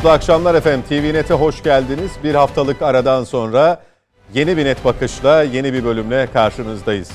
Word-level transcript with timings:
Mutlu 0.00 0.10
akşamlar 0.10 0.54
efendim. 0.54 0.84
TVNet'e 0.88 1.34
hoş 1.34 1.62
geldiniz. 1.62 2.10
Bir 2.24 2.34
haftalık 2.34 2.82
aradan 2.82 3.24
sonra 3.24 3.82
yeni 4.34 4.56
bir 4.56 4.64
net 4.64 4.84
bakışla 4.84 5.42
yeni 5.42 5.72
bir 5.72 5.84
bölümle 5.84 6.28
karşınızdayız. 6.32 7.10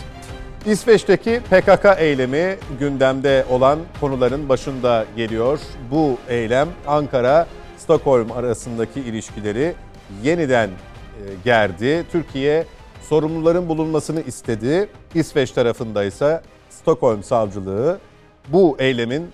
İsveç'teki 0.65 1.41
PKK 1.49 1.85
eylemi 1.97 2.57
gündemde 2.79 3.45
olan 3.49 3.79
konuların 4.01 4.49
başında 4.49 5.05
geliyor. 5.15 5.59
Bu 5.91 6.17
eylem 6.29 6.69
Ankara 6.87 7.47
Stockholm 7.77 8.31
arasındaki 8.31 8.99
ilişkileri 8.99 9.75
yeniden 10.23 10.67
e, 10.67 10.73
gerdi. 11.45 12.05
Türkiye 12.11 12.65
sorumluların 13.09 13.69
bulunmasını 13.69 14.21
istedi. 14.21 14.89
İsveç 15.15 15.51
tarafında 15.51 16.03
ise 16.03 16.41
Stockholm 16.69 17.23
savcılığı 17.23 17.99
bu 18.47 18.75
eylemin 18.79 19.31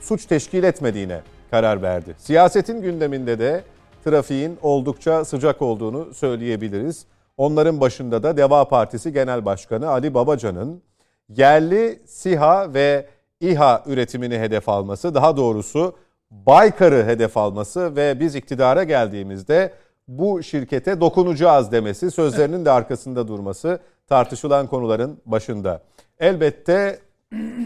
suç 0.00 0.24
teşkil 0.24 0.64
etmediğine 0.64 1.20
karar 1.56 1.82
verdi. 1.82 2.14
Siyasetin 2.18 2.82
gündeminde 2.82 3.38
de 3.38 3.64
trafiğin 4.04 4.58
oldukça 4.62 5.24
sıcak 5.24 5.62
olduğunu 5.62 6.14
söyleyebiliriz. 6.14 7.06
Onların 7.36 7.80
başında 7.80 8.22
da 8.22 8.36
Deva 8.36 8.68
Partisi 8.68 9.12
Genel 9.12 9.44
Başkanı 9.44 9.88
Ali 9.88 10.14
Babacan'ın 10.14 10.82
yerli 11.28 12.00
SİHA 12.06 12.74
ve 12.74 13.06
İHA 13.40 13.82
üretimini 13.86 14.38
hedef 14.38 14.68
alması, 14.68 15.14
daha 15.14 15.36
doğrusu 15.36 15.96
Baykar'ı 16.30 17.04
hedef 17.04 17.36
alması 17.36 17.96
ve 17.96 18.20
biz 18.20 18.34
iktidara 18.34 18.84
geldiğimizde 18.84 19.72
bu 20.08 20.42
şirkete 20.42 21.00
dokunacağız 21.00 21.72
demesi, 21.72 22.10
sözlerinin 22.10 22.64
de 22.64 22.70
arkasında 22.70 23.28
durması 23.28 23.78
tartışılan 24.08 24.66
konuların 24.66 25.20
başında. 25.26 25.82
Elbette 26.20 26.98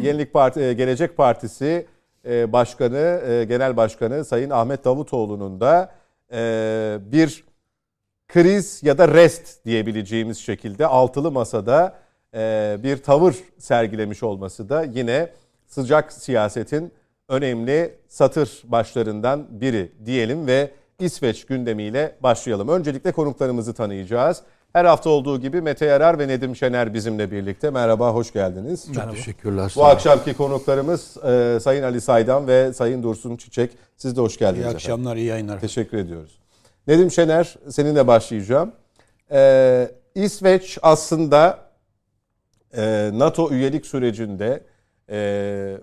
Yenilik 0.03 0.33
Parti, 0.33 0.77
Gelecek 0.77 1.17
Partisi 1.17 1.87
Başkanı, 2.25 3.23
e, 3.29 3.45
Genel 3.45 3.77
Başkanı 3.77 4.25
Sayın 4.25 4.51
Ahmet 4.51 4.85
Davutoğlu'nun 4.85 5.61
da 5.61 5.93
bir 7.13 7.45
kriz 8.29 8.83
ya 8.83 8.99
da 8.99 9.09
rest 9.09 9.65
diyebileceğimiz 9.65 10.39
şekilde 10.39 10.87
altılı 10.87 11.31
masada 11.31 11.95
bir 12.83 13.03
tavır 13.03 13.37
sergilemiş 13.59 14.23
olması 14.23 14.69
da 14.69 14.83
yine 14.83 15.31
sıcak 15.67 16.13
siyasetin 16.13 16.93
önemli 17.29 17.95
satır 18.09 18.63
başlarından 18.65 19.61
biri 19.61 19.93
diyelim 20.05 20.47
ve 20.47 20.71
İsveç 20.99 21.47
gündemiyle 21.47 22.17
başlayalım. 22.21 22.69
Öncelikle 22.69 23.13
konuklarımızı 23.13 23.75
tanıyacağız. 23.75 24.43
Her 24.73 24.85
hafta 24.85 25.11
olduğu 25.11 25.41
gibi 25.41 25.61
Mete 25.61 25.87
Yarar 25.87 26.19
ve 26.19 26.29
Nedim 26.29 26.57
Şener 26.57 26.95
bizimle 26.95 27.31
birlikte. 27.31 27.71
Merhaba, 27.71 28.15
hoş 28.15 28.33
geldiniz. 28.33 28.87
Çok 28.87 28.97
Merhaba. 28.97 29.15
teşekkürler. 29.15 29.73
Bu 29.77 29.85
akşamki 29.85 30.35
konuklarımız 30.35 31.17
e, 31.25 31.59
Sayın 31.63 31.83
Ali 31.83 32.01
Saydam 32.01 32.47
ve 32.47 32.73
Sayın 32.73 33.03
Dursun 33.03 33.37
Çiçek. 33.37 33.71
Siz 33.97 34.17
de 34.17 34.21
hoş 34.21 34.37
geldiniz. 34.39 34.67
İyi 34.67 34.75
akşamlar, 34.75 35.03
efendim. 35.11 35.23
iyi 35.23 35.27
yayınlar. 35.27 35.61
Teşekkür 35.61 35.99
ediyoruz. 35.99 36.39
Nedim 36.87 37.11
Şener, 37.11 37.55
seninle 37.69 38.07
başlayacağım. 38.07 38.73
Ee, 39.33 39.91
İsveç 40.15 40.79
aslında 40.83 41.59
e, 42.77 43.11
NATO 43.15 43.51
üyelik 43.51 43.87
sürecinde 43.87 44.63
e, 45.11 45.79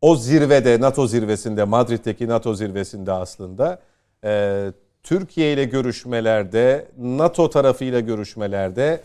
o 0.00 0.16
zirvede, 0.16 0.80
NATO 0.80 1.06
zirvesinde, 1.06 1.64
Madrid'deki 1.64 2.28
NATO 2.28 2.54
zirvesinde 2.54 3.12
aslında 3.12 3.80
e, 4.24 4.72
Türkiye 5.02 5.52
ile 5.52 5.64
görüşmelerde, 5.64 6.88
NATO 6.98 7.50
tarafıyla 7.50 8.00
görüşmelerde 8.00 9.00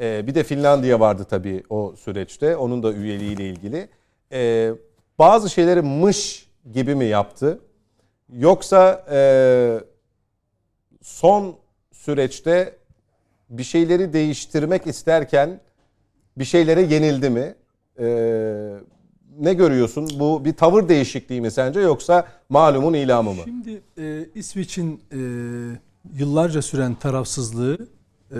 e, 0.00 0.26
bir 0.26 0.34
de 0.34 0.44
Finlandiya 0.44 1.00
vardı 1.00 1.26
tabii 1.30 1.62
o 1.70 1.94
süreçte. 1.96 2.56
Onun 2.56 2.82
da 2.82 2.92
üyeliğiyle 2.92 3.48
ilgili. 3.48 3.88
E, 4.32 4.70
bazı 5.18 5.50
şeyleri 5.50 5.82
mış 5.82 6.48
gibi 6.72 6.94
mi 6.94 7.04
yaptı? 7.04 7.58
Yoksa 8.32 9.06
e, 9.10 9.20
son 11.02 11.56
süreçte 11.92 12.76
bir 13.50 13.62
şeyleri 13.64 14.12
değiştirmek 14.12 14.86
isterken 14.86 15.60
bir 16.36 16.44
şeylere 16.44 16.82
yenildi 16.82 17.30
mi? 17.30 17.54
E, 17.98 18.06
ne 19.40 19.54
görüyorsun? 19.54 20.10
Bu 20.18 20.44
bir 20.44 20.52
tavır 20.52 20.88
değişikliği 20.88 21.40
mi 21.40 21.50
sence 21.50 21.80
yoksa 21.80 22.26
malumun 22.48 22.94
ilamı 22.94 23.34
mı? 23.34 23.42
Şimdi 23.44 23.82
e, 23.98 24.26
İsveç'in 24.34 25.00
e, 25.12 25.18
yıllarca 26.18 26.62
süren 26.62 26.94
tarafsızlığı 26.94 27.78
e, 28.30 28.38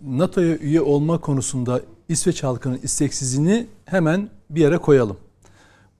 NATO'ya 0.00 0.56
üye 0.56 0.80
olma 0.80 1.18
konusunda 1.20 1.80
İsveç 2.08 2.42
halkının 2.42 2.80
isteksizliğini 2.82 3.66
hemen 3.84 4.28
bir 4.50 4.60
yere 4.60 4.78
koyalım. 4.78 5.16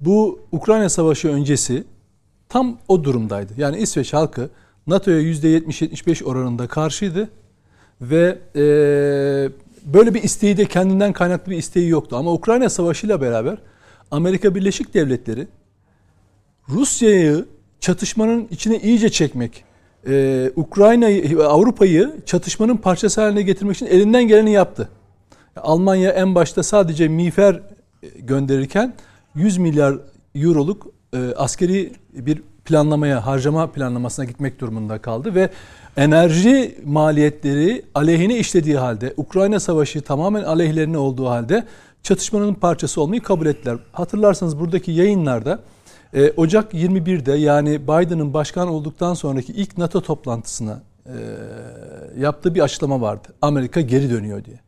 Bu 0.00 0.40
Ukrayna 0.52 0.88
Savaşı 0.88 1.28
öncesi 1.28 1.84
tam 2.48 2.78
o 2.88 3.04
durumdaydı. 3.04 3.52
Yani 3.56 3.78
İsveç 3.78 4.12
halkı 4.12 4.50
NATO'ya 4.86 5.20
%70-75 5.20 6.24
oranında 6.24 6.66
karşıydı 6.66 7.30
ve 8.00 8.38
e, 8.56 8.62
böyle 9.84 10.14
bir 10.14 10.22
isteği 10.22 10.56
de 10.56 10.64
kendinden 10.64 11.12
kaynaklı 11.12 11.52
bir 11.52 11.56
isteği 11.56 11.88
yoktu. 11.88 12.16
Ama 12.16 12.32
Ukrayna 12.32 12.68
Savaşı 12.68 13.06
ile 13.06 13.20
beraber 13.20 13.58
Amerika 14.12 14.54
Birleşik 14.54 14.94
Devletleri 14.94 15.46
Rusya'yı 16.68 17.44
çatışmanın 17.80 18.48
içine 18.50 18.78
iyice 18.78 19.08
çekmek, 19.08 19.64
e, 20.06 20.50
Ukrayna'yı, 20.56 21.44
Avrupa'yı 21.44 22.12
çatışmanın 22.26 22.76
parçası 22.76 23.20
haline 23.20 23.42
getirmek 23.42 23.76
için 23.76 23.86
elinden 23.86 24.28
geleni 24.28 24.52
yaptı. 24.52 24.88
Almanya 25.56 26.10
en 26.10 26.34
başta 26.34 26.62
sadece 26.62 27.08
miğfer 27.08 27.54
e, 27.54 28.08
gönderirken 28.18 28.94
100 29.34 29.58
milyar 29.58 29.94
euroluk 30.34 30.86
e, 31.14 31.18
askeri 31.36 31.92
bir 32.12 32.42
planlamaya, 32.64 33.26
harcama 33.26 33.72
planlamasına 33.72 34.24
gitmek 34.24 34.60
durumunda 34.60 34.98
kaldı 34.98 35.34
ve 35.34 35.50
enerji 35.96 36.78
maliyetleri 36.84 37.84
aleyhine 37.94 38.38
işlediği 38.38 38.76
halde, 38.76 39.14
Ukrayna 39.16 39.60
Savaşı 39.60 40.00
tamamen 40.00 40.42
aleyhlerine 40.42 40.98
olduğu 40.98 41.28
halde 41.28 41.64
çatışmanın 42.02 42.54
parçası 42.54 43.00
olmayı 43.00 43.22
kabul 43.22 43.46
ettiler. 43.46 43.76
Hatırlarsanız 43.92 44.60
buradaki 44.60 44.92
yayınlarda 44.92 45.60
e, 46.14 46.30
Ocak 46.30 46.74
21'de 46.74 47.32
yani 47.32 47.82
Biden'ın 47.82 48.34
başkan 48.34 48.68
olduktan 48.68 49.14
sonraki 49.14 49.52
ilk 49.52 49.78
NATO 49.78 50.00
toplantısına 50.00 50.82
e, 51.06 51.14
yaptığı 52.18 52.54
bir 52.54 52.60
açıklama 52.60 53.00
vardı. 53.00 53.28
Amerika 53.42 53.80
geri 53.80 54.10
dönüyor 54.10 54.44
diye. 54.44 54.60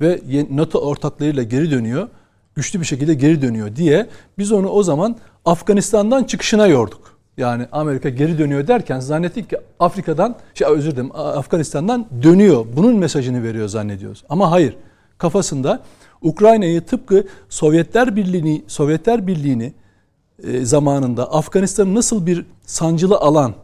Ve 0.00 0.20
NATO 0.50 0.78
ortaklarıyla 0.78 1.42
geri 1.42 1.70
dönüyor. 1.70 2.08
Güçlü 2.54 2.80
bir 2.80 2.84
şekilde 2.84 3.14
geri 3.14 3.42
dönüyor 3.42 3.76
diye 3.76 4.06
biz 4.38 4.52
onu 4.52 4.68
o 4.68 4.82
zaman 4.82 5.16
Afganistan'dan 5.44 6.24
çıkışına 6.24 6.66
yorduk. 6.66 7.12
Yani 7.36 7.66
Amerika 7.72 8.08
geri 8.08 8.38
dönüyor 8.38 8.66
derken 8.66 9.00
zannettik 9.00 9.50
ki 9.50 9.56
Afrika'dan, 9.80 10.36
şey 10.54 10.68
özür 10.68 10.90
dilerim 10.90 11.10
Afganistan'dan 11.14 12.06
dönüyor. 12.22 12.66
Bunun 12.76 12.96
mesajını 12.96 13.42
veriyor 13.42 13.68
zannediyoruz. 13.68 14.24
Ama 14.28 14.50
hayır. 14.50 14.76
Kafasında 15.18 15.82
Ukrayna'yı 16.22 16.80
tıpkı 16.80 17.26
Sovyetler 17.48 18.16
Birliği'ni 18.16 18.62
Sovyetler 18.66 19.26
Birliği'ni 19.26 19.72
e, 20.44 20.64
zamanında 20.64 21.32
Afganistan'ı 21.32 21.94
nasıl 21.94 22.26
bir 22.26 22.46
sancılı 22.66 23.16
alan 23.16 23.54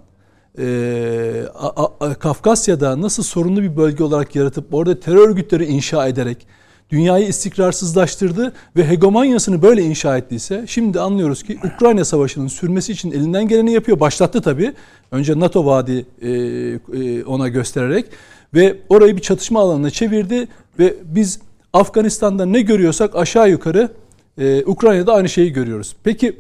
e, 0.59 1.45
a, 1.55 1.87
a, 2.01 2.15
Kafkasya'da 2.15 3.01
nasıl 3.01 3.23
sorunlu 3.23 3.63
bir 3.63 3.77
bölge 3.77 4.05
olarak 4.05 4.37
yaratıp 4.37 4.75
orada 4.75 5.01
terör 5.01 5.29
örgütleri 5.29 5.65
inşa 5.65 6.09
ederek 6.09 6.47
dünyayı 6.91 7.29
istikrarsızlaştırdı 7.29 8.53
ve 8.77 8.89
hegemonyasını 8.89 9.63
böyle 9.63 9.83
inşa 9.83 10.19
ettiyse 10.19 10.65
şimdi 10.69 11.01
anlıyoruz 11.01 11.43
ki 11.43 11.59
Ukrayna 11.75 12.05
Savaşı'nın 12.05 12.49
sürmesi 12.49 12.93
için 12.93 13.13
elinden 13.13 13.49
geleni 13.49 13.73
yapıyor. 13.73 14.01
Başlattı 14.01 14.43
tabii. 14.43 14.73
Önce 15.11 15.41
NATO 15.41 15.67
vaadi 15.67 16.07
e, 16.23 16.31
e, 16.31 17.25
ona 17.25 17.49
göstererek 17.49 18.07
ve 18.55 18.77
orayı 18.89 19.17
bir 19.17 19.23
çatışma 19.23 19.61
alanına 19.61 19.91
çevirdi 19.91 20.49
ve 20.79 20.95
biz 21.05 21.41
Afganistan'da 21.73 22.47
ne 22.47 22.61
görüyorsak 22.61 23.17
aşağı 23.17 23.51
yukarı 23.51 23.93
e, 24.39 24.65
Ukrayna'da 24.65 25.15
aynı 25.15 25.29
şeyi 25.29 25.53
görüyoruz. 25.53 25.97
Peki 26.05 26.37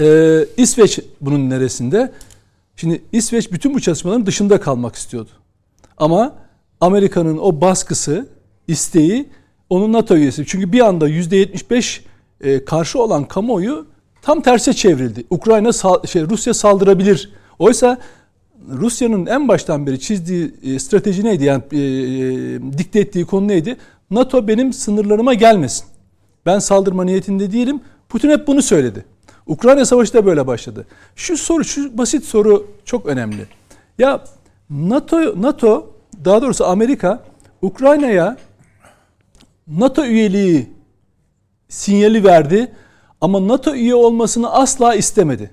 e, 0.00 0.38
İsveç 0.56 0.98
bunun 1.20 1.50
neresinde? 1.50 2.12
Şimdi 2.76 3.02
İsveç 3.12 3.52
bütün 3.52 3.74
bu 3.74 3.80
çalışmaların 3.80 4.26
dışında 4.26 4.60
kalmak 4.60 4.94
istiyordu. 4.94 5.30
Ama 5.98 6.34
Amerika'nın 6.80 7.38
o 7.38 7.60
baskısı, 7.60 8.28
isteği 8.68 9.28
onun 9.70 9.92
NATO 9.92 10.16
üyesi. 10.16 10.44
Çünkü 10.46 10.72
bir 10.72 10.80
anda 10.80 11.08
%75 11.08 12.00
e, 12.40 12.64
karşı 12.64 13.02
olan 13.02 13.24
kamuoyu 13.24 13.86
tam 14.22 14.40
terse 14.40 14.72
çevrildi. 14.72 15.24
Ukrayna 15.30 15.72
şey 16.06 16.22
Rusya 16.22 16.54
saldırabilir. 16.54 17.32
Oysa 17.58 17.98
Rusya'nın 18.68 19.26
en 19.26 19.48
baştan 19.48 19.86
beri 19.86 20.00
çizdiği 20.00 20.54
e, 20.62 20.78
strateji 20.78 21.24
neydi? 21.24 21.44
Yani 21.44 21.62
e, 21.72 21.78
e, 21.78 22.78
dikte 22.78 23.00
ettiği 23.00 23.24
konu 23.24 23.48
neydi? 23.48 23.76
NATO 24.10 24.48
benim 24.48 24.72
sınırlarıma 24.72 25.34
gelmesin. 25.34 25.86
Ben 26.46 26.58
saldırma 26.58 27.04
niyetinde 27.04 27.52
değilim. 27.52 27.80
Putin 28.08 28.30
hep 28.30 28.46
bunu 28.46 28.62
söyledi. 28.62 29.04
Ukrayna 29.46 29.84
Savaşı 29.84 30.14
da 30.14 30.26
böyle 30.26 30.46
başladı. 30.46 30.86
Şu 31.16 31.36
soru, 31.36 31.64
şu 31.64 31.98
basit 31.98 32.24
soru 32.24 32.66
çok 32.84 33.06
önemli. 33.06 33.46
Ya 33.98 34.24
NATO, 34.70 35.42
NATO 35.42 35.94
daha 36.24 36.42
doğrusu 36.42 36.66
Amerika 36.66 37.24
Ukrayna'ya 37.62 38.36
NATO 39.66 40.04
üyeliği 40.04 40.70
sinyali 41.68 42.24
verdi 42.24 42.72
ama 43.20 43.48
NATO 43.48 43.74
üye 43.74 43.94
olmasını 43.94 44.52
asla 44.52 44.94
istemedi. 44.94 45.50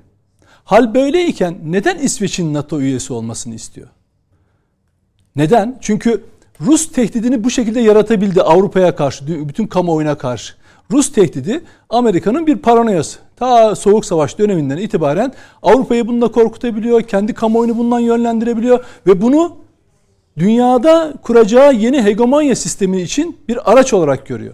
Hal 0.63 0.93
böyleyken 0.93 1.59
neden 1.65 1.97
İsveç'in 1.97 2.53
NATO 2.53 2.81
üyesi 2.81 3.13
olmasını 3.13 3.55
istiyor? 3.55 3.87
Neden? 5.35 5.77
Çünkü 5.81 6.23
Rus 6.61 6.91
tehdidini 6.91 7.43
bu 7.43 7.49
şekilde 7.49 7.79
yaratabildi 7.79 8.41
Avrupa'ya 8.41 8.95
karşı, 8.95 9.47
bütün 9.47 9.67
kamuoyuna 9.67 10.17
karşı. 10.17 10.53
Rus 10.91 11.11
tehdidi 11.11 11.63
Amerika'nın 11.89 12.47
bir 12.47 12.57
paranoyası. 12.57 13.19
Ta 13.35 13.75
Soğuk 13.75 14.05
Savaş 14.05 14.39
döneminden 14.39 14.77
itibaren 14.77 15.33
Avrupa'yı 15.63 16.07
bununla 16.07 16.31
korkutabiliyor, 16.31 17.01
kendi 17.01 17.33
kamuoyunu 17.33 17.77
bundan 17.77 17.99
yönlendirebiliyor 17.99 18.85
ve 19.07 19.21
bunu 19.21 19.55
dünyada 20.37 21.13
kuracağı 21.23 21.73
yeni 21.73 22.03
hegemonya 22.03 22.55
sistemi 22.55 23.01
için 23.01 23.37
bir 23.47 23.71
araç 23.71 23.93
olarak 23.93 24.25
görüyor. 24.25 24.53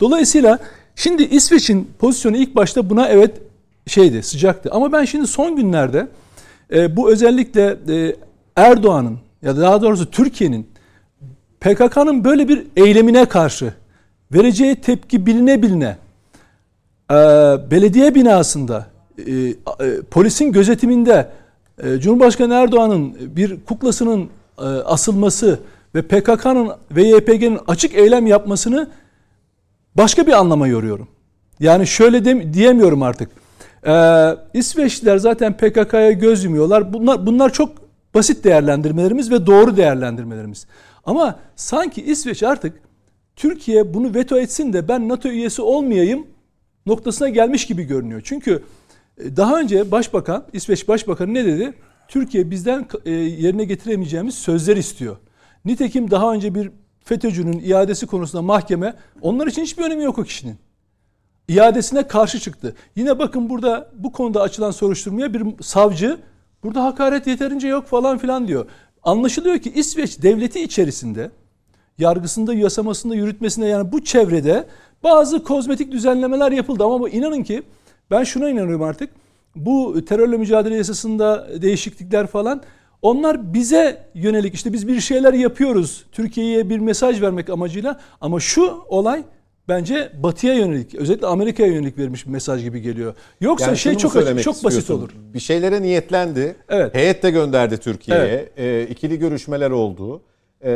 Dolayısıyla 0.00 0.58
şimdi 0.96 1.22
İsveç'in 1.22 1.90
pozisyonu 1.98 2.36
ilk 2.36 2.56
başta 2.56 2.90
buna 2.90 3.08
evet 3.08 3.40
şeydi, 3.86 4.22
sıcaktı. 4.22 4.70
Ama 4.72 4.92
ben 4.92 5.04
şimdi 5.04 5.26
son 5.26 5.56
günlerde 5.56 6.08
e, 6.72 6.96
bu 6.96 7.12
özellikle 7.12 7.76
e, 7.88 8.16
Erdoğan'ın 8.56 9.18
ya 9.42 9.56
da 9.56 9.60
daha 9.60 9.82
doğrusu 9.82 10.10
Türkiye'nin 10.10 10.71
PKK'nın 11.62 12.24
böyle 12.24 12.48
bir 12.48 12.66
eylemine 12.76 13.24
karşı 13.24 13.74
vereceği 14.32 14.76
tepki 14.76 15.26
biline 15.26 15.62
biline 15.62 15.96
e, 17.10 17.14
belediye 17.70 18.14
binasında 18.14 18.86
e, 19.18 19.32
e, 19.32 19.54
polisin 20.10 20.52
gözetiminde 20.52 21.28
e, 21.82 21.98
Cumhurbaşkanı 22.00 22.54
Erdoğan'ın 22.54 23.16
bir 23.36 23.64
kuklasının 23.64 24.28
e, 24.58 24.62
asılması 24.62 25.60
ve 25.94 26.02
PKK'nın 26.02 26.70
ve 26.90 27.02
YPG'nin 27.02 27.58
açık 27.66 27.94
eylem 27.94 28.26
yapmasını 28.26 28.90
başka 29.94 30.26
bir 30.26 30.32
anlama 30.32 30.68
yoruyorum. 30.68 31.08
Yani 31.60 31.86
şöyle 31.86 32.24
de, 32.24 32.54
diyemiyorum 32.54 33.02
artık. 33.02 33.30
Ee, 33.86 34.36
İsveçliler 34.54 35.16
zaten 35.16 35.56
PKK'ya 35.56 36.12
göz 36.12 36.44
yumuyorlar. 36.44 36.92
Bunlar 36.92 37.26
bunlar 37.26 37.52
çok 37.52 37.70
basit 38.14 38.44
değerlendirmelerimiz 38.44 39.30
ve 39.30 39.46
doğru 39.46 39.76
değerlendirmelerimiz. 39.76 40.66
Ama 41.04 41.38
sanki 41.56 42.02
İsveç 42.02 42.42
artık 42.42 42.82
Türkiye 43.36 43.94
bunu 43.94 44.14
veto 44.14 44.38
etsin 44.38 44.72
de 44.72 44.88
ben 44.88 45.08
NATO 45.08 45.28
üyesi 45.28 45.62
olmayayım 45.62 46.26
noktasına 46.86 47.28
gelmiş 47.28 47.66
gibi 47.66 47.84
görünüyor. 47.84 48.20
Çünkü 48.24 48.62
e, 49.18 49.36
daha 49.36 49.60
önce 49.60 49.90
Başbakan, 49.90 50.46
İsveç 50.52 50.88
Başbakanı 50.88 51.34
ne 51.34 51.44
dedi? 51.44 51.74
Türkiye 52.08 52.50
bizden 52.50 52.86
e, 53.04 53.10
yerine 53.10 53.64
getiremeyeceğimiz 53.64 54.34
sözler 54.34 54.76
istiyor. 54.76 55.16
Nitekim 55.64 56.10
daha 56.10 56.32
önce 56.32 56.54
bir 56.54 56.70
FETÖ'cünün 57.04 57.58
iadesi 57.64 58.06
konusunda 58.06 58.42
mahkeme 58.42 58.94
onlar 59.20 59.46
için 59.46 59.62
hiçbir 59.62 59.84
önemi 59.84 60.04
yok 60.04 60.18
o 60.18 60.22
kişinin. 60.22 60.56
İadesine 61.48 62.06
karşı 62.06 62.40
çıktı. 62.40 62.76
Yine 62.96 63.18
bakın 63.18 63.50
burada 63.50 63.90
bu 63.94 64.12
konuda 64.12 64.42
açılan 64.42 64.70
soruşturmaya 64.70 65.34
bir 65.34 65.44
savcı 65.62 66.18
burada 66.62 66.84
hakaret 66.84 67.26
yeterince 67.26 67.68
yok 67.68 67.86
falan 67.86 68.18
filan 68.18 68.48
diyor. 68.48 68.66
Anlaşılıyor 69.02 69.58
ki 69.58 69.72
İsveç 69.74 70.22
devleti 70.22 70.62
içerisinde 70.62 71.30
yargısında, 71.98 72.54
yasamasında, 72.54 73.14
yürütmesinde 73.14 73.66
yani 73.66 73.92
bu 73.92 74.04
çevrede 74.04 74.66
bazı 75.02 75.44
kozmetik 75.44 75.92
düzenlemeler 75.92 76.52
yapıldı 76.52 76.84
ama 76.84 77.00
bu 77.00 77.08
inanın 77.08 77.42
ki 77.42 77.62
ben 78.10 78.24
şuna 78.24 78.50
inanıyorum 78.50 78.82
artık. 78.82 79.10
Bu 79.56 80.04
terörle 80.04 80.36
mücadele 80.36 80.76
yasasında 80.76 81.48
değişiklikler 81.62 82.26
falan 82.26 82.62
onlar 83.02 83.54
bize 83.54 84.08
yönelik 84.14 84.54
işte 84.54 84.72
biz 84.72 84.88
bir 84.88 85.00
şeyler 85.00 85.32
yapıyoruz. 85.32 86.04
Türkiye'ye 86.12 86.70
bir 86.70 86.78
mesaj 86.78 87.22
vermek 87.22 87.50
amacıyla 87.50 88.00
ama 88.20 88.40
şu 88.40 88.82
olay 88.88 89.24
bence 89.68 90.12
batıya 90.22 90.54
yönelik 90.54 90.94
özellikle 90.94 91.26
Amerika'ya 91.26 91.72
yönelik 91.72 91.98
vermiş 91.98 92.26
bir 92.26 92.30
mesaj 92.30 92.62
gibi 92.62 92.80
geliyor. 92.80 93.14
Yoksa 93.40 93.66
yani 93.66 93.78
şey 93.78 93.96
çok 93.96 94.16
açık, 94.16 94.42
çok 94.42 94.64
basit 94.64 94.90
olur. 94.90 95.10
Bir 95.34 95.40
şeylere 95.40 95.82
niyetlendi. 95.82 96.56
Evet. 96.68 96.94
Heyet 96.94 97.22
de 97.22 97.30
gönderdi 97.30 97.78
Türkiye'ye. 97.78 98.24
Evet. 98.24 98.58
E, 98.58 98.92
ikili 98.92 99.18
görüşmeler 99.18 99.70
oldu. 99.70 100.22
E, 100.64 100.72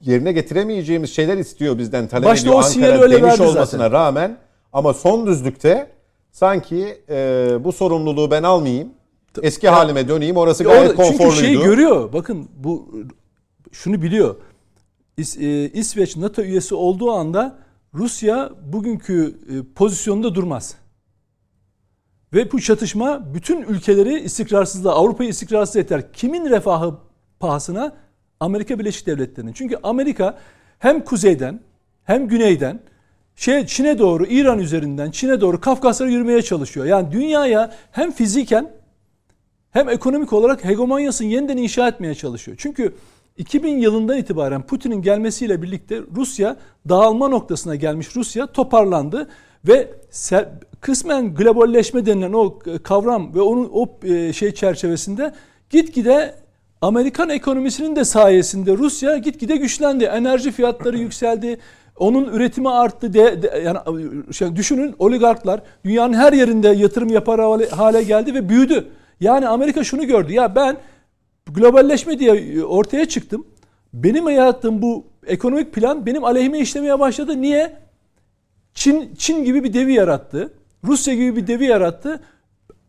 yerine 0.00 0.32
getiremeyeceğimiz 0.32 1.10
şeyler 1.10 1.36
istiyor 1.38 1.78
bizden 1.78 2.08
talep 2.08 2.24
Başta 2.24 2.48
ediyor 2.48 2.62
o 2.62 2.66
Ankara 2.66 3.02
öyle 3.02 3.22
demiş 3.22 3.40
olmasına 3.40 3.64
zaten. 3.64 3.92
rağmen 3.92 4.38
ama 4.72 4.94
son 4.94 5.26
düzlükte 5.26 5.90
sanki 6.32 6.98
e, 7.10 7.48
bu 7.60 7.72
sorumluluğu 7.72 8.30
ben 8.30 8.42
almayayım. 8.42 8.88
Eski 9.42 9.66
ya, 9.66 9.72
halime 9.72 10.08
döneyim. 10.08 10.36
Orası 10.36 10.64
gayet 10.64 10.82
orada, 10.82 10.94
konforluydu. 10.94 11.34
Çünkü 11.34 11.46
şeyi 11.46 11.62
görüyor. 11.64 12.12
Bakın 12.12 12.48
bu 12.56 12.94
şunu 13.72 14.02
biliyor. 14.02 14.36
İs, 15.16 15.36
e, 15.36 15.70
İsveç 15.72 16.16
NATO 16.16 16.42
üyesi 16.42 16.74
olduğu 16.74 17.12
anda 17.12 17.58
Rusya 17.94 18.50
bugünkü 18.72 19.36
e, 19.48 19.74
pozisyonunda 19.74 20.34
durmaz. 20.34 20.74
Ve 22.32 22.52
bu 22.52 22.60
çatışma 22.60 23.34
bütün 23.34 23.62
ülkeleri 23.62 24.20
istikrarsızlığa, 24.20 24.94
Avrupa'yı 24.94 25.30
istikrarsız 25.30 25.76
eder. 25.76 26.12
Kimin 26.12 26.50
refahı 26.50 26.94
pahasına? 27.40 27.96
Amerika 28.40 28.78
Birleşik 28.78 29.06
Devletleri'nin. 29.06 29.52
Çünkü 29.52 29.76
Amerika 29.82 30.38
hem 30.78 31.04
kuzeyden 31.04 31.60
hem 32.04 32.28
güneyden 32.28 32.80
şey 33.36 33.66
Çin'e 33.66 33.98
doğru, 33.98 34.26
İran 34.26 34.58
üzerinden 34.58 35.10
Çin'e 35.10 35.40
doğru 35.40 35.60
Kafkaslara 35.60 36.10
yürümeye 36.10 36.42
çalışıyor. 36.42 36.86
Yani 36.86 37.12
dünyaya 37.12 37.74
hem 37.90 38.12
fiziken 38.12 38.70
hem 39.70 39.88
ekonomik 39.88 40.32
olarak 40.32 40.64
hegemonyasını 40.64 41.28
yeniden 41.28 41.56
inşa 41.56 41.88
etmeye 41.88 42.14
çalışıyor. 42.14 42.56
Çünkü 42.60 42.94
2000 43.36 43.78
yılından 43.78 44.18
itibaren 44.18 44.62
Putin'in 44.62 45.02
gelmesiyle 45.02 45.62
birlikte 45.62 46.00
Rusya 46.16 46.56
dağılma 46.88 47.28
noktasına 47.28 47.74
gelmiş 47.74 48.16
Rusya 48.16 48.46
toparlandı 48.46 49.28
ve 49.68 49.90
kısmen 50.80 51.34
globalleşme 51.34 52.06
denilen 52.06 52.32
o 52.32 52.58
kavram 52.82 53.34
ve 53.34 53.40
onun 53.40 53.70
o 53.72 53.98
e, 54.04 54.32
şey 54.32 54.54
çerçevesinde 54.54 55.34
gitgide 55.70 56.34
Amerikan 56.80 57.28
ekonomisinin 57.28 57.96
de 57.96 58.04
sayesinde 58.04 58.76
Rusya 58.76 59.18
gitgide 59.18 59.56
güçlendi. 59.56 60.04
Enerji 60.04 60.52
fiyatları 60.52 60.98
yükseldi. 60.98 61.58
Onun 61.96 62.24
üretimi 62.24 62.70
arttı. 62.70 63.12
De, 63.12 63.42
de, 63.42 63.62
yani 63.64 63.78
şey, 64.32 64.56
düşünün 64.56 64.94
oligarklar 64.98 65.60
dünyanın 65.84 66.12
her 66.12 66.32
yerinde 66.32 66.68
yatırım 66.68 67.08
yapar 67.08 67.40
hale, 67.40 67.68
hale 67.68 68.02
geldi 68.02 68.34
ve 68.34 68.48
büyüdü. 68.48 68.88
Yani 69.20 69.48
Amerika 69.48 69.84
şunu 69.84 70.06
gördü. 70.06 70.32
Ya 70.32 70.54
ben 70.54 70.76
globalleşme 71.50 72.18
diye 72.18 72.64
ortaya 72.64 73.08
çıktım. 73.08 73.46
Benim 73.94 74.28
yarattığım 74.28 74.82
bu 74.82 75.04
ekonomik 75.26 75.72
plan 75.74 76.06
benim 76.06 76.24
aleyhime 76.24 76.58
işlemeye 76.58 77.00
başladı. 77.00 77.40
Niye? 77.40 77.76
Çin 78.74 79.14
Çin 79.18 79.44
gibi 79.44 79.64
bir 79.64 79.72
devi 79.72 79.92
yarattı. 79.92 80.52
Rusya 80.84 81.14
gibi 81.14 81.36
bir 81.36 81.46
devi 81.46 81.64
yarattı. 81.64 82.20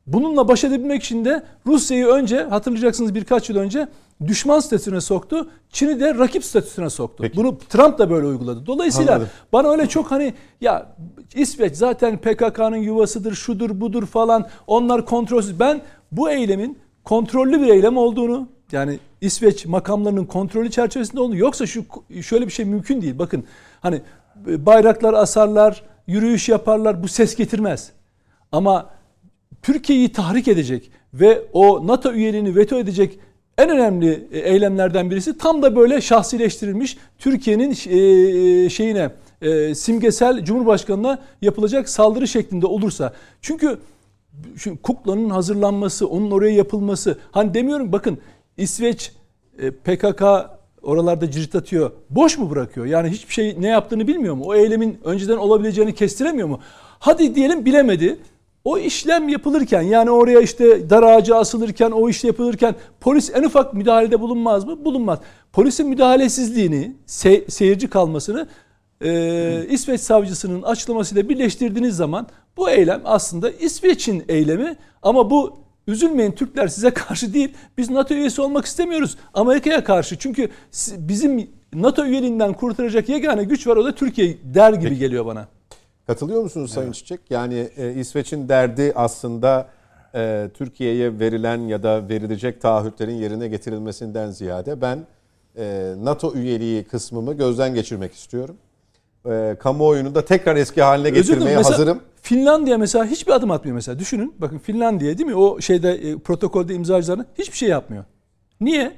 Bununla 0.08 0.48
baş 0.48 0.64
edebilmek 0.64 1.04
için 1.04 1.26
de 1.26 1.44
Rusya'yı 1.66 2.06
önce 2.06 2.44
hatırlayacaksınız 2.44 3.16
birkaç 3.16 3.50
yıl 3.50 3.58
önce 3.58 3.88
düşman 4.28 4.60
statüsüne 4.60 5.02
soktu. 5.02 5.50
Çin'i 5.70 6.00
de 6.00 6.16
rakip 6.16 6.44
statüsüne 6.46 6.90
soktu. 6.90 7.18
Peki. 7.22 7.38
Bunu 7.38 7.58
Trump 7.58 7.98
da 7.98 8.10
böyle 8.10 8.28
uyguladı. 8.28 8.66
Dolayısıyla 8.66 9.14
Anladım. 9.14 9.32
bana 9.54 9.72
öyle 9.72 9.88
çok 9.90 10.12
hani 10.12 10.34
ya 10.62 10.96
İsveç 11.36 11.76
zaten 11.76 12.18
PKK'nın 12.18 12.78
yuvasıdır, 12.78 13.34
şudur 13.34 13.82
budur 13.82 14.06
falan 14.06 14.48
onlar 14.68 15.06
kontrolsüz. 15.06 15.60
Ben 15.60 15.82
bu 16.12 16.30
eylemin 16.30 16.78
kontrollü 17.08 17.62
bir 17.62 17.68
eylem 17.68 17.98
olduğunu 17.98 18.50
yani 18.72 19.00
İsveç 19.22 19.66
makamlarının 19.66 20.26
kontrolü 20.26 20.72
çerçevesinde 20.72 21.22
olduğunu 21.22 21.38
yoksa 21.38 21.66
şu 21.66 21.86
şöyle 22.22 22.48
bir 22.48 22.52
şey 22.52 22.66
mümkün 22.66 23.02
değil. 23.02 23.20
Bakın 23.20 23.44
hani 23.82 24.02
bayraklar 24.46 25.14
asarlar, 25.14 25.84
yürüyüş 26.08 26.50
yaparlar 26.50 27.04
bu 27.04 27.08
ses 27.08 27.36
getirmez. 27.36 27.92
Ama 28.52 28.90
Türkiye'yi 29.62 30.12
tahrik 30.12 30.48
edecek 30.48 30.92
ve 31.14 31.42
o 31.54 31.88
NATO 31.88 32.14
üyeliğini 32.14 32.56
veto 32.56 32.80
edecek 32.80 33.20
en 33.58 33.70
önemli 33.70 34.28
e, 34.32 34.40
eylemlerden 34.40 35.12
birisi 35.12 35.38
tam 35.38 35.62
da 35.62 35.76
böyle 35.76 36.02
şahsileştirilmiş 36.02 36.98
Türkiye'nin 37.20 37.78
e, 37.88 37.98
e, 38.66 38.70
şeyine 38.70 39.12
simgesel 39.76 40.46
Cumhurbaşkanı'na 40.46 41.20
yapılacak 41.42 41.90
saldırı 41.90 42.28
şeklinde 42.28 42.66
olursa. 42.66 43.14
Çünkü 43.42 43.80
şu 44.56 44.82
kuklanın 44.82 45.30
hazırlanması, 45.30 46.08
onun 46.08 46.32
oraya 46.32 46.54
yapılması. 46.54 47.18
Hani 47.32 47.54
demiyorum 47.54 47.92
bakın 47.92 48.18
İsveç 48.58 49.12
PKK 49.84 50.24
oralarda 50.82 51.32
cirit 51.32 51.56
atıyor. 51.56 51.92
Boş 52.10 52.38
mu 52.38 52.50
bırakıyor? 52.50 52.86
Yani 52.86 53.10
hiçbir 53.10 53.34
şey 53.34 53.56
ne 53.60 53.68
yaptığını 53.68 54.08
bilmiyor 54.08 54.36
mu? 54.36 54.44
O 54.46 54.56
eylemin 54.56 55.00
önceden 55.04 55.38
olabileceğini 55.38 55.96
kestiremiyor 55.96 56.48
mu? 56.48 56.60
Hadi 57.00 57.36
diyelim 57.36 57.66
bilemedi. 57.66 58.20
O 58.64 58.78
işlem 58.78 59.30
yapılırken 59.30 59.82
yani 59.82 60.12
oraya 60.12 60.42
işte 60.42 60.90
dar 60.90 61.04
ağacı 61.04 61.36
asılırken 61.36 61.92
o 61.92 62.10
iş 62.10 62.24
yapılırken 62.24 62.76
polis 63.02 63.32
en 63.36 63.44
ufak 63.44 63.74
müdahalede 63.74 64.22
bulunmaz 64.22 64.66
mı? 64.66 64.86
Bulunmaz. 64.86 65.20
Polisin 65.54 65.88
müdahalesizliğini, 65.88 66.96
se 67.06 67.46
seyirci 67.50 67.90
kalmasını 67.90 68.48
e, 69.02 69.66
İsveç 69.70 70.02
savcısının 70.02 70.62
açıklamasıyla 70.62 71.30
birleştirdiğiniz 71.30 71.96
zaman 71.96 72.28
bu 72.58 72.70
eylem 72.70 73.02
aslında 73.06 73.52
İsveç'in 73.52 74.24
eylemi 74.28 74.76
ama 75.04 75.30
bu 75.30 75.60
üzülmeyin 75.88 76.32
Türkler 76.32 76.68
size 76.68 76.90
karşı 76.94 77.34
değil. 77.34 77.54
Biz 77.78 77.90
NATO 77.90 78.14
üyesi 78.14 78.42
olmak 78.42 78.66
istemiyoruz 78.66 79.18
Amerika'ya 79.34 79.84
karşı. 79.84 80.18
Çünkü 80.18 80.50
bizim 80.98 81.50
NATO 81.74 82.06
üyeliğinden 82.06 82.54
kurtaracak 82.54 83.10
yegane 83.10 83.44
güç 83.44 83.68
var 83.68 83.78
o 83.78 83.86
da 83.86 83.96
Türkiye 83.96 84.38
der 84.44 84.74
gibi 84.74 84.98
geliyor 84.98 85.26
bana. 85.26 85.48
Katılıyor 86.08 86.44
musunuz 86.44 86.72
Sayın 86.72 86.88
evet. 86.88 86.96
Çiçek? 86.96 87.20
Yani 87.30 87.70
e, 87.78 87.94
İsveç'in 87.94 88.50
derdi 88.50 88.94
aslında 88.96 89.70
e, 90.16 90.50
Türkiye'ye 90.54 91.20
verilen 91.20 91.58
ya 91.58 91.84
da 91.84 92.10
verilecek 92.10 92.62
taahhütlerin 92.62 93.16
yerine 93.16 93.48
getirilmesinden 93.48 94.32
ziyade 94.32 94.82
ben 94.82 95.08
e, 95.58 95.94
NATO 96.04 96.34
üyeliği 96.34 96.84
kısmımı 96.84 97.34
gözden 97.34 97.74
geçirmek 97.74 98.14
istiyorum. 98.14 98.58
E, 99.32 99.56
kamuoyunu 99.60 100.16
da 100.16 100.26
tekrar 100.26 100.56
eski 100.56 100.82
haline 100.82 101.10
getirmeye 101.10 101.58
mesela 101.58 101.74
hazırım. 101.74 102.00
Finlandiya 102.22 102.78
mesela 102.78 103.06
hiçbir 103.06 103.32
adım 103.32 103.52
atmıyor 103.52 103.76
mesela. 103.76 104.00
Düşünün 104.00 104.34
bakın 104.40 104.58
Finlandiya 104.60 105.18
değil 105.18 105.30
mi? 105.30 105.36
O 105.36 105.62
şeyde 105.62 105.92
e, 105.94 106.18
protokolde 106.18 106.74
imzacılarına 106.74 107.26
hiçbir 107.38 107.58
şey 107.58 107.70
yapmıyor. 107.70 108.04
Niye? 108.62 108.92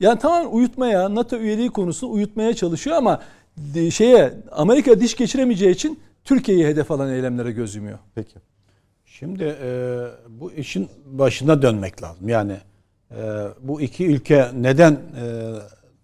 Yani 0.00 0.18
tamamen 0.18 0.50
uyutmaya, 0.50 1.14
NATO 1.14 1.36
üyeliği 1.36 1.70
konusunu 1.70 2.10
uyutmaya 2.12 2.54
çalışıyor 2.54 2.96
ama 2.96 3.20
de- 3.56 3.90
şeye 3.90 4.32
Amerika 4.52 5.00
diş 5.00 5.16
geçiremeyeceği 5.16 5.74
için 5.74 6.00
Türkiye'yi 6.24 6.66
hedef 6.66 6.90
alan 6.90 7.12
eylemlere 7.12 7.52
göz 7.52 7.74
yumuyor. 7.74 7.98
Peki. 8.14 8.34
Şimdi 9.06 9.56
e, 9.62 9.98
bu 10.28 10.52
işin 10.52 10.88
başına 11.06 11.62
dönmek 11.62 12.02
lazım. 12.02 12.28
Yani 12.28 12.56
e, 13.10 13.16
bu 13.62 13.80
iki 13.80 14.06
ülke 14.06 14.48
neden 14.54 14.92
e, 14.92 15.52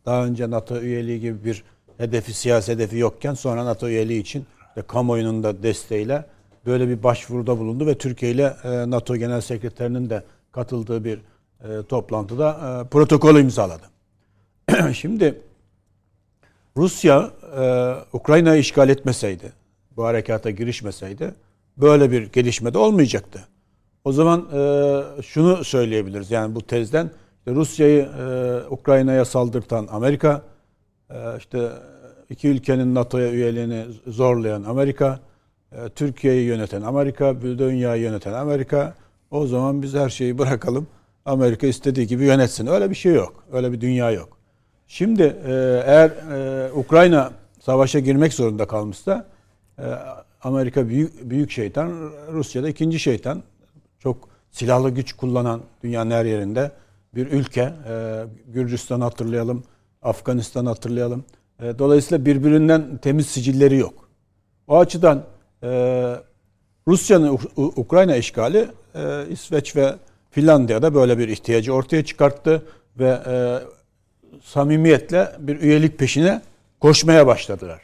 daha 0.06 0.24
önce 0.24 0.50
NATO 0.50 0.78
üyeliği 0.80 1.20
gibi 1.20 1.44
bir 1.44 1.64
hedefi, 1.98 2.34
siyasi 2.34 2.72
hedefi 2.72 2.98
yokken 2.98 3.34
sonra 3.34 3.64
NATO 3.64 3.88
üyeliği 3.88 4.20
için 4.20 4.46
de 4.76 4.82
kamuoyunun 4.82 5.42
da 5.42 5.62
desteğiyle 5.62 6.24
böyle 6.66 6.88
bir 6.88 7.02
başvuruda 7.02 7.58
bulundu 7.58 7.86
ve 7.86 7.98
Türkiye 7.98 8.32
ile 8.32 8.56
e, 8.64 8.90
NATO 8.90 9.16
Genel 9.16 9.40
Sekreterinin 9.40 10.10
de 10.10 10.22
katıldığı 10.52 11.04
bir 11.04 11.18
e, 11.64 11.82
toplantıda 11.88 12.50
e, 12.50 12.88
protokolü 12.88 13.40
imzaladı. 13.40 13.84
Şimdi 14.94 15.40
Rusya 16.76 17.30
e, 17.58 17.94
Ukrayna'yı 18.12 18.60
işgal 18.60 18.88
etmeseydi, 18.88 19.52
bu 19.96 20.04
harekata 20.04 20.50
girişmeseydi 20.50 21.34
böyle 21.76 22.10
bir 22.10 22.32
gelişme 22.32 22.74
de 22.74 22.78
olmayacaktı. 22.78 23.48
O 24.04 24.12
zaman 24.12 24.48
şunu 25.22 25.64
söyleyebiliriz 25.64 26.30
yani 26.30 26.54
bu 26.54 26.62
tezden 26.62 27.10
Rusya'yı 27.48 28.08
Ukrayna'ya 28.70 29.24
saldırtan 29.24 29.88
Amerika, 29.90 30.42
işte 31.38 31.68
iki 32.30 32.48
ülkenin 32.48 32.94
NATO'ya 32.94 33.30
üyeliğini 33.30 33.84
zorlayan 34.06 34.62
Amerika, 34.62 35.20
e, 35.72 35.88
Türkiye'yi 35.88 36.46
yöneten 36.46 36.82
Amerika, 36.82 37.40
dünyayı 37.42 38.02
yöneten 38.02 38.32
Amerika. 38.32 38.94
O 39.30 39.46
zaman 39.46 39.82
biz 39.82 39.94
her 39.94 40.08
şeyi 40.08 40.38
bırakalım. 40.38 40.86
Amerika 41.24 41.66
istediği 41.66 42.06
gibi 42.06 42.24
yönetsin. 42.24 42.66
Öyle 42.66 42.90
bir 42.90 42.94
şey 42.94 43.14
yok. 43.14 43.44
Öyle 43.52 43.72
bir 43.72 43.80
dünya 43.80 44.10
yok. 44.10 44.38
Şimdi 44.86 45.22
e, 45.22 45.82
eğer 45.86 46.10
e, 46.32 46.72
Ukrayna 46.72 47.30
savaşa 47.60 47.98
girmek 47.98 48.32
zorunda 48.32 48.66
kalmışsa 48.66 49.26
Amerika 50.42 50.88
büyük 50.88 51.30
büyük 51.30 51.50
şeytan, 51.50 52.10
Rusya 52.32 52.62
da 52.62 52.68
ikinci 52.68 52.98
şeytan. 52.98 53.42
Çok 53.98 54.28
silahlı 54.50 54.90
güç 54.90 55.12
kullanan 55.12 55.60
dünyanın 55.82 56.10
her 56.10 56.24
yerinde 56.24 56.70
bir 57.14 57.26
ülke. 57.26 57.72
E, 57.88 58.24
Gürcistan 58.46 59.00
hatırlayalım, 59.00 59.64
Afganistan 60.06 60.66
hatırlayalım. 60.66 61.24
E, 61.62 61.78
dolayısıyla 61.78 62.26
birbirinden 62.26 62.96
temiz 62.96 63.26
sicilleri 63.26 63.76
yok. 63.76 64.08
O 64.68 64.78
açıdan 64.78 65.24
e, 65.62 65.68
Rusya'nın 66.88 67.38
Ukrayna 67.56 68.16
işgali 68.16 68.68
e, 68.94 69.28
İsveç 69.30 69.76
ve 69.76 69.94
Finlandiya'da 70.30 70.94
böyle 70.94 71.18
bir 71.18 71.28
ihtiyacı 71.28 71.72
ortaya 71.74 72.04
çıkarttı 72.04 72.62
ve 72.98 73.18
samimiyetle 74.42 75.32
bir 75.38 75.60
üyelik 75.60 75.98
peşine 75.98 76.42
koşmaya 76.80 77.26
başladılar. 77.26 77.80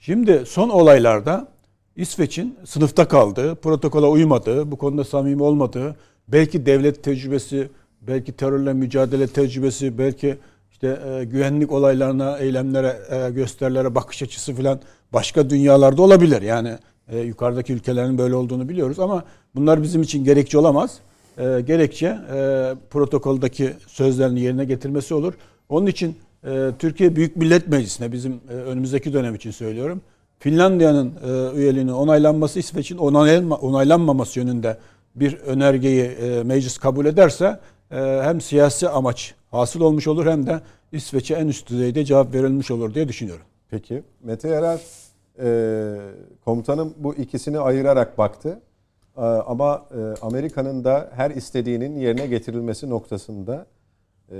Şimdi 0.00 0.42
son 0.46 0.68
olaylarda 0.68 1.48
İsveç'in 1.96 2.58
sınıfta 2.64 3.08
kaldığı, 3.08 3.54
protokola 3.54 4.08
uymadığı, 4.08 4.70
bu 4.70 4.78
konuda 4.78 5.04
samimi 5.04 5.42
olmadığı, 5.42 5.96
belki 6.28 6.66
devlet 6.66 7.04
tecrübesi, 7.04 7.68
belki 8.00 8.32
terörle 8.32 8.72
mücadele 8.72 9.26
tecrübesi, 9.26 9.98
belki 9.98 10.38
işte 10.82 11.00
e, 11.08 11.24
güvenlik 11.24 11.72
olaylarına, 11.72 12.38
eylemlere, 12.38 12.96
e, 13.10 13.30
gösterilere 13.30 13.94
bakış 13.94 14.22
açısı 14.22 14.54
falan 14.54 14.80
başka 15.12 15.50
dünyalarda 15.50 16.02
olabilir. 16.02 16.42
Yani 16.42 16.78
e, 17.08 17.18
yukarıdaki 17.18 17.72
ülkelerin 17.72 18.18
böyle 18.18 18.34
olduğunu 18.34 18.68
biliyoruz 18.68 18.98
ama 19.00 19.24
bunlar 19.54 19.82
bizim 19.82 20.02
için 20.02 20.24
gerekçe 20.24 20.58
olamaz. 20.58 20.98
E, 21.38 21.60
gerekçe 21.60 22.06
e, 22.06 22.74
protokoldaki 22.90 23.72
sözlerini 23.86 24.40
yerine 24.40 24.64
getirmesi 24.64 25.14
olur. 25.14 25.34
Onun 25.68 25.86
için 25.86 26.16
e, 26.44 26.70
Türkiye 26.78 27.16
Büyük 27.16 27.36
Millet 27.36 27.68
Meclisi'ne 27.68 28.12
bizim 28.12 28.40
e, 28.50 28.52
önümüzdeki 28.52 29.12
dönem 29.12 29.34
için 29.34 29.50
söylüyorum. 29.50 30.00
Finlandiya'nın 30.38 31.12
e, 31.24 31.56
üyeliğinin 31.56 31.92
onaylanması 31.92 32.58
İsveç'in 32.58 32.98
onaylanma, 32.98 33.56
onaylanmaması 33.56 34.38
yönünde 34.38 34.78
bir 35.14 35.34
önergeyi 35.34 36.02
e, 36.02 36.42
meclis 36.42 36.78
kabul 36.78 37.06
ederse 37.06 37.60
e, 37.90 37.96
hem 38.22 38.40
siyasi 38.40 38.88
amaç 38.88 39.34
hasıl 39.50 39.80
olmuş 39.80 40.06
olur 40.06 40.26
hem 40.26 40.46
de 40.46 40.60
İsveç'e 40.92 41.34
en 41.34 41.48
üst 41.48 41.70
düzeyde 41.70 42.04
cevap 42.04 42.34
verilmiş 42.34 42.70
olur 42.70 42.94
diye 42.94 43.08
düşünüyorum. 43.08 43.44
Peki. 43.70 44.02
Mete 44.22 44.48
Yarar 44.48 44.80
e, 45.42 45.96
komutanım 46.44 46.94
bu 46.96 47.14
ikisini 47.14 47.58
ayırarak 47.58 48.18
baktı. 48.18 48.60
E, 49.16 49.20
ama 49.20 49.86
e, 49.90 50.20
Amerika'nın 50.22 50.84
da 50.84 51.10
her 51.14 51.30
istediğinin 51.30 51.98
yerine 51.98 52.26
getirilmesi 52.26 52.90
noktasında 52.90 53.66
e, 54.32 54.36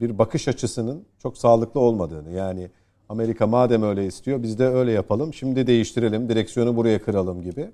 bir 0.00 0.18
bakış 0.18 0.48
açısının 0.48 1.04
çok 1.22 1.38
sağlıklı 1.38 1.80
olmadığını 1.80 2.30
yani 2.30 2.70
Amerika 3.08 3.46
madem 3.46 3.82
öyle 3.82 4.06
istiyor 4.06 4.42
biz 4.42 4.58
de 4.58 4.66
öyle 4.66 4.92
yapalım 4.92 5.34
şimdi 5.34 5.66
değiştirelim 5.66 6.28
direksiyonu 6.28 6.76
buraya 6.76 7.02
kıralım 7.02 7.42
gibi. 7.42 7.70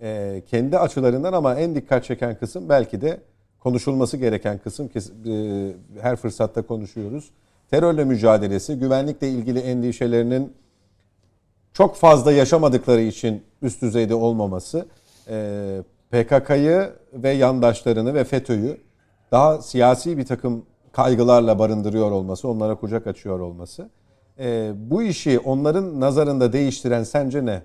E, 0.00 0.42
kendi 0.50 0.78
açılarından 0.78 1.32
ama 1.32 1.54
en 1.54 1.74
dikkat 1.74 2.04
çeken 2.04 2.38
kısım 2.38 2.68
belki 2.68 3.00
de 3.00 3.20
konuşulması 3.60 4.16
gereken 4.16 4.58
kısım 4.58 4.88
ki 4.88 4.98
e, 5.26 5.72
her 6.00 6.16
fırsatta 6.16 6.62
konuşuyoruz. 6.62 7.30
Terörle 7.70 8.04
mücadelesi, 8.04 8.78
güvenlikle 8.78 9.28
ilgili 9.28 9.58
endişelerinin 9.58 10.52
çok 11.72 11.96
fazla 11.96 12.32
yaşamadıkları 12.32 13.00
için 13.00 13.42
üst 13.62 13.82
düzeyde 13.82 14.14
olmaması, 14.14 14.86
e, 15.28 15.82
PKK'yı 16.10 16.90
ve 17.12 17.30
yandaşlarını 17.30 18.14
ve 18.14 18.24
FETÖ'yü 18.24 18.80
daha 19.30 19.62
siyasi 19.62 20.18
bir 20.18 20.26
takım 20.26 20.66
kaygılarla 20.92 21.58
barındırıyor 21.58 22.10
olması, 22.10 22.48
onlara 22.48 22.74
kucak 22.74 23.06
açıyor 23.06 23.40
olması. 23.40 23.90
E, 24.38 24.72
bu 24.76 25.02
işi 25.02 25.38
onların 25.38 26.00
nazarında 26.00 26.52
değiştiren 26.52 27.02
sence 27.02 27.46
ne? 27.46 27.62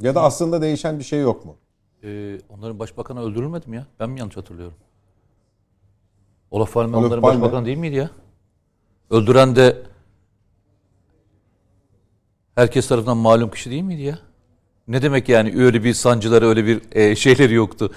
Ya 0.00 0.14
da 0.14 0.22
aslında 0.22 0.62
değişen 0.62 0.98
bir 0.98 1.04
şey 1.04 1.20
yok 1.20 1.44
mu? 1.44 1.56
Ee, 2.04 2.38
onların 2.48 2.78
başbakanı 2.78 3.22
öldürülmedi 3.22 3.70
mi 3.70 3.76
ya? 3.76 3.86
Ben 4.00 4.10
mi 4.10 4.18
yanlış 4.18 4.36
hatırlıyorum? 4.36 4.76
Olaf 6.50 6.74
Palme 6.74 6.96
Olof 6.96 7.06
onların 7.06 7.22
Palme. 7.22 7.40
başbakanı 7.42 7.66
değil 7.66 7.78
miydi 7.78 7.96
ya? 7.96 8.10
Öldüren 9.10 9.56
de 9.56 9.82
herkes 12.54 12.88
tarafından 12.88 13.16
malum 13.16 13.50
kişi 13.50 13.70
değil 13.70 13.82
miydi 13.82 14.02
ya? 14.02 14.18
Ne 14.88 15.02
demek 15.02 15.28
yani 15.28 15.64
öyle 15.64 15.84
bir 15.84 15.94
sancıları 15.94 16.46
öyle 16.46 16.66
bir 16.66 16.82
e, 16.92 17.16
şeyleri 17.16 17.54
yoktu. 17.54 17.92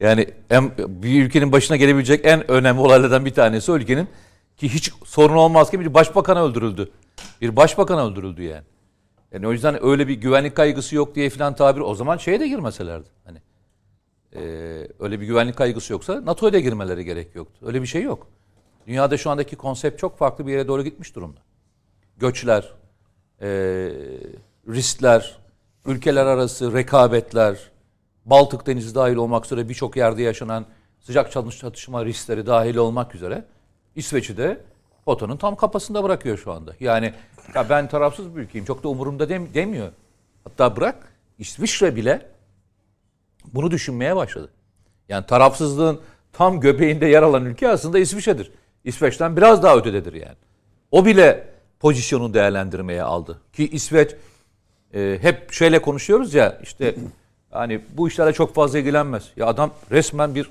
Yani 0.00 0.26
en, 0.50 0.70
bir 0.78 1.24
ülkenin 1.24 1.52
başına 1.52 1.76
gelebilecek 1.76 2.26
en 2.26 2.50
önemli 2.50 2.80
olaylardan 2.80 3.24
bir 3.24 3.34
tanesi 3.34 3.72
ülkenin 3.72 4.08
ki 4.56 4.68
hiç 4.68 4.92
sorun 5.04 5.34
olmazken 5.36 5.80
bir 5.80 5.94
başbakan 5.94 6.36
öldürüldü. 6.36 6.90
Bir 7.40 7.56
başbakan 7.56 7.98
öldürüldü 8.10 8.42
yani. 8.42 8.64
Yani 9.32 9.46
o 9.46 9.52
yüzden 9.52 9.84
öyle 9.84 10.08
bir 10.08 10.14
güvenlik 10.14 10.56
kaygısı 10.56 10.96
yok 10.96 11.14
diye 11.14 11.30
filan 11.30 11.54
tabir 11.54 11.80
o 11.80 11.94
zaman 11.94 12.16
şeye 12.16 12.40
de 12.40 12.48
girmeselerdi. 12.48 13.08
Hani 13.24 13.38
e, 14.34 14.40
öyle 15.00 15.20
bir 15.20 15.26
güvenlik 15.26 15.56
kaygısı 15.56 15.92
yoksa 15.92 16.26
NATO'ya 16.26 16.52
da 16.52 16.58
girmeleri 16.58 17.04
gerek 17.04 17.34
yoktu. 17.34 17.66
Öyle 17.66 17.82
bir 17.82 17.86
şey 17.86 18.02
yok. 18.02 18.26
Dünyada 18.86 19.16
şu 19.16 19.30
andaki 19.30 19.56
konsept 19.56 19.98
çok 19.98 20.18
farklı 20.18 20.46
bir 20.46 20.52
yere 20.52 20.68
doğru 20.68 20.84
gitmiş 20.84 21.14
durumda. 21.14 21.40
Göçler, 22.16 22.72
e, 23.40 23.48
riskler, 24.68 25.38
ülkeler 25.86 26.26
arası 26.26 26.72
rekabetler, 26.72 27.70
Baltık 28.24 28.66
Denizi 28.66 28.94
dahil 28.94 29.16
olmak 29.16 29.44
üzere 29.44 29.68
birçok 29.68 29.96
yerde 29.96 30.22
yaşanan 30.22 30.66
sıcak 31.00 31.32
çatışma 31.32 32.04
riskleri 32.04 32.46
dahil 32.46 32.76
olmak 32.76 33.14
üzere 33.14 33.44
İsveç'i 33.96 34.36
de 34.36 34.60
potanın 35.04 35.36
tam 35.36 35.56
kafasında 35.56 36.04
bırakıyor 36.04 36.38
şu 36.38 36.52
anda. 36.52 36.74
Yani 36.80 37.14
ya 37.54 37.68
ben 37.68 37.88
tarafsız 37.88 38.36
bir 38.36 38.40
ülkeyim 38.40 38.64
çok 38.64 38.82
da 38.82 38.88
umurumda 38.88 39.28
dem- 39.28 39.54
demiyor. 39.54 39.92
Hatta 40.44 40.76
bırak 40.76 41.12
İsviçre 41.38 41.96
bile 41.96 42.26
bunu 43.52 43.70
düşünmeye 43.70 44.16
başladı. 44.16 44.48
Yani 45.08 45.26
tarafsızlığın 45.26 46.00
tam 46.32 46.60
göbeğinde 46.60 47.06
yer 47.06 47.22
alan 47.22 47.44
ülke 47.44 47.68
aslında 47.68 47.98
İsviçre'dir. 47.98 48.52
İsveç'ten 48.84 49.36
biraz 49.36 49.62
daha 49.62 49.76
ötededir 49.76 50.12
yani. 50.12 50.36
O 50.90 51.04
bile 51.06 51.48
pozisyonu 51.80 52.34
değerlendirmeye 52.34 53.02
aldı. 53.02 53.40
Ki 53.52 53.68
İsveç 53.68 54.10
e, 54.94 55.18
hep 55.22 55.52
şöyle 55.52 55.82
konuşuyoruz 55.82 56.34
ya 56.34 56.58
işte 56.62 56.94
hani 57.50 57.80
bu 57.96 58.08
işlerle 58.08 58.32
çok 58.32 58.54
fazla 58.54 58.78
ilgilenmez. 58.78 59.30
Ya 59.36 59.46
adam 59.46 59.70
resmen 59.90 60.34
bir 60.34 60.50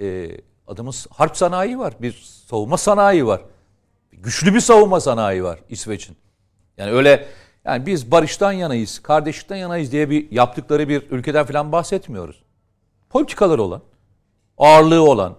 e, 0.00 0.30
adamın 0.66 0.92
harp 1.10 1.36
sanayi 1.36 1.78
var. 1.78 1.94
Bir 2.00 2.12
savunma 2.48 2.76
sanayi 2.76 3.26
var. 3.26 3.40
Güçlü 4.12 4.54
bir 4.54 4.60
savunma 4.60 5.00
sanayi 5.00 5.44
var 5.44 5.58
İsveç'in. 5.68 6.16
Yani 6.76 6.92
öyle 6.92 7.26
yani 7.64 7.86
biz 7.86 8.10
barıştan 8.10 8.52
yanayız, 8.52 8.98
kardeşlikten 8.98 9.56
yanayız 9.56 9.92
diye 9.92 10.10
bir 10.10 10.30
yaptıkları 10.30 10.88
bir 10.88 11.10
ülkeden 11.10 11.46
falan 11.46 11.72
bahsetmiyoruz. 11.72 12.42
politikaları 13.10 13.62
olan, 13.62 13.82
ağırlığı 14.58 15.02
olan, 15.02 15.36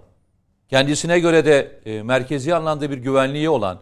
kendisine 0.69 1.19
göre 1.19 1.45
de 1.45 1.81
e, 1.85 2.03
merkezi 2.03 2.55
anlamda 2.55 2.91
bir 2.91 2.97
güvenliği 2.97 3.49
olan, 3.49 3.79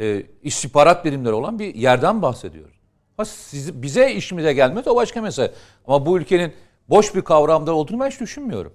e, 0.00 0.26
istihbarat 0.42 1.04
birimleri 1.04 1.32
olan 1.32 1.58
bir 1.58 1.74
yerden 1.74 2.22
bahsediyoruz. 2.22 2.76
Ha, 3.16 3.24
siz, 3.24 3.82
bize 3.82 4.12
işimize 4.12 4.52
gelmez 4.52 4.88
o 4.88 4.96
başka 4.96 5.22
mesele. 5.22 5.52
Ama 5.86 6.06
bu 6.06 6.18
ülkenin 6.18 6.52
boş 6.88 7.14
bir 7.14 7.22
kavramda 7.22 7.74
olduğunu 7.74 8.00
ben 8.00 8.10
hiç 8.10 8.20
düşünmüyorum. 8.20 8.72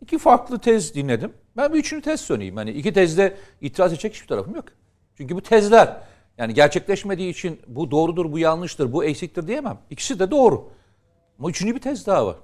İki 0.00 0.18
farklı 0.18 0.58
tez 0.58 0.94
dinledim. 0.94 1.32
Ben 1.56 1.72
bir 1.72 1.78
üçüncü 1.78 2.02
tez 2.02 2.20
söyleyeyim. 2.20 2.56
Hani 2.56 2.70
iki 2.70 2.92
tezde 2.92 3.36
itiraz 3.60 3.92
edecek 3.92 4.14
hiçbir 4.14 4.26
tarafım 4.26 4.54
yok. 4.54 4.64
Çünkü 5.16 5.36
bu 5.36 5.42
tezler 5.42 5.96
yani 6.38 6.54
gerçekleşmediği 6.54 7.30
için 7.30 7.60
bu 7.66 7.90
doğrudur, 7.90 8.32
bu 8.32 8.38
yanlıştır, 8.38 8.92
bu 8.92 9.04
eksiktir 9.04 9.46
diyemem. 9.46 9.78
İkisi 9.90 10.18
de 10.18 10.30
doğru. 10.30 10.70
Ama 11.38 11.50
üçüncü 11.50 11.74
bir 11.74 11.80
tez 11.80 12.06
daha 12.06 12.26
var. 12.26 12.36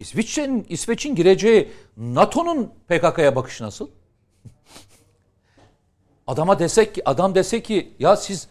İsveç'in 0.00 0.66
İsveç'in 0.68 1.14
gireceği 1.14 1.72
NATO'nun 1.96 2.72
PKK'ya 2.88 3.36
bakışı 3.36 3.64
nasıl? 3.64 3.88
Adama 6.26 6.58
desek 6.58 6.94
ki 6.94 7.08
adam 7.08 7.34
dese 7.34 7.62
ki 7.62 7.94
ya 7.98 8.16
siz 8.16 8.48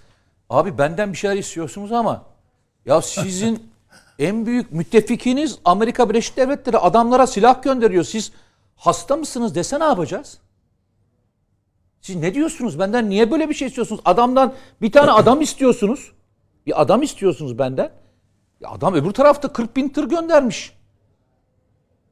abi 0.50 0.78
benden 0.78 1.14
bir 1.14 1.18
şeyler 1.18 1.38
istiyorsunuz 1.38 1.92
ama 1.92 2.26
ya 2.86 3.02
sizin 3.02 3.71
en 4.22 4.46
büyük 4.46 4.72
müttefikiniz 4.72 5.60
Amerika 5.66 6.10
Birleşik 6.10 6.38
Devletleri 6.38 6.78
adamlara 6.78 7.28
silah 7.28 7.64
gönderiyor. 7.64 8.04
Siz 8.04 8.32
hasta 8.76 9.18
mısınız 9.18 9.56
dese 9.56 9.80
ne 9.80 9.84
yapacağız? 9.84 10.38
Siz 12.02 12.16
ne 12.16 12.34
diyorsunuz? 12.34 12.80
Benden 12.80 13.10
niye 13.10 13.32
böyle 13.32 13.50
bir 13.50 13.54
şey 13.54 13.68
istiyorsunuz? 13.68 14.02
Adamdan 14.06 14.54
bir 14.82 14.92
tane 14.92 15.12
adam 15.12 15.42
istiyorsunuz. 15.42 16.12
Bir 16.66 16.82
adam 16.82 17.02
istiyorsunuz 17.02 17.60
benden. 17.60 17.92
Ya 18.60 18.70
adam 18.70 18.94
öbür 18.94 19.12
tarafta 19.12 19.54
40 19.54 19.76
bin 19.76 19.90
tır 19.90 20.10
göndermiş. 20.10 20.74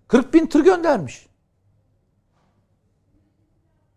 40 0.08 0.34
bin 0.34 0.46
tır 0.46 0.64
göndermiş. 0.64 1.26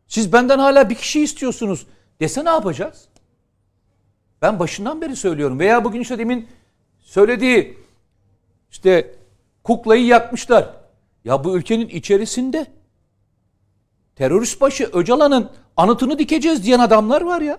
Siz 0.07 0.33
benden 0.33 0.59
hala 0.59 0.91
bir 0.91 0.95
kişi 0.95 1.21
istiyorsunuz 1.23 1.87
dese 2.21 2.45
ne 2.45 2.49
yapacağız? 2.49 3.09
Ben 4.43 4.59
başından 4.59 5.01
beri 5.01 5.17
söylüyorum. 5.17 5.59
Veya 5.59 5.85
bugün 5.85 6.01
işte 6.01 6.19
demin 6.19 6.49
söylediği 7.01 7.82
işte 8.73 9.15
kuklayı 9.65 10.07
yakmışlar. 10.07 10.71
Ya 11.25 11.45
bu 11.45 11.57
ülkenin 11.57 11.89
içerisinde 11.89 12.67
terörist 14.17 14.61
başı 14.61 14.91
Öcalan'ın 14.93 15.51
anıtını 15.77 16.19
dikeceğiz 16.19 16.65
diyen 16.65 16.79
adamlar 16.79 17.23
var 17.23 17.41
ya. 17.41 17.59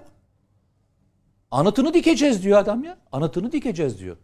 Anıtını 1.51 1.93
dikeceğiz 1.93 2.43
diyor 2.43 2.60
adam 2.60 2.84
ya. 2.84 2.98
Anıtını 3.12 3.51
dikeceğiz 3.51 4.00
diyor. 4.00 4.17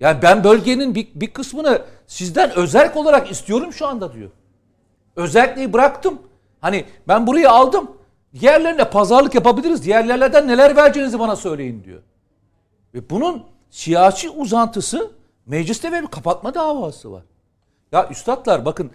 Yani 0.00 0.22
ben 0.22 0.44
bölgenin 0.44 0.94
bir, 0.94 1.08
bir 1.14 1.26
kısmını 1.26 1.82
sizden 2.06 2.50
özel 2.50 2.92
olarak 2.94 3.30
istiyorum 3.30 3.72
şu 3.72 3.86
anda 3.86 4.12
diyor. 4.12 4.30
Özelliği 5.16 5.72
bıraktım. 5.72 6.22
Hani 6.60 6.84
ben 7.08 7.26
burayı 7.26 7.50
aldım. 7.50 7.90
Diğerlerine 8.40 8.90
pazarlık 8.90 9.34
yapabiliriz. 9.34 9.84
Diğerlerden 9.84 10.48
neler 10.48 10.76
vereceğinizi 10.76 11.18
bana 11.18 11.36
söyleyin 11.36 11.84
diyor. 11.84 12.02
Ve 12.94 13.10
bunun 13.10 13.42
siyasi 13.70 14.30
uzantısı 14.30 15.10
mecliste 15.46 15.92
ve 15.92 16.02
bir 16.02 16.06
kapatma 16.06 16.54
davası 16.54 17.12
var. 17.12 17.22
Ya 17.92 18.08
üstadlar 18.08 18.64
bakın 18.64 18.90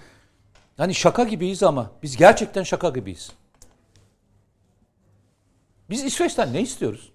hani 0.77 0.95
şaka 0.95 1.23
gibiyiz 1.23 1.63
ama 1.63 1.91
biz 2.03 2.17
gerçekten 2.17 2.63
şaka 2.63 2.89
gibiyiz. 2.89 3.31
Biz 5.89 6.03
İsveç'ten 6.03 6.53
ne 6.53 6.61
istiyoruz? 6.61 7.11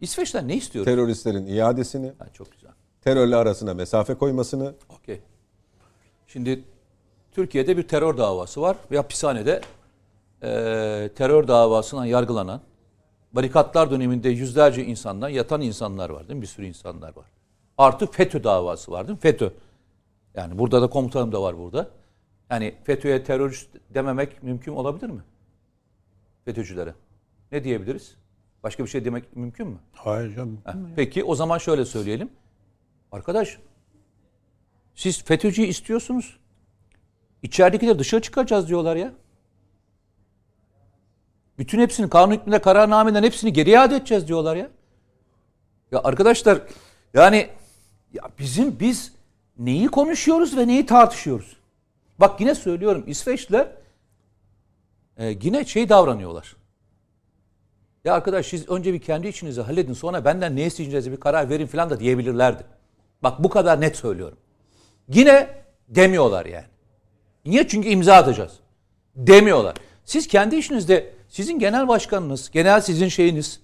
İsveç'ten 0.00 0.48
ne 0.48 0.56
istiyoruz? 0.56 0.92
Teröristlerin 0.92 1.46
iadesini, 1.46 2.12
Ha, 2.18 2.26
çok 2.32 2.52
güzel. 2.52 2.70
terörle 3.00 3.36
arasına 3.36 3.74
mesafe 3.74 4.14
koymasını, 4.14 4.74
Okey. 5.00 5.20
Şimdi 6.26 6.64
Türkiye'de 7.32 7.76
bir 7.76 7.88
terör 7.88 8.16
davası 8.18 8.60
var 8.60 8.76
ve 8.90 8.96
hapishanede 8.96 9.60
e, 10.42 10.48
terör 11.16 11.48
davasından 11.48 12.04
yargılanan 12.04 12.60
barikatlar 13.36 13.90
döneminde 13.90 14.28
yüzlerce 14.28 14.84
insandan 14.84 15.28
yatan 15.28 15.60
insanlar 15.60 16.10
var 16.10 16.28
değil 16.28 16.36
mi? 16.36 16.42
Bir 16.42 16.46
sürü 16.46 16.66
insanlar 16.66 17.16
var. 17.16 17.26
Artı 17.78 18.06
FETÖ 18.06 18.44
davası 18.44 18.92
var 18.92 19.08
değil 19.08 19.16
mi? 19.16 19.20
FETÖ. 19.20 19.50
Yani 20.34 20.58
burada 20.58 20.82
da 20.82 20.90
komutanım 20.90 21.32
da 21.32 21.42
var 21.42 21.58
burada. 21.58 21.90
Yani 22.50 22.74
FETÖ'ye 22.84 23.24
terörist 23.24 23.68
dememek 23.94 24.42
mümkün 24.42 24.72
olabilir 24.72 25.10
mi? 25.10 25.20
FETÖ'cülere. 26.44 26.94
Ne 27.52 27.64
diyebiliriz? 27.64 28.16
Başka 28.62 28.84
bir 28.84 28.88
şey 28.88 29.04
demek 29.04 29.36
mümkün 29.36 29.68
mü? 29.68 29.78
Hayır 29.92 30.36
canım. 30.36 30.58
Heh, 30.64 30.72
Peki 30.96 31.24
o 31.24 31.34
zaman 31.34 31.58
şöyle 31.58 31.84
söyleyelim. 31.84 32.30
Arkadaş 33.12 33.58
siz 34.94 35.24
FETÖ'cüyü 35.24 35.68
istiyorsunuz. 35.68 36.38
İçeridekileri 37.42 37.98
dışarı 37.98 38.22
çıkaracağız 38.22 38.68
diyorlar 38.68 38.96
ya. 38.96 39.12
Bütün 41.58 41.80
hepsini 41.80 42.10
kanun 42.10 42.32
hükmünde 42.32 42.58
kararnameden 42.58 43.22
hepsini 43.22 43.52
geri 43.52 43.70
iade 43.70 43.96
edeceğiz 43.96 44.28
diyorlar 44.28 44.56
ya. 44.56 44.68
Ya 45.92 46.00
arkadaşlar 46.04 46.58
yani 47.14 47.48
ya 48.12 48.22
bizim 48.38 48.80
biz 48.80 49.12
neyi 49.58 49.88
konuşuyoruz 49.88 50.56
ve 50.56 50.66
neyi 50.66 50.86
tartışıyoruz? 50.86 51.56
Bak 52.18 52.40
yine 52.40 52.54
söylüyorum 52.54 53.04
İsveçliler 53.06 53.68
e, 55.18 55.36
yine 55.42 55.64
şey 55.64 55.88
davranıyorlar. 55.88 56.56
Ya 58.04 58.14
arkadaş 58.14 58.46
siz 58.46 58.68
önce 58.68 58.92
bir 58.92 59.00
kendi 59.00 59.28
içinizi 59.28 59.60
halledin 59.60 59.92
sonra 59.92 60.24
benden 60.24 60.56
ne 60.56 60.66
isteyeceğinize 60.66 61.12
bir 61.12 61.20
karar 61.20 61.50
verin 61.50 61.66
falan 61.66 61.90
da 61.90 62.00
diyebilirlerdi. 62.00 62.62
Bak 63.22 63.44
bu 63.44 63.48
kadar 63.48 63.80
net 63.80 63.96
söylüyorum. 63.96 64.38
Yine 65.08 65.48
demiyorlar 65.88 66.46
yani. 66.46 66.66
Niye? 67.44 67.68
Çünkü 67.68 67.88
imza 67.88 68.14
atacağız. 68.14 68.52
Demiyorlar. 69.16 69.76
Siz 70.04 70.28
kendi 70.28 70.56
işinizde 70.56 71.15
sizin 71.36 71.58
genel 71.58 71.88
başkanınız, 71.88 72.50
genel 72.50 72.80
sizin 72.80 73.08
şeyiniz, 73.08 73.60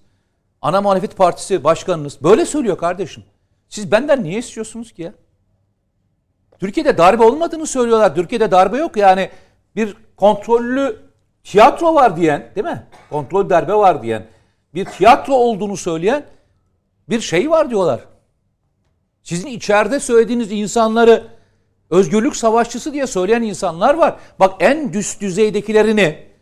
ana 0.61 0.81
muhalefet 0.81 1.17
partisi 1.17 1.63
başkanınız 1.63 2.23
böyle 2.23 2.45
söylüyor 2.45 2.77
kardeşim. 2.77 3.23
Siz 3.69 3.91
benden 3.91 4.23
niye 4.23 4.39
istiyorsunuz 4.39 4.91
ki 4.91 5.01
ya? 5.01 5.13
Türkiye'de 6.59 6.97
darbe 6.97 7.23
olmadığını 7.23 7.67
söylüyorlar. 7.67 8.15
Türkiye'de 8.15 8.51
darbe 8.51 8.77
yok 8.77 8.97
yani 8.97 9.29
bir 9.75 9.97
kontrollü 10.17 10.99
tiyatro 11.43 11.95
var 11.95 12.17
diyen 12.17 12.51
değil 12.55 12.67
mi? 12.67 12.87
Kontrol 13.09 13.49
darbe 13.49 13.73
var 13.73 14.03
diyen 14.03 14.25
bir 14.73 14.85
tiyatro 14.85 15.33
olduğunu 15.33 15.77
söyleyen 15.77 16.25
bir 17.09 17.19
şey 17.19 17.49
var 17.49 17.69
diyorlar. 17.69 17.99
Sizin 19.23 19.47
içeride 19.47 19.99
söylediğiniz 19.99 20.51
insanları 20.51 21.27
özgürlük 21.89 22.35
savaşçısı 22.35 22.93
diye 22.93 23.07
söyleyen 23.07 23.41
insanlar 23.41 23.93
var. 23.93 24.15
Bak 24.39 24.53
en 24.59 24.93
düst 24.93 25.21
düzeydekilerini 25.21 26.32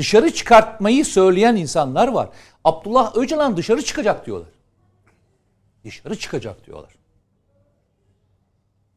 dışarı 0.00 0.30
çıkartmayı 0.30 1.04
söyleyen 1.04 1.56
insanlar 1.56 2.08
var. 2.08 2.28
Abdullah 2.64 3.16
Öcalan 3.16 3.56
dışarı 3.56 3.82
çıkacak 3.82 4.26
diyorlar. 4.26 4.48
Dışarı 5.84 6.18
çıkacak 6.18 6.66
diyorlar. 6.66 6.94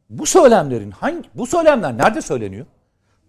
Bu 0.09 0.25
söylemlerin 0.25 0.91
hangi 0.91 1.29
bu 1.35 1.47
söylemler 1.47 1.97
nerede 1.97 2.21
söyleniyor? 2.21 2.65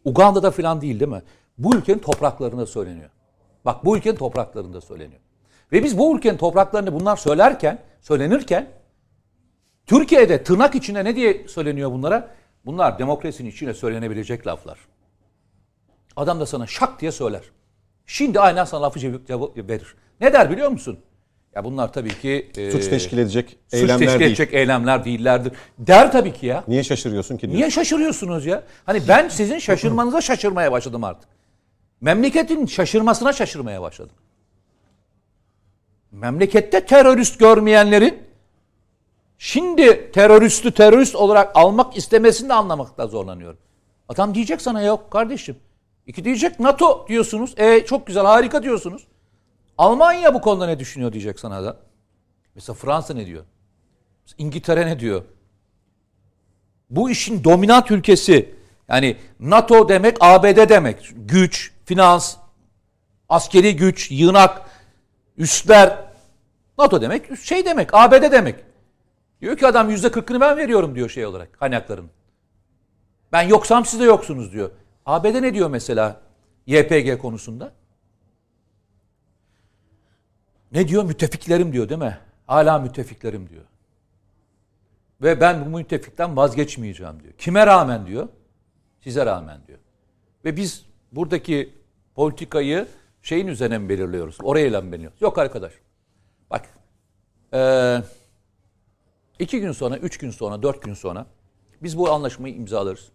Uganda'da 0.04 0.50
falan 0.50 0.80
değil 0.80 1.00
değil 1.00 1.10
mi? 1.10 1.22
Bu 1.58 1.76
ülkenin 1.76 1.98
topraklarında 1.98 2.66
söyleniyor. 2.66 3.10
Bak 3.64 3.84
bu 3.84 3.96
ülkenin 3.96 4.16
topraklarında 4.16 4.80
söyleniyor. 4.80 5.20
Ve 5.72 5.84
biz 5.84 5.98
bu 5.98 6.16
ülkenin 6.16 6.36
topraklarını 6.36 7.00
bunlar 7.00 7.16
söylerken, 7.16 7.78
söylenirken 8.00 8.68
Türkiye'de 9.86 10.42
tırnak 10.42 10.74
içinde 10.74 11.04
ne 11.04 11.16
diye 11.16 11.48
söyleniyor 11.48 11.92
bunlara? 11.92 12.30
Bunlar 12.66 12.98
demokrasinin 12.98 13.50
içine 13.50 13.74
söylenebilecek 13.74 14.46
laflar. 14.46 14.78
Adam 16.16 16.40
da 16.40 16.46
sana 16.46 16.66
şak 16.66 17.00
diye 17.00 17.12
söyler. 17.12 17.42
Şimdi 18.06 18.40
aynen 18.40 18.64
sana 18.64 18.82
lafı 18.82 19.00
cevap 19.00 19.56
verir. 19.56 19.94
Ne 20.20 20.32
der 20.32 20.50
biliyor 20.50 20.68
musun? 20.68 20.98
Ya 21.54 21.64
bunlar 21.64 21.92
tabii 21.92 22.20
ki 22.20 22.50
e, 22.56 22.70
suç 22.70 22.88
teşkil 22.88 23.18
edecek 23.18 23.48
suç 23.48 23.74
eylemler 23.74 23.98
teşkil 23.98 24.18
değil. 24.18 24.30
edecek 24.30 24.54
eylemler 24.54 25.04
değillerdir. 25.04 25.52
Der 25.78 26.12
tabii 26.12 26.32
ki 26.32 26.46
ya. 26.46 26.64
Niye 26.68 26.82
şaşırıyorsun 26.84 27.36
ki? 27.36 27.42
diyor. 27.42 27.54
Niye 27.54 27.70
şaşırıyorsunuz 27.70 28.46
ya? 28.46 28.62
Hani 28.86 29.02
ben 29.08 29.28
sizin 29.28 29.58
şaşırmanıza 29.58 30.20
şaşırmaya 30.20 30.72
başladım 30.72 31.04
artık. 31.04 31.28
Memleketin 32.00 32.66
şaşırmasına 32.66 33.32
şaşırmaya 33.32 33.82
başladım. 33.82 34.16
Memlekette 36.12 36.86
terörist 36.86 37.38
görmeyenlerin 37.38 38.22
şimdi 39.38 40.12
teröristi 40.12 40.70
terörist 40.70 41.16
olarak 41.16 41.50
almak 41.54 41.96
istemesini 41.96 42.48
de 42.48 42.54
anlamakta 42.54 43.06
zorlanıyorum. 43.06 43.58
Adam 44.08 44.34
diyecek 44.34 44.62
sana 44.62 44.82
yok 44.82 45.10
kardeşim. 45.10 45.56
İki 46.06 46.24
diyecek 46.24 46.60
NATO 46.60 47.08
diyorsunuz. 47.08 47.54
E 47.56 47.84
çok 47.86 48.06
güzel 48.06 48.24
harika 48.24 48.62
diyorsunuz. 48.62 49.06
Almanya 49.78 50.34
bu 50.34 50.40
konuda 50.40 50.66
ne 50.66 50.78
düşünüyor 50.78 51.12
diyecek 51.12 51.40
sana 51.40 51.64
da. 51.64 51.76
Mesela 52.54 52.74
Fransa 52.74 53.14
ne 53.14 53.26
diyor? 53.26 53.44
İngiltere 54.38 54.86
ne 54.86 55.00
diyor? 55.00 55.22
Bu 56.90 57.10
işin 57.10 57.44
dominant 57.44 57.90
ülkesi 57.90 58.54
yani 58.88 59.16
NATO 59.40 59.88
demek 59.88 60.16
ABD 60.20 60.68
demek. 60.68 61.12
Güç, 61.16 61.72
finans, 61.84 62.36
askeri 63.28 63.76
güç, 63.76 64.10
yığınak, 64.10 64.62
üsler 65.36 65.98
NATO 66.78 67.02
demek 67.02 67.38
şey 67.38 67.64
demek, 67.64 67.88
ABD 67.92 68.32
demek. 68.32 68.64
Diyor 69.40 69.56
ki 69.56 69.66
adam 69.66 69.90
yüzde 69.90 70.10
kırkını 70.10 70.40
ben 70.40 70.56
veriyorum 70.56 70.94
diyor 70.94 71.08
şey 71.08 71.26
olarak 71.26 71.52
kaynakların. 71.52 72.10
Ben 73.32 73.42
yoksam 73.42 73.84
siz 73.84 74.00
de 74.00 74.04
yoksunuz 74.04 74.52
diyor. 74.52 74.70
ABD 75.06 75.42
ne 75.42 75.54
diyor 75.54 75.70
mesela 75.70 76.20
YPG 76.66 77.18
konusunda? 77.18 77.72
Ne 80.72 80.88
diyor? 80.88 81.04
Müttefiklerim 81.04 81.72
diyor 81.72 81.88
değil 81.88 82.00
mi? 82.00 82.18
Hala 82.46 82.78
müttefiklerim 82.78 83.48
diyor. 83.48 83.64
Ve 85.22 85.40
ben 85.40 85.66
bu 85.66 85.78
müttefikten 85.78 86.36
vazgeçmeyeceğim 86.36 87.22
diyor. 87.22 87.32
Kime 87.38 87.66
rağmen 87.66 88.06
diyor? 88.06 88.28
Size 89.00 89.26
rağmen 89.26 89.60
diyor. 89.66 89.78
Ve 90.44 90.56
biz 90.56 90.86
buradaki 91.12 91.74
politikayı 92.14 92.88
şeyin 93.22 93.46
üzerine 93.46 93.78
mi 93.78 93.88
belirliyoruz? 93.88 94.38
Orayla 94.42 94.80
mı 94.80 94.92
belirliyoruz? 94.92 95.22
Yok 95.22 95.38
arkadaş. 95.38 95.72
Bak. 96.50 96.68
Ee, 97.54 98.02
iki 99.38 99.60
gün 99.60 99.72
sonra, 99.72 99.96
üç 99.96 100.18
gün 100.18 100.30
sonra, 100.30 100.62
dört 100.62 100.82
gün 100.82 100.94
sonra 100.94 101.26
biz 101.82 101.98
bu 101.98 102.12
anlaşmayı 102.12 102.54
imzalarız. 102.54 103.08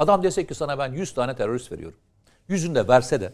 Adam 0.00 0.22
dese 0.22 0.46
ki 0.46 0.54
sana 0.54 0.78
ben 0.78 0.92
100 0.92 1.14
tane 1.14 1.36
terörist 1.36 1.72
veriyorum. 1.72 1.98
Yüzünü 2.48 2.74
de 2.74 2.88
verse 2.88 3.20
de 3.20 3.32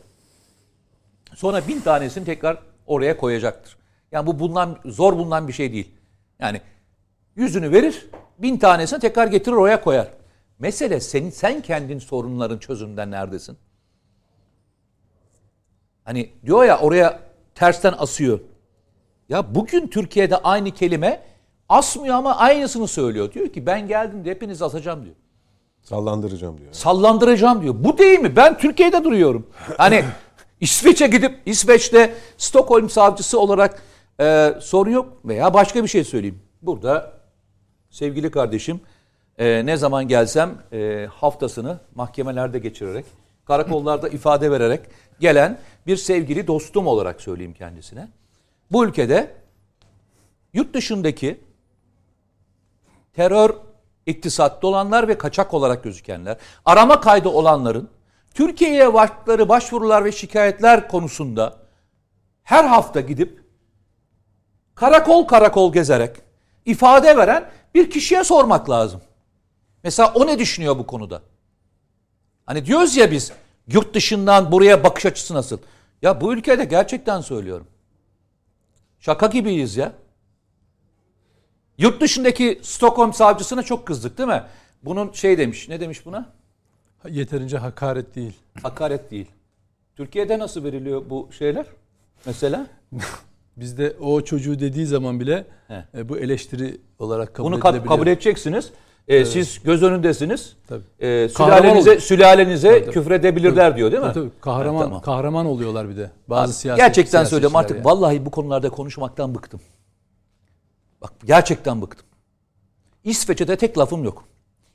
sonra 1.35 1.69
bin 1.69 1.81
tanesini 1.81 2.25
tekrar 2.25 2.59
oraya 2.87 3.17
koyacaktır. 3.17 3.77
Yani 4.13 4.27
bu 4.27 4.39
bundan 4.39 4.79
zor 4.85 5.13
bulunan 5.13 5.49
bir 5.49 5.53
şey 5.53 5.73
değil. 5.73 5.95
Yani 6.39 6.61
yüzünü 7.37 7.73
verir, 7.73 8.07
bin 8.39 8.59
tanesini 8.59 9.01
tekrar 9.01 9.27
getirir 9.27 9.57
oraya 9.57 9.81
koyar. 9.81 10.09
Mesele 10.59 11.01
senin 11.01 11.31
sen 11.31 11.63
kendin 11.63 11.99
sorunların 11.99 12.59
çözümünden 12.59 13.11
neredesin? 13.11 13.59
Hani 16.05 16.31
diyor 16.47 16.65
ya 16.65 16.79
oraya 16.79 17.21
tersten 17.55 17.95
asıyor. 17.99 18.41
Ya 19.29 19.55
bugün 19.55 19.89
Türkiye'de 19.89 20.37
aynı 20.37 20.71
kelime 20.71 21.23
asmıyor 21.69 22.15
ama 22.15 22.37
aynısını 22.37 22.89
söylüyor. 22.89 23.33
Diyor 23.33 23.49
ki 23.49 23.67
ben 23.67 23.89
geldim 23.89 24.25
de 24.25 24.31
hepinizi 24.31 24.65
asacağım 24.65 25.05
diyor. 25.05 25.17
Sallandıracağım 25.89 26.59
diyor. 26.59 26.73
Sallandıracağım 26.73 27.63
diyor. 27.63 27.75
Bu 27.79 27.99
değil 27.99 28.19
mi? 28.19 28.37
Ben 28.37 28.59
Türkiye'de 28.59 29.05
duruyorum. 29.05 29.47
Hani 29.77 30.05
İsveç'e 30.61 31.07
gidip 31.07 31.41
İsveç'te 31.47 32.15
Stockholm 32.39 32.91
savcısı 32.91 33.41
olarak 33.41 33.83
e, 34.21 34.55
sorun 34.61 34.91
yok 34.91 35.13
veya 35.25 35.55
başka 35.55 35.83
bir 35.83 35.89
şey 35.89 36.05
söyleyeyim. 36.05 36.43
Burada 36.63 37.13
sevgili 37.91 38.31
kardeşim 38.31 38.81
e, 39.39 39.67
ne 39.67 39.77
zaman 39.77 40.09
gelsem 40.09 40.55
e, 40.73 41.09
haftasını 41.13 41.79
mahkemelerde 41.95 42.59
geçirerek, 42.59 43.05
karakollarda 43.45 44.09
ifade 44.19 44.51
vererek 44.51 44.81
gelen 45.21 45.59
bir 45.87 45.97
sevgili 45.97 46.47
dostum 46.47 46.87
olarak 46.87 47.21
söyleyeyim 47.21 47.55
kendisine. 47.55 48.09
Bu 48.73 48.85
ülkede 48.85 49.31
yurt 50.55 50.75
dışındaki 50.75 51.41
terör 53.13 53.66
iktisatta 54.07 54.67
olanlar 54.67 55.09
ve 55.09 55.19
kaçak 55.19 55.55
olarak 55.55 55.85
gözükenler, 55.85 56.37
arama 56.65 57.01
kaydı 57.01 57.29
olanların 57.29 57.89
Türkiye'ye 58.35 58.95
başları 58.95 59.49
başvurular 59.49 60.05
ve 60.05 60.13
şikayetler 60.13 60.89
konusunda 60.89 61.57
her 62.43 62.65
hafta 62.65 63.01
gidip 63.01 63.45
karakol 64.75 65.27
karakol 65.27 65.73
gezerek 65.73 66.17
ifade 66.65 67.17
veren 67.17 67.51
bir 67.75 67.91
kişiye 67.91 68.25
sormak 68.25 68.71
lazım. 68.71 69.01
Mesela 69.85 70.13
o 70.15 70.27
ne 70.27 70.39
düşünüyor 70.39 70.79
bu 70.79 70.87
konuda? 70.87 71.23
Hani 72.47 72.67
diyoruz 72.67 72.97
ya 72.97 73.11
biz 73.11 73.33
yurt 73.67 73.95
dışından 73.95 74.53
buraya 74.53 74.85
bakış 74.85 75.07
açısı 75.07 75.35
nasıl? 75.35 75.59
Ya 76.03 76.21
bu 76.21 76.35
ülkede 76.35 76.65
gerçekten 76.65 77.21
söylüyorum. 77.21 77.67
Şaka 79.01 79.27
gibiyiz 79.27 79.77
ya. 79.77 79.93
Yurt 81.79 82.01
dışındaki 82.01 82.59
Stockholm 82.63 83.13
savcısına 83.13 83.63
çok 83.63 83.87
kızdık 83.87 84.19
değil 84.19 84.29
mi? 84.29 84.43
Bunun 84.85 85.13
şey 85.13 85.39
demiş, 85.39 85.69
ne 85.69 85.81
demiş 85.81 86.07
buna? 86.07 86.27
Yeterince 87.09 87.59
hakaret 87.59 88.15
değil. 88.15 88.33
Hakaret 88.63 89.11
değil. 89.11 89.27
Türkiye'de 89.97 90.39
nasıl 90.39 90.65
veriliyor 90.65 91.03
bu 91.11 91.29
şeyler? 91.39 91.67
Mesela? 92.27 92.67
Bizde 93.57 93.97
o 94.01 94.21
çocuğu 94.21 94.61
dediği 94.61 94.87
zaman 94.87 95.21
bile 95.21 95.45
He. 95.69 95.85
e, 95.99 96.09
bu 96.09 96.19
eleştiri 96.19 96.81
olarak 96.99 97.35
kabul 97.35 97.47
Bunu 97.53 97.57
ka- 97.61 97.69
edilebiliyor. 97.71 97.97
kabul 97.97 98.07
edeceksiniz. 98.07 98.71
Ee, 99.09 99.25
Siz 99.25 99.63
göz 99.63 99.83
önündesiniz. 99.83 100.57
Tabii. 100.69 100.83
Kahraman 101.35 101.59
sülalenize, 101.59 102.01
sülalenize 102.01 102.81
tabii. 102.85 102.93
küfredebilirler 102.93 103.77
diyor 103.77 103.93
değil 103.93 104.03
mi? 104.03 104.13
Tabii, 104.15 104.29
tabii. 104.29 104.41
kahraman 104.41 104.79
Ha, 104.79 104.85
tamam. 104.85 105.01
kahraman 105.03 105.47
oluyorlar 105.47 105.89
bir 105.89 105.97
de. 105.97 106.11
Bazı 106.29 106.53
siyasi 106.53 106.79
Gerçekten 106.79 107.11
siyasetçiler 107.11 107.31
söylüyorum 107.31 107.57
artık 107.57 107.77
yani. 107.77 107.85
vallahi 107.85 108.27
bu 108.27 108.31
konularda 108.31 108.71
konuşmaktan 108.71 109.35
bıktım. 109.35 109.61
Bak 111.07 111.13
gerçekten 111.25 111.83
bıktım. 111.83 112.07
İsveç'e 113.05 113.49
de 113.49 113.57
tek 113.57 113.79
lafım 113.79 114.05
yok. 114.05 114.25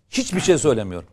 Hiçbir 0.09 0.39
şey 0.39 0.57
söylemiyorum. 0.57 1.09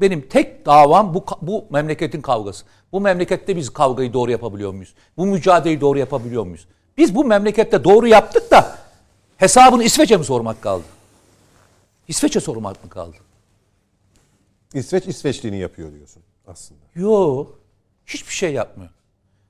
Benim 0.00 0.28
tek 0.28 0.66
davam 0.66 1.14
bu 1.14 1.24
bu 1.42 1.66
memleketin 1.70 2.20
kavgası. 2.20 2.64
Bu 2.92 3.00
memlekette 3.00 3.56
biz 3.56 3.70
kavgayı 3.70 4.12
doğru 4.12 4.30
yapabiliyor 4.30 4.72
muyuz? 4.72 4.94
Bu 5.16 5.26
mücadeleyi 5.26 5.80
doğru 5.80 5.98
yapabiliyor 5.98 6.44
muyuz? 6.44 6.68
Biz 6.96 7.14
bu 7.14 7.24
memlekette 7.24 7.84
doğru 7.84 8.06
yaptık 8.06 8.50
da 8.50 8.78
hesabını 9.36 9.84
İsveç'e 9.84 10.16
mi 10.16 10.24
sormak 10.24 10.62
kaldı? 10.62 10.84
İsveç'e 12.08 12.40
sormak 12.40 12.84
mı 12.84 12.90
kaldı? 12.90 13.16
İsveç 14.74 15.06
İsveçliğini 15.06 15.58
yapıyor 15.58 15.92
diyorsun 15.92 16.22
aslında. 16.46 16.80
Yo. 16.94 17.46
Hiçbir 18.06 18.32
şey 18.32 18.52
yapmıyor. 18.52 18.90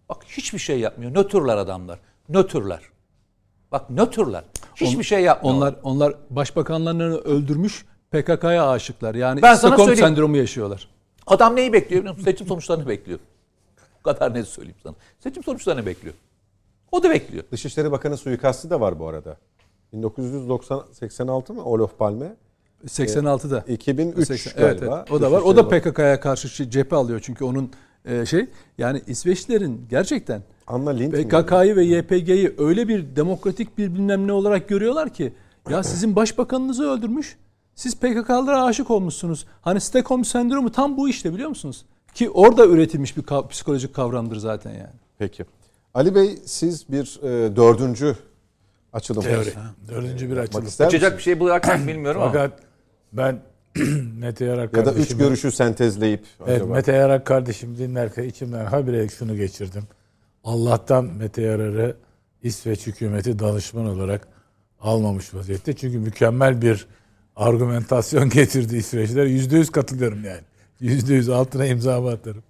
Bak 0.08 0.24
hiçbir 0.28 0.58
şey 0.58 0.80
yapmıyor. 0.80 1.14
Nötrler 1.14 1.56
adamlar. 1.56 1.98
Nötrler. 2.28 2.95
Bak 3.72 3.90
nötrler. 3.90 4.44
Hiçbir 4.74 4.98
On- 4.98 5.02
şey 5.02 5.22
yapmıyorlar. 5.22 5.74
Onlar 5.82 6.04
onlar 6.04 6.14
başbakanlarını 6.30 7.16
öldürmüş 7.18 7.84
PKK'ya 8.10 8.70
aşıklar. 8.70 9.14
Yani 9.14 9.42
Ben 9.42 9.54
sana 9.54 9.74
Stockholm 9.74 9.96
sendromu 9.96 10.36
yaşıyorlar. 10.36 10.88
Adam 11.26 11.56
neyi 11.56 11.72
bekliyor 11.72 12.00
biliyor 12.02 12.14
musun? 12.14 12.30
Seçim 12.30 12.46
sonuçlarını 12.46 12.88
bekliyor. 12.88 13.18
Bu 13.98 14.02
kadar 14.02 14.34
net 14.34 14.46
söyleyeyim 14.48 14.78
sana. 14.82 14.94
Seçim 15.18 15.42
sonuçlarını 15.42 15.86
bekliyor. 15.86 16.14
O 16.92 17.02
da 17.02 17.10
bekliyor. 17.10 17.44
Dışişleri 17.52 17.92
Bakanı 17.92 18.16
suikastı 18.16 18.70
da 18.70 18.80
var 18.80 18.98
bu 18.98 19.08
arada. 19.08 19.36
1986 19.92 21.54
mı 21.54 21.64
Olof 21.64 21.98
Palme? 21.98 22.34
86'da. 22.86 23.64
2003 23.68 24.26
80 24.26 24.52
galiba. 24.62 24.68
evet, 24.68 24.82
evet. 24.82 25.10
O 25.10 25.20
da 25.20 25.32
var. 25.32 25.40
O 25.40 25.56
da. 25.56 25.68
PKK'ya 25.68 26.20
karşı 26.20 26.48
şey- 26.48 26.70
cephe 26.70 26.96
alıyor 26.96 27.20
çünkü 27.24 27.44
onun 27.44 27.70
e, 28.04 28.26
şey 28.26 28.46
yani 28.78 29.02
İsveçlilerin 29.06 29.86
gerçekten 29.90 30.42
Anna 30.66 30.90
Lindh 30.90 31.14
PKK'yı 31.22 31.76
ve 31.76 31.84
YPG'yi 31.84 32.54
öyle 32.58 32.88
bir 32.88 33.16
demokratik 33.16 33.78
bir 33.78 33.94
bilmem 33.94 34.26
ne 34.26 34.32
olarak 34.32 34.68
görüyorlar 34.68 35.14
ki 35.14 35.32
ya 35.70 35.82
sizin 35.82 36.16
başbakanınızı 36.16 36.90
öldürmüş. 36.90 37.36
Siz 37.74 37.96
PKK'lara 37.96 38.64
aşık 38.64 38.90
olmuşsunuz. 38.90 39.46
Hani 39.60 39.80
Stockholm 39.80 40.24
sendromu 40.24 40.72
tam 40.72 40.96
bu 40.96 41.08
işte 41.08 41.34
biliyor 41.34 41.48
musunuz? 41.48 41.84
Ki 42.14 42.30
orada 42.30 42.66
üretilmiş 42.66 43.16
bir 43.16 43.22
kav- 43.22 43.48
psikolojik 43.48 43.94
kavramdır 43.94 44.36
zaten 44.36 44.70
yani. 44.70 44.94
Peki. 45.18 45.44
Ali 45.94 46.14
Bey 46.14 46.38
siz 46.44 46.88
bir 46.88 47.20
e, 47.22 47.56
dördüncü 47.56 48.16
açılım 48.92 49.22
Teori. 49.22 49.52
Dördüncü 49.88 50.30
bir 50.30 50.36
açılım. 50.36 50.66
ister 50.66 50.86
Açacak 50.86 51.18
bir 51.18 51.22
şey 51.22 51.40
bularak 51.40 51.78
bilmiyorum 51.86 52.22
ama. 52.22 52.32
Fakat 52.32 52.58
ben 53.12 53.40
Mete 54.18 54.44
Yarak 54.44 54.76
Ya 54.76 54.86
da 54.86 54.92
üç 54.92 55.16
görüşü 55.16 55.52
sentezleyip 55.52 56.24
Evet 56.46 56.56
acaba. 56.56 56.74
Mete 56.74 56.92
Yarak 56.92 57.26
kardeşim 57.26 57.78
dinlerken 57.78 58.24
içimden 58.24 58.64
habire 58.66 59.08
şunu 59.08 59.36
geçirdim. 59.36 59.82
Allah'tan 60.46 61.04
Mete 61.04 61.42
Yarar'ı 61.42 61.96
İsveç 62.42 62.86
hükümeti 62.86 63.38
danışman 63.38 63.86
olarak 63.86 64.28
almamış 64.80 65.34
vaziyette. 65.34 65.76
Çünkü 65.76 65.98
mükemmel 65.98 66.62
bir 66.62 66.86
argümentasyon 67.36 68.30
getirdi 68.30 68.76
İsveçler. 68.76 69.26
Yüzde 69.26 69.56
yüz 69.56 69.70
katılıyorum 69.70 70.24
yani. 70.24 70.40
Yüzde 70.80 71.14
yüz 71.14 71.28
altına 71.28 71.66
imzamı 71.66 72.10
atarım. 72.10 72.42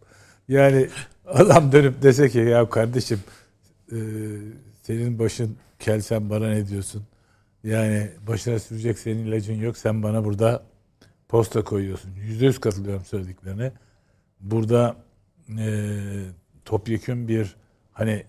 Yani 0.49 0.89
adam 1.27 1.73
dönüp 1.73 2.03
dese 2.03 2.29
ki 2.29 2.39
ya 2.39 2.71
kardeşim 2.71 3.21
e, 3.93 3.99
senin 4.83 5.19
başın 5.19 5.57
kel 5.79 6.01
sen 6.01 6.31
bana 6.31 6.49
ne 6.49 6.69
diyorsun? 6.69 7.03
Yani 7.65 8.11
başına 8.29 8.59
sürecek 8.59 8.99
senin 8.99 9.27
ilacın 9.27 9.55
yok 9.55 9.77
sen 9.77 10.03
bana 10.03 10.25
burada 10.25 10.63
posta 11.29 11.65
koyuyorsun. 11.65 12.11
Yüzde 12.15 12.45
yüz 12.45 12.61
katılıyorum 12.61 13.05
söylediklerine. 13.05 13.73
Burada 14.41 14.97
e, 15.59 15.69
topyekün 16.65 17.29
bir 17.29 17.57
hani 17.97 18.23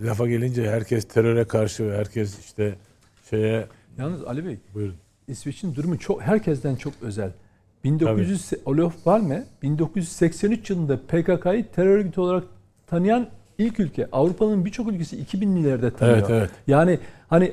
lafa 0.00 0.26
gelince 0.28 0.70
herkes 0.70 1.04
teröre 1.04 1.44
karşı 1.44 1.90
ve 1.90 1.96
herkes 1.96 2.38
işte 2.38 2.74
şeye 3.30 3.66
Yalnız 3.98 4.24
Ali 4.24 4.46
Bey 4.46 4.58
buyurun. 4.74 4.94
İsveç'in 5.28 5.74
durumu 5.74 5.98
çok 5.98 6.22
herkesten 6.22 6.76
çok 6.76 6.92
özel. 7.02 7.30
1900 7.84 8.50
Olof 8.64 9.04
Palme 9.04 9.44
1983 9.62 10.70
yılında 10.70 11.00
PKK'yı 11.00 11.66
terör 11.74 11.98
örgütü 11.98 12.20
olarak 12.20 12.44
tanıyan 12.86 13.28
ilk 13.58 13.80
ülke. 13.80 14.08
Avrupa'nın 14.12 14.64
birçok 14.64 14.92
ülkesi 14.92 15.16
2000'lerde 15.16 15.90
tanıyor. 15.90 16.18
Evet, 16.18 16.30
evet. 16.30 16.50
Yani 16.66 16.98
hani 17.28 17.52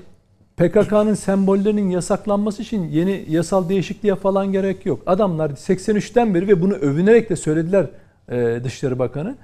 PKK'nın 0.58 1.14
sembollerinin 1.14 1.90
yasaklanması 1.90 2.62
için 2.62 2.84
yeni 2.84 3.26
yasal 3.30 3.70
değişikliğe 3.70 4.16
falan 4.16 4.52
gerek 4.52 4.86
yok. 4.86 5.04
Adamlar 5.06 5.50
83'ten 5.50 6.34
beri 6.34 6.48
ve 6.48 6.62
bunu 6.62 6.74
övünerek 6.74 7.30
de 7.30 7.36
söylediler 7.36 7.86
e, 8.30 8.60
Dışişleri 8.64 9.00
Bakanı. 9.00 9.36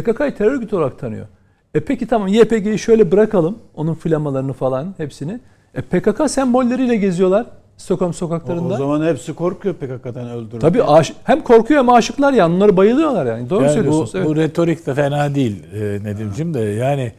PKK'yı 0.00 0.34
terör 0.34 0.52
örgütü 0.52 0.76
olarak 0.76 0.98
tanıyor. 0.98 1.26
E 1.74 1.80
peki 1.80 2.06
tamam 2.06 2.28
YPG'yi 2.28 2.78
şöyle 2.78 3.12
bırakalım. 3.12 3.58
Onun 3.74 3.94
flamalarını 3.94 4.52
falan 4.52 4.94
hepsini. 4.96 5.40
E 5.74 5.80
PKK 5.82 6.30
sembolleriyle 6.30 6.96
geziyorlar 6.96 7.46
Stockholm 7.76 8.10
O, 8.10 8.12
sokaklarında. 8.12 8.74
o 8.74 8.76
zaman 8.76 9.06
hepsi 9.06 9.34
korkuyor 9.34 9.74
PKK'dan 9.74 10.30
öldürmek. 10.30 10.60
Tabii 10.60 10.82
aş- 10.82 11.12
hem 11.24 11.40
korkuyor 11.40 11.80
hem 11.80 11.88
aşıklar 11.88 12.32
ya. 12.32 12.46
Onları 12.48 12.76
bayılıyorlar 12.76 13.26
yani. 13.26 13.50
Doğru 13.50 13.60
Yani 13.64 13.70
bu, 13.70 13.74
söylüyorsunuz. 13.74 14.14
evet. 14.14 14.26
bu 14.26 14.36
retorik 14.36 14.86
de 14.86 14.94
fena 14.94 15.34
değil 15.34 15.62
e, 15.74 15.98
Nedim'cim 16.04 16.54
de 16.54 16.60
yani 16.60 17.12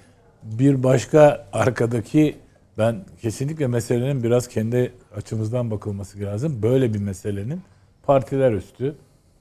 bir 0.43 0.83
başka 0.83 1.45
arkadaki 1.53 2.35
ben 2.77 2.95
kesinlikle 3.21 3.67
meselenin 3.67 4.23
biraz 4.23 4.47
kendi 4.47 4.91
açımızdan 5.17 5.71
bakılması 5.71 6.19
lazım. 6.19 6.59
Böyle 6.63 6.93
bir 6.93 6.99
meselenin 6.99 7.61
partiler 8.03 8.51
üstü 8.51 8.95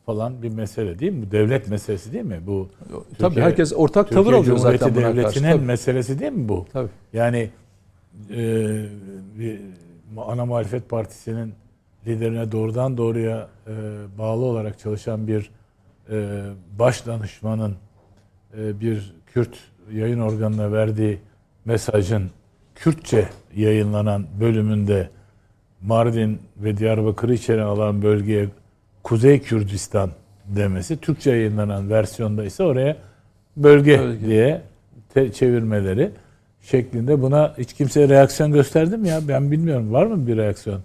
falan 0.07 0.43
bir 0.43 0.49
mesele 0.49 0.99
değil 0.99 1.13
mi? 1.13 1.27
Bu 1.27 1.31
devlet 1.31 1.69
meselesi 1.69 2.13
değil 2.13 2.25
mi? 2.25 2.41
Bu 2.47 2.69
Tabii 2.89 3.29
Türkiye- 3.29 3.45
herkes 3.45 3.73
ortak 3.77 4.09
tavır 4.11 4.25
Türkiye 4.25 4.41
alıyor 4.41 4.57
Cumhuriyeti 4.57 4.79
zaten 4.85 4.97
buna 4.97 5.05
karşı. 5.05 5.17
Devleti'nin 5.17 5.53
Tabii. 5.53 5.65
meselesi 5.65 6.19
değil 6.21 6.33
mi 6.33 6.49
bu? 6.49 6.67
Tabii. 6.73 6.89
Yani 7.13 7.51
e, 8.31 8.37
bir 9.39 9.61
ana 10.17 10.47
muhalefet 10.47 10.89
partisinin 10.89 11.55
liderine 12.07 12.53
doğrudan 12.53 12.97
doğruya 12.97 13.49
e, 13.67 13.73
bağlı 14.19 14.45
olarak 14.45 14.79
çalışan 14.79 15.27
bir 15.27 15.51
e, 16.11 16.43
baş 16.79 17.07
danışmanın 17.07 17.75
e, 18.59 18.81
bir 18.81 19.15
Kürt 19.27 19.57
yayın 19.93 20.21
organına 20.21 20.73
verdiği 20.73 21.19
mesajın 21.65 22.31
Kürtçe 22.75 23.29
yayınlanan 23.57 24.27
bölümünde 24.41 25.11
Mardin 25.83 26.39
ve 26.57 26.77
Diyarbakır'ı 26.77 27.35
içeren 27.35 27.67
alan 27.67 28.03
bölgeye 28.03 28.49
Kuzey 29.07 29.41
Kürdistan 29.43 30.11
demesi, 30.47 30.97
Türkçe 30.97 31.31
yayınlanan 31.31 31.91
versiyonda 31.91 32.45
ise 32.45 32.63
oraya 32.63 32.97
bölge, 33.57 33.99
Bölge. 33.99 34.27
diye 34.27 34.61
te- 35.15 35.33
çevirmeleri 35.33 36.11
şeklinde 36.63 37.23
buna 37.23 37.55
hiç 37.59 37.73
kimse 37.73 38.09
reaksiyon 38.09 38.53
gösterdi 38.53 38.97
mi 38.97 39.09
ya? 39.09 39.21
Ben 39.29 39.51
bilmiyorum. 39.51 39.93
Var 39.93 40.07
mı 40.07 40.27
bir 40.27 40.37
reaksiyon? 40.37 40.81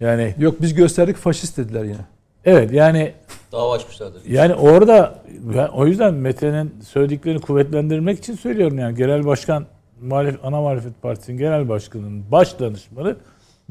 Yani 0.00 0.34
Yok 0.38 0.62
biz 0.62 0.74
gösterdik 0.74 1.16
faşist 1.16 1.56
dediler 1.58 1.84
yine. 1.84 2.04
evet 2.44 2.72
yani 2.72 3.12
Dava 3.52 3.74
açmışlardır. 3.74 4.22
yani 4.28 4.54
orada 4.54 5.22
ben 5.40 5.66
o 5.68 5.86
yüzden 5.86 6.14
Mete'nin 6.14 6.74
söylediklerini 6.84 7.40
kuvvetlendirmek 7.40 8.18
için 8.18 8.34
söylüyorum 8.34 8.78
yani 8.78 8.96
genel 8.96 9.26
başkan 9.26 9.66
muhalef, 10.02 10.44
ana 10.44 10.60
muhalefet 10.60 11.02
partisinin 11.02 11.38
genel 11.38 11.68
başkanının 11.68 12.24
baş 12.32 12.60
danışmanı 12.60 13.16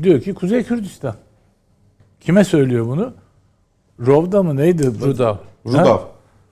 diyor 0.04 0.22
ki 0.22 0.34
Kuzey 0.34 0.64
Kürdistan. 0.64 1.16
Kime 2.20 2.44
söylüyor 2.44 2.88
bunu? 2.88 3.14
Rovda 4.06 4.44
mı 4.44 4.56
neydi? 4.56 4.88
Rudav. 5.02 5.36
Rudav. 5.66 5.98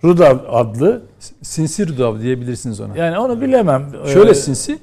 Rudav 0.03 0.37
adlı. 0.49 1.01
Sinsi 1.41 1.87
Rudav 1.87 2.19
diyebilirsiniz 2.19 2.81
ona. 2.81 2.97
Yani 2.97 3.19
onu 3.19 3.41
bilemem. 3.41 3.91
Şöyle 4.13 4.31
Ee, 4.31 4.35
sinsi. 4.35 4.79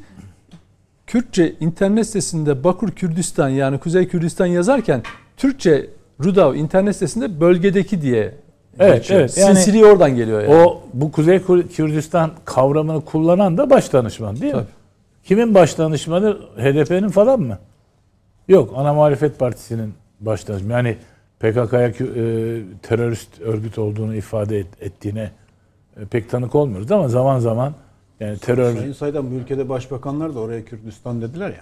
Kürtçe 1.07 1.55
internet 1.61 2.07
sitesinde 2.07 2.65
Bakur 2.65 2.91
Kürdistan 2.91 3.49
yani 3.49 3.79
Kuzey 3.79 4.09
Kürdistan 4.09 4.47
yazarken 4.47 5.03
Türkçe 5.37 5.87
Rudav 6.25 6.55
internet 6.55 6.95
sitesinde 6.95 7.41
bölgedeki 7.41 8.03
diye 8.03 8.35
Evet, 8.79 8.95
geçiyor. 8.97 9.21
evet. 9.21 9.39
Yani 9.39 9.85
oradan 9.87 10.17
geliyor 10.17 10.43
yani. 10.43 10.55
O 10.55 10.81
bu 10.93 11.13
Kuzey 11.13 11.37
Kür- 11.39 11.69
Kürdistan 11.69 12.31
kavramını 12.45 13.01
kullanan 13.05 13.59
da 13.59 13.71
baş 13.71 13.93
danışman 13.93 14.41
değil 14.41 14.55
mi? 14.55 14.59
Tabii. 14.61 14.67
Kimin 15.25 15.55
baş 15.55 15.79
danışmanı? 15.79 16.37
HDP'nin 16.57 17.09
falan 17.09 17.41
mı? 17.41 17.59
Yok, 18.49 18.73
ana 18.77 18.95
muhalefet 18.95 19.39
partisinin 19.39 19.95
baş 20.21 20.49
danışmanı. 20.49 20.73
Yani 20.73 20.97
PKK'ya 21.43 21.89
e, 21.89 21.93
terörist 22.83 23.41
örgüt 23.41 23.79
olduğunu 23.79 24.15
ifade 24.15 24.59
et- 24.59 24.67
ettiğine 24.83 25.31
e, 25.97 26.05
pek 26.05 26.31
tanık 26.31 26.55
olmuyoruz 26.55 26.93
ama 26.93 27.09
zaman 27.09 27.39
zaman 27.39 27.75
yani 28.21 28.39
terör 28.39 28.77
Sayın 28.77 28.93
Saydam 28.93 29.31
bu 29.31 29.35
ülkede 29.35 29.69
başbakanlar 29.69 30.35
da 30.35 30.41
oraya 30.41 30.65
Kürdistan 30.65 31.23
dediler 31.23 31.49
ya. 31.49 31.61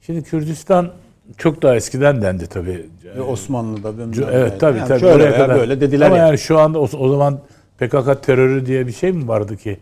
Şimdi 0.00 0.22
Kürdistan 0.22 0.90
çok 1.36 1.62
daha 1.62 1.76
eskiden 1.76 2.22
dendi 2.22 2.46
tabii. 2.46 2.86
Ve 3.16 3.22
Osmanlı'da 3.22 3.92
ne. 4.06 4.24
Evet 4.30 4.60
tabii 4.60 4.78
Yani 4.78 4.88
tabii. 4.88 5.00
Şöyle 5.00 5.32
kadar. 5.36 5.58
böyle 5.58 5.80
dediler 5.80 6.06
Ama 6.06 6.16
ya. 6.16 6.26
yani 6.26 6.38
şu 6.38 6.58
anda 6.58 6.78
o, 6.78 6.82
o 6.98 7.08
zaman 7.08 7.38
PKK 7.78 8.22
terörü 8.22 8.66
diye 8.66 8.86
bir 8.86 8.92
şey 8.92 9.12
mi 9.12 9.28
vardı 9.28 9.56
ki? 9.56 9.78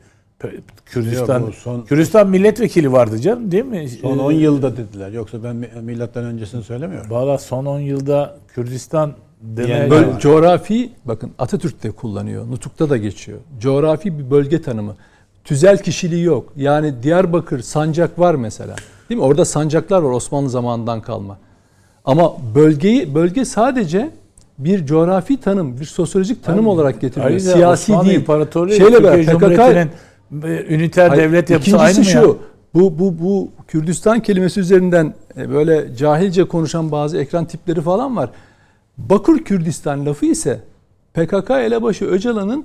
Kürdistan 0.86 1.40
Yok, 1.40 1.54
son- 1.54 1.82
Kürdistan 1.82 2.28
milletvekili 2.28 2.92
vardı 2.92 3.18
canım 3.18 3.50
değil 3.50 3.64
mi? 3.64 3.88
Son 3.88 4.18
Ee, 4.18 4.22
10 4.22 4.32
yılda 4.32 4.76
dediler. 4.76 5.10
Yoksa 5.12 5.44
ben 5.44 5.56
mi- 5.56 5.70
milattan 5.82 6.24
öncesini 6.24 6.62
söylemiyorum. 6.62 7.10
Valla 7.10 7.38
son 7.38 7.66
10 7.66 7.80
yılda 7.80 8.36
Kürdistan 8.54 9.12
demeye 9.42 9.78
Yani 9.78 9.90
Böl- 9.90 10.18
coğrafi 10.18 10.90
bakın 11.04 11.32
Atatürk 11.38 11.82
de 11.82 11.90
kullanıyor. 11.90 12.50
Nutuk'ta 12.50 12.90
da 12.90 12.96
geçiyor. 12.96 13.38
Coğrafi 13.60 14.18
bir 14.18 14.30
bölge 14.30 14.62
tanımı. 14.62 14.96
Tüzel 15.44 15.82
kişiliği 15.82 16.24
yok. 16.24 16.52
Yani 16.56 17.02
Diyarbakır 17.02 17.60
sancak 17.60 18.18
var 18.18 18.34
mesela. 18.34 18.76
Değil 19.10 19.20
mi? 19.20 19.24
Orada 19.26 19.44
sancaklar 19.44 20.02
var 20.02 20.10
Osmanlı 20.10 20.50
zamanından 20.50 21.00
kalma. 21.00 21.38
Ama 22.04 22.32
bölgeyi 22.54 23.14
bölge 23.14 23.44
sadece 23.44 24.10
bir 24.58 24.86
coğrafi 24.86 25.40
tanım, 25.40 25.80
bir 25.80 25.84
sosyolojik 25.84 26.44
tanım 26.44 26.66
olarak 26.66 27.00
getiriliyor. 27.00 27.40
Siyasi 27.40 27.92
Osmanlı 27.92 28.08
değil. 28.08 28.20
İmparatorluğu 28.20 28.72
Şeyle 28.72 29.04
beraber 29.04 29.26
PKK 29.26 29.88
üniter 30.68 31.08
Hayır, 31.08 31.22
devlet 31.22 31.50
yapısı 31.50 31.78
aynı 31.78 31.98
mı 31.98 32.04
şu. 32.04 32.18
ya? 32.18 32.24
Bu 32.74 32.98
bu 32.98 33.18
bu 33.20 33.50
Kürdistan 33.68 34.20
kelimesi 34.20 34.60
üzerinden 34.60 35.14
e, 35.36 35.50
böyle 35.50 35.96
cahilce 35.96 36.44
konuşan 36.44 36.92
bazı 36.92 37.18
ekran 37.18 37.44
tipleri 37.44 37.80
falan 37.80 38.16
var. 38.16 38.30
Bakur 38.98 39.38
Kürdistan 39.38 40.06
lafı 40.06 40.26
ise 40.26 40.60
PKK 41.14 41.50
elebaşı 41.50 42.04
Öcalan'ın 42.04 42.64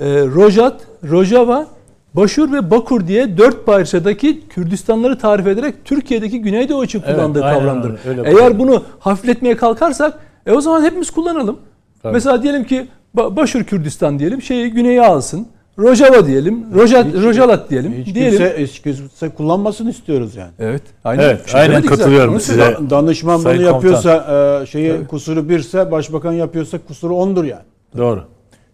e, 0.00 0.06
Rojat, 0.10 0.80
Rojava, 1.10 1.66
Başur 2.14 2.52
ve 2.52 2.70
Bakur 2.70 3.06
diye 3.06 3.38
dört 3.38 3.66
parçadaki 3.66 4.48
Kürdistanları 4.48 5.18
tarif 5.18 5.46
ederek 5.46 5.74
Türkiye'deki 5.84 6.40
Güneydoğu 6.42 6.84
için 6.84 7.02
Evet, 7.06 7.14
kullandığı 7.16 7.44
aynen 7.44 7.60
kavramdır. 7.60 7.98
öyle, 8.08 8.20
öyle 8.20 8.30
Eğer 8.40 8.58
bunu 8.58 8.82
hafifletmeye 8.98 9.56
kalkarsak 9.56 10.18
e 10.46 10.52
o 10.52 10.60
zaman 10.60 10.84
hepimiz 10.84 11.10
kullanalım. 11.10 11.58
Tabii. 12.02 12.12
Mesela 12.12 12.42
diyelim 12.42 12.64
ki 12.64 12.88
Ba- 13.16 13.36
Başur 13.36 13.64
Kürdistan 13.64 14.18
diyelim, 14.18 14.42
şeyi 14.42 14.70
güneye 14.70 15.02
alsın. 15.02 15.46
Rojava 15.78 16.26
diyelim, 16.26 16.74
Rojat, 16.74 17.06
Hiç- 17.06 17.14
Rojalat 17.14 17.70
diyelim. 17.70 17.92
Hiç 17.92 18.14
diyelim. 18.14 18.38
kimse, 18.38 18.62
hiç 18.62 18.80
kimse 18.82 19.28
kullanmasın 19.28 19.86
istiyoruz 19.86 20.36
yani. 20.36 20.50
Evet, 20.58 20.82
aynen. 21.04 21.22
Evet, 21.22 21.48
şey 21.48 21.60
aynen 21.60 21.74
zaten. 21.74 21.88
katılıyorum 21.88 22.32
Onu 22.34 22.40
size. 22.40 22.76
Danışman 22.90 23.36
Sayın 23.38 23.58
bunu 23.58 23.66
yapıyorsa 23.66 24.60
e, 24.62 24.66
şeyi 24.66 25.06
kusuru 25.06 25.48
birse 25.48 25.90
başbakan 25.90 26.32
yapıyorsa 26.32 26.78
kusuru 26.78 27.14
ondur 27.16 27.44
yani. 27.44 27.62
Doğru. 27.96 28.24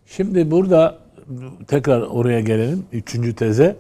Şimdi 0.07 0.51
burada 0.51 0.99
tekrar 1.67 2.01
oraya 2.01 2.41
gelelim. 2.41 2.85
Üçüncü 2.93 3.35
teze. 3.35 3.77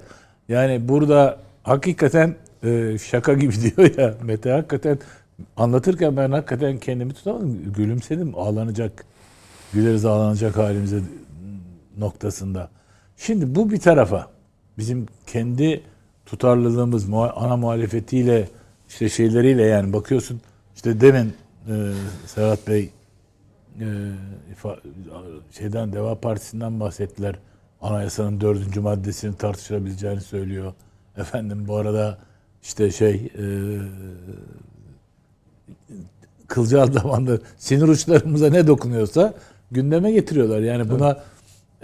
Yani 0.48 0.88
burada 0.88 1.36
hakikaten 1.62 2.34
e, 2.64 2.98
şaka 2.98 3.34
gibi 3.34 3.52
diyor 3.76 3.98
ya 3.98 4.14
Mete 4.22 4.50
hakikaten 4.50 4.98
anlatırken 5.56 6.16
ben 6.16 6.30
hakikaten 6.30 6.78
kendimi 6.78 7.12
tutamadım. 7.12 7.58
Gülümsedim. 7.76 8.32
Ağlanacak. 8.36 9.04
Güleriz 9.72 10.04
ağlanacak 10.04 10.56
halimize 10.56 11.00
noktasında. 11.98 12.68
Şimdi 13.16 13.54
bu 13.54 13.70
bir 13.70 13.80
tarafa 13.80 14.30
bizim 14.78 15.06
kendi 15.26 15.82
tutarlılığımız 16.26 17.12
ana 17.14 17.56
muhalefetiyle 17.56 18.48
işte 18.88 19.08
şeyleriyle 19.08 19.62
yani 19.62 19.92
bakıyorsun 19.92 20.40
işte 20.74 21.00
demin 21.00 21.32
e, 21.68 21.92
Serhat 22.26 22.68
Bey 22.68 22.90
e, 23.80 23.86
şeyden 25.58 25.92
Deva 25.92 26.14
Partisi'nden 26.20 26.80
bahsettiler. 26.80 27.36
Anayasanın 27.82 28.40
dördüncü 28.40 28.80
maddesini 28.80 29.36
tartışılabileceğini 29.36 30.20
söylüyor. 30.20 30.72
Efendim 31.16 31.64
bu 31.68 31.76
arada 31.76 32.18
işte 32.62 32.90
şey 32.90 33.14
e, 33.14 33.44
kılcal 36.48 36.92
zamanda 36.92 37.38
sinir 37.58 37.88
uçlarımıza 37.88 38.50
ne 38.50 38.66
dokunuyorsa 38.66 39.34
gündeme 39.70 40.12
getiriyorlar. 40.12 40.60
Yani 40.60 40.90
buna 40.90 41.22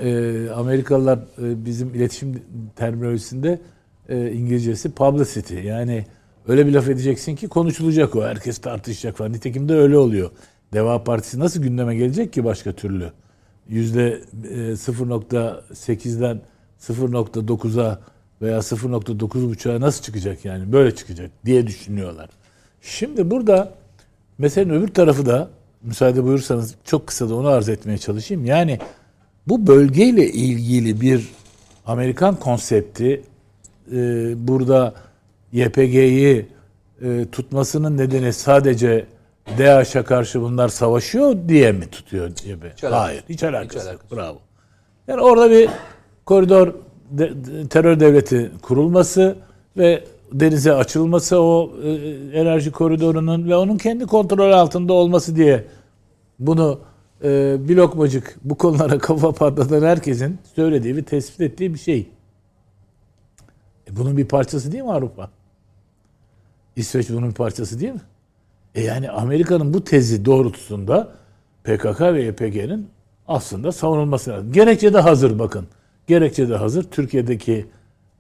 e, 0.03 0.51
Amerikalılar 0.51 1.19
e, 1.19 1.65
bizim 1.65 1.95
iletişim 1.95 2.43
terminolojisinde 2.77 3.61
e, 4.09 4.33
İngilizcesi 4.33 4.91
publicity. 4.91 5.55
Yani 5.55 6.05
öyle 6.49 6.67
bir 6.67 6.73
laf 6.73 6.89
edeceksin 6.89 7.37
ki 7.37 7.49
konuşulacak 7.49 8.17
o. 8.17 8.23
Herkes 8.23 8.59
tartışacak 8.59 9.17
falan. 9.17 9.33
Nitekim 9.33 9.69
de 9.69 9.75
öyle 9.75 9.99
oluyor. 9.99 10.31
Deva 10.73 11.05
Partisi 11.05 11.41
nasıl 11.41 11.63
gündeme 11.63 11.97
gelecek 11.97 12.33
ki 12.33 12.45
başka 12.45 12.73
türlü? 12.73 13.13
Yüzde 13.69 14.21
e, 14.51 14.57
0.8'den 14.57 16.41
0.9'a 16.81 18.01
veya 18.43 18.59
0.9.5'a 18.59 19.81
nasıl 19.81 20.03
çıkacak 20.03 20.45
yani? 20.45 20.73
Böyle 20.73 20.95
çıkacak 20.95 21.31
diye 21.45 21.67
düşünüyorlar. 21.67 22.29
Şimdi 22.83 23.31
burada 23.31 23.73
meselenin 24.39 24.75
öbür 24.75 24.89
tarafı 24.89 25.27
da 25.27 25.51
müsaade 25.83 26.25
buyursanız 26.25 26.75
çok 26.85 27.07
kısa 27.07 27.29
da 27.29 27.35
onu 27.35 27.49
arz 27.49 27.69
etmeye 27.69 27.99
çalışayım. 27.99 28.45
Yani 28.45 28.79
bu 29.47 29.67
bölgeyle 29.67 30.27
ilgili 30.33 31.01
bir 31.01 31.29
Amerikan 31.87 32.37
konsepti 32.37 33.23
e, 33.93 33.97
burada 34.49 34.95
YPG'yi 35.53 36.47
e, 37.03 37.27
tutmasının 37.33 37.99
nedeni 37.99 38.33
sadece 38.33 39.07
DAEŞ'e 39.59 40.03
karşı 40.03 40.41
bunlar 40.43 40.69
savaşıyor 40.69 41.37
diye 41.49 41.73
mi 41.73 41.87
tutuyor 41.91 42.29
YPG? 42.29 42.65
alakası- 42.65 42.95
Hayır, 42.95 43.25
hiç 43.29 43.43
alakası, 43.43 43.79
hiç 43.79 43.87
yok. 43.87 43.87
alakası 43.95 44.17
Bravo. 44.17 44.39
Yani 45.09 45.21
orada 45.21 45.51
bir 45.51 45.69
koridor 46.27 46.75
de- 47.11 47.45
de- 47.45 47.69
terör 47.69 48.01
devleti 48.01 48.51
kurulması 48.63 49.37
ve 49.77 50.05
denize 50.33 50.73
açılması 50.73 51.41
o 51.43 51.73
e, 51.85 51.91
enerji 52.41 52.71
koridorunun 52.71 53.49
ve 53.49 53.57
onun 53.57 53.77
kendi 53.77 54.07
kontrol 54.07 54.53
altında 54.53 54.93
olması 54.93 55.37
diye 55.37 55.65
bunu 56.39 56.81
e, 57.25 57.57
bir 57.69 57.77
lokmacık 57.77 58.37
bu 58.45 58.55
konulara 58.55 58.99
kafa 59.09 59.33
patlatan 59.33 59.83
herkesin 59.83 60.39
söylediği 60.55 60.97
ve 60.97 61.03
tespit 61.03 61.41
ettiği 61.41 61.75
bir 61.75 61.79
şey. 61.79 62.09
E, 63.91 63.97
bunun 63.97 64.17
bir 64.17 64.25
parçası 64.25 64.73
değil 64.73 64.85
mi 64.85 64.93
Avrupa? 64.93 65.31
İsveç 66.77 67.11
bunun 67.11 67.29
bir 67.29 67.35
parçası 67.35 67.81
değil 67.81 67.93
mi? 67.93 68.01
E 68.75 68.83
yani 68.83 69.11
Amerika'nın 69.11 69.75
bu 69.75 69.85
tezi 69.85 70.25
doğrultusunda 70.25 71.13
PKK 71.65 72.01
ve 72.01 72.23
YPG'nin 72.23 72.89
aslında 73.29 73.73
savunulması 73.73 74.31
lazım. 74.31 74.53
Gerekçe 74.53 74.95
de 74.95 75.01
hazır 75.01 75.39
bakın. 75.39 75.67
Gerekçe 76.07 76.49
de 76.49 76.57
hazır. 76.57 76.85
Türkiye'deki 76.85 77.67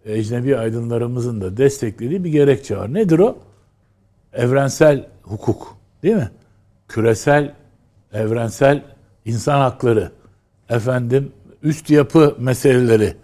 ecnebi 0.04 0.56
aydınlarımızın 0.56 1.40
da 1.40 1.56
desteklediği 1.56 2.24
bir 2.24 2.30
gerekçe 2.30 2.76
var. 2.76 2.94
Nedir 2.94 3.18
o? 3.18 3.38
Evrensel 4.32 5.08
hukuk. 5.22 5.76
Değil 6.02 6.16
mi? 6.16 6.30
Küresel, 6.88 7.54
evrensel 8.12 8.82
insan 9.24 9.60
hakları, 9.60 10.10
efendim 10.68 11.32
üst 11.62 11.90
yapı 11.90 12.36
meseleleri, 12.38 13.14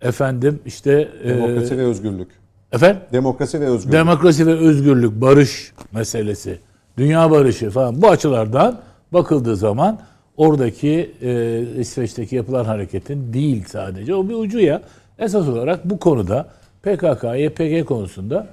efendim 0.00 0.60
işte 0.66 1.08
e, 1.24 1.28
demokrasi 1.28 1.74
e, 1.74 1.78
ve 1.78 1.82
özgürlük. 1.82 2.28
Efendim? 2.72 3.02
Demokrasi 3.12 3.60
ve 3.60 3.66
özgürlük. 3.66 3.92
Demokrasi 3.92 4.46
ve 4.46 4.54
özgürlük, 4.54 5.20
barış 5.20 5.72
meselesi, 5.92 6.58
dünya 6.98 7.30
barışı 7.30 7.70
falan 7.70 8.02
bu 8.02 8.08
açılardan 8.08 8.80
bakıldığı 9.12 9.56
zaman 9.56 10.00
oradaki 10.36 11.14
e, 11.22 11.60
İsveç'teki 11.78 12.36
yapılan 12.36 12.64
hareketin 12.64 13.32
değil 13.32 13.64
sadece 13.68 14.14
o 14.14 14.28
bir 14.28 14.34
ucu 14.34 14.58
ya. 14.60 14.82
Esas 15.18 15.48
olarak 15.48 15.90
bu 15.90 15.98
konuda 15.98 16.48
PKK, 16.82 17.24
YPG 17.24 17.84
konusunda 17.84 18.46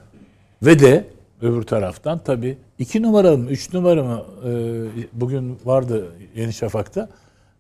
ve 0.61 0.79
de 0.79 1.05
öbür 1.41 1.61
taraftan 1.61 2.19
tabi 2.19 2.57
2 2.79 3.01
numara 3.01 3.37
mı 3.37 3.49
3 3.49 3.73
numara 3.73 4.03
mı 4.03 4.23
e, 4.45 4.51
bugün 5.13 5.59
vardı 5.65 6.07
Yeni 6.35 6.53
Şafak'ta. 6.53 7.09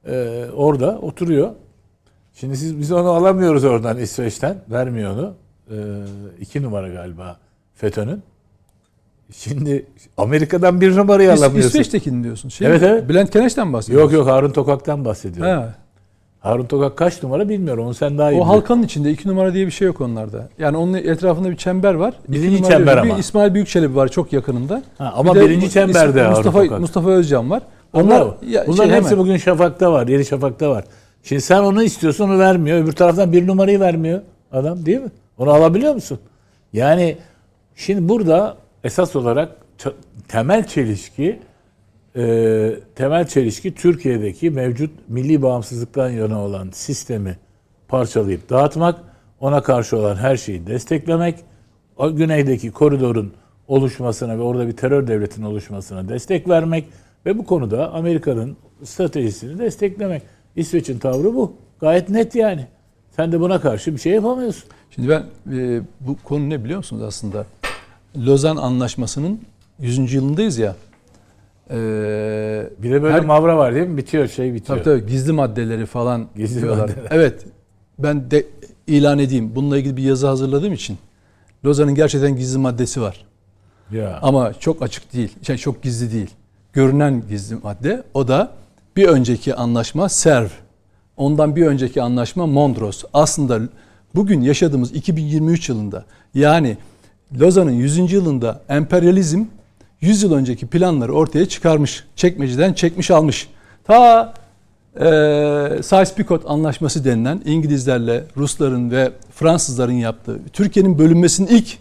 E, 0.07 0.45
orada 0.55 0.99
oturuyor. 0.99 1.51
Şimdi 2.33 2.57
siz 2.57 2.79
biz 2.79 2.91
onu 2.91 3.09
alamıyoruz 3.09 3.63
oradan 3.63 3.97
İsveç'ten. 3.97 4.57
Vermiyor 4.71 5.11
onu. 5.13 5.33
2 6.39 6.59
e, 6.59 6.61
numara 6.61 6.87
galiba 6.87 7.37
FETÖ'nün. 7.75 8.23
Şimdi 9.31 9.85
Amerika'dan 10.17 10.81
bir 10.81 10.95
numarayı 10.95 11.33
İs, 11.33 11.39
alamıyorsun. 11.41 11.69
İsveç'tekini 11.69 12.23
diyorsun. 12.23 12.49
Şey 12.49 12.67
evet 12.67 12.83
evet. 12.83 13.09
Bülent 13.09 13.31
Keneş'ten 13.31 13.73
bahsediyorsun. 13.73 14.03
Yok 14.03 14.13
yok 14.13 14.27
Harun 14.27 14.51
Tokak'tan 14.51 15.05
bahsediyorum. 15.05 15.51
Ha. 15.51 15.75
Harun 16.39 16.65
Tokak 16.65 16.97
kaç 16.97 17.23
numara 17.23 17.49
bilmiyorum. 17.49 17.85
Onu 17.85 17.93
sen 17.93 18.17
daha 18.17 18.27
iyi 18.31 18.31
O 18.31 18.31
biliyorsun. 18.35 18.49
halkanın 18.53 18.83
içinde 18.83 19.11
iki 19.11 19.29
numara 19.29 19.53
diye 19.53 19.65
bir 19.65 19.71
şey 19.71 19.85
yok 19.87 20.01
onlarda. 20.01 20.49
Yani 20.59 20.77
onun 20.77 20.93
etrafında 20.93 21.49
bir 21.49 21.55
çember 21.55 21.93
var. 21.93 22.13
İki 22.23 22.31
Birinci 22.31 22.57
numara 22.57 22.71
çember 22.71 22.93
diyor. 22.93 23.05
Bir 23.05 23.09
ama. 23.09 23.19
İsmail 23.19 23.53
Büyükçelebi 23.53 23.95
var 23.95 24.07
çok 24.07 24.33
yakınında. 24.33 24.83
Ha, 24.97 25.13
ama 25.15 25.35
Bir 25.35 25.41
birinci 25.41 25.69
çemberde 25.71 26.21
Harun 26.21 26.35
Mustafa, 26.35 26.63
Tokak. 26.63 26.79
Mustafa 26.79 27.09
Özcan 27.09 27.49
var. 27.49 27.61
Onlar, 27.93 28.21
Onlar 28.21 28.33
ya, 28.47 28.63
Bunların 28.67 28.87
şey, 28.87 28.95
hepsi 28.95 29.09
hemen. 29.09 29.23
bugün 29.23 29.37
Şafak'ta 29.37 29.91
var. 29.91 30.07
Yeni 30.07 30.25
Şafak'ta 30.25 30.69
var. 30.69 30.83
Şimdi 31.23 31.41
sen 31.41 31.59
onu 31.63 31.83
istiyorsun 31.83 32.29
onu 32.29 32.39
vermiyor. 32.39 32.77
Öbür 32.83 32.91
taraftan 32.91 33.31
bir 33.31 33.47
numarayı 33.47 33.79
vermiyor 33.79 34.21
adam 34.51 34.85
değil 34.85 34.99
mi? 35.01 35.09
Onu 35.37 35.49
alabiliyor 35.51 35.93
musun? 35.93 36.19
Yani 36.73 37.17
şimdi 37.75 38.09
burada 38.09 38.57
esas 38.83 39.15
olarak 39.15 39.49
temel 40.27 40.67
çelişki 40.67 41.39
e, 42.19 42.75
temel 42.95 43.27
çelişki 43.27 43.75
Türkiye'deki 43.75 44.49
mevcut 44.49 44.91
milli 45.07 45.41
bağımsızlıktan 45.41 46.09
yana 46.09 46.41
olan 46.41 46.69
sistemi 46.71 47.37
parçalayıp 47.87 48.49
dağıtmak, 48.49 48.99
ona 49.39 49.63
karşı 49.63 49.97
olan 49.97 50.15
her 50.15 50.37
şeyi 50.37 50.67
desteklemek, 50.67 51.35
o 51.97 52.15
güneydeki 52.15 52.71
koridorun 52.71 53.33
oluşmasına 53.67 54.37
ve 54.37 54.41
orada 54.41 54.67
bir 54.67 54.77
terör 54.77 55.07
devletinin 55.07 55.45
oluşmasına 55.45 56.09
destek 56.09 56.49
vermek 56.49 56.85
ve 57.25 57.37
bu 57.37 57.45
konuda 57.45 57.93
Amerika'nın 57.93 58.57
stratejisini 58.83 59.59
desteklemek. 59.59 60.21
İsveç'in 60.55 60.99
tavrı 60.99 61.35
bu. 61.35 61.53
Gayet 61.79 62.09
net 62.09 62.35
yani. 62.35 62.67
Sen 63.15 63.31
de 63.31 63.39
buna 63.39 63.61
karşı 63.61 63.95
bir 63.95 63.99
şey 63.99 64.13
yapamıyorsun. 64.13 64.63
Şimdi 64.95 65.09
ben 65.09 65.23
e, 65.57 65.81
bu 65.99 66.15
konu 66.23 66.49
ne 66.49 66.63
biliyor 66.63 66.77
musunuz 66.77 67.03
aslında? 67.03 67.45
Lozan 68.17 68.55
Anlaşması'nın 68.55 69.41
100. 69.79 70.13
yılındayız 70.13 70.57
ya. 70.57 70.75
E, 71.69 71.75
Bir 72.83 72.91
de 72.91 73.01
böyle 73.03 73.13
Her- 73.13 73.25
mavra 73.25 73.57
var 73.57 73.75
değil 73.75 73.87
mi? 73.87 73.97
Bitiyor 73.97 74.27
şey 74.27 74.53
bitiyor. 74.53 74.83
Tabii 74.83 74.83
tabii 74.99 75.11
gizli 75.11 75.31
maddeleri 75.31 75.85
falan 75.85 76.27
Gizli 76.35 76.61
diyorlar. 76.61 76.81
maddeler. 76.89 77.07
Evet. 77.11 77.45
Ben 77.99 78.31
de 78.31 78.45
ilan 78.87 79.19
edeyim. 79.19 79.51
Bununla 79.55 79.77
ilgili 79.77 79.97
bir 79.97 80.03
yazı 80.03 80.27
hazırladığım 80.27 80.73
için. 80.73 80.97
Lozan'ın 81.65 81.95
gerçekten 81.95 82.35
gizli 82.35 82.57
maddesi 82.59 83.01
var. 83.01 83.25
Ya. 83.91 84.19
Ama 84.21 84.53
çok 84.53 84.81
açık 84.81 85.13
değil. 85.13 85.35
Şey, 85.41 85.57
çok 85.57 85.83
gizli 85.83 86.13
değil. 86.13 86.29
Görünen 86.73 87.23
gizli 87.29 87.55
madde. 87.63 88.03
O 88.13 88.27
da 88.27 88.51
bir 88.95 89.07
önceki 89.07 89.55
anlaşma 89.55 90.09
Serv. 90.09 90.47
Ondan 91.17 91.55
bir 91.55 91.65
önceki 91.67 92.01
anlaşma 92.01 92.45
Mondros. 92.47 93.03
Aslında 93.13 93.59
bugün 94.15 94.41
yaşadığımız 94.41 94.91
2023 94.93 95.69
yılında 95.69 96.05
yani 96.33 96.77
Lozan'ın 97.39 97.71
100. 97.71 98.13
yılında 98.13 98.61
emperyalizm 98.69 99.43
100 100.01 100.23
yıl 100.23 100.33
önceki 100.33 100.67
planları 100.67 101.13
ortaya 101.13 101.45
çıkarmış. 101.45 102.03
Çekmeceden 102.15 102.73
çekmiş 102.73 103.11
almış. 103.11 103.47
Ta 103.83 104.33
e, 104.95 105.05
Sykes-Picot 105.81 106.41
anlaşması 106.47 107.05
denilen 107.05 107.41
İngilizlerle 107.45 108.23
Rusların 108.37 108.91
ve 108.91 109.11
Fransızların 109.35 109.93
yaptığı 109.93 110.39
Türkiye'nin 110.53 110.99
bölünmesinin 110.99 111.47
ilk 111.47 111.77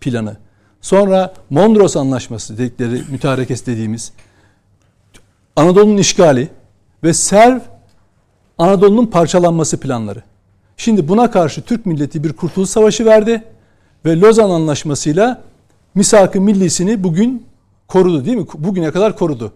planı. 0.00 0.36
Sonra 0.80 1.34
Mondros 1.50 1.96
Anlaşması 1.96 2.58
dedikleri 2.58 3.02
mütarekes 3.10 3.66
dediğimiz 3.66 4.12
Anadolu'nun 5.56 5.96
işgali 5.96 6.48
ve 7.04 7.12
Serv 7.12 7.60
Anadolu'nun 8.58 9.06
parçalanması 9.06 9.80
planları. 9.80 10.22
Şimdi 10.76 11.08
buna 11.08 11.30
karşı 11.30 11.62
Türk 11.62 11.86
milleti 11.86 12.24
bir 12.24 12.32
kurtuluş 12.32 12.70
savaşı 12.70 13.04
verdi 13.04 13.44
ve 14.04 14.20
Lozan 14.20 14.50
Anlaşması'yla 14.50 15.42
misak-ı 15.96 16.40
millisini 16.40 17.04
bugün 17.04 17.46
korudu 17.88 18.24
değil 18.24 18.36
mi? 18.36 18.46
Bugüne 18.58 18.90
kadar 18.90 19.16
korudu. 19.16 19.52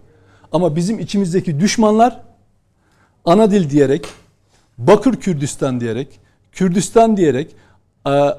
Ama 0.53 0.77
bizim 0.77 0.99
içimizdeki 0.99 1.61
düşmanlar 1.61 2.21
ana 3.25 3.51
dil 3.51 3.71
diyerek, 3.71 4.07
Bakır 4.79 5.17
Kürdistan 5.17 5.81
diyerek, 5.81 6.09
Kürdistan 6.53 7.17
diyerek, 7.17 7.55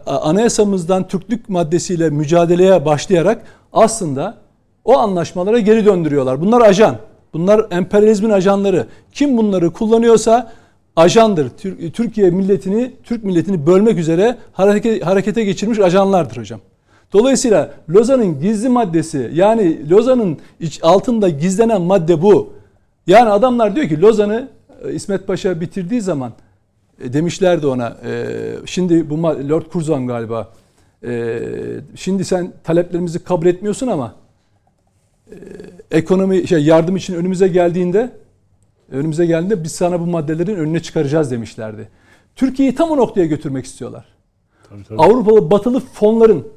anayasamızdan 0.06 1.08
Türklük 1.08 1.50
maddesiyle 1.50 2.10
mücadeleye 2.10 2.86
başlayarak 2.86 3.44
aslında 3.74 4.38
o 4.86 4.98
anlaşmalara 4.98 5.60
geri 5.60 5.86
döndürüyorlar. 5.86 6.42
Bunlar 6.42 6.62
ajan. 6.62 6.98
Bunlar 7.34 7.66
emperyalizmin 7.72 8.30
ajanları. 8.30 8.88
Kim 9.12 9.38
bunları 9.38 9.74
kullanıyorsa 9.74 10.52
ajandır. 10.96 11.50
Tür- 11.50 11.92
Türkiye 11.92 12.30
milletini, 12.30 12.92
Türk 13.04 13.24
milletini 13.24 13.68
bölmek 13.68 13.98
üzere 13.98 14.38
hareke- 14.54 15.02
harekete 15.02 15.44
geçirmiş 15.44 15.80
ajanlardır 15.80 16.38
hocam. 16.38 16.60
Dolayısıyla 17.14 17.74
Lozan'ın 17.90 18.40
gizli 18.40 18.70
maddesi 18.70 19.32
yani 19.34 19.90
Lozan'ın 19.90 20.38
altında 20.82 21.30
gizlenen 21.30 21.82
madde 21.82 22.22
bu. 22.22 22.54
Yani 23.08 23.30
adamlar 23.30 23.76
diyor 23.76 23.88
ki 23.88 24.02
Lozan'ı 24.02 24.50
e, 24.84 24.94
İsmet 24.94 25.28
Paşa 25.28 25.62
bitirdiği 25.62 26.02
zaman 26.02 26.34
e, 27.04 27.14
demişlerdi 27.14 27.68
ona 27.68 27.98
e, 28.06 28.36
şimdi 28.66 29.10
bu 29.10 29.24
Lord 29.24 29.72
Curzon 29.74 30.08
galiba 30.08 30.50
şimdi 31.96 32.26
sen 32.26 32.54
taleplerimizi 32.64 33.24
kabul 33.24 33.46
etmiyorsun 33.46 33.88
ama 33.88 34.16
ekonomi 35.92 36.48
şey 36.48 36.64
yardım 36.64 36.96
için 36.96 37.16
önümüze 37.16 37.48
geldiğinde 37.48 38.12
önümüze 38.92 39.26
geldiğinde 39.26 39.64
biz 39.64 39.72
sana 39.72 40.00
bu 40.00 40.06
maddelerin 40.06 40.56
önüne 40.56 40.82
çıkaracağız 40.82 41.32
demişlerdi. 41.32 41.90
Türkiye'yi 42.36 42.76
tam 42.76 42.90
o 42.90 42.98
noktaya 42.98 43.26
götürmek 43.26 43.66
istiyorlar. 43.66 44.06
Avrupalı 44.98 45.52
batılı 45.52 45.80
fonların 45.80 46.48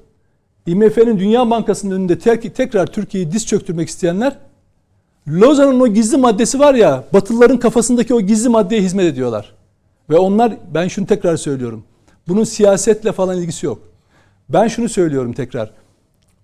IMF'nin 0.66 1.18
Dünya 1.18 1.50
Bankası'nın 1.50 1.94
önünde 1.94 2.18
tek- 2.18 2.54
tekrar 2.56 2.86
Türkiye'yi 2.86 3.32
diz 3.32 3.46
çöktürmek 3.46 3.88
isteyenler 3.88 4.36
Lozan'ın 5.28 5.80
o 5.80 5.88
gizli 5.88 6.16
maddesi 6.16 6.58
var 6.58 6.74
ya 6.74 7.04
Batılıların 7.12 7.58
kafasındaki 7.58 8.14
o 8.14 8.20
gizli 8.20 8.48
maddeye 8.48 8.82
hizmet 8.82 9.06
ediyorlar. 9.06 9.54
Ve 10.10 10.16
onlar 10.16 10.56
ben 10.74 10.88
şunu 10.88 11.06
tekrar 11.06 11.36
söylüyorum. 11.36 11.84
Bunun 12.28 12.44
siyasetle 12.44 13.12
falan 13.12 13.38
ilgisi 13.38 13.66
yok. 13.66 13.78
Ben 14.48 14.68
şunu 14.68 14.88
söylüyorum 14.88 15.32
tekrar. 15.32 15.70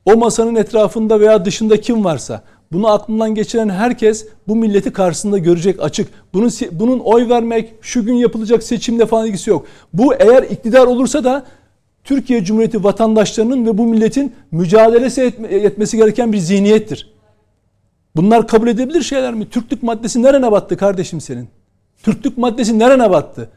O 0.04 0.16
masanın 0.16 0.54
etrafında 0.54 1.20
veya 1.20 1.44
dışında 1.44 1.80
kim 1.80 2.04
varsa 2.04 2.42
bunu 2.72 2.88
aklından 2.88 3.34
geçiren 3.34 3.68
herkes 3.68 4.26
bu 4.48 4.56
milleti 4.56 4.92
karşısında 4.92 5.38
görecek 5.38 5.82
açık. 5.82 6.08
Bunun 6.34 6.50
bunun 6.72 6.98
oy 6.98 7.28
vermek, 7.28 7.74
şu 7.80 8.04
gün 8.04 8.14
yapılacak 8.14 8.62
seçimle 8.62 9.06
falan 9.06 9.26
ilgisi 9.26 9.50
yok. 9.50 9.66
Bu 9.92 10.14
eğer 10.14 10.42
iktidar 10.42 10.86
olursa 10.86 11.24
da 11.24 11.44
Türkiye 12.04 12.44
Cumhuriyeti 12.44 12.84
vatandaşlarının 12.84 13.66
ve 13.66 13.78
bu 13.78 13.86
milletin 13.86 14.32
mücadelesi 14.50 15.22
etme- 15.22 15.48
etmesi 15.48 15.96
gereken 15.96 16.32
bir 16.32 16.38
zihniyettir. 16.38 17.10
Bunlar 18.16 18.48
kabul 18.48 18.68
edebilir 18.68 19.02
şeyler 19.02 19.34
mi? 19.34 19.48
Türklük 19.50 19.82
maddesi 19.82 20.22
nerene 20.22 20.52
battı 20.52 20.76
kardeşim 20.76 21.20
senin? 21.20 21.48
Türklük 22.02 22.38
maddesi 22.38 22.78
nerene 22.78 23.10
battı? 23.10 23.50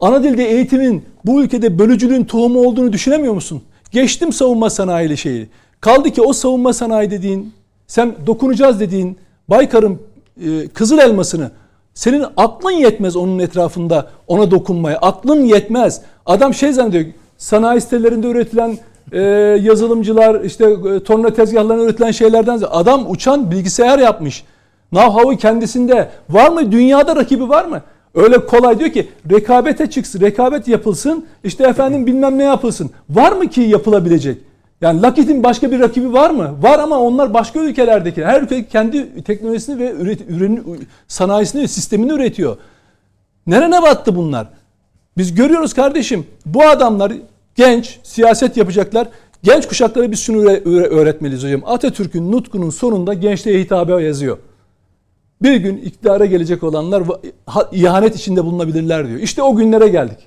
ana 0.00 0.22
dilde 0.22 0.50
eğitimin 0.50 1.04
bu 1.24 1.42
ülkede 1.42 1.78
bölücülüğün 1.78 2.24
tohumu 2.24 2.60
olduğunu 2.60 2.92
düşünemiyor 2.92 3.34
musun? 3.34 3.62
Geçtim 3.92 4.32
savunma 4.32 4.70
sanayili 4.70 5.16
şeyi. 5.16 5.48
Kaldı 5.80 6.10
ki 6.10 6.22
o 6.22 6.32
savunma 6.32 6.72
sanayi 6.72 7.10
dediğin, 7.10 7.52
sen 7.86 8.14
dokunacağız 8.26 8.80
dediğin 8.80 9.16
Baykar'ın 9.48 9.98
e, 10.44 10.68
kızıl 10.68 10.98
elmasını 10.98 11.50
senin 11.94 12.24
aklın 12.36 12.70
yetmez 12.70 13.16
onun 13.16 13.38
etrafında 13.38 14.10
ona 14.26 14.50
dokunmaya. 14.50 14.98
Aklın 14.98 15.44
yetmez. 15.44 16.02
Adam 16.26 16.54
şey 16.54 16.72
zannediyor. 16.72 17.04
Sanayi 17.38 17.80
sitelerinde 17.80 18.26
üretilen 18.26 18.78
e, 19.12 19.20
yazılımcılar 19.62 20.40
işte 20.40 20.64
e, 20.64 21.02
torna 21.04 21.32
tezgahlarında 21.32 21.84
üretilen 21.84 22.10
şeylerden 22.10 22.60
adam 22.70 23.10
uçan 23.10 23.50
bilgisayar 23.50 23.98
yapmış. 23.98 24.44
Know-how'ı 24.92 25.36
kendisinde. 25.36 26.08
Var 26.30 26.50
mı? 26.50 26.72
Dünyada 26.72 27.16
rakibi 27.16 27.48
var 27.48 27.64
mı? 27.64 27.82
Öyle 28.14 28.46
kolay 28.46 28.78
diyor 28.78 28.90
ki 28.90 29.08
rekabete 29.30 29.90
çıksın, 29.90 30.20
rekabet 30.20 30.68
yapılsın, 30.68 31.26
işte 31.44 31.64
efendim 31.64 32.06
bilmem 32.06 32.38
ne 32.38 32.44
yapılsın. 32.44 32.90
Var 33.10 33.32
mı 33.32 33.48
ki 33.48 33.60
yapılabilecek? 33.60 34.38
Yani 34.80 35.02
Lockheed'in 35.02 35.42
başka 35.42 35.70
bir 35.72 35.80
rakibi 35.80 36.12
var 36.12 36.30
mı? 36.30 36.54
Var 36.62 36.78
ama 36.78 36.98
onlar 37.00 37.34
başka 37.34 37.60
ülkelerdeki. 37.60 38.24
Her 38.24 38.42
ülke 38.42 38.66
kendi 38.66 39.22
teknolojisini 39.24 39.78
ve 39.78 39.90
üret, 39.92 40.20
ürün, 40.28 40.80
sanayisini 41.08 41.68
sistemini 41.68 42.12
üretiyor. 42.12 42.56
Nerene 43.46 43.82
battı 43.82 44.16
bunlar? 44.16 44.46
Biz 45.18 45.34
görüyoruz 45.34 45.74
kardeşim. 45.74 46.26
Bu 46.46 46.62
adamlar 46.62 47.12
genç, 47.54 47.98
siyaset 48.02 48.56
yapacaklar. 48.56 49.08
Genç 49.42 49.68
kuşaklara 49.68 50.10
biz 50.10 50.20
şunu 50.20 50.50
öğretmeliyiz 50.70 51.44
hocam. 51.44 51.62
Atatürk'ün 51.66 52.32
nutkunun 52.32 52.70
sonunda 52.70 53.14
gençliğe 53.14 53.60
hitabe 53.60 54.02
yazıyor. 54.02 54.38
Bir 55.42 55.56
gün 55.56 55.76
iktidara 55.76 56.26
gelecek 56.26 56.62
olanlar 56.62 57.02
ihanet 57.72 58.16
içinde 58.16 58.44
bulunabilirler 58.44 59.08
diyor. 59.08 59.20
İşte 59.20 59.42
o 59.42 59.56
günlere 59.56 59.88
geldik. 59.88 60.18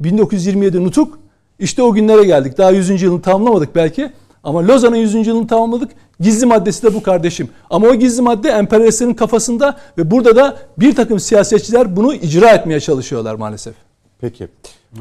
1927 0.00 0.84
nutuk 0.84 1.18
işte 1.58 1.82
o 1.82 1.92
günlere 1.92 2.24
geldik. 2.24 2.58
Daha 2.58 2.70
100. 2.70 3.02
yılını 3.02 3.22
tamamlamadık 3.22 3.74
belki. 3.74 4.12
Ama 4.44 4.68
Lozan'ın 4.68 4.96
100. 4.96 5.26
yılını 5.26 5.46
tamamladık. 5.46 5.90
Gizli 6.20 6.46
maddesi 6.46 6.82
de 6.82 6.94
bu 6.94 7.02
kardeşim. 7.02 7.48
Ama 7.70 7.86
o 7.86 7.94
gizli 7.94 8.22
madde 8.22 8.48
emperyalistlerin 8.48 9.14
kafasında 9.14 9.78
ve 9.98 10.10
burada 10.10 10.36
da 10.36 10.56
bir 10.78 10.94
takım 10.94 11.20
siyasetçiler 11.20 11.96
bunu 11.96 12.14
icra 12.14 12.50
etmeye 12.50 12.80
çalışıyorlar 12.80 13.34
maalesef. 13.34 13.74
Peki. 14.20 14.48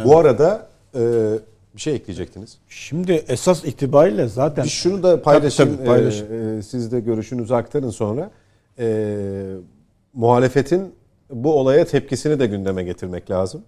Bu 0.06 0.18
arada 0.18 0.68
e, 0.96 1.00
bir 1.76 1.82
şey 1.82 1.96
ekleyecektiniz. 1.96 2.58
Şimdi 2.70 3.12
esas 3.28 3.66
itibariyle 3.66 4.28
zaten... 4.28 4.64
Bir 4.64 4.70
şunu 4.70 5.04
da 5.04 5.22
paylaşın. 5.22 5.66
Tabii, 5.66 5.76
tabii, 5.78 5.86
paylaş. 5.88 6.22
E, 6.22 6.58
e, 6.58 6.62
siz 6.62 6.92
de 6.92 7.00
görüşünüzü 7.00 7.54
aktarın 7.54 7.90
sonra. 7.90 8.32
E, 8.80 9.08
muhalefetin 10.14 10.96
bu 11.30 11.54
olaya 11.60 11.86
tepkisini 11.86 12.40
de 12.40 12.46
gündeme 12.46 12.84
getirmek 12.84 13.32
lazım 13.32 13.62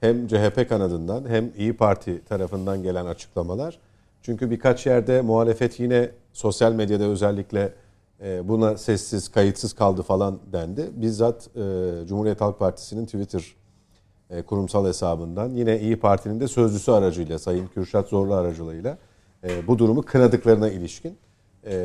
hem 0.00 0.26
CHP 0.28 0.68
kanadından 0.68 1.24
hem 1.28 1.50
İyi 1.56 1.76
Parti 1.76 2.24
tarafından 2.24 2.82
gelen 2.82 3.06
açıklamalar. 3.06 3.78
Çünkü 4.26 4.50
birkaç 4.50 4.86
yerde 4.86 5.20
muhalefet 5.20 5.80
yine 5.80 6.10
sosyal 6.32 6.72
medyada 6.72 7.04
özellikle 7.04 7.72
e, 8.22 8.48
buna 8.48 8.76
sessiz, 8.76 9.28
kayıtsız 9.28 9.72
kaldı 9.72 10.02
falan 10.02 10.38
dendi. 10.52 10.90
Bizzat 10.94 11.48
e, 11.56 11.60
Cumhuriyet 12.08 12.40
Halk 12.40 12.58
Partisi'nin 12.58 13.06
Twitter 13.06 13.54
e, 14.30 14.42
kurumsal 14.42 14.86
hesabından 14.86 15.50
yine 15.50 15.80
İyi 15.80 15.96
Parti'nin 15.96 16.40
de 16.40 16.48
sözcüsü 16.48 16.92
aracıyla 16.92 17.38
Sayın 17.38 17.66
Kürşat 17.66 18.08
Zorlu 18.08 18.34
aracılığıyla 18.34 18.98
bu 19.66 19.78
durumu 19.78 20.02
kınadıklarına 20.02 20.70
ilişkin 20.70 21.18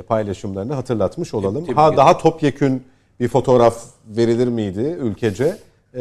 paylaşımlarını 0.08 0.74
hatırlatmış 0.74 1.34
olalım. 1.34 1.66
Ha 1.66 1.98
daha 1.98 2.18
topyekün 2.18 2.84
bir 3.20 3.28
fotoğraf 3.28 3.84
verilir 4.08 4.48
miydi 4.48 4.98
ülkece? 5.02 5.58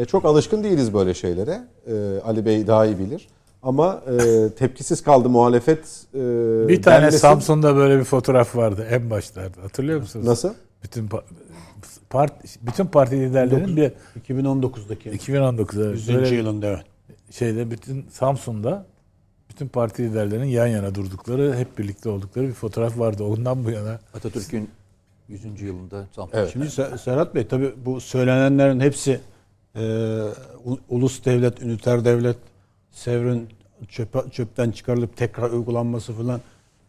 Çok 0.07 0.25
alışkın 0.25 0.63
değiliz 0.63 0.93
böyle 0.93 1.13
şeylere. 1.13 1.61
Ali 2.25 2.45
Bey 2.45 2.67
daha 2.67 2.85
iyi 2.85 2.99
bilir. 2.99 3.27
Ama 3.63 4.03
e, 4.07 4.49
tepkisiz 4.49 5.03
kaldı 5.03 5.29
muhalefet. 5.29 6.05
E, 6.13 6.19
bir 6.67 6.81
tane 6.81 6.97
denmesi... 6.97 7.19
Samsun'da 7.19 7.75
böyle 7.75 7.99
bir 7.99 8.03
fotoğraf 8.03 8.55
vardı 8.55 8.87
en 8.91 9.09
başlarda. 9.09 9.63
Hatırlıyor 9.63 9.99
musunuz? 9.99 10.27
Nasıl? 10.27 10.53
Bütün 10.83 11.09
part, 12.09 12.33
bütün 12.61 12.85
parti 12.85 13.15
liderlerinin 13.15 13.77
bir 13.77 13.91
2019'daki 14.29 15.09
2019'da 15.09 15.91
100. 15.91 16.09
Böyle 16.13 16.35
yılında 16.35 16.67
evet. 16.67 16.85
Şeyde 17.31 17.71
bütün 17.71 18.05
Samsun'da 18.11 18.85
bütün 19.49 19.67
parti 19.67 20.03
liderlerinin 20.03 20.45
yan 20.45 20.67
yana 20.67 20.95
durdukları, 20.95 21.55
hep 21.55 21.77
birlikte 21.77 22.09
oldukları 22.09 22.47
bir 22.47 22.53
fotoğraf 22.53 22.99
vardı. 22.99 23.23
Ondan 23.23 23.65
bu 23.65 23.71
yana 23.71 23.99
Atatürk'ün 24.13 24.69
100. 25.27 25.61
yılında 25.61 26.07
Samsun. 26.15 26.37
Evet. 26.37 26.49
Şimdi 26.53 26.69
Serhat 26.99 27.35
Bey 27.35 27.47
tabii 27.47 27.73
bu 27.85 28.01
söylenenlerin 28.01 28.79
hepsi 28.79 29.19
e, 29.75 29.81
ulus 30.89 31.25
devlet, 31.25 31.61
üniter 31.61 32.05
devlet, 32.05 32.37
Sevr'in 32.91 33.49
çöpe, 33.89 34.19
çöpten 34.31 34.71
çıkarılıp 34.71 35.17
tekrar 35.17 35.51
uygulanması 35.51 36.13
falan 36.13 36.41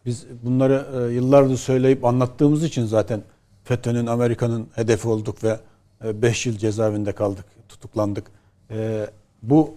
biz 0.05 0.25
bunları 0.43 0.85
e, 0.95 1.13
yıllardır 1.13 1.57
söyleyip 1.57 2.05
anlattığımız 2.05 2.63
için 2.63 2.85
zaten 2.85 3.21
FETÖ'nün, 3.63 4.05
Amerika'nın 4.05 4.67
hedefi 4.75 5.07
olduk 5.07 5.43
ve 5.43 5.59
5 6.03 6.45
e, 6.45 6.49
yıl 6.49 6.57
cezaevinde 6.57 7.11
kaldık, 7.11 7.45
tutuklandık. 7.69 8.27
E, 8.71 9.07
bu 9.41 9.75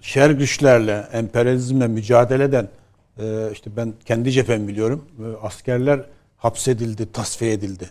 şer 0.00 0.30
güçlerle, 0.30 1.08
emperyalizmle 1.12 1.86
mücadele 1.86 2.44
eden 2.44 2.68
işte 3.52 3.70
ben 3.76 3.94
kendi 4.04 4.32
cephemi 4.32 4.68
biliyorum. 4.68 5.04
Askerler 5.42 6.00
hapsedildi, 6.36 7.12
tasfiye 7.12 7.52
edildi. 7.52 7.90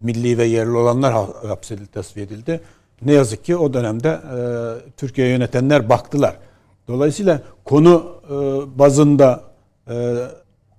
Milli 0.00 0.38
ve 0.38 0.44
yerli 0.44 0.70
olanlar 0.70 1.12
hapsedildi, 1.46 1.86
tasfiye 1.86 2.26
edildi 2.26 2.60
ne 3.02 3.12
yazık 3.12 3.44
ki 3.44 3.56
o 3.56 3.74
dönemde 3.74 4.08
e, 4.08 4.36
Türkiye 4.96 5.28
yönetenler 5.28 5.88
baktılar. 5.88 6.36
Dolayısıyla 6.88 7.42
konu 7.64 8.06
e, 8.26 8.32
bazında 8.78 9.44
e, 9.90 10.16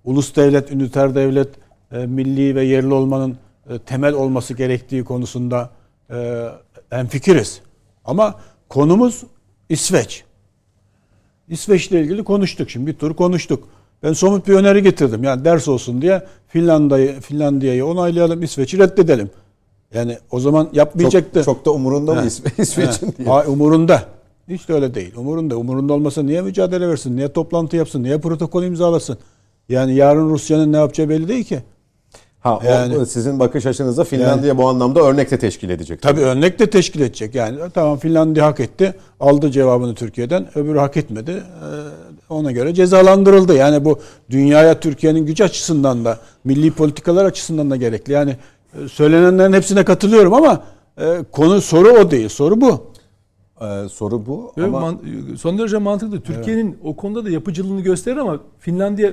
ulus 0.04 0.36
devlet, 0.36 0.72
üniter 0.72 1.16
devlet, 1.16 1.50
e, 1.92 1.98
milli 1.98 2.56
ve 2.56 2.64
yerli 2.64 2.94
olmanın 2.94 3.38
e, 3.70 3.80
temel 3.80 4.14
olması 4.14 4.54
gerektiği 4.54 5.04
konusunda 5.04 5.70
e, 6.12 6.48
hemfikiriz. 6.90 7.62
Ama 8.06 8.40
konumuz 8.70 9.24
İsveç. 9.70 10.24
İsveç 11.48 11.88
ile 11.88 12.02
ilgili 12.02 12.24
konuştuk 12.24 12.70
şimdi 12.70 12.88
bir 12.88 12.94
tur 12.94 13.16
konuştuk. 13.16 13.68
Ben 14.04 14.14
somut 14.14 14.48
bir 14.48 14.54
öneri 14.54 14.84
getirdim. 14.84 15.24
Yani 15.24 15.46
ders 15.46 15.68
olsun 15.68 16.02
diye 16.02 16.28
Finlandiya'yı 16.48 17.20
Finlandiya'yı 17.20 17.86
onaylayalım, 17.86 18.44
İsveç'i 18.44 18.80
reddedelim. 18.80 19.32
Yani 19.94 20.18
o 20.32 20.40
zaman 20.40 20.70
yapmayacaktı. 20.74 21.44
Çok, 21.44 21.56
çok 21.56 21.66
da 21.66 21.72
umurunda 21.72 22.14
mı 22.14 22.26
İsveç'in 22.58 23.14
diye. 23.18 23.28
Ha, 23.28 23.44
umurunda. 23.48 24.04
Hiç 24.50 24.70
de 24.70 24.74
öyle 24.74 24.96
değil. 24.96 25.16
Umurunda. 25.16 25.58
Umurunda 25.58 25.94
olmasa 25.94 26.24
niye 26.24 26.42
mücadele 26.42 26.88
versin? 26.88 27.18
Niye 27.18 27.34
toplantı 27.34 27.76
yapsın? 27.76 28.04
Niye 28.04 28.18
protokol 28.18 28.64
imzalasın? 28.64 29.18
Yani 29.70 29.96
yarın 29.96 30.30
Rusya'nın 30.30 30.74
ne 30.74 30.78
yapacağı 30.78 31.10
belli 31.10 31.28
değil 31.28 31.44
ki. 31.44 31.64
Ha 32.40 32.60
yani, 32.66 32.98
o 32.98 33.06
sizin 33.06 33.40
bakış 33.40 33.66
açınızda 33.66 34.04
Finlandiya 34.04 34.48
yani, 34.48 34.58
bu 34.58 34.68
anlamda 34.70 35.02
örnek 35.02 35.32
de 35.32 35.40
teşkil 35.40 35.70
edecek. 35.70 36.02
Tabii 36.02 36.22
örnek 36.22 36.60
de 36.60 36.70
teşkil 36.70 37.02
edecek. 37.02 37.36
Yani 37.36 37.58
tamam 37.74 37.98
Finlandiya 37.98 38.46
hak 38.46 38.60
etti. 38.60 38.94
Aldı 39.20 39.52
cevabını 39.52 39.96
Türkiye'den. 39.96 40.58
Öbürü 40.58 40.80
hak 40.80 40.98
etmedi. 40.98 41.32
Ee, 41.32 41.44
ona 42.30 42.52
göre 42.52 42.74
cezalandırıldı. 42.74 43.56
Yani 43.56 43.86
bu 43.86 44.00
dünyaya 44.30 44.80
Türkiye'nin 44.80 45.26
güç 45.26 45.42
açısından 45.42 46.06
da 46.06 46.20
milli 46.44 46.72
politikalar 46.72 47.26
açısından 47.26 47.72
da 47.72 47.76
gerekli. 47.76 48.14
Yani 48.14 48.36
söylenenlerin 48.92 49.54
hepsine 49.54 49.84
katılıyorum 49.84 50.34
ama 50.34 50.64
e, 50.98 51.24
konu 51.32 51.62
soru 51.62 51.90
o 51.90 52.12
değil. 52.12 52.30
Soru 52.30 52.62
bu. 52.62 52.94
Ee, 53.62 53.90
soru 53.90 54.26
bu. 54.26 54.54
Evet, 54.58 54.68
ama 54.68 54.80
man, 54.80 55.00
son 55.38 55.58
derece 55.58 55.78
mantıklı. 55.78 56.22
Türkiye'nin 56.22 56.68
evet. 56.68 56.80
o 56.84 56.96
konuda 56.96 57.26
da 57.26 57.30
yapıcılığını 57.30 57.82
gösterir 57.82 58.18
ama 58.18 58.40
Finlandiya 58.60 59.12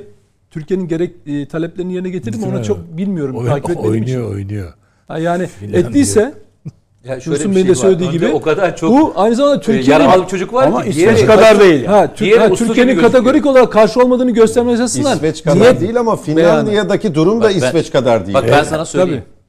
Türkiye'nin 0.50 0.88
gerek 0.88 1.14
e, 1.26 1.48
taleplerini 1.48 1.94
yerine 1.94 2.10
getirdi 2.10 2.36
mi 2.36 2.46
ona 2.46 2.62
çok 2.62 2.78
bilmiyorum. 2.96 3.36
Oy, 3.36 3.46
takip 3.46 3.84
oynuyor, 3.84 4.04
için. 4.04 4.22
oynuyor. 4.22 4.72
Ha, 5.08 5.18
yani 5.18 5.46
Finlandiya. 5.46 5.88
ettiyse 5.88 6.34
ya 7.04 7.20
şöyle 7.20 7.38
Dursun 7.38 7.54
Bey'in 7.54 7.68
de 7.68 7.74
şey 7.74 7.82
söylediği 7.82 8.10
gibi 8.10 8.28
o 8.28 8.40
kadar 8.40 8.76
çok 8.76 8.90
bu 8.90 9.12
aynı 9.16 9.34
zamanda 9.34 9.56
e, 9.56 9.60
Türkiye'nin 9.60 10.04
yaralı 10.04 10.26
çocuk 10.26 10.52
var 10.52 10.66
ama 10.66 10.82
ki 10.82 10.90
İsveç 10.90 11.26
kadar 11.26 11.60
değil. 11.60 11.84
Ha, 11.84 11.96
ha 11.96 12.14
Türkiye'nin 12.54 12.98
kategorik 12.98 13.46
olarak 13.46 13.72
karşı 13.72 14.00
olmadığını 14.00 14.30
göstermesi 14.30 14.82
açısından 14.82 15.16
İsveç 15.16 15.44
kadar 15.44 15.60
niyet, 15.60 15.80
değil 15.80 16.00
ama 16.00 16.16
Finlandiya'daki 16.16 17.14
durum 17.14 17.40
da 17.40 17.44
bak, 17.44 17.56
İsveç 17.56 17.94
ben, 17.94 18.00
kadar 18.00 18.26
değil. 18.26 18.34
Bak 18.34 18.44
ben 18.50 18.62
sana 18.62 18.84
söyleyeyim. 18.84 19.22
Tabii. 19.26 19.39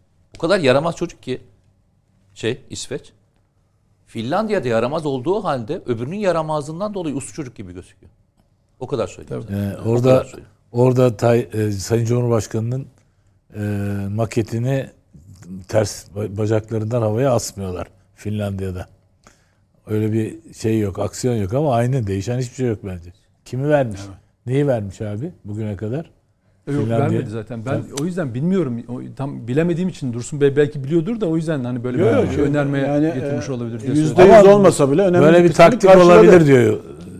O 0.41 0.47
kadar 0.47 0.59
yaramaz 0.59 0.95
çocuk 0.95 1.23
ki 1.23 1.41
şey 2.33 2.61
İsveç. 2.69 3.11
Finlandiya'da 4.05 4.67
yaramaz 4.67 5.05
olduğu 5.05 5.43
halde 5.43 5.81
öbürünün 5.85 6.15
yaramazlığından 6.15 6.93
dolayı 6.93 7.15
uslu 7.15 7.33
çocuk 7.33 7.55
gibi 7.55 7.73
gözüküyor. 7.73 8.11
O 8.79 8.87
kadar 8.87 9.07
söyleyeyim. 9.07 9.45
Ee, 9.49 9.77
orada 9.89 10.23
söyleyeyim. 10.23 10.49
orada 10.71 11.17
tay, 11.17 11.49
e, 11.53 11.71
Sayın 11.71 12.05
Cumhurbaşkanı'nın 12.05 12.87
e, 13.55 13.61
maketini 14.09 14.89
ters 15.67 16.05
bacaklarından 16.15 17.01
havaya 17.01 17.33
asmıyorlar 17.33 17.87
Finlandiya'da. 18.15 18.87
Öyle 19.87 20.13
bir 20.13 20.53
şey 20.53 20.79
yok, 20.79 20.99
aksiyon 20.99 21.35
yok 21.35 21.53
ama 21.53 21.75
aynı 21.75 22.07
değişen 22.07 22.39
hiçbir 22.39 22.55
şey 22.55 22.67
yok 22.67 22.79
bence. 22.83 23.13
Kimi 23.45 23.69
vermiş? 23.69 24.01
Evet. 24.05 24.17
Neyi 24.45 24.67
vermiş 24.67 25.01
abi 25.01 25.31
bugüne 25.45 25.75
kadar? 25.75 26.11
Yok 26.67 26.83
Finlandiya. 26.83 26.99
vermedi 26.99 27.29
zaten. 27.29 27.65
Ben 27.65 27.81
o 28.01 28.05
yüzden 28.05 28.33
bilmiyorum. 28.33 28.83
O, 28.89 28.99
tam 29.17 29.47
bilemediğim 29.47 29.89
için 29.89 30.13
Dursun 30.13 30.41
Bey 30.41 30.55
belki 30.55 30.83
biliyordur 30.83 31.21
da 31.21 31.25
o 31.25 31.35
yüzden 31.37 31.63
hani 31.63 31.83
böyle 31.83 32.01
Yok, 32.01 32.11
bir 32.11 32.17
yok, 32.17 32.33
şey 32.35 32.43
önermeye 32.43 32.87
yani, 32.87 33.13
getirmiş 33.13 33.49
e, 33.49 33.51
olabilir 33.51 33.79
diye 33.79 33.89
Yüzde 33.91 34.15
söyledim. 34.15 34.35
yüz 34.35 34.45
Ama 34.45 34.55
olmasa 34.55 34.91
bile 34.91 35.01
önemli 35.01 35.25
Böyle 35.25 35.43
bir 35.43 35.49
kısmını 35.49 35.69
taktik 35.69 35.89
karşıladı. 35.91 36.19
olabilir 36.19 36.45
diyor. 36.47 36.77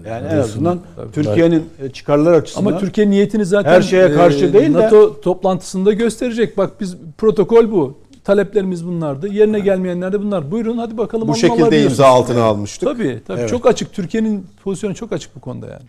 Yani 0.09 0.27
en 0.27 0.37
azından. 0.37 0.79
Türkiye'nin 1.13 1.63
e, 1.83 1.89
çıkarları 1.89 2.35
açısından. 2.35 2.71
Ama 2.71 2.79
Türkiye 2.79 3.09
niyetini 3.09 3.45
zaten 3.45 3.71
Her 3.71 3.81
şeye 3.81 4.13
karşı 4.13 4.45
e, 4.45 4.53
değil 4.53 4.73
de- 4.73 4.77
NATO 4.79 5.21
toplantısında 5.21 5.93
gösterecek. 5.93 6.57
Bak 6.57 6.71
biz 6.81 6.97
protokol 7.17 7.71
bu. 7.71 7.97
Taleplerimiz 8.23 8.87
bunlardı. 8.87 9.27
Yerine 9.27 9.59
gelmeyenler 9.59 10.13
de 10.13 10.21
bunlar. 10.21 10.51
Buyurun 10.51 10.77
hadi 10.77 10.97
bakalım 10.97 11.27
Bu 11.27 11.35
şekilde 11.35 11.83
imza 11.83 12.05
altına 12.07 12.43
almıştık. 12.43 12.89
Tabii 12.89 13.19
tabii 13.27 13.39
Evet. 13.39 13.49
çok 13.49 13.65
açık. 13.67 13.93
Türkiye'nin 13.93 14.45
pozisyonu 14.63 14.95
çok 14.95 15.11
açık 15.11 15.35
bu 15.35 15.39
konuda 15.39 15.67
yani. 15.67 15.83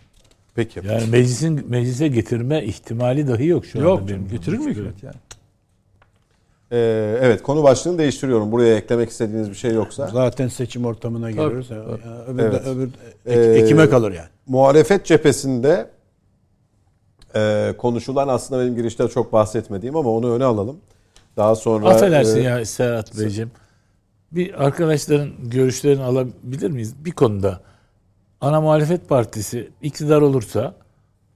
Peki. 0.55 0.81
Yani 0.85 1.07
meclisin 1.11 1.71
meclise 1.71 2.09
getirme 2.09 2.65
ihtimali 2.65 3.29
dahi 3.29 3.47
yok 3.47 3.67
şu 3.67 3.79
anda. 3.79 3.89
Yok 3.89 3.99
benim 3.99 4.09
canım, 4.09 4.29
getirir 4.29 4.59
mi 4.59 4.71
hükümet 4.71 5.03
yani? 5.03 5.15
Ee, 6.73 7.19
evet 7.21 7.43
konu 7.43 7.63
başlığını 7.63 7.99
değiştiriyorum. 7.99 8.53
Buraya 8.53 8.77
eklemek 8.77 9.11
istediğiniz 9.11 9.51
bir 9.51 9.55
şey 9.55 9.75
yoksa. 9.75 10.07
Zaten 10.07 10.49
seçim 10.49 10.85
ortamına. 10.85 11.31
Yani 11.31 11.41
öbür, 11.43 11.67
Evet. 12.39 12.67
öbür 12.67 12.89
Ee, 13.27 13.33
ek- 13.33 13.53
ekime 13.65 13.89
kalır 13.91 14.13
yani. 14.13 14.29
Muhalefet 14.47 15.07
cephesinde 15.07 15.91
e, 17.37 17.75
konuşulan 17.79 18.29
aslında 18.29 18.63
benim 18.63 18.77
girişte 18.77 19.09
çok 19.09 19.33
bahsetmediğim 19.33 19.97
ama 19.97 20.11
onu 20.11 20.35
öne 20.35 20.45
alalım. 20.45 20.77
Daha 21.37 21.55
sonra 21.57 21.89
Affedersin 21.89 22.39
e, 22.41 22.43
ya 22.43 22.65
Serhat 22.65 23.19
Beyciğim. 23.19 23.51
Bir 24.33 24.65
arkadaşların 24.65 25.31
görüşlerini 25.43 26.03
alabilir 26.03 26.71
miyiz? 26.71 26.95
Bir 27.05 27.11
konuda 27.11 27.61
ana 28.43 28.61
muhalefet 28.61 29.09
partisi 29.09 29.69
iktidar 29.83 30.23
olursa 30.23 30.75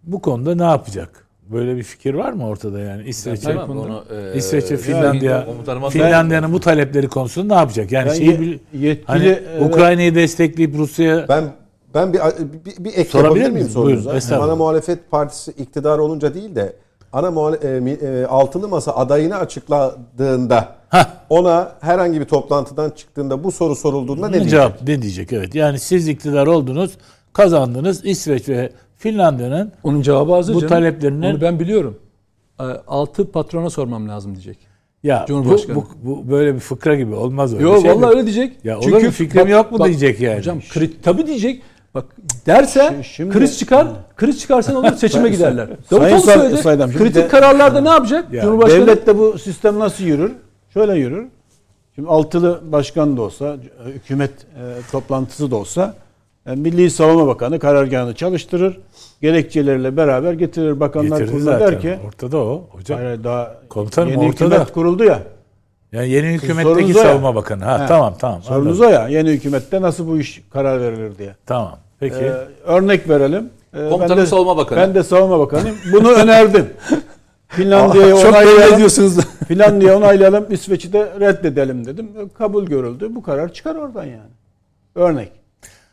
bu 0.03 0.21
konuda 0.21 0.55
ne 0.55 0.63
yapacak? 0.65 1.27
Böyle 1.53 1.77
bir 1.77 1.83
fikir 1.83 2.15
var 2.15 2.33
mı 2.33 2.47
ortada 2.49 2.81
yani? 2.81 3.09
İsveç'e, 3.09 3.43
Tamam, 3.55 3.79
onu, 3.79 4.05
e, 4.35 4.37
İsveç'e, 4.39 4.77
Finlandiya, 4.77 5.47
Finlandiya'nın 5.91 6.53
bu 6.53 6.61
talepleri 6.61 7.09
konusunda 7.09 7.55
ne 7.55 7.61
yapacak? 7.61 7.93
Yani 7.93 8.09
Ben 8.09 8.15
şeyi 8.15 8.41
bil- 8.41 8.59
yetkili, 8.73 9.05
hani 9.07 9.27
e, 9.27 9.65
Ukrayna'yı 9.65 10.15
destekleyip 10.15 10.75
Rusya'ya 10.79 11.29
ben 11.29 11.45
ben 11.95 12.13
bir 12.13 12.19
bir, 12.67 12.85
bir 12.85 12.91
ek 12.97 13.05
Sorabilir 13.11 13.51
miyim 13.51 13.69
sorunuza? 13.69 14.05
Buyurun, 14.05 14.17
estağfurullah. 14.17 14.49
Ana 14.49 14.57
muhalefet 14.57 15.11
partisi 15.11 15.51
iktidar 15.51 15.99
olunca 15.99 16.35
değil 16.35 16.55
de 16.55 16.77
ana 17.13 17.27
muhale- 17.31 17.91
e, 17.91 18.07
e, 18.21 18.25
altılı 18.27 18.69
masa 18.69 18.93
adayını 18.93 19.37
açıkladığında 19.37 20.69
Hah. 20.89 21.07
ona 21.31 21.73
herhangi 21.81 22.21
bir 22.21 22.25
toplantıdan 22.25 22.91
çıktığında 22.91 23.45
bu 23.45 23.53
soru 23.53 23.77
sorulduğunda 23.77 24.27
ne 24.27 24.33
diyecek? 24.33 24.51
cevap 24.51 24.83
ne 24.89 25.03
diyecek? 25.03 25.33
Evet. 25.33 25.55
Yani 25.55 25.79
siz 25.79 26.09
iktidar 26.09 26.47
oldunuz, 26.47 26.91
kazandınız. 27.33 28.05
İsveç 28.05 28.49
ve 28.49 28.73
Finlandiya'nın 28.97 29.73
Onun 29.83 30.03
cevabı 30.03 30.33
hazır 30.33 30.55
Bu 30.55 30.61
canım. 30.61 30.69
taleplerinin- 30.75 31.31
Onu 31.35 31.41
ben 31.41 31.61
biliyorum. 31.61 31.99
E, 32.61 32.65
Altı 32.89 33.31
patrona 33.33 33.71
sormam 33.71 34.09
lazım 34.09 34.35
diyecek. 34.35 34.59
ya 35.03 35.21
bu, 35.23 35.27
Cumhurbaşkanı. 35.27 35.77
bu, 35.77 35.85
bu 36.03 36.31
böyle 36.31 36.55
bir 36.55 36.61
fıkra 36.61 36.95
gibi 36.95 37.15
olmaz 37.15 37.55
öyle 37.55 37.63
Yok 37.63 37.81
şey 37.83 37.91
mi? 37.91 37.97
vallahi 37.97 38.11
öyle 38.11 38.23
diyecek. 38.27 38.65
Ya 38.65 38.79
olur 38.79 39.03
mu? 39.03 39.11
Fikrim 39.11 39.49
yok 39.49 39.73
mu 39.73 39.85
diyecek 39.85 40.21
yani. 40.21 40.39
Hocam 40.39 40.61
kri, 40.71 41.01
tabii 41.03 41.27
diyecek. 41.27 41.63
Bak 41.97 42.05
derse 42.47 42.81
Şi- 42.81 43.05
şimdi- 43.05 43.35
kriz 43.39 43.59
çıkar, 43.59 43.87
kriz 44.17 44.41
çıkarsa 44.41 44.73
ne 44.73 44.79
olur 44.79 44.93
seçime 44.97 45.29
giderler. 45.29 45.69
Davutoğlu 45.91 46.21
söyledi. 46.21 46.63
Saydam, 46.63 46.91
kritik 46.93 47.15
de- 47.15 47.29
kararlarda 47.29 47.81
ne 47.81 47.89
yapacak? 47.89 48.33
Ya, 48.33 48.43
Cumhurbaşkanı 48.43 48.81
Devlette 48.87 49.19
bu 49.19 49.39
sistem 49.39 49.79
nasıl 49.79 50.05
yürür? 50.05 50.33
Şöyle 50.75 50.95
yürür. 50.95 51.27
Şimdi 51.95 52.09
altılı 52.09 52.61
başkan 52.73 53.17
da 53.17 53.23
olsa, 53.23 53.57
hükümet 53.87 54.31
e, 54.31 54.63
toplantısı 54.93 55.51
da 55.51 55.57
olsa 55.57 55.95
e, 56.47 56.55
Milli 56.55 56.91
Savunma 56.91 57.27
Bakanı 57.27 57.59
karargahını 57.59 58.15
çalıştırır. 58.15 58.79
Gerekçeleriyle 59.23 59.97
beraber 59.97 60.33
getirir 60.33 60.81
bakanlar 60.81 61.21
Getirdi 61.21 61.41
zaten. 61.41 61.61
der 61.73 61.81
ki 61.81 61.99
ortada 62.07 62.39
o 62.39 62.65
hocam. 62.71 62.99
hayır, 62.99 63.25
daha 63.25 63.55
Komutanım, 63.69 64.09
yeni 64.11 64.19
ortada. 64.29 64.45
hükümet 64.55 64.73
kuruldu 64.73 65.05
ya. 65.05 65.23
Yani 65.93 66.09
yeni 66.11 66.27
hükümetteki 66.29 66.95
o 66.95 66.99
ya. 66.99 67.05
savunma 67.05 67.35
bakanı. 67.35 67.65
Ha, 67.65 67.83
He. 67.85 67.87
tamam 67.87 68.15
tamam. 68.19 68.43
Sorunuz 68.43 68.81
anladım. 68.81 68.97
o 68.99 69.01
ya. 69.01 69.09
Yeni 69.09 69.31
hükümette 69.31 69.83
nasıl 69.83 70.07
bu 70.09 70.19
iş 70.19 70.43
karar 70.51 70.81
verilir 70.81 71.19
diye. 71.19 71.37
Tamam. 71.47 71.79
Peki. 72.01 72.17
Ee, 72.17 72.33
örnek 72.65 73.09
verelim. 73.09 73.51
Ee, 73.75 73.89
Komutanım 73.89 74.17
ben 74.17 74.23
de- 74.25 74.27
Savunma 74.27 74.57
Bakanı. 74.57 74.79
Ben 74.79 74.95
de 74.95 75.03
savunma 75.03 75.39
bakanıyım. 75.39 75.77
Bunu 75.93 76.13
önerdim. 76.13 76.67
Belli 77.59 77.75
onaylayalım. 77.77 78.75
ediyorsunuz 78.75 79.19
da. 79.19 79.23
Finlandiya 79.49 79.97
onaylayalım. 79.99 80.47
İsveç'i 80.51 80.93
de 80.93 81.13
reddedelim 81.21 81.87
dedim. 81.87 82.11
Kabul 82.39 82.67
görüldü. 82.67 83.15
Bu 83.15 83.23
karar 83.23 83.53
çıkar 83.53 83.75
oradan 83.75 84.05
yani. 84.05 84.31
Örnek. 84.95 85.33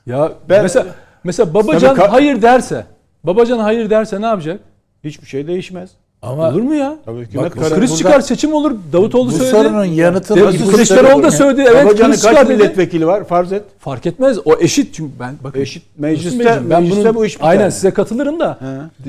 Ya 0.06 0.32
Ben- 0.50 0.62
mesela 0.64 0.86
mesela 1.24 1.54
Babacan 1.54 1.96
hayır 1.96 2.42
derse, 2.42 2.86
Babacan 3.24 3.60
hayır 3.60 3.90
derse 3.90 4.22
ne 4.22 4.26
yapacak? 4.26 4.60
Hiçbir 5.04 5.28
şey 5.28 5.48
değişmez. 5.48 5.90
Ama 6.24 6.50
olur 6.50 6.62
mu 6.62 6.76
ya? 6.76 6.96
Tabii 7.06 7.28
Bak, 7.36 7.54
Kriz 7.54 7.72
burada- 7.72 7.88
çıkar 7.98 8.22
seçim 8.22 8.54
olur. 8.54 8.72
Davutoğlu 8.94 9.28
bu 9.28 9.32
söyledi. 9.32 9.52
sorunun 9.52 9.86
yanıtını 9.86 10.38
De- 10.38 10.42
ipuçları 10.56 10.72
Kılıçdaroğlu 10.72 11.24
da 11.24 11.32
söyledi. 11.32 11.66
Evet 11.72 11.86
Babacan'ın 11.86 12.12
kriz 12.12 12.22
çıkar 12.24 12.50
dedi. 12.50 12.58
milletvekili 12.58 13.08
var? 13.08 13.24
Farz 13.24 13.54
et. 13.54 13.64
Fark 13.80 14.06
etmez. 14.06 14.38
O 14.46 14.56
eşit 14.60 14.94
çünkü 14.94 15.12
ben 15.20 15.34
bakın. 15.44 15.60
Eşit. 15.62 15.84
Mecliste, 15.98 16.46
ben 16.46 16.64
mecliste 16.84 17.04
bunun, 17.04 17.16
bu 17.16 17.26
iş 17.26 17.36
biter. 17.38 17.48
Aynen 17.50 17.70
size 17.70 17.92
katılırım 17.92 18.40
da. 18.40 18.58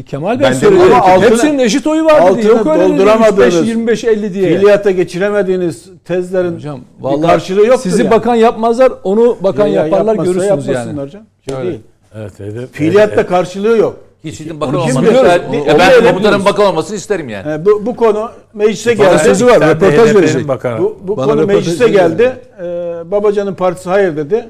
Kemal 0.06 0.40
Bey 0.40 0.46
Ben 0.46 0.52
söyledi. 0.52 0.82
Ama 0.84 0.96
altına- 1.04 1.30
Hepsinin 1.30 1.58
eşit 1.58 1.86
oyu 1.86 2.04
var 2.04 2.36
dedi. 2.36 2.46
Yok 2.46 2.66
öyle 2.66 2.80
dedi. 2.84 2.92
dolduramadığınız 2.92 3.54
25 3.68 4.04
25 4.04 4.04
50 4.04 4.34
diye. 4.34 4.48
Fiiliyata 4.48 4.90
geçiremediğiniz 4.90 5.84
tezlerin 6.04 6.54
Hocam 6.54 6.80
bir 6.98 7.04
vallahi 7.04 7.20
karşılığı 7.30 7.66
yoktur 7.66 7.82
Sizi 7.90 8.02
yani. 8.02 8.10
bakan 8.10 8.34
yapmazlar, 8.34 8.92
onu 9.04 9.36
bakan 9.40 9.66
Ya- 9.66 9.72
ya 9.74 9.84
yaparlar 9.84 10.14
görürsünüz 10.14 10.46
yani. 10.46 10.66
yapmasınlar 10.68 11.08
canım. 11.08 11.26
Şey 11.48 11.56
değil. 11.62 11.80
Evet, 12.18 12.40
hedef, 12.40 12.72
Fiiliyatta 12.72 13.26
karşılığı 13.26 13.76
yok. 13.76 13.96
Hiçbir 14.24 14.60
bakan 14.60 14.78
Ya 14.78 14.84
onu 14.94 15.78
ben 15.78 16.08
komutanın 16.08 16.44
bakan 16.44 16.66
olmasını 16.66 16.96
isterim 16.96 17.28
yani. 17.28 17.52
Ee, 17.52 17.64
bu, 17.66 17.86
bu 17.86 17.96
konu 17.96 18.30
meclise 18.54 18.98
Bana 18.98 19.08
geldi. 19.08 19.24
sözü 19.24 19.46
var, 19.46 19.60
röportaj 19.60 20.14
verecek. 20.14 20.48
bakanı. 20.48 20.78
Bu, 20.78 20.98
bu 21.02 21.16
Bana 21.16 21.26
konu 21.26 21.46
meclise 21.46 21.88
geldi. 21.88 22.36
Ee, 22.62 22.64
Babacan'ın 23.10 23.54
partisi 23.54 23.88
hayır 23.88 24.16
dedi. 24.16 24.48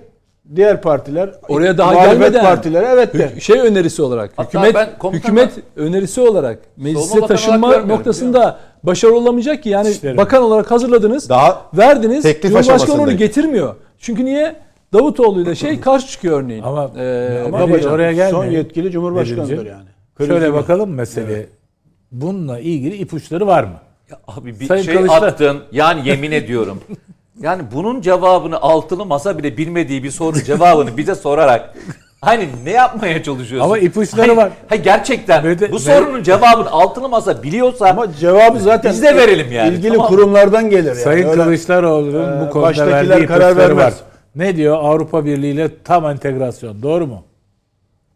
Diğer 0.56 0.82
partiler 0.82 1.30
Oraya 1.48 1.78
daha 1.78 1.94
gelmeden 1.94 2.44
partileri 2.44 2.86
evet 2.86 3.14
de. 3.14 3.40
Şey 3.40 3.60
önerisi 3.60 4.02
olarak 4.02 4.30
Hatta 4.36 4.66
hükümet 4.66 4.88
hükümet 5.12 5.50
önerisi 5.76 6.20
olarak 6.20 6.58
meclise 6.76 7.20
taşınma 7.20 7.76
noktasında 7.76 8.58
başarılı 8.82 9.16
olamayacak 9.18 9.62
ki 9.62 9.68
yani 9.68 9.90
İşlerim. 9.90 10.16
bakan 10.16 10.42
olarak 10.42 10.70
hazırladınız 10.70 11.28
Daha 11.28 11.62
verdiniz 11.74 12.22
teklif 12.22 12.52
Cumhurbaşkanı 12.52 13.02
onu 13.02 13.16
getirmiyor. 13.16 13.74
Çünkü 13.98 14.24
niye? 14.24 14.56
Davutoğlu 14.94 15.40
ile 15.40 15.54
şey 15.54 15.80
karşı 15.80 16.06
çıkıyor 16.08 16.42
örneğin. 16.42 16.62
Ama- 16.62 16.90
Ee, 16.98 17.42
ama 17.46 17.60
Babacan. 17.60 17.92
oraya 17.92 18.12
gelmiyor. 18.12 18.44
Son 18.44 18.50
yetkili 18.50 18.90
Cumhurbaşkanıdır 18.90 19.66
yani. 19.66 19.84
Şöyle 20.18 20.32
Krizi- 20.34 20.52
bakalım 20.54 20.90
meseleye. 20.94 21.46
Bununla 22.12 22.58
ilgili 22.60 22.94
ipuçları 22.96 23.46
var 23.46 23.64
mı? 23.64 23.74
Ya 24.10 24.18
abi 24.26 24.60
bir 24.60 24.66
Sayın 24.66 24.82
şey 24.82 24.94
Kılıçdaroğlu- 24.94 25.26
attın. 25.26 25.60
Yani 25.72 26.08
yemin 26.08 26.32
ediyorum. 26.32 26.80
Yani 27.40 27.62
bunun 27.74 28.00
cevabını 28.00 28.60
altılı 28.60 29.04
masa 29.06 29.38
bile 29.38 29.56
bilmediği 29.56 30.02
bir 30.04 30.10
soru 30.10 30.42
cevabını 30.42 30.96
bize 30.96 31.14
sorarak 31.14 31.74
hani 32.20 32.48
ne 32.64 32.70
yapmaya 32.70 33.22
çalışıyorsun? 33.22 33.64
Ama 33.68 33.78
ipuçları 33.78 34.26
Hayır, 34.26 34.36
var. 34.36 34.50
hayır, 34.68 34.84
gerçekten 34.84 35.44
Ve 35.44 35.58
de- 35.58 35.72
bu 35.72 35.74
ve- 35.76 35.78
sorunun 35.78 36.22
cevabını 36.22 36.70
altılı 36.70 37.08
masa 37.08 37.42
biliyorsa 37.42 37.86
Ama 37.88 38.12
cevabı 38.12 38.60
zaten 38.60 38.92
Biz 38.92 39.02
de 39.02 39.16
verelim 39.16 39.52
yani, 39.52 39.74
ilgili 39.74 39.92
tamam 39.92 40.06
kurumlardan 40.08 40.70
gelir 40.70 40.86
yani. 40.88 40.96
Sayın 40.96 41.28
Öyle- 41.28 41.42
Kılıçdaroğlu'nun 41.44 42.38
Ee, 42.38 42.46
bu 42.46 42.50
konuda 42.50 42.86
verdiği 42.86 43.26
karar 43.26 43.50
ipuçları 43.50 43.76
var. 43.76 43.94
Ne 44.36 44.56
diyor? 44.56 44.76
Avrupa 44.80 45.24
Birliği 45.24 45.52
ile 45.52 45.70
tam 45.84 46.06
entegrasyon. 46.06 46.82
Doğru 46.82 47.06
mu? 47.06 47.24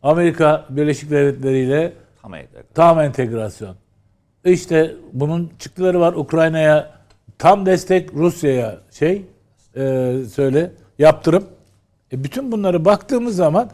Amerika 0.02 0.66
Birleşik 0.70 1.10
Devletleri 1.10 1.58
ile 1.58 1.92
Tamam, 2.22 2.40
evet. 2.54 2.64
tam 2.74 3.00
entegrasyon. 3.00 3.76
İşte 4.44 4.94
bunun 5.12 5.50
çıktıları 5.58 6.00
var. 6.00 6.12
Ukrayna'ya 6.12 6.90
tam 7.38 7.66
destek, 7.66 8.14
Rusya'ya 8.14 8.78
şey 8.90 9.22
e, 9.76 10.14
söyle 10.32 10.72
yaptırım. 10.98 11.44
E, 12.12 12.24
bütün 12.24 12.52
bunları 12.52 12.84
baktığımız 12.84 13.36
zaman 13.36 13.70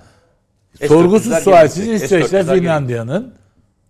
S-400'ler 0.78 0.88
sorgusuz 0.88 1.32
geri 1.32 1.40
sualsiz 1.40 1.84
gidecek. 1.84 2.05
İsveç'le 2.05 2.30
S-400'ler 2.30 2.45
geri 2.47 2.61
Finlandiya'nın 2.61 3.34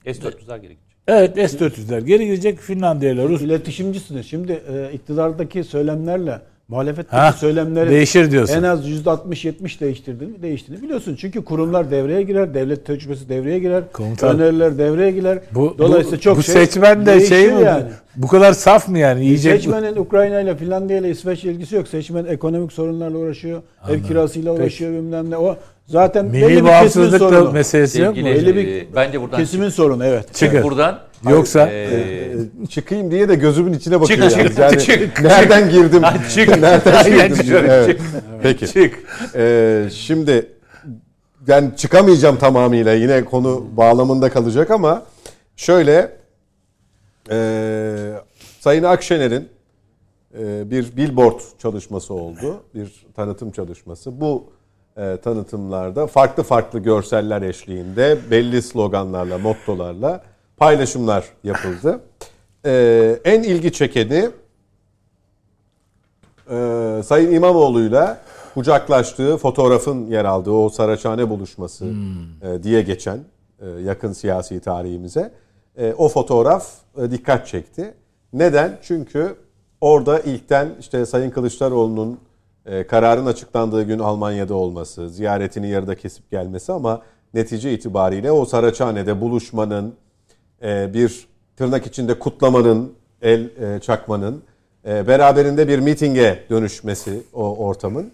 S-400'ler 0.05 0.59
gerekecek. 0.61 0.79
evet 1.09 1.51
S-400'ler 1.51 2.01
geri 2.01 2.27
gidecek 2.27 2.59
Finlandiya 2.59 3.13
ile 3.13 3.29
Rusya. 3.29 3.47
İletişimcisiniz. 3.47 4.27
Şimdi 4.27 4.53
e, 4.53 4.93
iktidardaki 4.93 5.65
söylemlerle 5.65 6.41
muhalefetteki 6.69 7.17
Ha, 7.17 7.33
söylemleri 7.33 7.91
değişir 7.91 8.31
diyorsun. 8.31 8.55
en 8.59 8.63
az 8.63 8.89
%60-70 8.89 9.81
değiştirdi 9.81 10.27
mi? 10.27 10.43
Değiştiğini 10.43 10.83
biliyorsun. 10.83 11.17
Çünkü 11.21 11.45
kurumlar 11.45 11.91
devreye 11.91 12.23
girer, 12.23 12.55
devlet 12.55 12.87
tecrübesi 12.87 13.29
devreye 13.29 13.59
girer, 13.59 13.83
Komutan, 13.93 14.37
öneriler 14.41 14.79
devreye 14.79 15.11
girer. 15.11 15.39
Bu, 15.55 15.75
Dolayısıyla 15.79 16.17
bu, 16.19 16.21
çok 16.21 16.37
bu 16.39 16.43
şey 16.43 16.55
seçmen 16.55 17.07
de 17.07 17.21
şey 17.27 17.53
mi? 17.53 17.63
yani. 17.63 17.85
Bu 18.17 18.27
kadar 18.29 18.53
saf 18.53 18.89
mı 18.89 18.99
yani? 18.99 19.25
Yiyecek? 19.25 19.53
Seçmenin 19.57 19.97
Ukrayna 19.97 20.41
ile 20.41 20.57
Finlandiya 20.57 20.99
ile 20.99 21.11
İsveç 21.11 21.45
ilgisi 21.45 21.77
yok. 21.77 21.89
Seçmen 21.89 22.25
ekonomik 22.25 22.73
sorunlarla 22.73 23.19
uğraşıyor, 23.19 23.63
ev 23.91 24.03
kirasıyla 24.03 24.53
uğraşıyor 24.53 24.93
bilmem 24.93 25.31
ne. 25.31 25.37
O 25.37 25.57
zaten 25.87 26.33
belli 26.33 26.45
Milli 26.47 26.65
bir 26.65 26.71
kesimin 26.83 27.19
sorunu. 27.19 27.53
meselesi 27.53 28.01
yok 28.01 28.17
mu? 28.17 28.23
Sevgili, 28.23 28.35
Öyle 28.49 28.57
bir 28.57 28.69
e, 28.77 28.87
bence 28.97 29.21
buradan 29.21 29.39
Kesimin 29.39 29.69
sorunu 29.69 30.05
evet. 30.05 30.35
Çıkın. 30.35 30.63
buradan 30.63 30.99
Yoksa 31.31 31.69
e, 31.71 31.75
Ee, 31.75 32.67
çıkayım 32.67 33.11
diye 33.11 33.29
de 33.29 33.35
gözümün 33.35 33.73
içine 33.73 34.01
bakıyor. 34.01 34.31
Çık, 34.31 34.39
yani. 34.39 34.49
çık, 34.49 34.59
Yani 34.59 34.81
çık, 34.81 35.21
nereden 35.23 35.71
girdim? 35.71 36.03
çık. 36.35 36.49
nereden 36.61 37.05
Aynen 37.05 37.29
girdim? 37.29 37.45
şöyle 37.47 37.73
Evet. 37.73 38.01
Peki. 38.43 38.67
çık. 38.67 38.99
Ee, 39.35 39.85
şimdi 39.93 40.53
ben 41.49 41.71
çıkamayacağım 41.77 42.37
tamamıyla. 42.37 42.93
Yine 42.95 43.25
konu 43.25 43.65
bağlamında 43.77 44.31
kalacak 44.31 44.71
ama 44.71 45.03
şöyle 45.57 46.25
Ee, 47.31 48.11
Sayın 48.61 48.83
Akşener'in 48.83 49.49
e, 50.39 50.71
bir 50.71 50.97
billboard 50.97 51.41
çalışması 51.59 52.15
oldu. 52.15 52.63
Bir 52.75 53.07
tanıtım 53.17 53.51
çalışması. 53.51 54.21
Bu 54.21 54.53
e, 54.97 55.17
tanıtımlarda 55.25 56.07
farklı 56.07 56.43
farklı 56.43 56.79
görseller 56.79 57.43
eşliğinde 57.43 58.17
belli 58.31 58.63
sloganlarla, 58.63 59.39
mottolarla 59.39 60.23
paylaşımlar 60.57 61.25
yapıldı. 61.45 62.01
Ee, 62.67 63.21
en 63.25 63.43
ilgi 63.43 63.73
çekeni 63.73 64.31
e, 66.51 67.01
Sayın 67.05 67.33
İmamoğlu'yla 67.33 68.21
kucaklaştığı 68.55 69.37
fotoğrafın 69.37 70.07
yer 70.07 70.25
aldığı 70.25 70.51
o 70.51 70.69
Saraçhane 70.69 71.31
buluşması 71.31 71.85
e, 72.43 72.63
diye 72.63 72.83
geçen 72.83 73.19
e, 73.61 73.69
yakın 73.69 74.13
siyasi 74.13 74.61
tarihimize 74.61 75.33
e, 75.77 75.93
o 75.93 76.09
fotoğraf 76.09 76.69
e, 76.99 77.11
dikkat 77.11 77.47
çekti. 77.47 77.95
Neden? 78.33 78.79
Çünkü 78.83 79.37
orada 79.81 80.21
ilkten 80.21 80.69
işte 80.81 81.07
Sayın 81.07 81.31
Kılıçdaroğlu'nun 81.31 82.19
e, 82.67 82.87
kararın 82.87 83.27
açıklandığı 83.27 83.83
gün 83.83 83.99
Almanya'da 83.99 84.55
olması, 84.55 85.11
ziyaretini 85.11 85.69
yarıda 85.69 85.95
kesip 85.95 86.31
gelmesi 86.31 86.73
ama 86.73 87.03
netice 87.35 87.73
itibariyle 87.73 88.33
o 88.33 88.45
Saraçhane'de 88.45 89.21
buluşmanın, 89.21 89.95
e, 90.63 90.95
bir 90.95 91.29
tırnak 91.57 91.87
içinde 91.87 92.19
kutlamanın, 92.19 92.93
el 93.23 93.41
e, 93.41 93.81
çakmanın, 93.81 94.43
e, 94.87 95.09
beraberinde 95.09 95.69
bir 95.69 95.79
mitinge 95.79 96.45
dönüşmesi 96.51 97.23
o 97.33 97.57
ortamın 97.57 98.13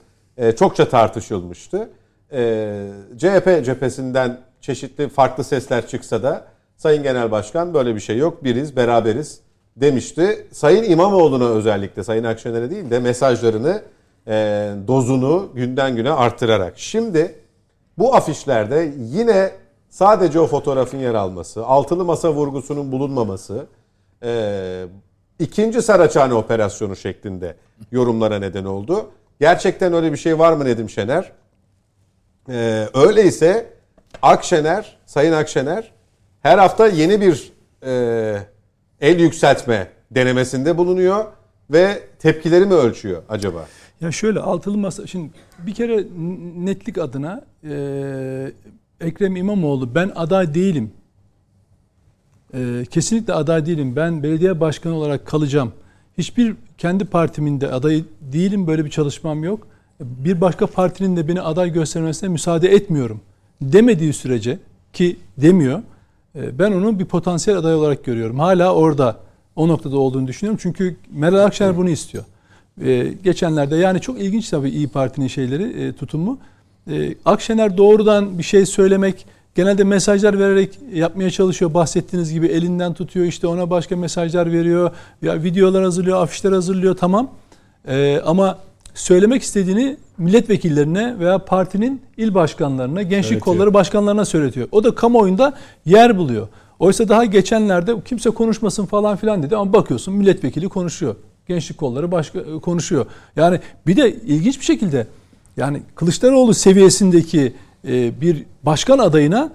çokça 0.57 0.89
tartışılmıştı. 0.89 1.89
E, 2.33 2.87
CHP 3.17 3.65
cephesinden 3.65 4.41
çeşitli 4.61 5.09
farklı 5.09 5.45
sesler 5.45 5.87
çıksa 5.87 6.23
da 6.23 6.47
Sayın 6.77 7.03
Genel 7.03 7.31
Başkan 7.31 7.75
böyle 7.75 7.95
bir 7.95 8.01
şey 8.01 8.19
yok, 8.19 8.45
biriz, 8.45 8.77
beraberiz 8.77 9.41
demişti. 9.77 10.47
Sayın 10.53 10.91
İmamoğlu'na 10.91 11.49
özellikle, 11.49 12.05
Sayın 12.05 12.25
Akşener'e 12.25 12.71
değil 12.71 12.91
de 12.91 12.99
mesajlarını, 12.99 13.83
dozunu 14.89 15.49
günden 15.55 15.97
güne 15.97 16.11
arttırarak. 16.11 16.73
Şimdi 16.77 17.35
bu 17.99 18.15
afişlerde 18.15 18.93
yine 18.99 19.51
sadece 19.91 20.41
o 20.41 20.47
fotoğrafın 20.47 20.99
yer 20.99 21.15
alması, 21.15 21.67
altılı 21.67 22.05
masa 22.05 22.33
vurgusunun 22.33 22.93
bulunmaması, 22.93 23.67
e, 24.23 24.85
ikinci 25.39 25.83
Saraçhane 25.83 26.35
operasyonu 26.35 26.97
şeklinde 26.97 27.57
yorumlara 27.93 28.39
neden 28.39 28.65
oldu. 28.65 29.11
Gerçekten 29.41 29.93
öyle 29.93 30.13
bir 30.13 30.17
şey 30.17 30.39
var 30.39 30.53
mı 30.53 30.65
Nedim 30.65 30.91
Şener? 30.91 31.33
E, 32.49 32.89
öyleyse 32.95 33.73
Akşener, 34.23 34.99
Sayın 35.07 35.33
Akşener 35.33 35.93
her 36.43 36.59
hafta 36.59 36.87
yeni 36.87 37.21
bir 37.21 37.53
e, 37.87 37.93
el 39.01 39.19
yükseltme 39.21 39.89
denemesinde 40.11 40.79
bulunuyor 40.79 41.25
ve 41.71 42.03
tepkileri 42.19 42.67
mi 42.67 42.75
ölçüyor 42.75 43.23
acaba? 43.29 43.67
Ya 44.01 44.13
şöyle 44.13 44.41
altılı 44.41 44.77
masa 44.77 45.07
şimdi 45.07 45.31
bir 45.59 45.75
kere 45.75 46.07
netlik 46.57 46.99
adına 46.99 47.45
e, 47.65 48.53
Ekrem 49.01 49.37
İmamoğlu 49.37 49.95
ben 49.95 50.11
aday 50.15 50.55
değilim. 50.55 50.91
E, 52.55 52.85
kesinlikle 52.91 53.33
aday 53.33 53.67
değilim. 53.67 53.97
Ben 53.97 54.23
belediye 54.23 54.61
başkanı 54.61 54.95
olarak 54.95 55.27
kalacağım. 55.27 55.73
Hiçbir 56.19 56.55
kendi 56.79 57.05
partimin 57.05 57.61
de 57.61 57.73
adayı 57.73 58.05
değilim. 58.21 58.67
Böyle 58.67 58.85
bir 58.85 58.91
çalışmam 58.91 59.45
yok. 59.45 59.67
Bir 60.01 60.41
başka 60.41 60.67
partinin 60.67 61.17
de 61.17 61.29
beni 61.29 61.41
aday 61.41 61.73
göstermesine 61.73 62.29
müsaade 62.29 62.69
etmiyorum. 62.69 63.21
Demediği 63.63 64.13
sürece 64.13 64.59
ki 64.93 65.17
demiyor. 65.39 65.83
e, 66.37 66.59
Ben 66.59 66.73
onu 66.73 66.99
bir 66.99 67.05
potansiyel 67.05 67.59
aday 67.59 67.75
olarak 67.75 68.05
görüyorum. 68.05 68.39
Hala 68.39 68.75
orada 68.75 69.17
o 69.57 69.69
noktada 69.69 69.99
olduğunu 69.99 70.27
düşünüyorum. 70.27 70.59
Çünkü 70.63 70.97
Meral 71.13 71.45
Akşener 71.45 71.77
bunu 71.77 71.91
istiyor. 71.91 72.25
Ee, 72.85 73.15
geçenlerde 73.25 73.77
yani 73.77 74.01
çok 74.01 74.21
ilginç 74.21 74.49
tabii 74.51 74.71
İyi 74.71 74.89
Parti'nin 74.89 75.27
şeyleri 75.27 75.83
e, 75.83 75.93
tutumu. 75.93 76.39
Ee, 76.91 77.15
Akşener 77.25 77.77
doğrudan 77.77 78.39
bir 78.39 78.43
şey 78.43 78.67
söylemek 78.67 79.27
genelde 79.55 79.85
mesajlar 79.85 80.39
vererek 80.39 80.79
yapmaya 80.93 81.31
çalışıyor. 81.31 81.75
Bahsettiğiniz 81.75 82.33
gibi 82.33 82.47
elinden 82.47 82.95
tutuyor 82.95 83.27
işte 83.27 83.47
ona 83.47 83.71
başka 83.71 83.97
mesajlar 83.97 84.53
veriyor. 84.53 84.91
Ya 85.23 85.43
videolar 85.43 85.85
hazırlıyor, 85.85 86.23
afişler 86.23 86.53
hazırlıyor 86.53 86.97
tamam. 86.97 87.31
Ee, 87.89 88.21
ama 88.25 88.59
söylemek 88.95 89.43
istediğini 89.43 89.97
milletvekillerine 90.19 91.19
veya 91.19 91.39
partinin 91.39 92.03
il 92.17 92.35
başkanlarına, 92.35 93.03
gençlik 93.03 93.25
Söyletiyor. 93.25 93.41
kolları 93.41 93.75
başkanlarına 93.75 94.25
söyletiyor. 94.25 94.69
O 94.73 94.85
da 94.85 94.95
kamuoyunda 94.95 95.53
yer 95.87 96.19
buluyor. 96.19 96.49
Oysa 96.79 97.09
daha 97.09 97.25
geçenlerde 97.25 97.95
kimse 98.05 98.31
konuşmasın 98.31 98.87
falan 98.87 99.17
filan 99.17 99.43
dedi 99.43 99.57
ama 99.57 99.73
bakıyorsun 99.73 100.15
milletvekili 100.15 100.69
konuşuyor. 100.69 101.17
Gençlik 101.49 101.79
kolları 101.79 102.13
başka 102.13 102.61
konuşuyor. 102.61 103.07
Yani 103.37 103.61
bir 103.87 103.97
de 103.97 104.15
ilginç 104.15 104.61
bir 104.61 104.65
şekilde 104.65 105.07
yani 105.57 105.83
Kılıçdaroğlu 105.95 106.55
seviyesindeki 106.55 107.55
e, 107.89 108.21
bir 108.21 108.45
başkan 108.63 108.99
adayına 108.99 109.53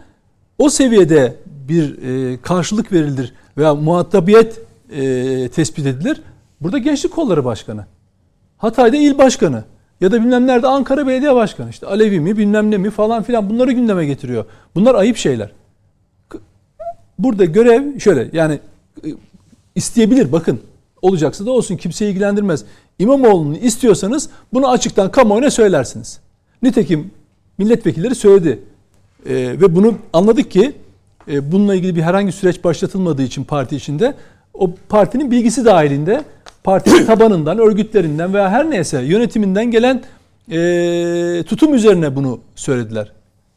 o 0.57 0.69
seviyede 0.69 1.35
bir 1.45 2.03
e, 2.03 2.41
karşılık 2.41 2.91
verilir 2.91 3.33
veya 3.57 3.75
muhatabiyet 3.75 4.61
e, 4.91 5.49
tespit 5.49 5.85
edilir. 5.85 6.21
Burada 6.61 6.77
gençlik 6.77 7.13
kolları 7.13 7.45
başkanı. 7.45 7.85
Hatay'da 8.57 8.97
il 8.97 9.17
başkanı 9.17 9.63
ya 10.01 10.11
da 10.11 10.21
bilmem 10.21 10.47
nerede 10.47 10.67
Ankara 10.67 11.07
Belediye 11.07 11.35
Başkanı 11.35 11.69
işte 11.69 11.87
Alevi 11.87 12.19
mi 12.19 12.37
bilmem 12.37 12.71
ne 12.71 12.77
mi 12.77 12.89
falan 12.89 13.23
filan 13.23 13.49
bunları 13.49 13.71
gündeme 13.71 14.05
getiriyor. 14.05 14.45
Bunlar 14.75 14.95
ayıp 14.95 15.17
şeyler. 15.17 15.51
Burada 17.19 17.45
görev 17.45 17.99
şöyle 17.99 18.29
yani 18.33 18.59
e, 19.05 19.07
isteyebilir 19.75 20.31
bakın 20.31 20.61
olacaksa 21.01 21.45
da 21.45 21.51
olsun 21.51 21.77
kimseyi 21.77 22.11
ilgilendirmez. 22.11 22.65
İmamoğlu'nu 22.99 23.57
istiyorsanız 23.57 24.29
bunu 24.53 24.69
açıktan 24.69 25.11
kamuoyuna 25.11 25.51
söylersiniz. 25.51 26.19
Nitekim 26.61 27.11
milletvekilleri 27.57 28.15
söyledi. 28.15 28.59
Ee, 29.25 29.35
ve 29.35 29.75
bunu 29.75 29.95
anladık 30.13 30.51
ki 30.51 30.73
e, 31.27 31.51
bununla 31.51 31.75
ilgili 31.75 31.95
bir 31.95 32.01
herhangi 32.01 32.31
süreç 32.31 32.63
başlatılmadığı 32.63 33.23
için 33.23 33.43
parti 33.43 33.75
içinde 33.75 34.13
o 34.53 34.71
partinin 34.89 35.31
bilgisi 35.31 35.65
dahilinde 35.65 36.23
partinin 36.63 37.05
tabanından, 37.07 37.57
örgütlerinden 37.57 38.33
veya 38.33 38.49
her 38.49 38.69
neyse 38.69 39.01
yönetiminden 39.01 39.71
gelen 39.71 40.03
e, 40.51 41.43
tutum 41.43 41.73
üzerine 41.73 42.15
bunu 42.15 42.39
söylediler. 42.55 43.11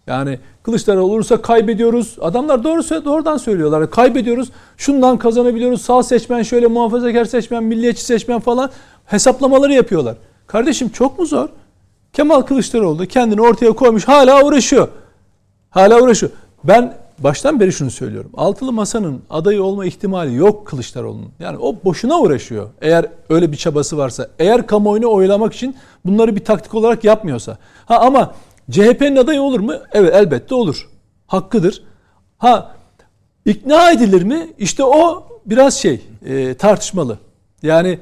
Yani 0.06 0.38
Kılıçdaroğlu 0.68 1.12
olursa 1.12 1.42
kaybediyoruz. 1.42 2.16
Adamlar 2.20 2.64
doğru 2.64 3.04
doğrudan 3.04 3.36
söylüyorlar. 3.36 3.90
Kaybediyoruz. 3.90 4.50
Şundan 4.76 5.18
kazanabiliyoruz. 5.18 5.82
Sağ 5.82 6.02
seçmen 6.02 6.42
şöyle 6.42 6.66
muhafazakar 6.66 7.24
seçmen, 7.24 7.64
milliyetçi 7.64 8.04
seçmen 8.04 8.40
falan 8.40 8.70
hesaplamaları 9.08 9.72
yapıyorlar. 9.72 10.16
Kardeşim 10.46 10.88
çok 10.88 11.18
mu 11.18 11.26
zor? 11.26 11.48
Kemal 12.12 12.40
Kılıçdaroğlu 12.42 12.98
da 12.98 13.06
kendini 13.06 13.42
ortaya 13.42 13.72
koymuş. 13.72 14.08
Hala 14.08 14.44
uğraşıyor. 14.44 14.88
Hala 15.70 16.02
uğraşıyor. 16.02 16.32
Ben 16.64 16.94
baştan 17.18 17.60
beri 17.60 17.72
şunu 17.72 17.90
söylüyorum. 17.90 18.30
Altılı 18.36 18.72
Masa'nın 18.72 19.22
adayı 19.30 19.62
olma 19.62 19.86
ihtimali 19.86 20.34
yok 20.34 20.66
Kılıçdaroğlu'nun. 20.66 21.30
Yani 21.40 21.58
o 21.58 21.76
boşuna 21.84 22.20
uğraşıyor. 22.20 22.68
Eğer 22.80 23.06
öyle 23.30 23.52
bir 23.52 23.56
çabası 23.56 23.98
varsa. 23.98 24.28
Eğer 24.38 24.66
kamuoyunu 24.66 25.12
oylamak 25.12 25.54
için 25.54 25.76
bunları 26.04 26.36
bir 26.36 26.44
taktik 26.44 26.74
olarak 26.74 27.04
yapmıyorsa. 27.04 27.58
Ha 27.86 27.98
ama 27.98 28.34
CHP'nin 28.70 29.16
adayı 29.16 29.42
olur 29.42 29.60
mu? 29.60 29.72
Evet 29.92 30.14
elbette 30.14 30.54
olur. 30.54 30.88
Hakkıdır. 31.26 31.82
Ha 32.38 32.74
ikna 33.44 33.90
edilir 33.90 34.22
mi? 34.22 34.48
İşte 34.58 34.84
o 34.84 35.26
biraz 35.46 35.74
şey 35.74 36.00
e, 36.26 36.54
tartışmalı. 36.54 37.18
Yani 37.62 37.98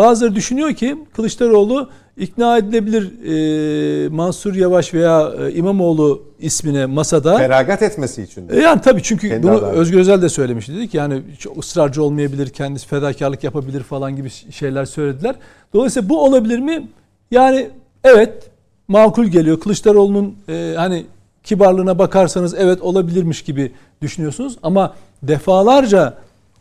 bazıları 0.00 0.34
düşünüyor 0.34 0.72
ki 0.72 0.96
Kılıçdaroğlu 1.16 1.88
ikna 2.16 2.58
edilebilir 2.58 3.04
e, 3.24 4.08
Mansur 4.08 4.54
Yavaş 4.54 4.94
veya 4.94 5.32
e, 5.40 5.52
İmamoğlu 5.52 6.22
ismine 6.38 6.86
masada. 6.86 7.36
Feragat 7.36 7.82
etmesi 7.82 8.22
için. 8.22 8.48
E 8.48 8.56
Yani 8.60 8.80
tabii 8.80 9.02
çünkü 9.02 9.28
Kendi 9.28 9.42
bunu 9.42 9.52
adayı. 9.52 9.72
Özgür 9.72 9.98
Özel 9.98 10.22
de 10.22 10.28
söylemişti. 10.28 10.76
Dedi 10.76 10.88
ki 10.88 10.96
yani 10.96 11.22
çok 11.38 11.58
ısrarcı 11.58 12.02
olmayabilir, 12.02 12.48
kendisi 12.48 12.86
fedakarlık 12.86 13.44
yapabilir 13.44 13.82
falan 13.82 14.16
gibi 14.16 14.30
şeyler 14.30 14.84
söylediler. 14.84 15.34
Dolayısıyla 15.72 16.08
bu 16.08 16.24
olabilir 16.24 16.58
mi? 16.58 16.88
Yani 17.30 17.70
evet 18.04 18.50
makul 18.88 19.24
geliyor. 19.26 19.60
Kılıçdaroğlu'nun 19.60 20.36
e, 20.48 20.74
hani 20.76 21.06
kibarlığına 21.44 21.98
bakarsanız 21.98 22.54
evet 22.58 22.82
olabilirmiş 22.82 23.42
gibi 23.42 23.72
düşünüyorsunuz 24.02 24.58
ama 24.62 24.94
defalarca 25.22 26.14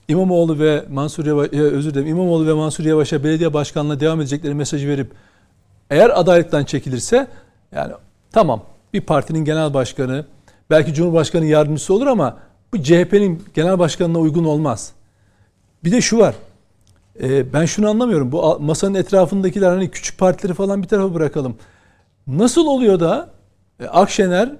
İmamoğlu 0.09 0.59
ve 0.59 0.85
Mansur 0.89 1.25
Yavaş, 1.25 1.53
e, 1.53 1.61
özür 1.61 1.93
dilerim 1.93 2.07
İmamoğlu 2.07 2.47
ve 2.47 2.53
Mansur 2.53 2.85
Yavaş'a 2.85 3.23
belediye 3.23 3.53
başkanlığına 3.53 3.99
devam 3.99 4.21
edecekleri 4.21 4.53
mesajı 4.53 4.87
verip 4.87 5.11
eğer 5.89 6.19
adaylıktan 6.19 6.63
çekilirse 6.63 7.27
yani 7.71 7.93
tamam 8.31 8.63
bir 8.93 9.01
partinin 9.01 9.45
genel 9.45 9.73
başkanı 9.73 10.25
belki 10.69 10.93
cumhurbaşkanı 10.93 11.45
yardımcısı 11.45 11.93
olur 11.93 12.07
ama 12.07 12.37
bu 12.73 12.83
CHP'nin 12.83 13.43
genel 13.53 13.79
başkanına 13.79 14.19
uygun 14.19 14.43
olmaz. 14.43 14.91
Bir 15.83 15.91
de 15.91 16.01
şu 16.01 16.17
var. 16.17 16.35
e, 17.21 17.53
ben 17.53 17.65
şunu 17.65 17.89
anlamıyorum. 17.89 18.31
Bu 18.31 18.59
masanın 18.59 18.93
etrafındakiler 18.95 19.69
hani 19.69 19.91
küçük 19.91 20.17
partileri 20.17 20.53
falan 20.53 20.83
bir 20.83 20.87
tarafa 20.87 21.13
bırakalım. 21.13 21.55
Nasıl 22.27 22.67
oluyor 22.67 22.99
da 22.99 23.29
e, 23.79 23.85
Akşener 23.85 24.55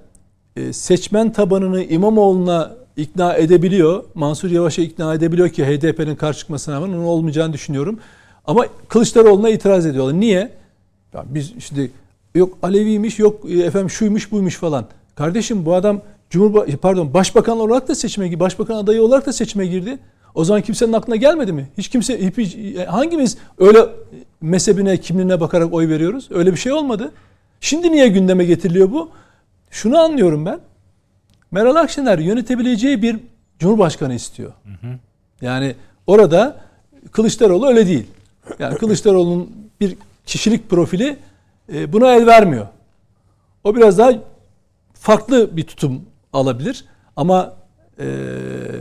e, 0.56 0.72
seçmen 0.72 1.32
tabanını 1.32 1.82
İmamoğlu'na 1.82 2.79
ikna 3.00 3.34
edebiliyor. 3.34 4.04
Mansur 4.14 4.50
Yavaş'ı 4.50 4.80
ikna 4.80 5.14
edebiliyor 5.14 5.48
ki 5.48 5.64
HDP'nin 5.64 6.16
karşı 6.16 6.38
çıkmasına 6.38 6.74
rağmen 6.74 6.88
onun 6.88 7.04
olmayacağını 7.04 7.52
düşünüyorum. 7.52 7.98
Ama 8.46 8.66
Kılıçdaroğlu'na 8.88 9.48
itiraz 9.48 9.86
ediyorlar. 9.86 10.20
Niye? 10.20 10.50
Ya 11.14 11.24
biz 11.28 11.52
şimdi 11.58 11.90
yok 12.34 12.58
Aleviymiş, 12.62 13.18
yok 13.18 13.50
e, 13.50 13.58
efendim 13.58 13.90
şuymuş, 13.90 14.32
buymuş 14.32 14.56
falan. 14.56 14.86
Kardeşim 15.14 15.66
bu 15.66 15.74
adam 15.74 16.00
Cumhurba 16.30 16.66
pardon 16.82 17.14
Başbakan 17.14 17.60
olarak 17.60 17.88
da 17.88 17.94
seçime 17.94 18.28
girdi. 18.28 18.40
Başbakan 18.40 18.76
adayı 18.76 19.02
olarak 19.02 19.26
da 19.26 19.32
seçime 19.32 19.66
girdi. 19.66 19.98
O 20.34 20.44
zaman 20.44 20.62
kimsenin 20.62 20.92
aklına 20.92 21.16
gelmedi 21.16 21.52
mi? 21.52 21.68
Hiç 21.78 21.88
kimse 21.88 22.30
hiç, 22.36 22.76
hangimiz 22.86 23.38
öyle 23.58 23.78
mezhebine, 24.40 24.96
kimliğine 24.96 25.40
bakarak 25.40 25.72
oy 25.72 25.88
veriyoruz? 25.88 26.28
Öyle 26.30 26.52
bir 26.52 26.56
şey 26.56 26.72
olmadı. 26.72 27.12
Şimdi 27.60 27.92
niye 27.92 28.08
gündeme 28.08 28.44
getiriliyor 28.44 28.90
bu? 28.90 29.10
Şunu 29.70 29.98
anlıyorum 29.98 30.46
ben. 30.46 30.60
Meral 31.50 31.76
Akşener 31.76 32.18
yönetebileceği 32.18 33.02
bir 33.02 33.16
cumhurbaşkanı 33.58 34.14
istiyor. 34.14 34.52
Yani 35.40 35.74
orada 36.06 36.56
Kılıçdaroğlu 37.12 37.66
öyle 37.66 37.86
değil. 37.86 38.06
Yani 38.58 38.78
Kılıçdaroğlu'nun 38.78 39.50
bir 39.80 39.96
kişilik 40.26 40.70
profili 40.70 41.16
e, 41.72 41.92
buna 41.92 42.14
el 42.14 42.26
vermiyor. 42.26 42.66
O 43.64 43.76
biraz 43.76 43.98
daha 43.98 44.12
farklı 44.94 45.56
bir 45.56 45.62
tutum 45.62 46.02
alabilir. 46.32 46.84
Ama 47.16 47.54
e, 47.98 48.04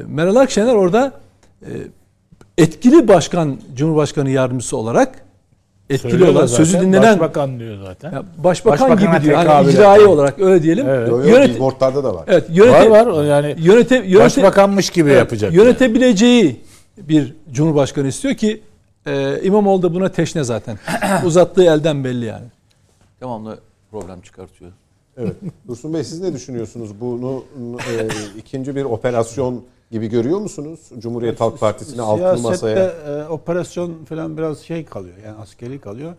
Meral 0.07 0.35
Akşener 0.35 0.73
orada 0.73 1.13
e, 1.61 1.69
etkili 2.57 3.07
başkan, 3.07 3.59
cumhurbaşkanı 3.75 4.29
yardımcısı 4.29 4.77
olarak 4.77 5.25
etkili 5.89 6.11
Söylüyorlar 6.11 6.39
olan, 6.39 6.47
zaten, 6.47 6.63
sözü 6.63 6.79
dinlenen 6.81 7.19
Başbakan 7.19 7.59
diyor 7.59 7.77
zaten. 7.85 8.11
ya 8.11 8.23
başbakan 8.37 8.89
Başbakana 8.89 9.17
gibi 9.17 9.25
diyor. 9.25 9.37
Hani 9.37 9.69
icraî 9.69 10.05
olarak 10.05 10.39
öyle 10.39 10.63
diyelim. 10.63 10.89
Evet. 10.89 11.09
Yo, 11.09 11.19
yo, 11.19 11.25
Yönet- 11.25 11.55
billboardlarda 11.55 12.03
da 12.03 12.15
var. 12.15 12.23
evet, 12.27 12.45
yönete, 12.49 12.89
var 12.89 13.07
var 13.07 13.23
yani 13.23 13.55
yönete, 13.57 13.95
yönete, 13.95 14.19
başbakanmış 14.19 14.89
gibi 14.89 15.09
evet, 15.09 15.19
yapacak. 15.19 15.53
Yönetebileceği 15.53 16.61
bir 16.97 17.35
cumhurbaşkanı 17.51 18.07
istiyor 18.07 18.33
ki 18.35 18.61
e, 19.05 19.41
İmamoğlu 19.43 19.81
da 19.81 19.93
buna 19.93 20.09
teşne 20.09 20.43
zaten. 20.43 20.79
Uzattığı 21.25 21.63
elden 21.63 22.03
belli 22.03 22.25
yani. 22.25 22.45
Devamlı 23.21 23.59
problem 23.91 24.21
çıkartıyor. 24.21 24.71
Evet. 25.17 25.35
Dursun 25.67 25.93
Bey 25.93 26.03
siz 26.03 26.21
ne 26.21 26.33
düşünüyorsunuz? 26.33 27.01
Bunu 27.01 27.43
e, 27.79 28.07
ikinci 28.37 28.75
bir 28.75 28.83
operasyon 28.83 29.63
gibi 29.91 30.07
görüyor 30.07 30.39
musunuz? 30.39 30.79
Cumhuriyet 30.99 31.41
Halk 31.41 31.59
Partisi'ni 31.59 31.95
Siyasette 31.95 32.41
masaya. 32.49 32.91
e, 33.07 33.27
operasyon 33.29 34.05
falan 34.09 34.37
biraz 34.37 34.59
şey 34.59 34.85
kalıyor. 34.85 35.15
Yani 35.25 35.37
askeri 35.41 35.79
kalıyor. 35.79 36.13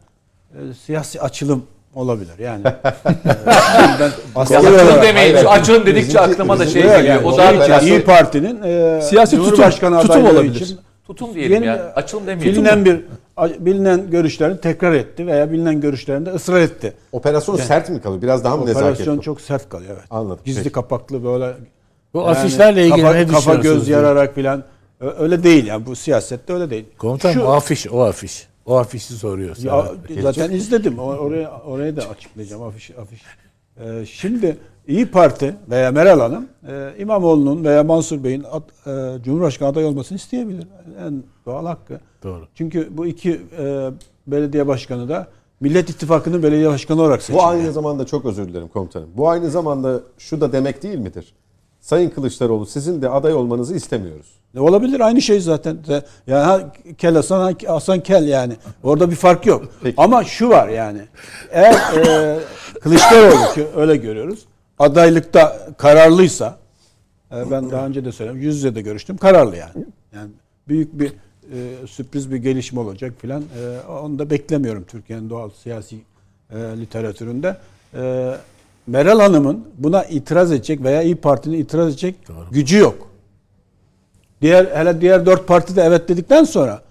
E, 0.54 0.74
siyasi 0.86 1.20
açılım 1.20 1.62
olabilir. 1.94 2.38
Yani 2.38 2.62
e, 2.66 2.72
ben 4.00 4.10
Açılım 4.36 5.02
demeyin. 5.02 5.34
hayır, 5.34 5.46
Açılım 5.48 5.86
dedikçe 5.86 6.18
bizimki- 6.18 6.20
aklıma 6.20 6.58
da 6.58 6.66
şey 6.66 6.82
geliyor. 6.82 7.00
yani 7.00 7.26
O 7.26 7.32
için- 7.32 7.64
siyasi. 7.64 7.86
İyi 7.88 8.04
Parti'nin 8.04 8.62
e, 8.62 9.00
Siyasi 9.02 9.36
tutum- 9.36 9.50
Cumhurbaşkanı 9.50 10.00
tutum 10.00 10.24
olabilir. 10.26 10.54
için 10.60 10.78
Tutum 11.06 11.34
diyelim 11.34 11.52
Yeni- 11.54 11.66
ya. 11.66 11.92
Açılım 11.96 12.26
demeyelim. 12.26 12.52
bilinen 12.56 12.84
bir 12.84 13.00
bilinen 13.58 14.10
görüşlerini 14.10 14.60
tekrar 14.60 14.92
etti 14.92 15.26
veya 15.26 15.52
bilinen 15.52 15.80
görüşlerinde 15.80 16.30
ısrar 16.30 16.60
etti. 16.60 16.94
Operasyon 17.12 17.56
sert 17.56 17.90
mi 17.90 18.00
kalıyor? 18.00 18.22
Biraz 18.22 18.44
daha 18.44 18.56
mı 18.56 18.62
Operasyon 18.62 18.90
nezaketli? 18.90 19.20
çok 19.22 19.40
sert 19.40 19.68
kalıyor 19.68 19.90
evet. 19.94 20.04
Anladım. 20.10 20.40
Gizli 20.44 20.58
Peki. 20.62 20.72
kapaklı 20.72 21.24
böyle 21.24 21.52
Bu 22.14 22.18
yani 22.18 22.28
afişlerle 22.28 22.86
ilgili 22.86 23.02
kafa, 23.02 23.14
ne 23.14 23.26
kafa 23.26 23.54
göz 23.54 23.88
yararak 23.88 24.34
filan 24.34 24.64
öyle 25.00 25.42
değil 25.42 25.66
yani 25.66 25.86
bu 25.86 25.96
siyasette 25.96 26.52
öyle 26.52 26.70
değil. 26.70 26.84
Komutanım 26.98 27.34
Şu- 27.34 27.42
o 27.42 27.50
afiş, 27.50 27.86
o 27.88 28.02
afiş. 28.02 28.48
O 28.66 28.76
afişi 28.76 29.14
soruyor. 29.14 29.56
Ya, 29.56 29.86
zaten 30.22 30.50
izledim. 30.50 30.98
Oraya 30.98 31.50
oraya 31.66 31.96
da 31.96 32.02
açıklayacağım 32.08 32.62
afiş 32.62 32.90
afiş. 32.90 33.22
Ee, 33.80 34.06
şimdi 34.06 34.56
İyi 34.88 35.06
Parti 35.06 35.54
veya 35.70 35.92
Meral 35.92 36.20
Hanım 36.20 36.48
e, 36.68 36.94
İmamoğlu'nun 36.98 37.64
veya 37.64 37.84
Mansur 37.84 38.24
Bey'in 38.24 38.44
ad- 38.50 39.16
e, 39.18 39.22
Cumhurbaşkanı 39.22 39.68
adayı 39.68 39.86
olmasını 39.86 40.16
isteyebilir. 40.18 40.66
En 41.06 41.22
doğal 41.46 41.66
hakkı. 41.66 42.00
Doğru. 42.22 42.48
Çünkü 42.54 42.88
bu 42.90 43.06
iki 43.06 43.40
e, 43.58 43.90
belediye 44.26 44.66
başkanı 44.66 45.08
da 45.08 45.26
Millet 45.60 45.90
İttifakı'nın 45.90 46.42
belediye 46.42 46.68
başkanı 46.68 47.02
olarak 47.02 47.22
seçildi. 47.22 47.38
Bu 47.38 47.46
aynı 47.46 47.72
zamanda 47.72 48.06
çok 48.06 48.24
özür 48.24 48.48
dilerim 48.48 48.68
komutanım. 48.68 49.08
Bu 49.14 49.28
aynı 49.28 49.50
zamanda 49.50 50.00
şu 50.18 50.40
da 50.40 50.52
demek 50.52 50.82
değil 50.82 50.98
midir? 50.98 51.34
Sayın 51.80 52.10
Kılıçdaroğlu 52.10 52.66
sizin 52.66 53.02
de 53.02 53.08
aday 53.08 53.34
olmanızı 53.34 53.74
istemiyoruz. 53.74 54.26
E, 54.56 54.60
Olabilir 54.60 55.00
aynı 55.00 55.22
şey 55.22 55.40
zaten. 55.40 55.78
Yani 56.26 56.44
ha, 56.44 56.72
Kel 56.98 57.14
Hasan, 57.14 57.40
ha, 57.40 57.74
Hasan 57.74 58.00
Kel 58.00 58.28
yani. 58.28 58.56
Orada 58.82 59.10
bir 59.10 59.16
fark 59.16 59.46
yok. 59.46 59.64
Peki. 59.82 59.94
Ama 59.96 60.24
şu 60.24 60.48
var 60.48 60.68
yani. 60.68 61.00
Eğer 61.50 61.74
e, 62.06 62.38
Kılıçdaroğlu 62.80 63.54
ki 63.54 63.66
öyle 63.76 63.96
görüyoruz. 63.96 64.44
Adaylıkta 64.78 65.68
kararlıysa 65.78 66.58
e, 67.32 67.50
ben 67.50 67.70
daha 67.70 67.86
önce 67.86 68.04
de 68.04 68.12
söyledim. 68.12 68.40
Yüz 68.40 68.56
yüze 68.56 68.74
de 68.74 68.80
görüştüm. 68.82 69.16
Kararlı 69.16 69.56
yani. 69.56 69.84
Yani 70.14 70.30
büyük 70.68 70.98
bir 70.98 71.12
e, 71.52 71.86
sürpriz 71.86 72.30
bir 72.32 72.36
gelişme 72.36 72.80
olacak 72.80 73.12
filan. 73.18 73.42
E, 73.42 73.90
onu 73.90 74.18
da 74.18 74.30
beklemiyorum 74.30 74.84
Türkiye'nin 74.84 75.30
doğal 75.30 75.50
siyasi 75.62 75.96
e, 76.50 76.56
literatüründe. 76.56 77.56
E, 77.94 78.34
Meral 78.90 79.20
Hanım'ın 79.20 79.64
buna 79.78 80.04
itiraz 80.04 80.52
edecek 80.52 80.82
veya 80.82 81.02
İyi 81.02 81.16
Parti'nin 81.16 81.58
itiraz 81.58 81.88
edecek 81.88 82.14
gücü 82.50 82.78
yok. 82.78 83.08
Diğer 84.42 84.64
hele 84.64 85.00
diğer 85.00 85.26
dört 85.26 85.48
parti 85.48 85.76
de 85.76 85.82
evet 85.82 86.08
dedikten 86.08 86.44
sonra 86.44 86.82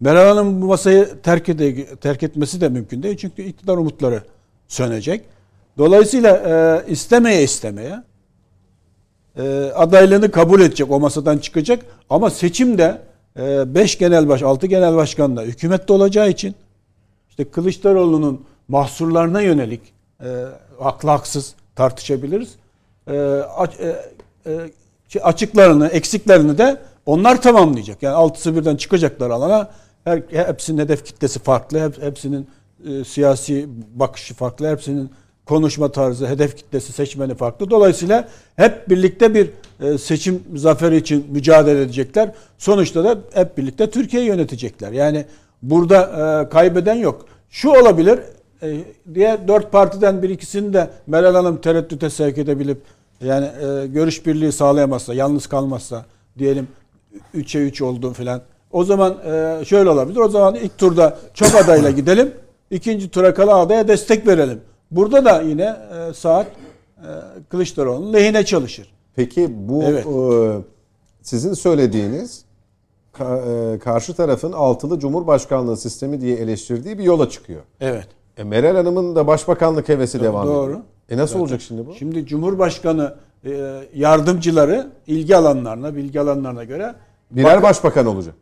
Meral 0.00 0.28
Hanım 0.28 0.62
bu 0.62 0.66
masayı 0.66 1.08
terk, 1.22 1.48
ede, 1.48 1.86
terk 1.96 2.22
etmesi 2.22 2.60
de 2.60 2.68
mümkün 2.68 3.02
değil. 3.02 3.16
Çünkü 3.16 3.42
iktidar 3.42 3.76
umutları 3.76 4.22
sönecek. 4.68 5.24
Dolayısıyla 5.78 6.36
e, 6.36 6.90
istemeye 6.92 7.42
istemeye 7.42 8.02
e, 9.36 9.42
adaylığını 9.74 10.30
kabul 10.30 10.60
edecek, 10.60 10.90
o 10.90 11.00
masadan 11.00 11.38
çıkacak. 11.38 11.86
Ama 12.10 12.30
seçimde 12.30 13.02
5 13.36 13.98
genel 13.98 14.28
baş, 14.28 14.42
6 14.42 14.66
genel 14.66 14.96
başkan 14.96 15.36
da 15.36 15.42
hükümette 15.42 15.92
olacağı 15.92 16.30
için 16.30 16.54
işte 17.28 17.44
Kılıçdaroğlu'nun 17.44 18.44
mahsurlarına 18.68 19.40
yönelik 19.40 19.80
e, 20.20 20.28
haklı 20.84 21.08
haksız 21.08 21.54
tartışabiliriz. 21.76 22.54
E, 23.10 23.18
aç- 23.56 23.80
e, 23.80 23.96
e, 25.14 25.20
açıklarını, 25.20 25.88
eksiklerini 25.88 26.58
de 26.58 26.76
onlar 27.06 27.42
tamamlayacak. 27.42 28.02
Yani 28.02 28.14
altısı 28.14 28.56
birden 28.56 28.76
çıkacaklar 28.76 29.30
alana. 29.30 29.70
Her, 30.04 30.22
hepsinin 30.30 30.78
hedef 30.78 31.04
kitlesi 31.04 31.38
farklı. 31.38 31.80
Hep, 31.84 32.02
hepsinin 32.02 32.48
e, 32.88 33.04
siyasi 33.04 33.66
bakışı 33.94 34.34
farklı. 34.34 34.70
Hepsinin 34.70 35.10
konuşma 35.46 35.92
tarzı, 35.92 36.26
hedef 36.26 36.56
kitlesi, 36.56 36.92
seçmeni 36.92 37.34
farklı. 37.34 37.70
Dolayısıyla 37.70 38.28
hep 38.56 38.90
birlikte 38.90 39.34
bir 39.34 39.50
seçim 39.98 40.42
zaferi 40.54 40.96
için 40.96 41.26
mücadele 41.30 41.82
edecekler. 41.82 42.30
Sonuçta 42.58 43.04
da 43.04 43.18
hep 43.34 43.58
birlikte 43.58 43.90
Türkiye'yi 43.90 44.28
yönetecekler. 44.28 44.92
Yani 44.92 45.24
burada 45.62 46.48
kaybeden 46.52 46.94
yok. 46.94 47.26
Şu 47.50 47.70
olabilir, 47.70 48.20
e, 48.62 48.80
diğer 49.14 49.48
dört 49.48 49.72
partiden 49.72 50.22
bir 50.22 50.30
ikisini 50.30 50.72
de 50.72 50.90
Meral 51.06 51.34
Hanım 51.34 51.60
tereddüte 51.60 52.10
sevk 52.10 52.38
edebilip 52.38 52.80
yani 53.20 53.46
e, 53.46 53.86
görüş 53.86 54.26
birliği 54.26 54.52
sağlayamazsa, 54.52 55.14
yalnız 55.14 55.46
kalmazsa 55.46 56.04
diyelim 56.38 56.68
3'e 57.34 57.60
3 57.62 57.82
oldu 57.82 58.12
filan. 58.12 58.42
O 58.70 58.84
zaman 58.84 59.16
e, 59.26 59.64
şöyle 59.64 59.90
olabilir. 59.90 60.16
O 60.18 60.28
zaman 60.28 60.54
ilk 60.54 60.78
turda 60.78 61.18
çok 61.34 61.54
adayla 61.54 61.90
gidelim. 61.90 62.34
ikinci 62.70 63.10
tura 63.10 63.34
kala 63.34 63.56
adaya 63.56 63.88
destek 63.88 64.26
verelim. 64.26 64.60
Burada 64.90 65.24
da 65.24 65.40
yine 65.42 65.76
e, 66.10 66.14
saat 66.14 66.46
e, 66.46 67.08
Kılıçdaroğlu'nun 67.48 68.12
lehine 68.12 68.44
çalışır. 68.44 68.92
Peki 69.16 69.48
bu 69.68 69.82
Evet. 69.82 70.06
e, 70.06 70.64
sizin 71.22 71.54
söylediğiniz 71.54 72.44
ka- 73.14 73.74
e, 73.74 73.78
karşı 73.78 74.14
tarafın 74.14 74.52
altılı 74.52 74.98
cumhurbaşkanlığı 74.98 75.76
sistemi 75.76 76.20
diye 76.20 76.36
eleştirdiği 76.36 76.98
bir 76.98 77.04
yola 77.04 77.28
çıkıyor. 77.28 77.60
Evet. 77.80 78.06
E, 78.36 78.44
Meral 78.44 78.76
Hanım'ın 78.76 79.16
da 79.16 79.26
başbakanlık 79.26 79.88
hevesi 79.88 80.20
devam 80.20 80.46
doğru. 80.46 80.64
ediyor. 80.70 80.80
E 81.10 81.16
nasıl 81.16 81.38
olacak 81.40 81.60
şimdi 81.60 81.86
bu? 81.86 81.94
Şimdi 81.94 82.26
Cumhurbaşkanı 82.26 83.14
e, 83.44 83.80
yardımcıları 83.94 84.90
ilgi 85.06 85.36
alanlarına, 85.36 85.96
bilgi 85.96 86.20
alanlarına 86.20 86.64
göre 86.64 86.94
Birer 87.30 87.56
bak- 87.56 87.62
başbakan 87.62 88.06
olacak. 88.06 88.34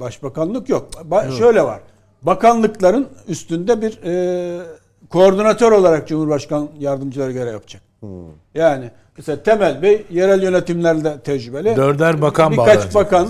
başbakanlık 0.00 0.68
yok. 0.68 0.88
Ba- 1.10 1.38
şöyle 1.38 1.62
var. 1.62 1.80
Bakanlıkların 2.22 3.08
üstünde 3.28 3.82
bir 3.82 3.98
e, 4.04 4.60
koordinatör 5.10 5.72
olarak 5.72 6.08
Cumhurbaşkan 6.08 6.68
yardımcıları 6.78 7.32
görev 7.32 7.52
yapacak. 7.52 7.82
Yani 8.54 8.90
mesela 9.16 9.42
Temel 9.42 9.82
Bey 9.82 10.06
yerel 10.10 10.42
yönetimlerde 10.42 11.20
tecrübeli. 11.20 11.76
Dörder 11.76 12.22
bakan 12.22 12.52
Birkaç 12.52 12.66
bağlanacak 12.66 12.94
bakan 12.94 13.28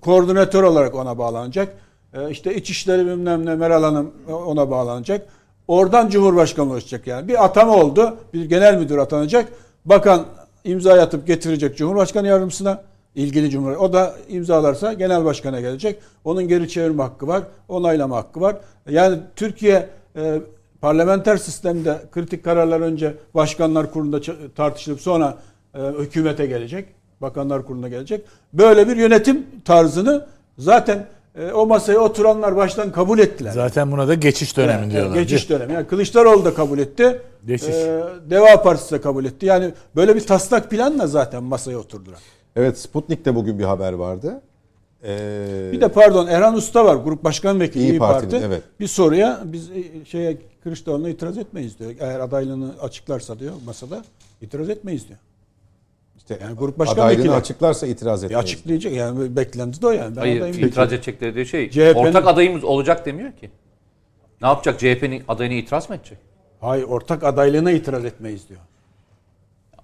koordinatör 0.00 0.62
olarak 0.62 0.94
ona 0.94 1.18
bağlanacak. 1.18 1.68
E, 2.14 2.30
işte 2.30 2.54
İçişleri 2.54 3.06
bilmem 3.06 3.46
ne 3.46 3.54
Meral 3.54 3.82
Hanım 3.82 4.12
ona 4.32 4.70
bağlanacak. 4.70 5.26
Oradan 5.68 6.08
Cumhurbaşkanı 6.08 6.72
olacak 6.72 7.06
yani. 7.06 7.28
Bir 7.28 7.44
atama 7.44 7.76
oldu. 7.76 8.16
Bir 8.34 8.44
genel 8.44 8.78
müdür 8.78 8.98
atanacak. 8.98 9.48
Bakan 9.84 10.26
imza 10.64 11.02
atıp 11.02 11.26
getirecek 11.26 11.76
Cumhurbaşkanı 11.76 12.26
yardımcısına 12.26 12.82
ilgili 13.14 13.50
cumhur. 13.50 13.70
O 13.70 13.92
da 13.92 14.14
imzalarsa 14.28 14.92
genel 14.92 15.24
başkana 15.24 15.60
gelecek. 15.60 15.98
Onun 16.24 16.48
geri 16.48 16.68
çevirme 16.68 17.02
hakkı 17.02 17.26
var. 17.26 17.42
Onaylama 17.68 18.16
hakkı 18.16 18.40
var. 18.40 18.56
Yani 18.90 19.18
Türkiye 19.36 19.88
e, 20.16 20.40
parlamenter 20.80 21.36
sistemde 21.36 21.98
kritik 22.12 22.44
kararlar 22.44 22.80
önce 22.80 23.14
başkanlar 23.34 23.92
kurulunda 23.92 24.20
tartışılıp 24.56 25.00
sonra 25.00 25.38
e, 25.74 25.78
hükümete 25.78 26.46
gelecek. 26.46 26.88
Bakanlar 27.20 27.66
Kurulu'na 27.66 27.88
gelecek. 27.88 28.24
Böyle 28.52 28.88
bir 28.88 28.96
yönetim 28.96 29.46
tarzını 29.64 30.26
zaten 30.58 31.06
e, 31.38 31.52
o 31.52 31.66
masaya 31.66 31.98
oturanlar 31.98 32.56
baştan 32.56 32.92
kabul 32.92 33.18
ettiler. 33.18 33.50
Zaten 33.52 33.92
buna 33.92 34.08
da 34.08 34.14
geçiş 34.14 34.56
dönemi 34.56 34.80
Yani, 34.82 34.92
diyorlar. 34.92 35.14
Geçiş 35.16 35.50
dönemi. 35.50 35.72
Yani 35.72 35.86
Kılıçdaroğlu 35.86 36.44
da 36.44 36.54
kabul 36.54 36.78
etti. 36.78 37.22
Geçiş. 37.46 37.68
Ee, 37.68 38.02
Deva 38.30 38.62
Partisi 38.62 38.90
de 38.94 39.00
kabul 39.00 39.24
etti. 39.24 39.46
Yani 39.46 39.72
böyle 39.96 40.16
bir 40.16 40.26
taslak 40.26 40.70
planla 40.70 41.06
zaten 41.06 41.42
masaya 41.42 41.78
oturdular. 41.78 42.18
Evet 42.56 42.78
Sputnik'te 42.78 43.34
bugün 43.34 43.58
bir 43.58 43.64
haber 43.64 43.92
vardı. 43.92 44.40
Ee, 45.04 45.68
Bir 45.72 45.80
de 45.80 45.88
pardon 45.88 46.26
Erhan 46.26 46.54
Usta 46.54 46.84
var. 46.84 46.96
Grup 46.96 47.24
Başkan 47.24 47.60
Vekili 47.60 47.82
İYİ 47.82 47.90
İYİ 47.90 47.98
Parti'nin, 47.98 48.30
Parti. 48.30 48.46
evet. 48.46 48.62
Bir 48.80 48.86
soruya 48.86 49.40
biz 49.44 49.70
e, 49.70 50.04
şeye 50.04 50.38
Kılıçdaroğlu'na 50.62 51.08
itiraz 51.08 51.38
etmeyiz 51.38 51.78
diyor. 51.78 51.90
Eğer 52.00 52.20
adaylığını 52.20 52.72
açıklarsa 52.82 53.38
diyor 53.38 53.52
masada 53.66 54.04
itiraz 54.42 54.68
etmeyiz 54.70 55.08
diyor. 55.08 55.18
İşte 56.30 56.44
Yani 56.46 56.56
grup 56.56 56.78
başkan 56.78 56.94
adaylığını 56.94 57.18
vekili. 57.24 57.34
açıklarsa 57.34 57.86
itiraz 57.86 58.22
E 58.22 58.26
etmeyiz. 58.26 58.44
açıklayacak 58.44 58.92
yani 58.92 59.36
beklenti 59.36 59.82
de 59.82 59.86
o 59.86 59.90
yani. 59.90 60.16
Ben 60.16 60.20
Hayır 60.20 60.54
itiraz 60.54 60.92
edecekleri 60.92 61.34
de 61.34 61.44
şey 61.44 61.70
CHP'nin 61.70 61.94
ortak 61.94 62.26
adayımız 62.26 62.64
olacak 62.64 63.06
demiyor 63.06 63.32
ki. 63.32 63.50
Ne 64.42 64.48
yapacak 64.48 64.78
CHP'nin 64.80 65.22
adayına 65.28 65.54
itiraz 65.54 65.90
mı 65.90 65.96
edecek? 65.96 66.18
Hayır 66.60 66.84
ortak 66.84 67.24
adaylığına 67.24 67.70
itiraz 67.70 68.04
etmeyiz 68.04 68.48
diyor. 68.48 68.60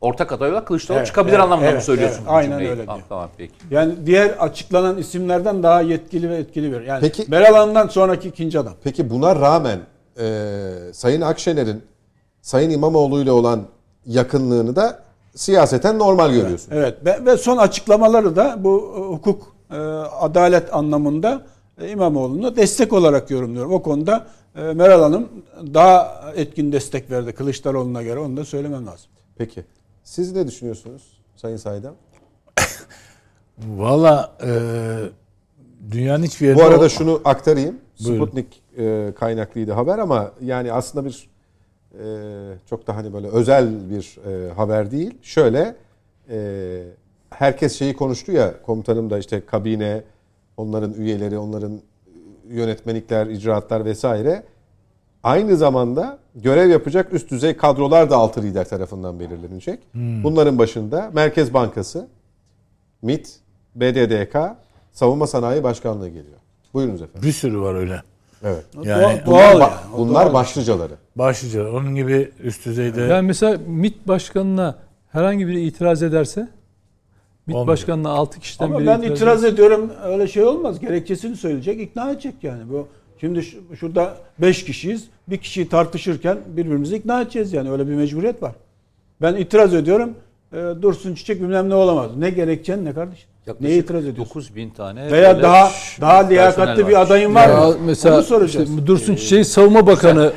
Ortak 0.00 0.32
aday 0.32 0.50
olarak 0.50 0.66
Kılıçdaroğlu 0.66 0.98
Evet, 0.98 1.06
çıkabilir 1.06 1.32
evet, 1.34 1.44
anlamında 1.44 1.66
mı 1.66 1.72
evet, 1.72 1.84
söylüyorsun? 1.84 2.18
evet. 2.20 2.30
Aynen 2.30 2.50
cümleyi? 2.50 2.70
öyle 2.70 2.80
Tamam, 2.84 2.96
diyor. 2.98 3.08
tamam 3.08 3.30
peki. 3.36 3.52
Yani 3.70 3.94
diğer 4.06 4.28
açıklanan 4.30 4.98
isimlerden 4.98 5.62
daha 5.62 5.80
yetkili 5.80 6.30
ve 6.30 6.36
etkili 6.36 6.72
bir. 6.72 6.80
Yani 6.80 7.00
Peki- 7.00 7.24
Meral 7.30 7.54
Hanım'dan 7.54 7.88
sonraki 7.88 8.28
ikinci 8.28 8.58
adam. 8.58 8.74
Peki 8.84 9.10
buna 9.10 9.36
rağmen 9.36 9.78
e, 10.20 10.24
Sayın 10.92 11.20
Akşener'in 11.20 11.82
Sayın 12.42 12.70
İmamoğlu 12.70 13.20
ile 13.22 13.32
olan 13.32 13.62
yakınlığını 14.06 14.76
da 14.76 15.03
siyaseten 15.34 15.98
normal 15.98 16.32
görüyorsun. 16.32 16.68
Evet 16.72 17.04
ve, 17.04 17.24
ve 17.26 17.36
son 17.36 17.56
açıklamaları 17.56 18.36
da 18.36 18.56
bu 18.64 18.94
e, 18.96 19.00
hukuk, 19.14 19.54
e, 19.70 19.74
adalet 20.20 20.74
anlamında 20.74 21.42
e, 21.80 21.88
İmamoğlu'na 21.90 22.56
destek 22.56 22.92
olarak 22.92 23.30
yorumluyorum. 23.30 23.72
O 23.72 23.82
konuda 23.82 24.26
e, 24.56 24.60
Meral 24.62 25.02
Hanım 25.02 25.28
daha 25.74 26.22
etkin 26.36 26.72
destek 26.72 27.10
verdi 27.10 27.32
Kılıçdaroğlu'na 27.32 28.02
göre. 28.02 28.18
Onu 28.20 28.36
da 28.36 28.44
söylemem 28.44 28.86
lazım. 28.86 29.06
Peki. 29.38 29.64
Siz 30.04 30.32
ne 30.32 30.46
düşünüyorsunuz 30.46 31.02
Sayın 31.36 31.56
Saydam? 31.56 31.94
Valla 33.58 34.32
e, 34.44 34.50
dünyanın 35.90 36.22
hiçbir 36.24 36.46
yerinde... 36.46 36.62
Bu 36.62 36.66
arada 36.66 36.84
o- 36.84 36.88
şunu 36.88 37.20
aktarayım. 37.24 37.76
Buyurun. 38.04 38.24
Sputnik 38.24 38.62
e, 38.78 39.12
kaynaklıydı 39.18 39.72
haber 39.72 39.98
ama 39.98 40.30
yani 40.40 40.72
aslında 40.72 41.04
bir 41.04 41.28
çok 42.66 42.86
da 42.86 42.96
hani 42.96 43.12
böyle 43.12 43.28
özel 43.28 43.90
bir 43.90 44.18
e, 44.26 44.52
haber 44.52 44.90
değil. 44.90 45.18
Şöyle 45.22 45.76
e, 46.30 46.82
herkes 47.30 47.78
şeyi 47.78 47.96
konuştu 47.96 48.32
ya 48.32 48.62
komutanım 48.62 49.10
da 49.10 49.18
işte 49.18 49.46
kabine, 49.46 50.02
onların 50.56 50.94
üyeleri, 50.94 51.38
onların 51.38 51.80
yönetmelikler, 52.48 53.26
icraatlar 53.26 53.84
vesaire. 53.84 54.42
Aynı 55.22 55.56
zamanda 55.56 56.18
görev 56.34 56.70
yapacak 56.70 57.12
üst 57.12 57.30
düzey 57.30 57.56
kadrolar 57.56 58.10
da 58.10 58.16
altı 58.16 58.42
lider 58.42 58.68
tarafından 58.68 59.20
belirlenecek. 59.20 59.80
Bunların 59.94 60.58
başında 60.58 61.10
Merkez 61.14 61.54
Bankası, 61.54 62.08
MİT, 63.02 63.38
BDDK, 63.74 64.36
Savunma 64.92 65.26
Sanayi 65.26 65.62
Başkanlığı 65.62 66.08
geliyor. 66.08 66.38
Buyurunuz 66.74 67.02
efendim. 67.02 67.28
Bir 67.28 67.32
sürü 67.32 67.60
var 67.60 67.74
öyle. 67.74 68.02
Evet. 68.44 68.64
Yani 68.84 69.02
Doğa- 69.02 69.26
Bunlar, 69.26 69.26
doğal 69.26 69.56
ba- 69.56 69.60
yani. 69.60 69.72
Bunlar 69.98 70.24
doğal. 70.26 70.34
başlıcaları. 70.34 70.92
başlıca 71.16 71.70
onun 71.72 71.94
gibi 71.94 72.30
üst 72.42 72.66
düzeyde 72.66 73.00
Yani 73.00 73.26
mesela 73.26 73.58
MİT 73.66 74.08
başkanına 74.08 74.74
herhangi 75.12 75.48
biri 75.48 75.60
itiraz 75.60 76.02
ederse 76.02 76.48
MİT 77.46 77.56
Olmuyor. 77.56 77.66
başkanına 77.72 78.08
6 78.10 78.40
kişiden 78.40 78.64
Ama 78.64 78.78
biri 78.78 78.86
ben 78.86 78.98
itiraz, 78.98 79.16
itiraz 79.16 79.44
ediyorum 79.44 79.92
öyle 80.04 80.28
şey 80.28 80.44
olmaz. 80.44 80.80
Gerekçesini 80.80 81.36
söyleyecek, 81.36 81.80
ikna 81.80 82.10
edecek 82.10 82.34
yani. 82.42 82.62
Bu 82.70 82.88
Şimdi 83.20 83.42
şu- 83.42 83.76
şurada 83.76 84.16
5 84.38 84.64
kişiyiz. 84.64 85.04
Bir 85.28 85.36
kişiyi 85.38 85.68
tartışırken 85.68 86.38
birbirimizi 86.46 86.96
ikna 86.96 87.20
edeceğiz 87.22 87.52
yani. 87.52 87.70
Öyle 87.70 87.88
bir 87.88 87.94
mecburiyet 87.94 88.42
var. 88.42 88.52
Ben 89.22 89.34
itiraz 89.34 89.74
ediyorum. 89.74 90.14
e, 90.52 90.56
Dursun 90.82 91.14
Çiçek 91.14 91.40
bilmem 91.42 91.68
ne 91.70 91.74
olamaz. 91.74 92.16
Ne 92.16 92.30
gerekçen 92.30 92.84
ne 92.84 92.94
kardeşim? 92.94 93.28
Neye 93.60 93.78
itiraz 93.78 94.04
ediyorsun? 94.06 94.24
9 94.34 94.56
bin 94.56 94.70
tane 94.70 95.12
Veya 95.12 95.30
böyle 95.32 95.42
daha 95.42 95.70
daha 96.00 96.26
liyakatli 96.28 96.88
bir 96.88 97.00
adayın 97.02 97.34
var 97.34 97.48
Ya 97.48 97.56
mı? 97.66 97.76
mesela 97.86 98.16
Onu 98.16 98.22
soracağız. 98.22 98.70
işte 98.70 98.86
Dursun 98.86 99.14
Çiçek 99.16 99.46
savunma 99.46 99.86
bakanı 99.86 100.32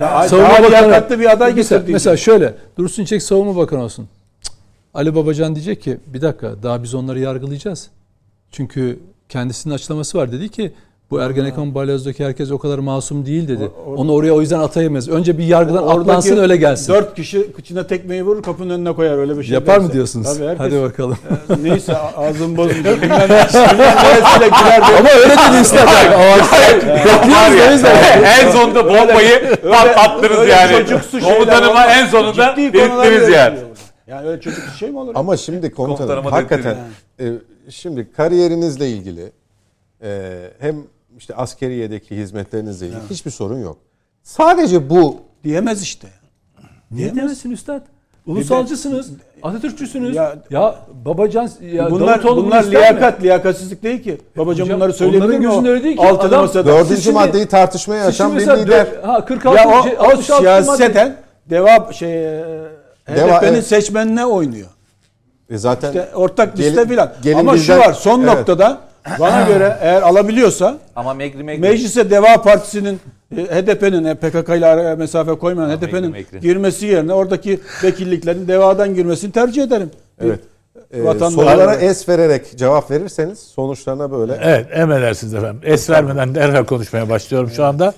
daha, 0.00 0.28
savunma 0.28 0.48
daha 0.48 0.58
bakanı- 0.62 0.70
liyakatli 0.70 1.20
bir 1.20 1.30
aday 1.32 1.54
mesela, 1.54 1.78
getir 1.80 1.92
mesela 1.92 2.16
şöyle 2.16 2.54
Dursun 2.78 3.04
Çiçek 3.04 3.22
savunma 3.22 3.56
bakanı 3.56 3.82
olsun. 3.82 4.08
Cık, 4.42 4.52
Ali 4.94 5.14
Babacan 5.14 5.54
diyecek 5.54 5.82
ki 5.82 5.98
bir 6.06 6.20
dakika 6.22 6.62
daha 6.62 6.82
biz 6.82 6.94
onları 6.94 7.20
yargılayacağız. 7.20 7.90
Çünkü 8.52 8.98
kendisinin 9.28 9.74
açıklaması 9.74 10.18
var 10.18 10.32
dedi 10.32 10.48
ki 10.48 10.72
bu 11.10 11.20
Ergenekon 11.20 11.74
balyozdaki 11.74 12.24
herkes 12.24 12.50
o 12.50 12.58
kadar 12.58 12.78
masum 12.78 13.26
değil 13.26 13.48
dedi. 13.48 13.70
O- 13.86 13.90
or- 13.90 13.96
Onu 13.96 14.12
oraya 14.12 14.32
o 14.32 14.40
yüzden 14.40 14.60
atayamayız. 14.60 15.08
Önce 15.08 15.38
bir 15.38 15.44
yargıdan 15.44 15.86
atlansın 15.86 16.36
öyle 16.36 16.56
gelsin. 16.56 16.92
Dört 16.92 17.14
kişi 17.14 17.52
kıçına 17.52 17.86
tekmeyi 17.86 18.22
vurur 18.22 18.42
kapının 18.42 18.70
önüne 18.70 18.92
koyar 18.92 19.18
öyle 19.18 19.38
bir 19.38 19.42
şey. 19.42 19.54
Yapar 19.54 19.76
mı 19.78 19.82
derse. 19.82 19.94
diyorsunuz? 19.94 20.26
Tabii 20.34 20.46
herkes. 20.48 20.66
Hadi 20.66 20.82
bakalım. 20.82 21.18
e, 21.50 21.62
neyse 21.70 21.96
ağzım. 21.96 22.56
Bilmem 22.56 23.28
diye. 23.28 23.46
Ama 24.98 25.08
öyle 25.10 25.30
dedi 25.30 25.62
işte. 25.62 25.76
Bekliyoruz 27.04 27.68
o 27.68 27.72
yüzden. 27.72 28.22
en 28.24 28.50
sonunda 28.50 28.84
bombayı 28.84 29.56
patlattınız 29.62 30.48
yani. 30.48 30.86
Komutanıma 31.24 31.86
en 31.86 32.06
sonunda 32.06 32.56
öyle 33.04 33.36
yani. 33.36 33.58
Yani 34.06 34.28
öyle 34.28 34.40
çocuk 34.40 34.64
bir 34.72 34.78
şey 34.78 34.90
mi 34.90 34.98
olur? 34.98 35.12
Ama 35.14 35.36
şimdi 35.36 35.70
komutanım 35.70 36.24
hakikaten 36.24 36.76
e, 37.20 37.24
şimdi 37.70 38.12
kariyerinizle 38.16 38.88
ilgili 38.88 39.32
e, 40.02 40.38
hem 40.58 40.76
işte 41.20 41.34
askeriyedeki 41.34 42.16
hizmetlerinizle 42.16 42.86
ilgili 42.86 43.00
hiçbir 43.10 43.30
sorun 43.30 43.58
yok. 43.58 43.78
Sadece 44.22 44.90
bu 44.90 45.16
Diyemez 45.44 45.82
işte. 45.82 46.08
Niye 46.90 47.14
demesin 47.14 47.50
üstad? 47.50 47.80
Ulusalcısınız, 48.26 49.10
Atatürkçüsünüz. 49.42 50.16
Ya- 50.16 50.34
Ya, 50.50 50.74
Babacan 51.04 51.50
ya 51.72 51.90
bunlar 51.90 52.22
bunlar 52.24 52.62
ister 52.62 52.64
mi? 52.64 52.70
liyakat, 52.70 53.22
liyakatsizlik 53.22 53.82
değil 53.82 54.02
ki. 54.02 54.18
Babacığım 54.36 54.64
Hocam, 54.64 54.76
bunları 54.76 54.92
söyleyebilir 54.92 55.24
onların 55.28 55.40
mi? 55.40 55.48
o 55.48 55.50
gözünde 55.50 55.70
öyle 55.70 55.84
değil 55.84 55.96
ki. 55.96 56.02
Altılı 56.02 56.28
Adam- 56.28 56.40
masada. 56.42 56.66
dördüncü 56.72 57.02
şimdi- 57.02 57.14
maddeyi 57.14 57.46
tartışmaya 57.46 58.12
şimdi 58.12 58.36
bir 58.36 58.40
lider. 58.42 58.86
ha 59.02 59.24
46 59.24 59.60
Ya 59.68 59.80
o, 59.80 59.82
şey, 59.82 59.92
o 59.98 60.02
66 60.02 60.42
madde- 60.42 60.42
siyaseten 60.76 61.16
deva 61.50 61.92
şey 61.92 62.12
e, 62.12 62.44
Deva, 63.08 63.28
HDP'nin 63.40 63.52
evet. 63.52 63.66
seçmenine 63.66 64.26
oynuyor. 64.26 64.68
E 65.50 65.58
zaten 65.58 65.88
İşte 65.88 66.08
ortak 66.14 66.56
Gelin- 66.56 66.68
liste 66.68 66.88
filan. 66.88 67.12
gelin 67.22 67.38
Ama 67.38 67.56
şu 67.58 67.78
var 67.78 67.92
son 67.92 68.20
Evet. 68.22 68.34
noktada 68.34 68.78
bana 69.20 69.42
göre 69.48 69.76
eğer 69.80 70.02
alabiliyorsa 70.02 70.78
Ama 70.96 71.14
Megri 71.14 71.42
Megri. 71.42 71.60
meclise 71.60 72.10
Deva 72.10 72.42
Partisi'nin 72.42 73.00
e, 73.36 73.42
HDP'nin 73.42 74.04
e, 74.04 74.14
PKK 74.14 74.48
ile 74.48 74.66
araya 74.66 74.96
mesafe 74.96 75.34
koymayan 75.38 75.76
HDP'nin 75.76 76.16
girmesi 76.42 76.86
yerine 76.86 77.12
oradaki 77.12 77.60
vekilliklerin 77.84 78.48
Deva'dan 78.48 78.94
girmesini 78.94 79.32
tercih 79.32 79.62
ederim. 79.62 79.90
Evet. 80.20 80.40
e, 80.92 81.04
vatandaş 81.04 81.34
sorulara 81.34 81.74
es 81.74 82.08
vererek 82.08 82.56
cevap 82.58 82.90
verirseniz 82.90 83.38
sonuçlarına 83.38 84.12
böyle. 84.12 84.38
Evet 84.42 84.66
emredersiniz 84.72 85.34
efendim. 85.34 85.60
Es 85.64 85.90
vermeden 85.90 86.34
derhal 86.34 86.64
konuşmaya 86.64 87.08
başlıyorum 87.08 87.50
şu 87.50 87.64
anda. 87.64 87.94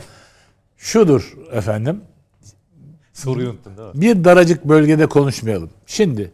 Şudur 0.77 1.33
efendim. 1.53 2.01
Soruyu 3.13 3.49
unuttun 3.51 3.77
değil 3.77 3.89
mi? 3.95 4.01
Bir 4.01 4.25
daracık 4.25 4.65
bölgede 4.65 5.07
konuşmayalım. 5.07 5.71
Şimdi 5.87 6.31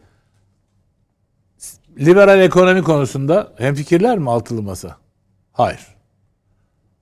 liberal 1.99 2.41
ekonomi 2.41 2.83
konusunda 2.83 3.53
hemfikirler 3.57 4.19
mi 4.19 4.31
altılı 4.31 4.63
masa? 4.63 4.97
Hayır. 5.53 5.81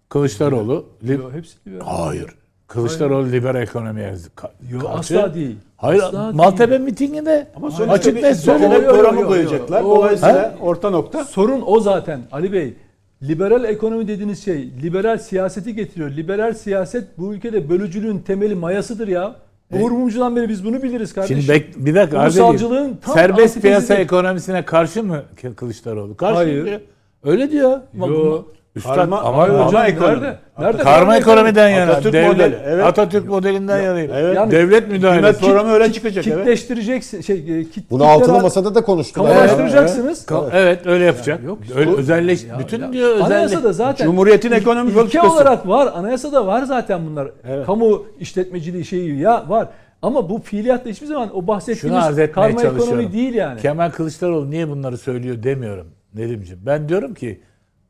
Kılıçdaroğlu 0.08 0.86
li- 1.06 1.12
Yo, 1.12 1.32
hepsi 1.32 1.54
liberal. 1.66 1.86
Hayır. 1.86 2.26
Kılıçdaroğlu 2.66 3.32
liberal 3.32 3.62
ekonomiye 3.62 4.14
ka- 4.36 4.50
Yo, 4.72 4.80
karşı. 4.80 4.98
asla 5.22 5.34
değil. 5.34 5.56
Hayır. 5.76 6.02
Asla 6.02 6.32
Maltepe 6.32 6.70
değil. 6.70 6.80
mitinginde 6.80 7.46
Ama 7.56 7.70
sonuçta 7.70 7.92
açık 7.92 8.16
bir 8.16 8.22
net 8.22 8.46
Yo, 8.46 8.58
yo, 8.60 8.72
yo, 8.72 8.94
programı 8.94 9.20
yo. 9.20 9.28
koyacaklar. 9.28 9.82
O- 9.82 9.96
Dolayısıyla 9.96 10.54
orta 10.60 10.90
nokta 10.90 11.24
Sorun 11.24 11.62
o 11.66 11.80
zaten 11.80 12.20
Ali 12.32 12.52
Bey. 12.52 12.74
Liberal 13.22 13.64
ekonomi 13.64 14.08
dediğiniz 14.08 14.44
şey 14.44 14.70
liberal 14.82 15.18
siyaseti 15.18 15.74
getiriyor. 15.74 16.10
Liberal 16.10 16.54
siyaset 16.54 17.18
bu 17.18 17.34
ülkede 17.34 17.68
bölücülüğün 17.68 18.18
temeli 18.18 18.54
mayasıdır 18.54 19.08
ya. 19.08 19.36
Uğur 19.72 19.90
Mumcu'dan 19.90 20.36
beri 20.36 20.48
biz 20.48 20.64
bunu 20.64 20.82
biliriz 20.82 21.12
kardeşim. 21.12 21.36
Şimdi 21.36 21.52
bek, 21.52 21.86
bir 21.86 21.94
dakika 21.94 22.24
Ulusalcılığın 22.24 22.98
tam 23.04 23.14
Serbest 23.14 23.62
piyasa 23.62 23.94
ekonomisine 23.94 24.64
karşı 24.64 25.02
mı 25.02 25.22
Kılıçdaroğlu? 25.56 26.16
Karşı 26.16 26.34
Hayır. 26.34 26.64
diyor. 26.66 26.80
Öyle 27.24 27.50
diyor. 27.50 27.80
Yo. 27.94 28.42
Üstad, 28.76 28.94
Karma- 28.94 29.20
ama, 29.20 29.46
Karma 29.46 29.64
ama- 29.64 29.86
ekonomi. 29.86 30.14
Nerede? 30.22 30.36
Nerede? 30.58 30.82
karma 30.82 31.16
ekonomiden 31.16 31.68
yana. 31.68 31.90
Atatürk 31.92 32.12
devlet, 32.12 32.32
modeli, 32.32 32.58
evet. 32.66 32.84
Atatürk 32.84 33.28
modelinden 33.28 33.80
yanayım. 33.82 34.10
evet. 34.14 34.36
Yani 34.36 34.50
devlet 34.50 34.82
hükümet 34.82 34.88
müdahalesi. 35.02 35.40
programı 35.40 35.70
öyle 35.70 35.92
çıkacak. 35.92 36.26
Evet. 36.26 36.38
Kitleştireceksin. 36.38 37.20
Şey, 37.20 37.60
e, 37.60 37.64
kit, 37.70 37.90
Bunu 37.90 38.04
altılı 38.04 38.40
masada 38.40 38.74
da 38.74 38.82
konuştular. 38.82 39.28
kamulaştıracaksınız. 39.32 40.24
Ka- 40.24 40.50
Evet 40.52 40.86
öyle 40.86 41.04
yapacak. 41.04 41.44
Yok, 41.44 41.58
öyle 41.76 41.90
özelleş 41.90 42.44
Ya- 42.44 42.58
bütün 42.58 42.80
ya- 42.82 42.92
diyor 42.92 43.08
özelleş. 43.10 43.26
Anayasada 43.26 43.72
zaten 43.72 44.04
Cumhuriyetin 44.06 44.52
ekonomi 44.52 44.90
ilke 44.90 45.00
politikası. 45.00 45.32
olarak 45.32 45.68
var. 45.68 45.92
Anayasada 45.94 46.46
var 46.46 46.62
zaten 46.62 47.06
bunlar. 47.06 47.28
Kamu 47.66 48.06
işletmeciliği 48.20 48.84
şeyi 48.84 49.18
ya 49.18 49.44
var. 49.48 49.68
Ama 50.02 50.30
bu 50.30 50.38
fiiliyatta 50.38 50.90
hiçbir 50.90 51.06
zaman 51.06 51.36
o 51.36 51.46
bahsettiğimiz 51.46 52.32
karma 52.34 52.62
ekonomi 52.62 53.12
değil 53.12 53.34
yani. 53.34 53.60
Kemal 53.60 53.90
Kılıçdaroğlu 53.90 54.50
niye 54.50 54.68
bunları 54.68 54.98
söylüyor 54.98 55.42
demiyorum 55.42 55.86
Nedimciğim. 56.14 56.60
Ben 56.66 56.88
diyorum 56.88 57.14
ki 57.14 57.40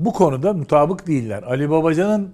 bu 0.01 0.12
konuda 0.12 0.53
mutabık 0.53 1.07
değiller. 1.07 1.42
Ali 1.42 1.70
Babacan'ın 1.70 2.28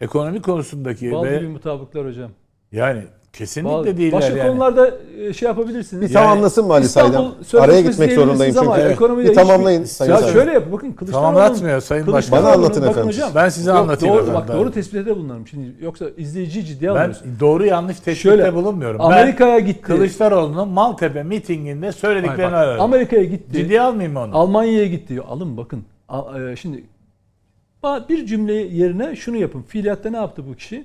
ekonomi 0.00 0.42
konusundaki 0.42 1.12
Bal 1.12 1.24
ve 1.24 1.36
gibi 1.36 1.48
mutabıklar 1.48 2.06
hocam. 2.06 2.30
yani 2.72 3.02
kesinlikle 3.32 3.70
Bal- 3.72 3.84
değiller 3.96 4.12
Başka 4.12 4.36
yani. 4.36 4.48
konularda 4.50 4.90
e, 5.20 5.32
şey 5.32 5.46
yapabilirsiniz. 5.48 6.02
Bir 6.08 6.12
tamamlasın 6.14 6.66
mı 6.66 6.72
Ali 6.72 6.84
İstanbul 6.84 7.12
Saydam? 7.12 7.32
Sözleşmesi 7.32 7.60
Araya 7.60 7.80
gitmek 7.80 7.96
diyebilirsiniz 8.10 8.24
zorundayım 8.54 8.58
ama 8.58 8.76
çünkü. 8.76 8.88
ekonomide 8.92 9.24
Bir 9.24 9.30
hiçbir- 9.30 9.42
tamamlayın 9.42 9.84
Sayın 9.84 10.12
Ya 10.12 10.18
Saydam. 10.18 10.32
şöyle 10.34 10.52
yapın 10.52 10.72
bakın 10.72 10.92
Kılıçdaroğlu'nun 10.92 11.32
Tamamlatmıyor 11.34 11.80
Sayın 11.80 12.06
Başkan. 12.06 12.38
Bana 12.44 12.52
anlatın 12.52 12.82
bakın 12.82 12.90
efendim. 12.92 13.08
hocam. 13.08 13.30
Ben 13.34 13.48
size 13.48 13.70
Yok, 13.70 13.78
anlatayım 13.80 14.14
Doğru, 14.14 14.22
efendim. 14.22 14.42
bak 14.48 14.56
doğru 14.56 14.72
tespitte 14.72 15.16
bulunalım. 15.16 15.46
Şimdi 15.46 15.72
yoksa 15.80 16.04
izleyiciyi 16.16 16.64
ciddiye 16.64 16.90
Ben 16.90 16.96
almıyoruz. 16.96 17.22
doğru 17.40 17.66
yanlış 17.66 17.96
tespitte 17.96 18.14
Şöyle, 18.14 18.54
bulunmuyorum. 18.54 19.00
Amerika'ya 19.00 19.58
ben 19.58 19.66
gitti. 19.66 19.80
Kılıçdaroğlu'nun 19.82 20.68
Maltepe 20.68 21.22
mitinginde 21.22 21.80
Hayır, 21.80 21.92
söylediklerini 21.92 22.52
bak, 22.52 22.58
ararım. 22.58 22.80
Amerika'ya 22.80 23.24
gitti. 23.24 23.52
Ciddiye 23.52 23.80
almayayım 23.80 24.12
mı 24.12 24.20
onu? 24.20 24.36
Almanya'ya 24.38 24.86
gitti. 24.86 25.20
Alın 25.28 25.56
bakın. 25.56 25.84
A- 26.08 26.38
e, 26.40 26.56
Şimdi 26.56 26.84
bir 27.84 28.26
cümle 28.26 28.52
yerine 28.54 29.16
şunu 29.16 29.36
yapın. 29.36 29.62
Fiiliyatta 29.62 30.10
ne 30.10 30.16
yaptı 30.16 30.42
bu 30.50 30.54
kişi? 30.54 30.84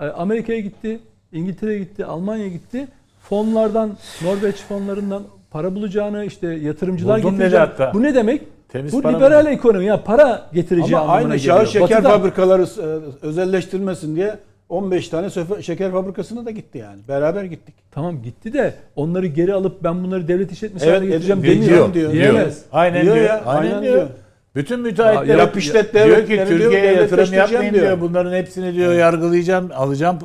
E, 0.00 0.04
Amerika'ya 0.06 0.60
gitti, 0.60 1.00
İngiltere'ye 1.32 1.78
gitti, 1.78 2.04
Almanya'ya 2.04 2.48
gitti. 2.48 2.88
Fonlardan, 3.22 3.96
Norveç 4.22 4.56
fonlarından 4.56 5.22
para 5.50 5.74
bulacağını, 5.74 6.24
işte 6.24 6.46
yatırımcılar 6.48 7.18
Buldum 7.18 7.30
getireceğini. 7.30 7.66
hatta. 7.66 7.94
Bu 7.94 8.02
ne 8.02 8.14
demek? 8.14 8.42
Temiz 8.68 8.92
bu 8.92 9.02
para 9.02 9.16
liberal 9.16 9.40
buldu. 9.40 9.48
ekonomi. 9.50 9.84
Ya 9.84 10.04
para 10.04 10.50
getireceği 10.54 10.96
Ama 10.98 11.12
anlamına 11.14 11.32
aynı 11.32 11.66
şeker 11.66 11.82
Batı'da- 11.98 12.08
fabrikaları 12.18 12.62
e, 12.62 13.26
özelleştirmesin 13.26 14.16
diye 14.16 14.38
15 14.68 15.08
tane 15.08 15.30
şeker 15.62 15.92
fabrikasına 15.92 16.46
da 16.46 16.50
gitti 16.50 16.78
yani. 16.78 17.00
Beraber 17.08 17.44
gittik. 17.44 17.74
Tamam 17.90 18.22
gitti 18.22 18.52
de 18.52 18.74
onları 18.96 19.26
geri 19.26 19.54
alıp 19.54 19.84
ben 19.84 20.04
bunları 20.04 20.28
devlet 20.28 20.52
işletmesi 20.52 20.86
Evet, 20.86 20.96
haline 20.96 21.10
getireceğim 21.10 21.42
diyor, 21.42 21.54
demiyor. 21.54 21.94
diyor, 21.94 22.12
Diyemez. 22.12 22.64
Aynen 22.72 23.02
Diyor 23.02 23.14
diyor. 23.14 23.26
ya, 23.26 23.42
aynen, 23.46 23.70
aynen 23.70 23.82
diyor. 23.82 23.94
diyor. 23.94 24.08
Bütün 24.54 24.80
müteahhitler 24.80 25.34
Ya, 25.36 25.42
yap 25.42 25.56
işlet 25.56 25.94
diyor 25.94 26.26
ki 26.26 26.44
Türkiye'ye 26.48 26.92
yatırım 26.94 27.32
yapmayın 27.34 27.74
diyor. 27.74 27.84
diyor. 27.84 28.00
Bunların 28.00 28.32
hepsini 28.32 28.74
diyor 28.74 28.92
yargılayacağım, 28.92 29.70
alacağım, 29.74 30.18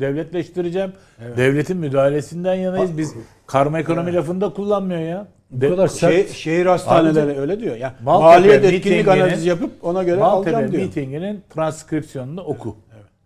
devletleştireceğim. 0.00 0.92
Devletin 1.36 1.76
müdahalesinden 1.76 2.54
yanayız. 2.54 2.98
Biz 2.98 3.14
karma 3.46 3.78
ekonomi 3.80 4.14
lafını 4.14 4.40
da 4.40 4.48
kullanmıyor 4.52 5.00
ya. 5.00 5.26
Bu 5.50 5.60
De- 5.60 5.68
kadar 5.70 5.88
sert. 5.88 6.12
Şey, 6.12 6.28
şehir 6.28 6.66
hastaneleri 6.66 7.40
öyle 7.40 7.60
diyor. 7.60 7.76
Ya 7.76 7.94
Maltepe 8.04 8.24
maliyet 8.48 8.64
etkinlik 8.64 9.08
analizi 9.08 9.48
yapıp 9.48 9.70
ona 9.82 10.02
göre 10.02 10.20
Maltepe 10.20 10.56
alacağım 10.56 10.72
diyor. 10.72 10.82
mitinginin 10.84 11.42
transkripsiyonunu 11.54 12.40
oku. 12.40 12.76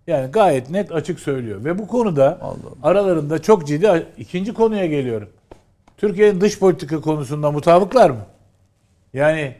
Yani 0.06 0.30
gayet 0.30 0.70
net 0.70 0.92
açık 0.92 1.20
söylüyor. 1.20 1.64
Ve 1.64 1.78
bu 1.78 1.86
konuda 1.86 2.38
aralarında 2.82 3.42
çok 3.42 3.66
ciddi 3.66 4.06
ikinci 4.18 4.54
konuya 4.54 4.86
geliyorum. 4.86 5.28
Türkiye'nin 5.96 6.40
dış 6.40 6.58
politika 6.58 7.00
konusunda 7.00 7.50
mutabıklar 7.50 8.10
mı? 8.10 8.20
Yani 9.14 9.54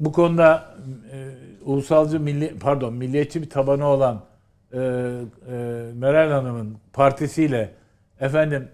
bu 0.00 0.12
konuda 0.12 0.74
e, 1.12 1.16
ulusalcı 1.64 2.20
milli 2.20 2.54
pardon 2.60 2.94
milliyetçi 2.94 3.42
bir 3.42 3.50
tabanı 3.50 3.86
olan 3.86 4.20
e, 4.72 4.76
e, 4.76 4.80
Meral 5.94 6.30
Hanım'ın 6.30 6.76
partisiyle 6.92 7.70
efendim 8.20 8.68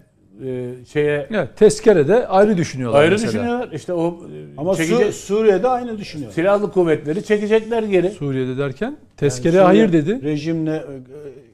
e, 0.45 0.73
şeye 0.89 1.27
Evet, 1.31 1.49
tezkerede 1.57 2.27
ayrı 2.27 2.57
düşünüyorlar 2.57 2.99
ayrı 2.99 3.11
mesela. 3.11 3.31
düşünüyorlar. 3.31 3.69
İşte 3.71 3.93
o 3.93 4.07
e, 4.07 4.57
Ama 4.57 4.73
Su- 4.75 4.83
çekecek- 4.83 5.13
Suriye'de 5.13 5.67
aynı 5.67 5.97
düşünüyor. 5.97 6.31
silahlı 6.31 6.71
kuvvetleri 6.71 7.23
çekecekler 7.23 7.83
geri. 7.83 8.09
Suriye'de 8.11 8.57
derken 8.57 8.97
tezkere 9.17 9.51
Suriye 9.51 9.65
hayır 9.65 9.93
dedi. 9.93 10.23
Rejimle 10.23 10.75
e, 10.75 10.83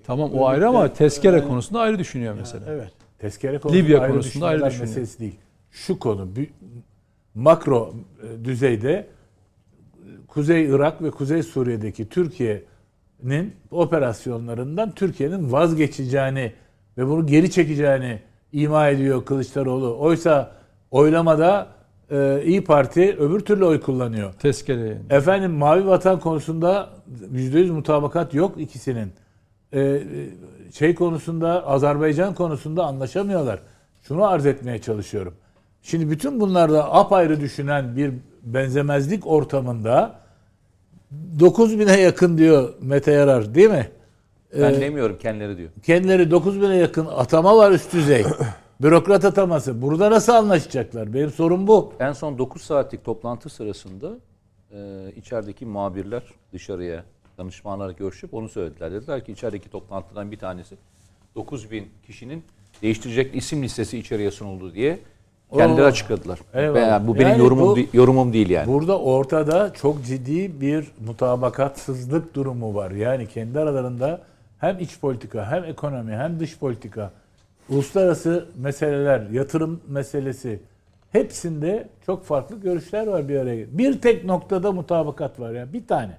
Tamam 0.05 0.31
o 0.33 0.45
ayrı 0.47 0.67
ama 0.67 0.93
tezkere 0.93 1.35
Yani- 1.37 1.47
konusunda 1.47 1.79
ayrı 1.79 1.99
düşünüyor 1.99 2.35
mesela. 2.39 2.65
evet. 2.67 2.91
Tezkere 3.19 3.57
konusunda 3.57 3.83
Libya 3.83 3.99
ayrı 4.01 4.11
konusunda 4.11 4.45
ayrı 4.45 4.65
düşünüyor. 4.65 4.87
meselesi 4.87 5.19
değil. 5.19 5.35
Şu 5.71 5.99
konu 5.99 6.27
makro 7.35 7.93
e, 8.23 8.45
düzeyde 8.45 8.91
e, 8.93 9.05
Kuzey 10.33 10.65
Irak 10.65 11.01
ve 11.01 11.11
Kuzey 11.11 11.43
Suriye'deki 11.43 12.09
Türkiye'nin 12.09 13.53
operasyonlarından 13.71 14.91
Türkiye'nin 14.91 15.51
vazgeçeceğini 15.51 16.53
ve 16.97 17.07
bunu 17.07 17.27
geri 17.27 17.51
çekeceğini 17.51 18.19
ima 18.51 18.89
ediyor 18.89 19.25
Kılıçdaroğlu. 19.25 19.99
Oysa 19.99 20.51
oylamada 20.91 21.67
e, 22.11 22.41
İyi 22.45 22.63
Parti 22.63 23.15
öbür 23.19 23.39
türlü 23.39 23.65
oy 23.65 23.81
kullanıyor. 23.81 24.33
Tezkere 24.33 24.79
yani. 24.79 25.01
Efendim 25.09 25.51
Mavi 25.51 25.87
Vatan 25.87 26.19
konusunda 26.19 26.89
%100 27.33 27.71
mutabakat 27.71 28.33
yok 28.33 28.61
ikisinin. 28.61 29.11
Ee, 29.73 30.03
şey 30.73 30.95
konusunda 30.95 31.67
Azerbaycan 31.67 32.33
konusunda 32.33 32.85
anlaşamıyorlar. 32.85 33.59
Şunu 34.01 34.27
arz 34.27 34.45
etmeye 34.45 34.81
çalışıyorum. 34.81 35.33
Şimdi 35.81 36.09
bütün 36.09 36.39
bunlarda 36.39 36.93
apayrı 36.93 37.39
düşünen 37.39 37.97
bir 37.97 38.13
benzemezlik 38.43 39.27
ortamında 39.27 40.22
9000'e 41.39 42.01
yakın 42.01 42.37
diyor 42.37 42.73
Mete 42.81 43.11
Yarar 43.11 43.55
değil 43.55 43.69
mi? 43.69 43.89
Ben 44.59 44.73
Ee, 44.73 44.81
demiyorum 44.81 45.17
kendileri 45.17 45.57
diyor. 45.57 45.69
kendileri 45.83 46.23
9000'e 46.23 46.75
yakın 46.75 47.05
atama 47.05 47.57
var 47.57 47.71
üst 47.71 47.93
düzey. 47.93 48.23
Bürokrat 48.81 49.25
ataması. 49.25 49.81
Burada 49.81 50.11
nasıl 50.11 50.33
anlaşacaklar? 50.33 51.13
Benim 51.13 51.29
sorum 51.29 51.67
bu. 51.67 51.93
En 51.99 52.11
son 52.11 52.37
9 52.37 52.61
saatlik 52.61 53.05
toplantı 53.05 53.49
sırasında 53.49 54.11
e, 54.71 54.77
içerideki 55.15 55.65
muhabirler 55.65 56.23
dışarıya 56.53 57.03
danışmanlar 57.37 57.89
görüşüp 57.89 58.33
onu 58.33 58.49
söylediler. 58.49 58.91
Dediler 58.91 59.25
ki 59.25 59.31
içerideki 59.31 59.69
toplantıdan 59.69 60.31
bir 60.31 60.37
tanesi 60.37 60.75
9000 61.35 61.87
kişinin 62.07 62.43
değiştirecek 62.81 63.35
isim 63.35 63.63
listesi 63.63 63.97
içeriye 63.97 64.31
sunuldu 64.31 64.73
diye 64.73 64.99
kendileri 65.57 65.85
açıkladılar. 65.85 66.39
Eyvallah. 66.53 67.07
Bu 67.07 67.15
benim 67.15 67.27
Yani 67.27 67.39
yorumum 67.39 67.75
bu- 67.75 67.97
yorumum 67.97 68.33
değil 68.33 68.49
yani. 68.49 68.67
Burada 68.67 68.99
ortada 68.99 69.73
çok 69.73 70.05
ciddi 70.05 70.61
bir 70.61 70.87
mutabakatsızlık 71.05 72.35
durumu 72.35 72.75
var. 72.75 72.91
Yani 72.91 73.27
kendi 73.27 73.59
aralarında 73.59 74.21
hem 74.59 74.79
iç 74.79 74.99
politika 74.99 75.51
hem 75.51 75.63
ekonomi 75.63 76.11
hem 76.15 76.39
dış 76.39 76.57
politika 76.59 77.11
uluslararası 77.69 78.45
meseleler, 78.57 79.21
yatırım 79.31 79.81
meselesi 79.87 80.59
hepsinde 81.11 81.87
çok 82.05 82.25
farklı 82.25 82.59
görüşler 82.61 83.07
var 83.07 83.29
bir 83.29 83.35
araya. 83.39 83.65
Bir 83.77 84.01
tek 84.01 84.25
noktada 84.25 84.71
mutabakat 84.71 85.39
var 85.39 85.51
ya 85.51 85.73
bir 85.73 85.87
tane. 85.87 86.17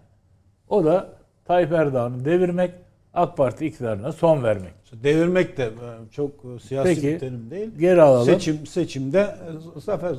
O 0.69 0.85
da 0.85 1.09
Tayyip 1.45 1.73
Erdoğan'ı 1.73 2.25
devirmek, 2.25 2.71
AK 3.15 3.37
Parti 3.37 3.67
iktidarına 3.67 4.13
son 4.13 4.43
vermek. 4.43 4.73
Devirmek 5.03 5.57
de 5.59 5.63
e, 5.65 6.11
çok 6.13 6.31
e, 6.31 6.59
siyasi 6.69 6.89
Peki, 6.95 7.07
bir 7.07 7.19
terim 7.19 7.51
değil. 7.51 7.71
Geri 7.79 8.03
alalım. 8.03 8.25
Seçim 8.27 8.67
seçimde 8.67 9.19
e, 9.21 9.81
zafer 9.81 10.13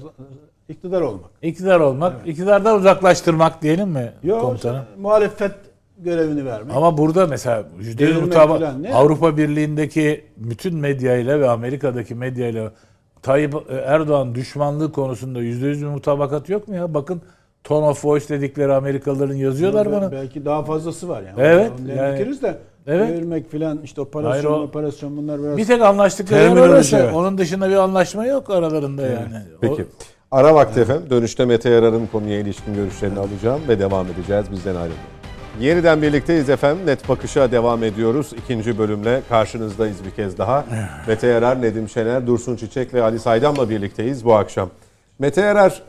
iktidar 0.69 1.01
olmak. 1.01 1.29
İktidar 1.41 1.79
olmak, 1.79 2.27
iktidardan 2.27 2.77
uzaklaştırmak 2.79 3.61
diyelim 3.61 3.89
mi 3.89 4.11
Yok 4.23 4.41
komutanım? 4.41 4.83
muhalefet 4.97 5.51
görevini 5.97 6.45
vermek. 6.45 6.75
Ama 6.75 6.97
burada 6.97 7.27
mesela 7.27 7.63
yüzde 7.79 8.03
yüz 8.03 8.15
Devirmek 8.15 8.33
mutaba- 8.33 8.57
falan 8.59 8.83
ne? 8.83 8.93
Avrupa 8.93 9.37
Birliği'ndeki 9.37 10.25
bütün 10.37 10.75
medyayla 10.75 11.39
ve 11.39 11.49
Amerika'daki 11.49 12.15
medyayla 12.15 12.71
Tayyip 13.21 13.53
Erdoğan 13.85 14.35
düşmanlığı 14.35 14.91
konusunda 14.91 15.39
yüzde 15.41 15.67
yüz 15.67 15.81
bir 15.81 15.87
mutabakat 15.87 16.49
yok 16.49 16.67
mu 16.67 16.75
ya? 16.75 16.93
Bakın 16.93 17.21
tone 17.63 17.85
of 17.85 18.05
voice 18.05 18.29
dedikleri 18.29 18.73
Amerikalıların 18.73 19.35
yazıyorlar 19.35 19.85
Bel- 19.91 19.93
bana. 20.01 20.11
Belki 20.11 20.45
daha 20.45 20.63
fazlası 20.63 21.09
var 21.09 21.21
yani. 21.21 21.35
Evet, 21.37 21.71
yani- 21.97 22.17
fikiriz 22.17 22.41
de 22.41 22.57
Evet. 22.87 23.09
devirmek 23.09 23.51
filan 23.51 23.79
işte 23.83 24.01
operasyon 24.01 24.31
Hayır, 24.31 24.43
o- 24.45 24.63
operasyon 24.63 25.17
bunlar 25.17 25.43
biraz 25.43 25.57
Bir 25.57 25.65
tek 25.65 25.81
anlaştıkları 25.81 26.61
orası. 26.61 26.97
evet. 26.97 27.13
Onun 27.13 27.37
dışında 27.37 27.69
bir 27.69 27.75
anlaşma 27.75 28.25
yok 28.25 28.49
aralarında 28.49 29.01
yani. 29.01 29.41
Peki. 29.61 29.81
O- 29.83 29.85
Ara 30.31 30.55
vakti 30.55 30.79
efendim. 30.79 31.03
Dönüşte 31.09 31.45
Mete 31.45 31.69
Yarar'ın 31.69 32.07
konuya 32.11 32.39
ilişkin 32.39 32.73
görüşlerini 32.75 33.19
alacağım 33.19 33.61
ve 33.67 33.79
devam 33.79 34.07
edeceğiz. 34.07 34.45
Bizden 34.51 34.75
ayrılmayın. 34.75 35.15
Yeniden 35.59 36.01
birlikteyiz 36.01 36.49
efendim. 36.49 36.85
Net 36.85 37.09
Bakış'a 37.09 37.51
devam 37.51 37.83
ediyoruz. 37.83 38.31
İkinci 38.43 38.77
bölümle 38.77 39.21
karşınızdayız 39.29 40.05
bir 40.05 40.11
kez 40.11 40.37
daha. 40.37 40.65
Mete 41.07 41.27
Yarar, 41.27 41.61
Nedim 41.61 41.89
Şener, 41.89 42.27
Dursun 42.27 42.55
Çiçek 42.55 42.93
ve 42.93 43.03
Ali 43.03 43.19
Saydam'la 43.19 43.69
birlikteyiz 43.69 44.25
bu 44.25 44.33
akşam. 44.33 44.69
Mete 45.19 45.41
Yarar 45.41 45.83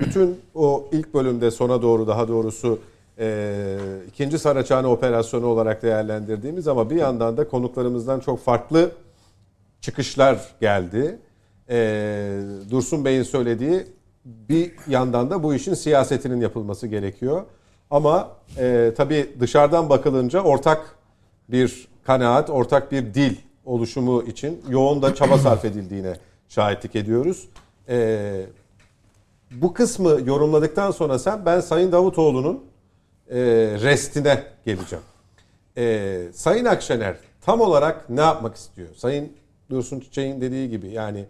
bütün 0.00 0.38
o 0.54 0.84
ilk 0.92 1.14
bölümde 1.14 1.50
sona 1.50 1.82
doğru 1.82 2.06
daha 2.06 2.28
doğrusu 2.28 2.78
e, 3.18 3.78
ikinci 4.08 4.38
Saraçhane 4.38 4.86
operasyonu 4.86 5.46
olarak 5.46 5.82
değerlendirdiğimiz 5.82 6.68
ama 6.68 6.90
bir 6.90 6.96
yandan 6.96 7.36
da 7.36 7.48
konuklarımızdan 7.48 8.20
çok 8.20 8.44
farklı 8.44 8.90
çıkışlar 9.80 10.54
geldi. 10.60 11.18
Ee, 11.70 12.40
Dursun 12.70 13.04
Bey'in 13.04 13.22
söylediği 13.22 13.86
bir 14.24 14.72
yandan 14.86 15.30
da 15.30 15.42
bu 15.42 15.54
işin 15.54 15.74
siyasetinin 15.74 16.40
yapılması 16.40 16.86
gerekiyor. 16.86 17.42
Ama 17.90 18.28
e, 18.58 18.92
tabii 18.96 19.36
dışarıdan 19.40 19.88
bakılınca 19.88 20.40
ortak 20.40 20.96
bir 21.48 21.88
kanaat, 22.04 22.50
ortak 22.50 22.92
bir 22.92 23.14
dil 23.14 23.36
oluşumu 23.64 24.22
için 24.22 24.62
yoğun 24.68 25.02
da 25.02 25.14
çaba 25.14 25.38
sarf 25.38 25.64
edildiğine 25.64 26.14
şahitlik 26.48 26.96
ediyoruz. 26.96 27.48
Ee, 27.88 28.46
bu 29.50 29.72
kısmı 29.72 30.20
yorumladıktan 30.24 30.90
sonra 30.90 31.18
sen 31.18 31.46
ben 31.46 31.60
Sayın 31.60 31.92
Davutoğlu'nun 31.92 32.64
e, 33.30 33.36
restine 33.82 34.44
geleceğim. 34.64 35.04
Ee, 35.78 36.28
Sayın 36.32 36.64
Akşener 36.64 37.16
tam 37.40 37.60
olarak 37.60 38.10
ne 38.10 38.20
yapmak 38.20 38.56
istiyor? 38.56 38.88
Sayın 38.96 39.32
Dursun 39.70 40.00
Çiçek'in 40.00 40.40
dediği 40.40 40.70
gibi 40.70 40.88
yani 40.88 41.24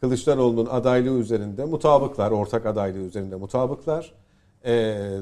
Kılıçdaroğlu'nun 0.00 0.66
adaylığı 0.66 1.18
üzerinde 1.18 1.64
mutabıklar, 1.64 2.30
ortak 2.30 2.66
adaylığı 2.66 2.98
üzerinde 2.98 3.36
mutabıklar. 3.36 4.12
Ee, 4.64 4.70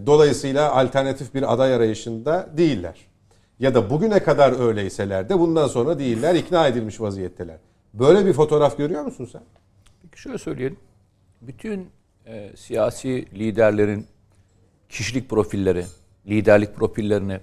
dolayısıyla 0.07 0.73
alternatif 0.73 1.35
bir 1.35 1.53
aday 1.53 1.75
arayışında 1.75 2.49
değiller. 2.57 3.07
Ya 3.59 3.75
da 3.75 3.91
bugüne 3.91 4.23
kadar 4.23 4.67
öyleyseler 4.69 5.29
de 5.29 5.39
bundan 5.39 5.69
sonra 5.69 5.99
değiller, 5.99 6.35
ikna 6.35 6.67
edilmiş 6.67 7.01
vaziyetteler. 7.01 7.57
Böyle 7.95 8.27
bir 8.27 8.33
fotoğraf 8.33 8.79
görüyor 8.79 9.03
musun 9.03 9.29
sen? 9.33 9.43
Peki 10.03 10.21
şöyle 10.21 10.39
söyleyelim. 10.39 10.79
Bütün 11.43 11.91
e, 12.27 12.51
siyasi 12.57 13.27
liderlerin 13.35 14.07
kişilik 14.89 15.31
profilleri, 15.31 15.85
liderlik 16.27 16.77
profillerini 16.77 17.41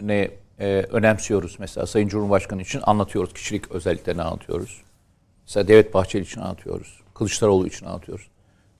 ne 0.00 0.30
e, 0.60 0.66
önemsiyoruz. 0.90 1.56
Mesela 1.58 1.86
Sayın 1.86 2.08
Cumhurbaşkanı 2.08 2.62
için 2.62 2.80
anlatıyoruz. 2.82 3.32
Kişilik 3.32 3.70
özelliklerini 3.70 4.22
anlatıyoruz. 4.22 4.82
Mesela 5.46 5.68
Devlet 5.68 5.94
Bahçeli 5.94 6.22
için 6.22 6.40
anlatıyoruz. 6.40 7.00
Kılıçdaroğlu 7.14 7.66
için 7.66 7.86
anlatıyoruz. 7.86 8.28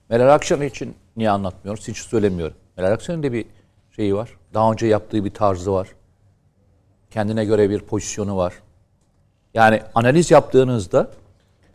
Meral 0.09 0.33
Akşener 0.33 0.65
için 0.65 0.95
niye 1.17 1.29
anlatmıyoruz? 1.29 1.87
Hiç 1.87 1.97
söylemiyorum. 1.97 2.55
Meral 2.77 2.91
Akşener'in 2.91 3.23
de 3.23 3.33
bir 3.33 3.45
şeyi 3.95 4.15
var. 4.15 4.29
Daha 4.53 4.71
önce 4.71 4.87
yaptığı 4.87 5.25
bir 5.25 5.29
tarzı 5.29 5.73
var. 5.73 5.87
Kendine 7.11 7.45
göre 7.45 7.69
bir 7.69 7.79
pozisyonu 7.79 8.37
var. 8.37 8.53
Yani 9.53 9.81
analiz 9.95 10.31
yaptığınızda 10.31 11.11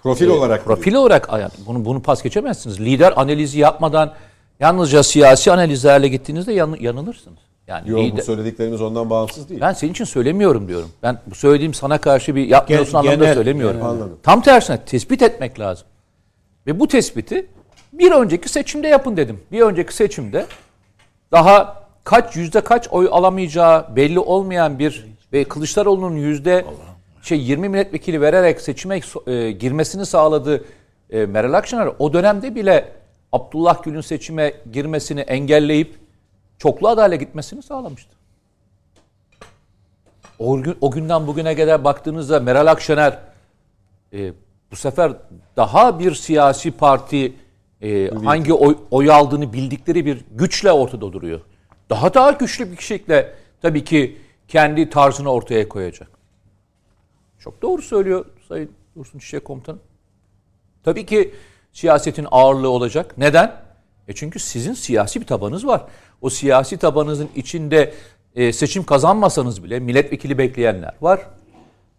Profil 0.03 0.29
olarak. 0.29 0.65
Profil 0.65 0.95
olarak 0.95 1.29
yani 1.33 1.51
bunu 1.67 1.85
bunu 1.85 2.03
pas 2.03 2.23
geçemezsiniz. 2.23 2.81
Lider 2.81 3.13
analizi 3.17 3.59
yapmadan 3.59 4.15
yalnızca 4.61 5.03
siyasi 5.03 5.53
analizlerle 5.53 6.09
gittiğinizde 6.09 6.53
yan, 6.53 6.77
yanılırsınız. 6.81 7.39
Yani 7.67 7.91
Yok 7.91 8.19
bu 8.19 8.23
söylediklerimiz 8.23 8.81
ondan 8.83 9.11
bağımsız 9.11 9.49
değil. 9.49 9.61
ben 9.61 9.73
senin 9.73 9.93
için 9.93 10.05
söylemiyorum 10.05 10.69
diyorum. 10.69 10.89
Ben 11.03 11.19
bu 11.27 11.35
söylediğim 11.35 11.75
sana 11.75 11.99
karşı 11.99 12.35
bir 12.35 12.47
yapmıyorsun 12.47 12.93
Gen- 12.93 12.99
anlamında 12.99 13.25
genel- 13.25 13.35
söylemiyorum. 13.35 13.77
genel. 13.77 13.91
Anladım. 13.91 14.19
Tam 14.23 14.43
tersine 14.43 14.85
tespit 14.85 15.23
etmek 15.23 15.61
lazım. 15.61 15.87
Ve 16.67 16.81
bu 16.81 16.89
tespiti 16.89 17.47
bir 17.93 18.13
önceki 18.13 18.49
seçimde 18.49 18.89
yapın 18.89 19.17
dedim. 19.17 19.41
Bir 19.53 19.61
önceki 19.61 19.95
seçimde 19.95 20.47
daha 21.33 21.83
kaç 22.05 22.37
yüzde 22.37 22.61
kaç 22.61 22.89
oy 22.91 23.09
alamayacağı 23.11 23.97
belli 23.97 24.19
olmayan 24.19 24.79
bir 24.79 25.07
ve 25.33 25.45
Kılıçdaroğlu'nun 25.45 26.17
yüzde 26.17 26.65
şey 27.23 27.41
20 27.41 27.69
milletvekili 27.69 28.21
vererek 28.21 28.61
seçime 28.61 29.01
e, 29.27 29.51
girmesini 29.53 30.07
sağladığı 30.07 30.65
e, 31.11 31.27
Meral 31.27 31.53
Akşener 31.53 31.89
o 31.99 32.13
dönemde 32.13 32.55
bile 32.55 32.89
Abdullah 33.33 33.83
Gül'ün 33.83 34.01
seçime 34.01 34.55
girmesini 34.73 35.21
engelleyip 35.21 35.99
çoklu 36.59 36.89
adayla 36.89 37.17
gitmesini 37.17 37.63
sağlamıştı. 37.63 38.19
O, 40.39 40.63
gün, 40.63 40.77
o 40.81 40.91
günden 40.91 41.27
bugüne 41.27 41.57
kadar 41.57 41.85
baktığınızda 41.85 42.41
Meral 42.41 42.67
Akşener 42.67 43.19
e, 44.13 44.33
bu 44.71 44.77
sefer 44.77 45.13
daha 45.57 45.99
bir 45.99 46.15
siyasi 46.15 46.71
parti 46.71 47.35
e, 47.83 48.11
hangi 48.11 48.53
oy, 48.53 48.79
oy 48.91 49.11
aldığını 49.11 49.53
bildikleri 49.53 50.07
bir 50.07 50.25
güçle 50.31 50.73
ortada 50.73 51.13
duruyor. 51.13 51.41
Daha 51.91 52.15
daha 52.15 52.31
güçlü 52.31 52.71
bir 52.71 52.77
kişilikle 52.77 53.35
tabii 53.63 53.85
ki 53.85 54.19
kendi 54.49 54.91
tarzını 54.91 55.33
ortaya 55.33 55.69
koyacak. 55.69 56.09
Çok 57.39 57.63
doğru 57.63 57.83
söylüyor 57.83 58.25
Sayın 58.49 58.71
Dursun 58.97 59.19
Çiçek 59.19 59.45
Komutanım. 59.45 59.81
Tabii 60.85 61.07
ki 61.07 61.35
siyasetin 61.79 62.27
ağırlığı 62.31 62.71
olacak. 62.71 63.15
Neden? 63.19 63.53
E 64.09 64.13
çünkü 64.15 64.39
sizin 64.39 64.73
siyasi 64.73 65.21
bir 65.21 65.27
tabanınız 65.27 65.67
var. 65.67 65.83
O 66.21 66.31
siyasi 66.31 66.77
tabanınızın 66.77 67.29
içinde 67.37 67.95
e, 68.37 68.53
seçim 68.53 68.85
kazanmasanız 68.85 69.65
bile 69.65 69.81
milletvekili 69.81 70.39
bekleyenler 70.39 70.95
var. 71.01 71.21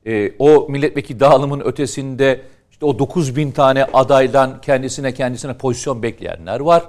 E, 0.05 0.31
o 0.39 0.67
milletvekili 0.69 1.19
dağılımın 1.19 1.59
ötesinde 1.59 2.41
işte 2.71 2.85
o 2.85 2.99
9 2.99 3.35
bin 3.35 3.51
tane 3.51 3.85
adaydan 3.85 4.61
kendisine 4.61 5.13
kendisine 5.13 5.53
pozisyon 5.53 6.03
bekleyenler 6.03 6.59
var. 6.59 6.83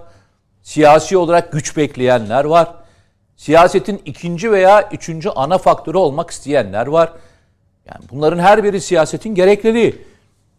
Siyasi 0.62 1.16
olarak 1.16 1.52
güç 1.52 1.76
bekleyenler 1.76 2.44
var. 2.44 2.74
Siyasetin 3.36 4.02
ikinci 4.04 4.52
veya 4.52 4.88
üçüncü 4.92 5.28
ana 5.28 5.58
faktörü 5.58 5.96
olmak 5.98 6.30
isteyenler 6.30 6.86
var. 6.86 7.12
Yani 7.86 8.04
bunların 8.10 8.38
her 8.38 8.64
biri 8.64 8.80
siyasetin 8.80 9.34
gerekliliği. 9.34 10.10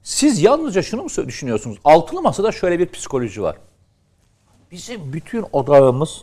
Siz 0.03 0.41
yalnızca 0.41 0.81
şunu 0.81 1.03
mu 1.03 1.09
düşünüyorsunuz? 1.27 1.77
Altılı 1.83 2.21
masada 2.21 2.51
şöyle 2.51 2.79
bir 2.79 2.89
psikoloji 2.89 3.41
var. 3.41 3.57
Bizim 4.71 5.13
bütün 5.13 5.45
odağımız 5.51 6.21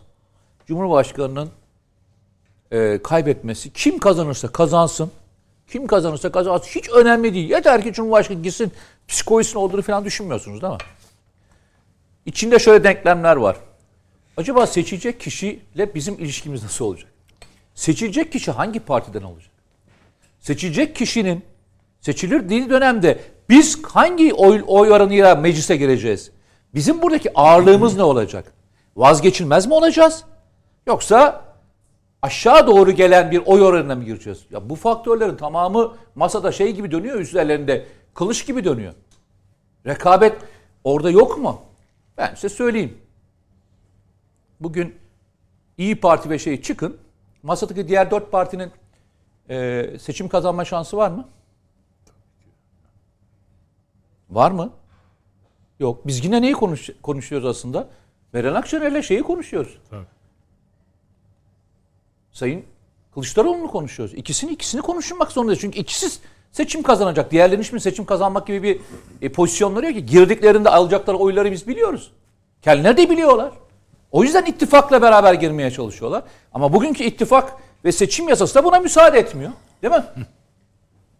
Cumhurbaşkanı'nın 0.66 1.50
e, 2.72 3.02
kaybetmesi. 3.02 3.72
Kim 3.72 3.98
kazanırsa 3.98 4.48
kazansın. 4.48 5.10
Kim 5.68 5.86
kazanırsa 5.86 6.32
kazansın. 6.32 6.66
Hiç 6.66 6.88
önemli 6.88 7.34
değil. 7.34 7.50
Yeter 7.50 7.82
ki 7.82 7.92
Cumhurbaşkanı 7.92 8.42
gitsin 8.42 8.72
psikolojisinin 9.08 9.62
olduğunu 9.62 9.82
falan 9.82 10.04
düşünmüyorsunuz 10.04 10.62
değil 10.62 10.72
mi? 10.72 10.78
İçinde 12.26 12.58
şöyle 12.58 12.84
denklemler 12.84 13.36
var. 13.36 13.56
Acaba 14.36 14.66
seçilecek 14.66 15.20
kişiyle 15.20 15.94
bizim 15.94 16.14
ilişkimiz 16.14 16.62
nasıl 16.62 16.84
olacak? 16.84 17.10
Seçilecek 17.74 18.32
kişi 18.32 18.50
hangi 18.50 18.80
partiden 18.80 19.22
olacak? 19.22 19.50
Seçilecek 20.40 20.96
kişinin 20.96 21.44
seçilirdiği 22.00 22.70
dönemde 22.70 23.20
biz 23.48 23.84
hangi 23.84 24.34
oy, 24.34 24.64
oy 24.66 24.90
oranıyla 24.90 25.34
meclise 25.34 25.76
gireceğiz? 25.76 26.30
Bizim 26.74 27.02
buradaki 27.02 27.38
ağırlığımız 27.38 27.96
ne 27.96 28.02
olacak? 28.02 28.52
Vazgeçilmez 28.96 29.66
mi 29.66 29.74
olacağız? 29.74 30.24
Yoksa 30.86 31.44
aşağı 32.22 32.66
doğru 32.66 32.90
gelen 32.90 33.30
bir 33.30 33.42
oy 33.46 33.62
oranına 33.62 33.94
mı 33.94 34.04
gireceğiz? 34.04 34.44
Ya 34.50 34.70
bu 34.70 34.74
faktörlerin 34.74 35.36
tamamı 35.36 35.96
masada 36.14 36.52
şey 36.52 36.72
gibi 36.72 36.90
dönüyor 36.90 37.20
üzerlerinde 37.20 37.86
kılıç 38.14 38.46
gibi 38.46 38.64
dönüyor. 38.64 38.94
Rekabet 39.86 40.36
orada 40.84 41.10
yok 41.10 41.38
mu? 41.38 41.60
Ben 42.18 42.34
size 42.34 42.48
söyleyeyim. 42.48 42.98
Bugün 44.60 44.94
İyi 45.78 46.00
Parti 46.00 46.30
ve 46.30 46.38
şey 46.38 46.62
çıkın. 46.62 46.96
Masadaki 47.42 47.88
diğer 47.88 48.10
dört 48.10 48.32
partinin 48.32 48.72
e, 49.50 49.86
seçim 50.00 50.28
kazanma 50.28 50.64
şansı 50.64 50.96
var 50.96 51.10
mı? 51.10 51.28
Var 54.30 54.50
mı? 54.50 54.70
Yok. 55.80 56.06
Biz 56.06 56.24
yine 56.24 56.42
neyi 56.42 56.52
konuş, 56.52 56.90
konuşuyoruz 57.02 57.46
aslında? 57.46 57.88
Meral 58.32 58.54
Akşener'le 58.54 59.02
şeyi 59.02 59.22
konuşuyoruz. 59.22 59.78
Tabii. 59.90 60.06
Sayın 62.32 62.64
Kılıçdaroğlu'nu 63.14 63.70
konuşuyoruz. 63.70 64.14
İkisini 64.14 64.52
ikisini 64.52 64.82
konuşmak 64.82 65.32
zorundayız. 65.32 65.60
Çünkü 65.60 65.78
ikisi 65.78 66.20
seçim 66.52 66.82
kazanacak. 66.82 67.30
Diğerlerinin 67.30 67.64
hiçbir 67.64 67.78
seçim 67.78 68.04
kazanmak 68.04 68.46
gibi 68.46 68.62
bir 68.62 68.80
e, 69.22 69.32
pozisyonları 69.32 69.86
yok 69.86 69.94
ki. 69.94 70.06
Girdiklerinde 70.06 70.70
alacakları 70.70 71.16
oyları 71.16 71.52
biz 71.52 71.68
biliyoruz. 71.68 72.12
Kendileri 72.62 72.96
de 72.96 73.10
biliyorlar. 73.10 73.52
O 74.12 74.22
yüzden 74.22 74.44
ittifakla 74.44 75.02
beraber 75.02 75.34
girmeye 75.34 75.70
çalışıyorlar. 75.70 76.22
Ama 76.52 76.72
bugünkü 76.72 77.04
ittifak 77.04 77.52
ve 77.84 77.92
seçim 77.92 78.28
yasası 78.28 78.54
da 78.54 78.64
buna 78.64 78.80
müsaade 78.80 79.18
etmiyor. 79.18 79.52
Değil 79.82 79.94
mi? 79.94 80.04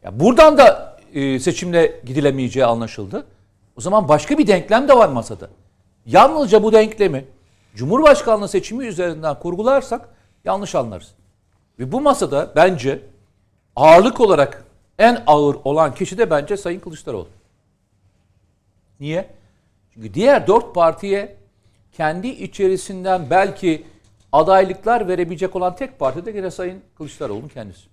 ya 0.03 0.20
buradan 0.20 0.59
da 0.59 0.98
e, 1.19 1.40
seçimle 1.40 2.01
gidilemeyeceği 2.05 2.66
anlaşıldı. 2.66 3.27
O 3.77 3.81
zaman 3.81 4.09
başka 4.09 4.39
bir 4.39 4.47
denklem 4.47 4.89
de 4.89 4.97
var 4.97 5.09
masada. 5.09 5.51
Yalnızca 6.07 6.62
bu 6.62 6.73
denklemi 6.73 7.24
Cumhurbaşkanlığı 7.74 8.49
seçimi 8.49 8.86
üzerinden 8.86 9.39
kurgularsak 9.39 10.09
yanlış 10.45 10.74
anlarız. 10.74 11.15
Ve 11.78 11.93
bu 11.93 12.01
masada 12.01 12.53
bence 12.57 13.03
ağırlık 13.77 14.20
olarak 14.20 14.65
en 14.99 15.23
ağır 15.27 15.57
olan 15.65 15.95
kişi 15.95 16.19
de 16.19 16.31
bence 16.31 16.57
Sayın 16.57 16.81
Kılıçdaroğlu. 16.81 17.28
Niye? 19.01 19.31
Çünkü 19.95 20.15
diğer 20.15 20.47
dört 20.47 20.74
partiye 20.74 21.36
kendi 21.93 22.28
içerisinden 22.28 23.31
belki 23.31 23.85
adaylıklar 24.32 25.09
verebilecek 25.09 25.57
olan 25.57 25.77
tek 25.77 25.99
parti 25.99 26.27
de 26.27 26.32
gene 26.32 26.51
Sayın 26.51 26.82
Kılıçdaroğlu'nun 26.97 27.49
kendisi. 27.49 27.89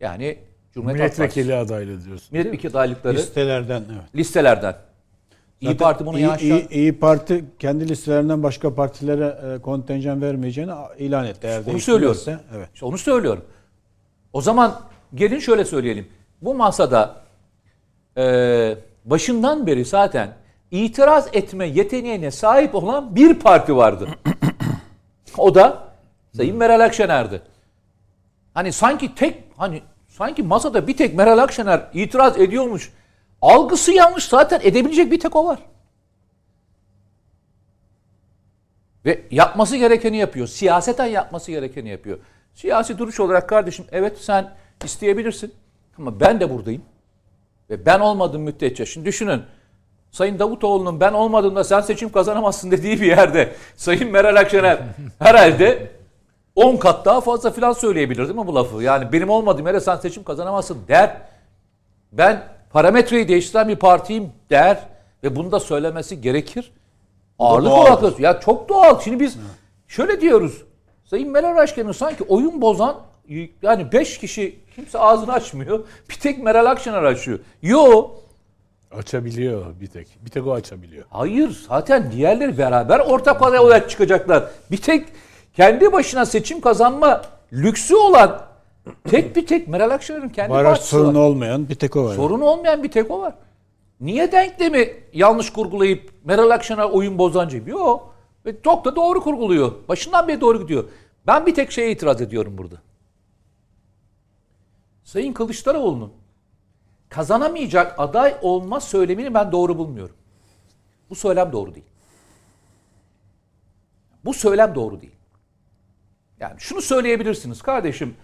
Yani 0.00 0.38
Cumhuriyet. 0.74 1.00
Milletvekili 1.00 1.54
adaylı 1.54 2.04
diyorsun. 2.04 2.28
Milletvekili 2.32 2.70
adaylıkları 2.70 3.16
Listelerden 3.16 3.82
evet. 3.92 4.16
listelerden. 4.16 4.76
İyi 5.60 5.66
Zaten 5.66 5.78
Parti 5.78 6.06
bunu 6.06 6.18
İyi, 6.18 6.22
yaşa- 6.22 6.44
İyi, 6.44 6.68
İyi 6.68 6.98
Parti 6.98 7.44
kendi 7.58 7.88
listelerinden 7.88 8.42
başka 8.42 8.74
partilere 8.74 9.54
e, 9.54 9.62
kontenjan 9.62 10.22
vermeyeceğini 10.22 10.72
ilan 10.98 11.26
etti. 11.26 11.46
Eğer 11.46 11.62
Onu 11.70 11.80
söylüyorum. 11.80 12.20
Evet. 12.56 12.68
İşte 12.74 12.86
onu 12.86 12.98
söylüyorum. 12.98 13.44
O 14.32 14.40
zaman 14.40 14.80
gelin 15.14 15.38
şöyle 15.38 15.64
söyleyelim. 15.64 16.08
Bu 16.42 16.54
masada 16.54 17.16
e, 18.16 18.76
başından 19.04 19.66
beri 19.66 19.84
zaten 19.84 20.36
itiraz 20.70 21.28
etme 21.32 21.66
yeteneğine 21.66 22.30
sahip 22.30 22.74
olan 22.74 23.16
bir 23.16 23.34
parti 23.34 23.76
vardı. 23.76 24.08
o 25.38 25.54
da 25.54 25.84
Sayın 26.36 26.56
Meral 26.56 26.80
Akşener'di. 26.80 27.42
Hani 28.54 28.72
sanki 28.72 29.14
tek 29.14 29.36
hani 29.56 29.82
sanki 30.20 30.42
masada 30.42 30.86
bir 30.86 30.96
tek 30.96 31.14
Meral 31.14 31.38
Akşener 31.38 31.80
itiraz 31.94 32.38
ediyormuş. 32.38 32.92
Algısı 33.42 33.92
yanlış 33.92 34.24
zaten 34.24 34.60
edebilecek 34.62 35.12
bir 35.12 35.20
tek 35.20 35.36
o 35.36 35.46
var. 35.46 35.58
Ve 39.04 39.20
yapması 39.30 39.76
gerekeni 39.76 40.16
yapıyor. 40.16 40.46
Siyaseten 40.46 41.06
yapması 41.06 41.50
gerekeni 41.50 41.88
yapıyor. 41.88 42.18
Siyasi 42.54 42.98
duruş 42.98 43.20
olarak 43.20 43.48
kardeşim 43.48 43.84
evet 43.92 44.18
sen 44.18 44.52
isteyebilirsin. 44.84 45.54
Ama 45.98 46.20
ben 46.20 46.40
de 46.40 46.50
buradayım. 46.50 46.82
Ve 47.70 47.86
ben 47.86 48.00
olmadığım 48.00 48.42
müddetçe. 48.42 48.86
Şimdi 48.86 49.06
düşünün. 49.06 49.42
Sayın 50.10 50.38
Davutoğlu'nun 50.38 51.00
ben 51.00 51.12
olmadığımda 51.12 51.64
sen 51.64 51.80
seçim 51.80 52.12
kazanamazsın 52.12 52.70
dediği 52.70 53.00
bir 53.00 53.06
yerde 53.06 53.52
Sayın 53.76 54.10
Meral 54.10 54.36
Akşener 54.36 54.78
herhalde 55.18 55.99
10 56.54 56.76
kat 56.76 57.04
daha 57.04 57.20
fazla 57.20 57.50
filan 57.50 57.72
söyleyebilir 57.72 58.24
değil 58.24 58.38
mi 58.38 58.46
bu 58.46 58.54
lafı? 58.54 58.82
Yani 58.82 59.12
benim 59.12 59.30
olmadığım 59.30 59.66
yere 59.66 59.80
sen 59.80 59.96
seçim 59.96 60.24
kazanamazsın 60.24 60.78
der. 60.88 61.16
Ben 62.12 62.42
parametreyi 62.72 63.28
değiştiren 63.28 63.68
bir 63.68 63.76
partiyim 63.76 64.32
der 64.50 64.78
ve 65.24 65.36
bunu 65.36 65.52
da 65.52 65.60
söylemesi 65.60 66.20
gerekir. 66.20 66.72
Ağırlık 67.38 67.72
olarak 67.72 68.20
ya 68.20 68.40
çok 68.40 68.68
doğal. 68.68 69.00
Şimdi 69.00 69.20
biz 69.20 69.36
şöyle 69.88 70.20
diyoruz. 70.20 70.62
Sayın 71.04 71.30
Meral 71.30 71.56
Akşener 71.56 71.92
sanki 71.92 72.24
oyun 72.24 72.60
bozan 72.60 72.96
yani 73.62 73.92
5 73.92 74.18
kişi 74.18 74.58
kimse 74.74 74.98
ağzını 74.98 75.32
açmıyor. 75.32 75.84
Bir 76.10 76.14
tek 76.14 76.42
Meral 76.42 76.66
Akşener 76.66 77.02
açıyor. 77.02 77.38
Yo 77.62 78.10
Açabiliyor 78.90 79.80
bir 79.80 79.86
tek. 79.86 80.08
Bir 80.24 80.30
tek 80.30 80.46
o 80.46 80.52
açabiliyor. 80.52 81.04
Hayır 81.10 81.64
zaten 81.68 82.12
diğerleri 82.12 82.58
beraber 82.58 82.98
ortak 82.98 83.42
olarak 83.42 83.90
çıkacaklar. 83.90 84.44
Bir 84.70 84.76
tek 84.76 85.08
kendi 85.60 85.92
başına 85.92 86.26
seçim 86.26 86.60
kazanma 86.60 87.22
lüksü 87.52 87.94
olan 87.96 88.42
tek 89.08 89.36
bir 89.36 89.46
tek 89.46 89.68
Meral 89.68 89.90
Akşener'in 89.90 90.28
kendi 90.28 90.50
Baraj 90.50 90.64
partisi 90.66 90.88
sorunu 90.88 91.18
var. 91.18 91.24
olmayan 91.24 91.68
bir 91.68 91.74
tek 91.74 91.96
o 91.96 92.04
var. 92.04 92.14
Sorunu 92.14 92.44
olmayan 92.44 92.82
bir 92.82 92.90
tek 92.90 93.10
o 93.10 93.20
var. 93.20 93.34
Niye 94.00 94.32
denklemi 94.32 94.94
yanlış 95.12 95.50
kurgulayıp 95.52 96.12
Meral 96.24 96.50
Akşener 96.50 96.84
oyun 96.84 97.18
bozancı? 97.18 97.62
Yok. 97.66 98.14
Ve 98.46 98.62
çok 98.64 98.84
da 98.84 98.96
doğru 98.96 99.20
kurguluyor. 99.20 99.72
Başından 99.88 100.28
beri 100.28 100.40
doğru 100.40 100.62
gidiyor. 100.62 100.84
Ben 101.26 101.46
bir 101.46 101.54
tek 101.54 101.72
şeye 101.72 101.90
itiraz 101.90 102.20
ediyorum 102.20 102.58
burada. 102.58 102.76
Sayın 105.04 105.32
Kılıçdaroğlu'nun 105.32 106.12
kazanamayacak 107.08 107.94
aday 107.98 108.36
olma 108.42 108.80
söylemini 108.80 109.34
ben 109.34 109.52
doğru 109.52 109.78
bulmuyorum. 109.78 110.16
Bu 111.10 111.14
söylem 111.14 111.52
doğru 111.52 111.74
değil. 111.74 111.86
Bu 114.24 114.34
söylem 114.34 114.74
doğru 114.74 115.00
değil. 115.00 115.19
Yani 116.40 116.54
şunu 116.60 116.82
söyleyebilirsiniz 116.82 117.62
kardeşim. 117.62 118.14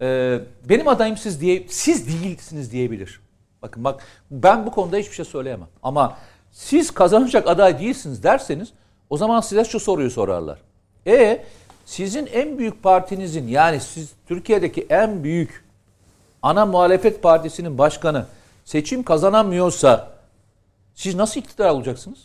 e, 0.00 0.38
benim 0.68 0.88
adayım 0.88 1.16
siz 1.16 1.40
diye 1.40 1.66
siz 1.68 2.08
değilsiniz 2.08 2.72
diyebilir. 2.72 3.20
Bakın 3.62 3.84
bak 3.84 4.02
ben 4.30 4.66
bu 4.66 4.70
konuda 4.70 4.96
hiçbir 4.96 5.14
şey 5.14 5.24
söyleyemem. 5.24 5.68
Ama 5.82 6.18
siz 6.50 6.90
kazanacak 6.90 7.48
aday 7.48 7.78
değilsiniz 7.80 8.22
derseniz 8.22 8.72
o 9.10 9.16
zaman 9.16 9.40
size 9.40 9.64
şu 9.64 9.80
soruyu 9.80 10.10
sorarlar. 10.10 10.58
E 11.06 11.44
sizin 11.84 12.26
en 12.26 12.58
büyük 12.58 12.82
partinizin 12.82 13.48
yani 13.48 13.80
siz 13.80 14.12
Türkiye'deki 14.26 14.86
en 14.90 15.24
büyük 15.24 15.64
ana 16.42 16.66
muhalefet 16.66 17.22
partisinin 17.22 17.78
başkanı 17.78 18.26
seçim 18.64 19.02
kazanamıyorsa 19.02 20.12
siz 20.94 21.14
nasıl 21.14 21.40
iktidar 21.40 21.70
olacaksınız? 21.70 22.18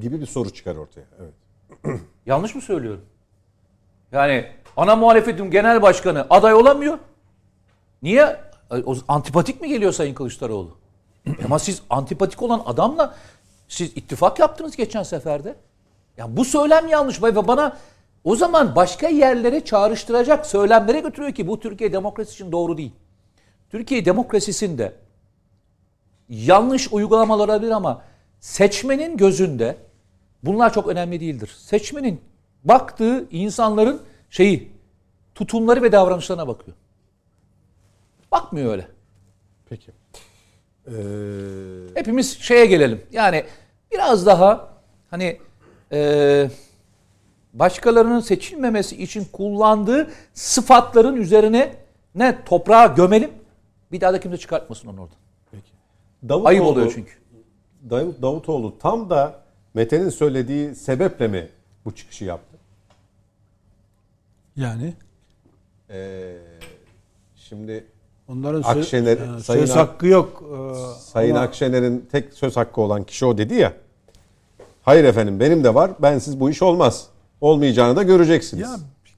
Gibi 0.00 0.20
bir 0.20 0.26
soru 0.26 0.50
çıkar 0.50 0.76
ortaya. 0.76 1.04
Evet. 1.20 2.00
Yanlış 2.26 2.54
mı 2.54 2.60
söylüyorum? 2.60 3.04
Yani 4.12 4.46
ana 4.76 4.96
muhalefetin 4.96 5.50
genel 5.50 5.82
başkanı 5.82 6.26
aday 6.30 6.54
olamıyor. 6.54 6.98
Niye? 8.02 8.36
O, 8.86 8.96
antipatik 9.08 9.60
mi 9.60 9.68
geliyor 9.68 9.92
Sayın 9.92 10.14
Kılıçdaroğlu? 10.14 10.76
Ama 11.44 11.58
siz 11.58 11.82
antipatik 11.90 12.42
olan 12.42 12.62
adamla 12.66 13.16
siz 13.68 13.90
ittifak 13.96 14.38
yaptınız 14.38 14.76
geçen 14.76 15.02
seferde. 15.02 15.56
Ya 16.16 16.36
bu 16.36 16.44
söylem 16.44 16.88
yanlış 16.88 17.22
ve 17.22 17.48
bana 17.48 17.76
o 18.24 18.36
zaman 18.36 18.76
başka 18.76 19.08
yerlere 19.08 19.64
çağrıştıracak 19.64 20.46
söylemlere 20.46 21.00
götürüyor 21.00 21.34
ki 21.34 21.46
bu 21.46 21.60
Türkiye 21.60 21.92
demokrasi 21.92 22.32
için 22.32 22.52
doğru 22.52 22.78
değil. 22.78 22.92
Türkiye 23.70 24.04
demokrasisinde 24.04 24.92
yanlış 26.28 26.92
uygulamalar 26.92 27.48
olabilir 27.48 27.70
ama 27.70 28.02
seçmenin 28.40 29.16
gözünde 29.16 29.76
bunlar 30.42 30.72
çok 30.72 30.86
önemli 30.86 31.20
değildir. 31.20 31.56
Seçmenin 31.58 32.20
baktığı 32.64 33.26
insanların 33.30 34.02
şeyi 34.30 34.72
tutumları 35.34 35.82
ve 35.82 35.92
davranışlarına 35.92 36.48
bakıyor. 36.48 36.76
Bakmıyor 38.32 38.72
öyle. 38.72 38.88
Peki. 39.68 39.92
Ee, 40.86 40.92
Hepimiz 41.94 42.38
şeye 42.38 42.66
gelelim. 42.66 43.02
Yani 43.12 43.44
biraz 43.92 44.26
daha 44.26 44.68
hani 45.10 45.38
e, 45.92 46.50
başkalarının 47.54 48.20
seçilmemesi 48.20 49.02
için 49.02 49.24
kullandığı 49.32 50.10
sıfatların 50.34 51.16
üzerine 51.16 51.76
ne 52.14 52.44
toprağa 52.44 52.86
gömelim. 52.86 53.30
Bir 53.92 54.00
daha 54.00 54.12
da 54.12 54.20
kimse 54.20 54.36
çıkartmasın 54.38 54.88
onu 54.88 55.00
oradan. 55.00 55.16
peki. 55.50 55.70
Davutoğlu, 56.28 56.48
Ayıp 56.48 56.64
oluyor 56.64 56.92
çünkü. 56.94 57.12
Dav- 57.90 58.22
Davutoğlu 58.22 58.78
tam 58.78 59.10
da 59.10 59.40
Mete'nin 59.74 60.08
söylediği 60.08 60.74
sebeple 60.74 61.28
mi 61.28 61.48
bu 61.84 61.94
çıkışı 61.94 62.24
yaptı? 62.24 62.49
Yani 64.56 64.94
Ee, 65.90 66.36
şimdi 67.36 67.84
Onların 68.28 68.62
Akşener- 68.62 69.16
söz, 69.16 69.40
e, 69.40 69.44
Sayın 69.44 69.60
söz 69.66 69.70
Ak- 69.70 69.76
hakkı 69.88 70.06
yok. 70.06 70.42
Ee, 70.52 71.00
Sayın 71.00 71.34
ama 71.34 71.44
Akşener'in 71.44 72.08
tek 72.12 72.34
söz 72.34 72.56
hakkı 72.56 72.80
olan 72.80 73.04
kişi 73.04 73.26
o 73.26 73.38
dedi 73.38 73.54
ya. 73.54 73.72
Hayır 74.82 75.04
efendim 75.04 75.40
benim 75.40 75.64
de 75.64 75.74
var. 75.74 75.90
Bensiz 76.02 76.40
bu 76.40 76.50
iş 76.50 76.62
olmaz. 76.62 77.06
Olmayacağını 77.40 77.96
da 77.96 78.02
göreceksiniz. 78.02 78.62
Ya 78.62 78.76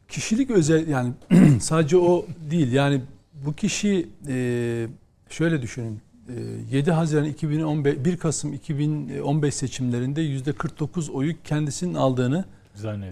kişilik 0.08 0.50
özel 0.50 0.88
yani 0.88 1.12
sadece 1.60 1.96
o 1.96 2.26
değil 2.50 2.72
yani 2.72 3.00
bu 3.46 3.52
kişi 3.52 4.08
e, 4.28 4.86
şöyle 5.30 5.62
düşünün 5.62 6.00
e, 6.28 6.76
7 6.76 6.90
Haziran 6.92 7.24
2015 7.24 8.04
1 8.04 8.16
Kasım 8.16 8.52
2015 8.52 9.54
seçimlerinde 9.54 10.20
yüzde 10.20 10.52
49 10.52 11.10
oyu 11.10 11.34
kendisinin 11.44 11.94
aldığını 11.94 12.44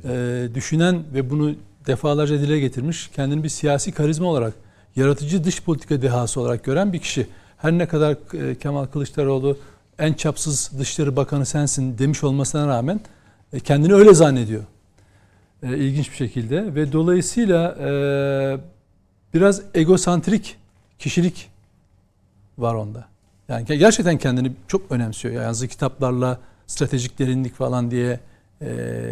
e, 0.05 0.49
düşünen 0.55 1.03
ve 1.15 1.31
bunu 1.31 1.55
defalarca 1.91 2.41
dile 2.41 2.61
getirmiş 2.61 3.11
kendini 3.17 3.45
bir 3.45 3.49
siyasi 3.49 3.93
karizma 3.93 4.27
olarak 4.27 4.55
yaratıcı 4.97 5.45
dış 5.45 5.63
politika 5.63 6.03
dehası 6.03 6.41
olarak 6.41 6.65
gören 6.65 6.93
bir 6.93 6.99
kişi. 6.99 7.27
Her 7.57 7.73
ne 7.73 7.89
kadar 7.89 8.17
e, 8.35 8.55
Kemal 8.55 8.87
Kılıçdaroğlu 8.87 9.59
en 9.99 10.13
çapsız 10.13 10.71
Dışişleri 10.79 11.17
Bakanı 11.17 11.47
sensin 11.47 11.99
demiş 11.99 12.25
olmasına 12.25 12.67
rağmen 12.67 13.01
e, 13.53 13.61
kendini 13.61 13.95
öyle 13.95 14.15
zannediyor. 14.15 14.63
E, 15.63 15.77
ilginç 15.79 16.11
bir 16.11 16.17
şekilde 16.17 16.75
ve 16.75 16.93
dolayısıyla 16.93 17.77
biraz 19.35 19.63
egosantrik 19.75 20.57
kişilik 20.99 21.51
var 22.59 22.75
onda. 22.75 23.05
Yani 23.49 23.67
ge- 23.67 23.77
gerçekten 23.77 24.19
kendini 24.19 24.53
çok 24.69 24.93
önemsiyor. 24.93 25.35
Yani 25.35 25.45
yazdığı 25.45 25.69
kitaplarla 25.69 26.39
stratejik 26.67 27.19
derinlik 27.19 27.55
falan 27.55 27.91
diye 27.91 28.21
e, 28.63 28.67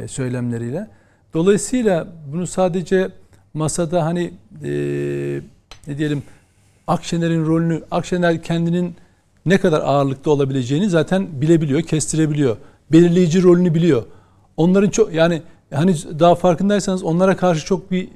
söylemleriyle. 0.09 0.89
Dolayısıyla 1.35 2.07
bunu 2.33 2.47
sadece 2.47 3.09
masada 3.55 4.05
hani 4.05 4.35
e, 4.65 4.71
ne 5.87 5.99
diyelim 5.99 6.23
Akşener'in 6.87 7.47
rolünü, 7.47 7.83
Akşener 7.91 8.43
kendinin 8.43 8.95
ne 9.47 9.59
kadar 9.59 9.81
ağırlıkta 9.81 10.31
olabileceğini 10.31 10.89
zaten 10.89 11.41
bilebiliyor, 11.41 11.83
kestirebiliyor. 11.83 12.57
Belirleyici 12.93 13.43
rolünü 13.43 13.75
biliyor. 13.75 14.03
Onların 14.57 14.91
çok 14.91 15.15
yani 15.15 15.43
hani 15.75 15.95
daha 15.95 16.35
farkındaysanız 16.35 17.03
onlara 17.03 17.37
karşı 17.37 17.67
çok 17.67 17.91
bir 17.91 18.09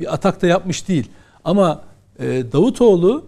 bir 0.00 0.14
atak 0.14 0.42
da 0.42 0.46
yapmış 0.46 0.88
değil. 0.88 1.10
Ama 1.44 1.82
e, 2.18 2.52
Davutoğlu, 2.52 3.24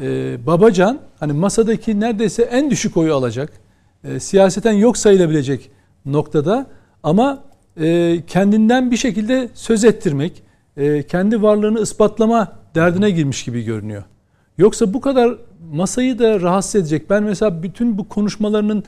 e, 0.00 0.38
Babacan 0.46 0.98
hani 1.20 1.32
masadaki 1.32 2.00
neredeyse 2.00 2.42
en 2.42 2.70
düşük 2.70 2.96
oyu 2.96 3.14
alacak. 3.14 3.52
E, 4.04 4.20
siyaseten 4.20 4.72
yok 4.72 4.96
sayılabilecek 4.96 5.70
noktada 6.06 6.66
ama 7.02 7.42
e, 7.80 8.20
kendinden 8.26 8.90
bir 8.90 8.96
şekilde 8.96 9.48
söz 9.54 9.84
ettirmek, 9.84 10.42
e, 10.76 11.02
kendi 11.02 11.42
varlığını 11.42 11.80
ispatlama 11.80 12.52
derdine 12.74 13.10
girmiş 13.10 13.44
gibi 13.44 13.62
görünüyor. 13.64 14.02
Yoksa 14.58 14.94
bu 14.94 15.00
kadar 15.00 15.34
masayı 15.72 16.18
da 16.18 16.40
rahatsız 16.40 16.74
edecek. 16.74 17.10
Ben 17.10 17.22
mesela 17.22 17.62
bütün 17.62 17.98
bu 17.98 18.08
konuşmalarının 18.08 18.84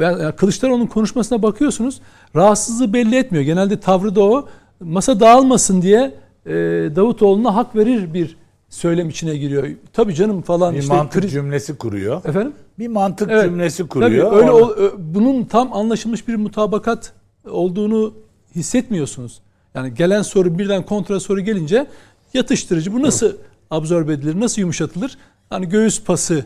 yani 0.00 0.32
Kılıçdaroğlu'nun 0.36 0.86
konuşmasına 0.86 1.42
bakıyorsunuz. 1.42 2.00
Rahatsızlığı 2.36 2.92
belli 2.92 3.16
etmiyor. 3.16 3.44
Genelde 3.44 3.80
tavrı 3.80 4.14
da 4.14 4.22
o. 4.24 4.48
Masa 4.80 5.20
dağılmasın 5.20 5.82
diye 5.82 6.14
e, 6.46 6.52
Davutoğlu'na 6.96 7.54
hak 7.54 7.76
verir 7.76 8.14
bir 8.14 8.36
söylem 8.68 9.08
içine 9.08 9.36
giriyor. 9.36 9.68
Tabii 9.92 10.14
canım 10.14 10.42
falan 10.42 10.74
bir 10.74 10.78
işte 10.78 10.94
mantık 10.94 11.22
kriz- 11.22 11.30
cümlesi 11.30 11.78
kuruyor. 11.78 12.24
efendim 12.24 12.52
Bir 12.78 12.88
mantık 12.88 13.30
Evet. 13.30 13.44
cümlesi 13.44 13.88
kuruyor. 13.88 14.30
Tabii 14.30 14.36
öyle 14.36 14.50
Ona- 14.50 14.64
ol- 14.66 14.70
ö- 14.76 14.92
bunun 14.98 15.44
tam 15.44 15.72
anlaşılmış 15.72 16.28
bir 16.28 16.36
mutabakat 16.36 17.12
olduğunu 17.50 18.14
hissetmiyorsunuz. 18.54 19.40
Yani 19.74 19.94
gelen 19.94 20.22
soru 20.22 20.58
birden 20.58 20.86
kontra 20.86 21.20
soru 21.20 21.40
gelince 21.40 21.86
yatıştırıcı. 22.34 22.92
Bu 22.92 23.02
nasıl 23.02 23.32
absorbe 23.70 24.12
edilir? 24.12 24.40
Nasıl 24.40 24.60
yumuşatılır? 24.60 25.18
Hani 25.50 25.68
göğüs 25.68 26.02
pası, 26.02 26.44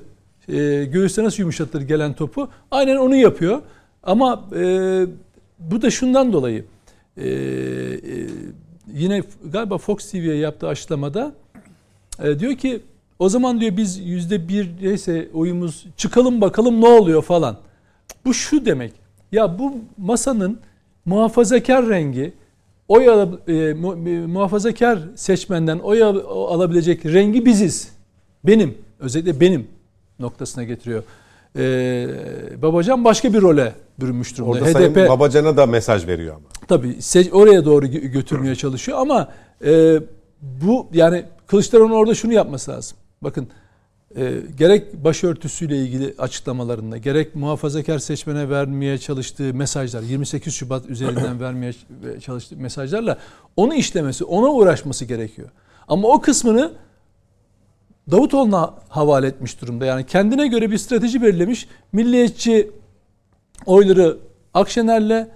e, 0.48 0.84
göğüste 0.84 1.24
nasıl 1.24 1.38
yumuşatılır 1.38 1.82
gelen 1.82 2.12
topu? 2.14 2.48
Aynen 2.70 2.96
onu 2.96 3.16
yapıyor. 3.16 3.62
Ama 4.02 4.44
e, 4.56 5.06
bu 5.58 5.82
da 5.82 5.90
şundan 5.90 6.32
dolayı. 6.32 6.64
E, 7.16 7.28
e, 7.28 7.98
yine 8.94 9.22
galiba 9.52 9.78
Fox 9.78 10.10
TV'ye 10.10 10.36
yaptığı 10.36 10.68
açıklamada 10.68 11.32
e, 12.22 12.38
diyor 12.38 12.54
ki 12.56 12.82
O 13.18 13.28
zaman 13.28 13.60
diyor 13.60 13.76
biz 13.76 13.98
yüzde 13.98 14.48
bir 14.48 14.70
neyse 14.82 15.28
oyumuz 15.34 15.86
çıkalım 15.96 16.40
bakalım 16.40 16.80
ne 16.80 16.88
oluyor 16.88 17.22
falan. 17.22 17.56
Bu 18.24 18.34
şu 18.34 18.64
demek. 18.64 18.92
Ya 19.32 19.58
bu 19.58 19.74
masanın 19.98 20.60
muhafazakar 21.04 21.88
rengi 21.88 22.32
oy 22.88 23.08
al, 23.08 23.28
e, 23.48 23.74
mu, 23.74 24.08
e, 24.08 24.26
muhafazakar 24.26 24.98
seçmenden 25.14 25.78
oy 25.78 26.02
al, 26.02 26.16
alabilecek 26.28 27.06
rengi 27.06 27.46
biziz. 27.46 27.88
Benim. 28.44 28.74
Özellikle 29.00 29.40
benim 29.40 29.66
noktasına 30.18 30.64
getiriyor. 30.64 31.02
Ee, 31.56 32.08
Babacan 32.62 33.04
başka 33.04 33.32
bir 33.32 33.42
role 33.42 33.74
bürünmüş 34.00 34.38
durumda. 34.38 34.52
Orada 34.52 34.72
Sayın 34.72 34.94
Babacan'a 34.94 35.56
da 35.56 35.66
mesaj 35.66 36.06
veriyor 36.06 36.36
ama. 36.36 36.46
Tabii 36.68 36.96
oraya 37.32 37.64
doğru 37.64 37.86
götürmeye 37.86 38.54
çalışıyor 38.54 38.98
ama 38.98 39.28
e, 39.64 40.00
bu 40.42 40.86
yani 40.92 41.24
Kılıçdaroğlu'nun 41.46 41.94
orada 41.94 42.14
şunu 42.14 42.32
yapması 42.32 42.70
lazım. 42.70 42.98
Bakın 43.22 43.48
e, 44.16 44.34
gerek 44.58 44.94
başörtüsüyle 45.04 45.76
ilgili 45.76 46.14
açıklamalarında 46.18 46.96
gerek 46.98 47.34
muhafazakar 47.34 47.98
seçmene 47.98 48.50
vermeye 48.50 48.98
çalıştığı 48.98 49.54
mesajlar 49.54 50.02
28 50.02 50.54
Şubat 50.54 50.86
üzerinden 50.86 51.40
vermeye 51.40 51.72
çalıştığı 52.20 52.56
mesajlarla 52.56 53.18
onu 53.56 53.74
işlemesi, 53.74 54.24
ona 54.24 54.52
uğraşması 54.52 55.04
gerekiyor. 55.04 55.48
Ama 55.88 56.08
o 56.08 56.20
kısmını 56.20 56.72
Davutoğlu'na 58.10 58.74
havale 58.88 59.26
etmiş 59.26 59.60
durumda. 59.60 59.86
Yani 59.86 60.06
kendine 60.06 60.46
göre 60.46 60.70
bir 60.70 60.78
strateji 60.78 61.22
belirlemiş. 61.22 61.68
Milliyetçi 61.92 62.70
oyları 63.66 64.18
Akşener'le 64.54 65.28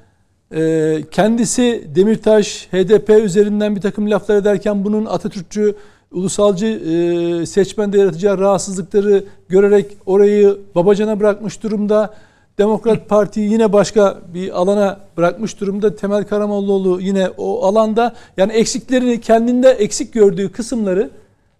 e, 0.54 1.04
kendisi 1.10 1.90
Demirtaş 1.94 2.68
HDP 2.72 3.10
üzerinden 3.10 3.76
bir 3.76 3.80
takım 3.80 4.10
laflar 4.10 4.36
ederken 4.36 4.84
bunun 4.84 5.04
Atatürkçü 5.04 5.76
ulusalcı 6.14 6.66
e, 6.66 7.46
seçmende 7.46 7.98
yaratacağı 7.98 8.38
rahatsızlıkları 8.38 9.24
görerek 9.48 9.86
orayı 10.06 10.58
Babacan'a 10.74 11.20
bırakmış 11.20 11.62
durumda. 11.62 12.14
Demokrat 12.58 13.08
Parti'yi 13.08 13.52
yine 13.52 13.72
başka 13.72 14.18
bir 14.34 14.60
alana 14.60 15.00
bırakmış 15.16 15.60
durumda. 15.60 15.96
Temel 15.96 16.24
Karamollaoğlu 16.24 17.00
yine 17.00 17.30
o 17.36 17.66
alanda 17.66 18.14
yani 18.36 18.52
eksiklerini 18.52 19.20
kendinde 19.20 19.70
eksik 19.70 20.12
gördüğü 20.12 20.52
kısımları 20.52 21.10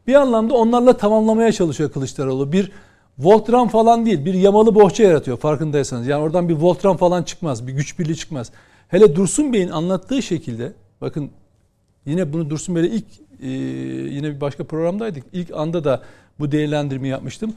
bir 0.07 0.15
anlamda 0.15 0.55
onlarla 0.55 0.97
tamamlamaya 0.97 1.53
çalışıyor 1.53 1.91
Kılıçdaroğlu. 1.91 2.53
Bir 2.53 2.73
Voltran 3.19 3.69
falan 3.69 4.07
değil, 4.07 4.25
bir 4.25 4.35
yamalı 4.35 4.75
bohça 4.75 5.03
yaratıyor 5.03 5.37
farkındaysanız. 5.37 6.07
Yani 6.07 6.23
oradan 6.23 6.49
bir 6.49 6.55
Voltran 6.55 6.97
falan 6.97 7.23
çıkmaz, 7.23 7.67
bir 7.67 7.73
güç 7.73 7.99
birliği 7.99 8.17
çıkmaz. 8.17 8.53
Hele 8.89 9.17
Dursun 9.17 9.53
Bey'in 9.53 9.69
anlattığı 9.69 10.23
şekilde, 10.23 10.73
bakın 11.01 11.31
yine 12.07 12.33
bunu 12.33 12.51
Dursun 12.51 12.77
Bey'le 12.77 12.91
ilk 12.91 13.05
e, 13.43 13.49
yine 14.15 14.35
bir 14.35 14.41
başka 14.41 14.65
programdaydık. 14.65 15.25
İlk 15.33 15.51
anda 15.55 15.85
da 15.85 16.03
bu 16.39 16.53
değerlendirmeyi 16.53 17.11
yapmıştım. 17.11 17.53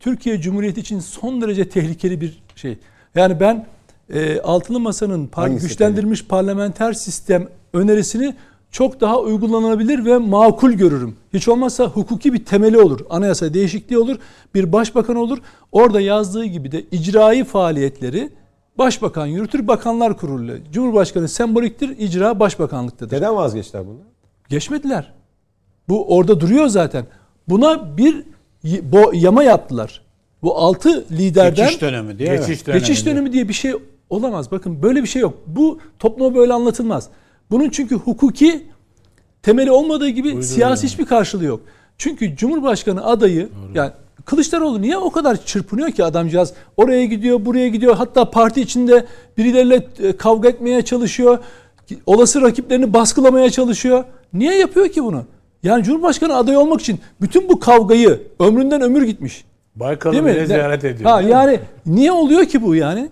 Türkiye 0.00 0.40
Cumhuriyeti 0.40 0.80
için 0.80 1.00
son 1.00 1.40
derece 1.40 1.68
tehlikeli 1.68 2.20
bir 2.20 2.42
şey. 2.56 2.78
Yani 3.14 3.40
ben 3.40 3.66
e, 4.12 4.40
Altılı 4.40 4.80
Masa'nın 4.80 5.26
par- 5.28 5.60
güçlendirilmiş 5.60 6.18
tehlikeli? 6.20 6.28
parlamenter 6.28 6.92
sistem 6.92 7.48
önerisini 7.72 8.34
çok 8.70 9.00
daha 9.00 9.20
uygulanabilir 9.20 10.04
ve 10.04 10.18
makul 10.18 10.72
görürüm. 10.72 11.16
Hiç 11.34 11.48
olmazsa 11.48 11.84
hukuki 11.84 12.32
bir 12.32 12.44
temeli 12.44 12.78
olur. 12.78 13.00
Anayasa 13.10 13.54
değişikliği 13.54 13.98
olur. 13.98 14.16
Bir 14.54 14.72
başbakan 14.72 15.16
olur. 15.16 15.38
Orada 15.72 16.00
yazdığı 16.00 16.44
gibi 16.44 16.72
de 16.72 16.82
icraî 16.82 17.44
faaliyetleri 17.44 18.30
başbakan 18.78 19.26
yürütür. 19.26 19.68
Bakanlar 19.68 20.16
kurulu. 20.16 20.52
Cumhurbaşkanı 20.72 21.28
semboliktir. 21.28 21.98
icra 21.98 22.40
başbakanlıktadır. 22.40 23.16
Neden 23.16 23.36
vazgeçtiler 23.36 23.86
bunu? 23.86 23.98
Geçmediler. 24.48 25.12
Bu 25.88 26.16
orada 26.16 26.40
duruyor 26.40 26.66
zaten. 26.66 27.06
Buna 27.48 27.96
bir 27.96 28.24
yama 29.12 29.42
yaptılar. 29.42 30.02
Bu 30.42 30.58
altı 30.58 31.04
liderden 31.10 31.66
geçiş 31.66 31.80
dönemi 31.80 32.18
diye 32.18 32.36
geçiş 32.36 32.66
dönemi, 32.66 32.80
geçiş 32.80 33.06
dönemi 33.06 33.32
diye 33.32 33.48
bir 33.48 33.52
şey 33.52 33.72
olamaz. 34.10 34.50
Bakın 34.50 34.82
böyle 34.82 35.02
bir 35.02 35.08
şey 35.08 35.22
yok. 35.22 35.34
Bu 35.46 35.78
topluma 35.98 36.34
böyle 36.34 36.52
anlatılmaz. 36.52 37.08
Bunun 37.50 37.70
çünkü 37.70 37.94
hukuki 37.94 38.66
temeli 39.42 39.70
olmadığı 39.70 40.08
gibi 40.08 40.24
Buyurun 40.24 40.40
siyasi 40.40 40.86
hiçbir 40.86 41.06
karşılığı 41.06 41.44
yok. 41.44 41.60
Çünkü 41.98 42.36
Cumhurbaşkanı 42.36 43.04
adayı 43.04 43.48
Doğru. 43.48 43.78
yani 43.78 43.90
Kılıçdaroğlu 44.24 44.82
niye 44.82 44.96
o 44.96 45.10
kadar 45.10 45.44
çırpınıyor 45.44 45.90
ki 45.90 46.04
adamcağız? 46.04 46.52
Oraya 46.76 47.04
gidiyor, 47.04 47.44
buraya 47.44 47.68
gidiyor. 47.68 47.96
Hatta 47.96 48.30
parti 48.30 48.60
içinde 48.60 49.06
birileriyle 49.38 49.88
e, 49.98 50.16
kavga 50.16 50.48
etmeye 50.48 50.82
çalışıyor. 50.82 51.38
Olası 52.06 52.42
rakiplerini 52.42 52.92
baskılamaya 52.92 53.50
çalışıyor. 53.50 54.04
Niye 54.32 54.58
yapıyor 54.58 54.88
ki 54.88 55.04
bunu? 55.04 55.24
Yani 55.62 55.84
Cumhurbaşkanı 55.84 56.36
adayı 56.36 56.58
olmak 56.58 56.80
için 56.80 57.00
bütün 57.20 57.48
bu 57.48 57.60
kavgayı 57.60 58.22
ömründen 58.38 58.80
ömür 58.80 59.02
gitmiş. 59.02 59.44
Baykal'ı 59.76 60.26
bile 60.26 60.46
ziyaret 60.46 60.84
ediyor. 60.84 61.10
Ha 61.10 61.20
yani 61.20 61.60
niye 61.86 62.12
oluyor 62.12 62.44
ki 62.44 62.62
bu 62.62 62.74
yani? 62.74 63.10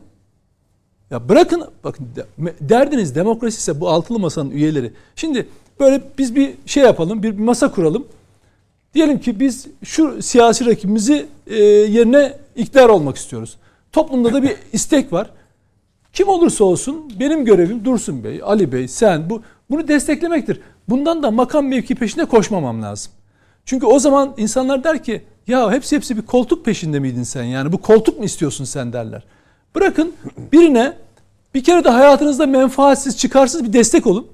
Ya 1.11 1.29
bırakın 1.29 1.65
bakın 1.85 2.09
derdiniz 2.61 3.15
demokrasi 3.15 3.59
ise 3.59 3.81
bu 3.81 3.89
altılı 3.89 4.19
masanın 4.19 4.51
üyeleri. 4.51 4.93
Şimdi 5.17 5.47
böyle 5.81 6.03
biz 6.19 6.37
bir 6.37 6.51
şey 6.67 6.83
yapalım, 6.83 7.23
bir 7.23 7.39
masa 7.39 7.71
kuralım. 7.71 8.07
Diyelim 8.95 9.21
ki 9.21 9.41
biz 9.41 9.67
şu 9.85 10.23
siyasi 10.23 10.67
rakibimizi 10.67 11.27
e, 11.47 11.57
yerine 11.65 12.33
iktidar 12.57 12.89
olmak 12.89 13.17
istiyoruz. 13.17 13.57
Toplumda 13.93 14.33
da 14.33 14.43
bir 14.43 14.57
istek 14.73 15.13
var. 15.13 15.31
Kim 16.13 16.29
olursa 16.29 16.65
olsun 16.65 17.13
benim 17.21 17.45
görevim 17.45 17.85
Dursun 17.85 18.25
Bey, 18.25 18.41
Ali 18.45 18.73
Bey, 18.73 18.89
sen 18.89 19.31
bu 19.31 19.43
bunu 19.71 19.89
desteklemektir. 19.89 20.61
Bundan 20.89 21.23
da 21.23 21.31
makam 21.31 21.67
mevki 21.67 21.95
peşinde 21.95 22.25
koşmamam 22.25 22.83
lazım. 22.83 23.13
Çünkü 23.65 23.87
o 23.87 23.99
zaman 23.99 24.35
insanlar 24.37 24.85
der 24.85 25.05
ki 25.05 25.23
ya 25.47 25.73
hepsi 25.73 25.97
hepsi 25.97 26.17
bir 26.17 26.23
koltuk 26.23 26.65
peşinde 26.65 26.99
miydin 26.99 27.23
sen 27.23 27.43
yani 27.45 27.73
bu 27.73 27.79
koltuk 27.79 28.19
mu 28.19 28.25
istiyorsun 28.25 28.65
sen 28.65 28.93
derler. 28.93 29.25
Bırakın 29.75 30.13
birine 30.53 30.97
bir 31.55 31.65
kere 31.65 31.85
de 31.85 31.89
hayatınızda 31.89 32.47
menfaatsiz 32.47 33.19
çıkarsız 33.19 33.65
bir 33.65 33.73
destek 33.73 34.07
olun. 34.07 34.27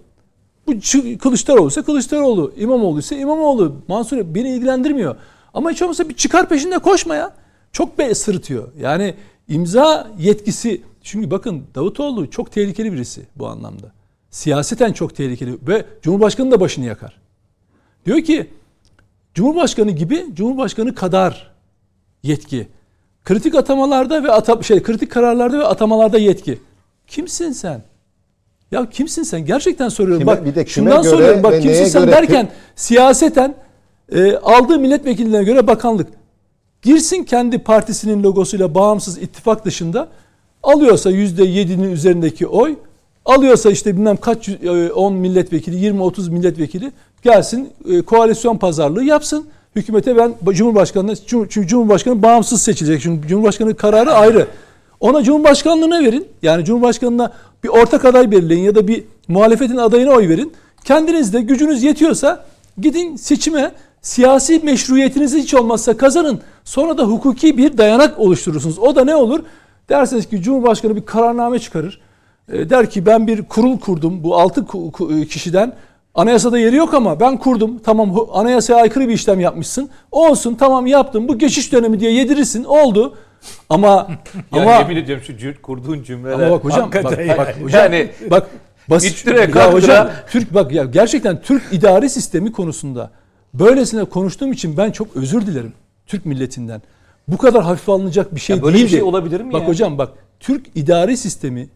Bu 0.66 0.72
Kılıçdaroğlu 1.18 1.68
ise 1.68 1.82
Kılıçdaroğlu, 1.82 2.52
İmamoğlu 2.56 2.98
ise 2.98 3.18
İmamoğlu, 3.18 3.76
Mansur 3.88 4.34
beni 4.34 4.50
ilgilendirmiyor. 4.50 5.16
Ama 5.54 5.70
hiç 5.70 5.82
olmazsa 5.82 6.08
bir 6.08 6.14
çıkar 6.14 6.48
peşinde 6.48 6.78
koşma 6.78 7.14
ya. 7.14 7.34
Çok 7.72 7.98
be 7.98 8.14
sırıtıyor. 8.14 8.68
Yani 8.80 9.14
imza 9.48 10.08
yetkisi 10.18 10.82
çünkü 11.02 11.30
bakın 11.30 11.64
Davutoğlu 11.74 12.30
çok 12.30 12.52
tehlikeli 12.52 12.92
birisi 12.92 13.26
bu 13.36 13.46
anlamda. 13.46 13.95
Siyaseten 14.36 14.92
çok 14.92 15.16
tehlikeli 15.16 15.58
ve 15.68 15.84
Cumhurbaşkanı 16.02 16.50
da 16.50 16.60
başını 16.60 16.84
yakar. 16.84 17.20
Diyor 18.06 18.20
ki 18.20 18.50
Cumhurbaşkanı 19.34 19.90
gibi 19.90 20.26
Cumhurbaşkanı 20.34 20.94
kadar 20.94 21.52
yetki. 22.22 22.68
Kritik 23.24 23.54
atamalarda 23.54 24.24
ve 24.24 24.32
ata, 24.32 24.62
şey 24.62 24.82
kritik 24.82 25.12
kararlarda 25.12 25.58
ve 25.58 25.64
atamalarda 25.64 26.18
yetki. 26.18 26.58
Kimsin 27.06 27.52
sen? 27.52 27.82
Ya 28.70 28.90
kimsin 28.90 29.22
sen? 29.22 29.46
Gerçekten 29.46 29.88
soruyorum. 29.88 30.20
Kime, 30.20 30.36
bak 30.36 30.46
bir 30.46 30.54
de 30.54 30.66
şundan 30.66 31.02
göre 31.02 31.10
soruyorum. 31.10 31.42
Bak 31.42 31.62
kimsin 31.62 31.84
sen 31.84 32.02
göre, 32.02 32.12
derken 32.12 32.48
siyaseten 32.74 33.54
e, 34.12 34.36
aldığı 34.36 34.78
milletvekillerine 34.78 35.44
göre 35.44 35.66
bakanlık. 35.66 36.08
Girsin 36.82 37.24
kendi 37.24 37.58
partisinin 37.58 38.22
logosuyla 38.22 38.74
bağımsız 38.74 39.18
ittifak 39.18 39.64
dışında 39.64 40.08
alıyorsa 40.62 41.10
yüzde 41.10 41.44
yedinin 41.44 41.92
üzerindeki 41.92 42.46
oy 42.46 42.76
alıyorsa 43.27 43.70
işte 43.70 43.97
bilmem 43.97 44.16
kaç 44.16 44.48
10 44.48 45.12
e, 45.12 45.16
milletvekili 45.16 45.86
20-30 45.86 46.31
milletvekili 46.31 46.93
gelsin 47.23 47.69
e, 47.89 48.03
koalisyon 48.03 48.57
pazarlığı 48.57 49.05
yapsın. 49.05 49.47
Hükümete 49.77 50.16
ben 50.16 50.35
Cumhurbaşkanı 50.51 51.16
çünkü 51.27 51.66
Cumhurbaşkanı 51.66 52.23
bağımsız 52.23 52.62
seçilecek. 52.62 53.03
Çünkü 53.03 53.28
Cumhurbaşkanı 53.28 53.77
kararı 53.77 54.12
ayrı. 54.12 54.47
Ona 55.01 55.23
Cumhurbaşkanlığına 55.23 56.05
verin. 56.05 56.28
Yani 56.43 56.65
Cumhurbaşkanına 56.65 57.32
bir 57.65 57.69
ortak 57.69 58.05
aday 58.05 58.31
belirleyin 58.31 58.65
ya 58.65 58.74
da 58.74 58.89
bir 58.89 59.05
muhalefetin 59.28 59.77
adayına 59.77 60.11
oy 60.11 60.28
verin. 60.28 60.53
Kendiniz 60.85 61.32
de 61.32 61.40
gücünüz 61.40 61.82
yetiyorsa 61.82 62.44
gidin 62.78 63.16
seçime 63.16 63.73
siyasi 64.03 64.61
meşruiyetinizi 64.65 65.39
hiç 65.39 65.55
olmazsa 65.55 65.97
kazanın. 65.97 66.40
Sonra 66.65 66.98
da 66.98 67.05
hukuki 67.05 67.59
bir 67.59 67.78
dayanak 67.78 68.19
oluşturursunuz. 68.19 68.78
O 68.78 68.97
da 68.97 69.05
ne 69.05 69.16
olur? 69.16 69.40
Derseniz 69.89 70.28
ki 70.28 70.43
Cumhurbaşkanı 70.43 70.97
bir 70.97 71.07
kararname 71.07 71.59
çıkarır. 71.59 72.01
E, 72.52 72.70
der 72.70 72.90
ki 72.90 73.06
ben 73.06 73.27
bir 73.27 73.43
kurul 73.43 73.78
kurdum 73.78 74.24
bu 74.24 74.36
altı 74.36 74.66
e, 75.10 75.27
kişiden. 75.27 75.73
Anayasada 76.14 76.59
yeri 76.59 76.77
yok 76.77 76.94
ama 76.94 77.20
ben 77.20 77.36
kurdum. 77.36 77.78
Tamam 77.78 78.28
anayasaya 78.32 78.77
aykırı 78.77 79.09
bir 79.09 79.14
işlem 79.14 79.40
yapmışsın. 79.40 79.90
Olsun 80.12 80.55
tamam 80.55 80.86
yaptım. 80.86 81.28
Bu 81.28 81.39
geçiş 81.39 81.73
dönemi 81.73 82.01
diye 82.01 82.12
yedirirsin. 82.12 82.64
Oldu. 82.64 83.16
Ama 83.70 84.09
ya 84.55 84.62
ama 84.62 84.74
yemin 84.74 84.97
ediyorum 84.97 85.24
şu 85.27 85.39
cür, 85.39 85.56
kurduğun 85.62 86.02
cümleler. 86.02 86.35
Ama 86.35 86.51
bak 86.51 86.64
hocam 86.64 86.90
bak, 87.05 87.18
yani. 87.18 87.39
bak 87.39 87.56
hocam 87.62 87.82
yani, 87.82 88.10
bak 88.31 88.51
basit 88.90 89.27
ya 89.27 89.73
hocam 89.73 90.10
Türk 90.31 90.55
bak 90.55 90.73
ya 90.73 90.85
gerçekten 90.85 91.43
Türk 91.43 91.62
idari 91.73 92.10
sistemi 92.10 92.52
konusunda 92.52 93.10
böylesine 93.55 94.05
konuştuğum 94.05 94.52
için 94.52 94.77
ben 94.77 94.90
çok 94.90 95.16
özür 95.16 95.47
dilerim 95.47 95.73
Türk 96.06 96.27
milletinden. 96.27 96.82
Bu 97.28 97.36
kadar 97.39 97.62
hafif 97.62 97.89
alınacak 97.89 98.35
bir 98.35 98.40
şey 98.40 98.56
ya 98.56 98.62
böyle 98.62 98.77
değildi. 98.77 98.86
bir 98.86 98.90
şey 98.90 99.02
olabilir 99.02 99.40
mi 99.40 99.52
Bak 99.52 99.62
ya? 99.62 99.68
hocam 99.68 99.98
bak 99.98 100.12
Türk 100.40 100.66
idari 100.74 101.16
sistemi 101.16 101.68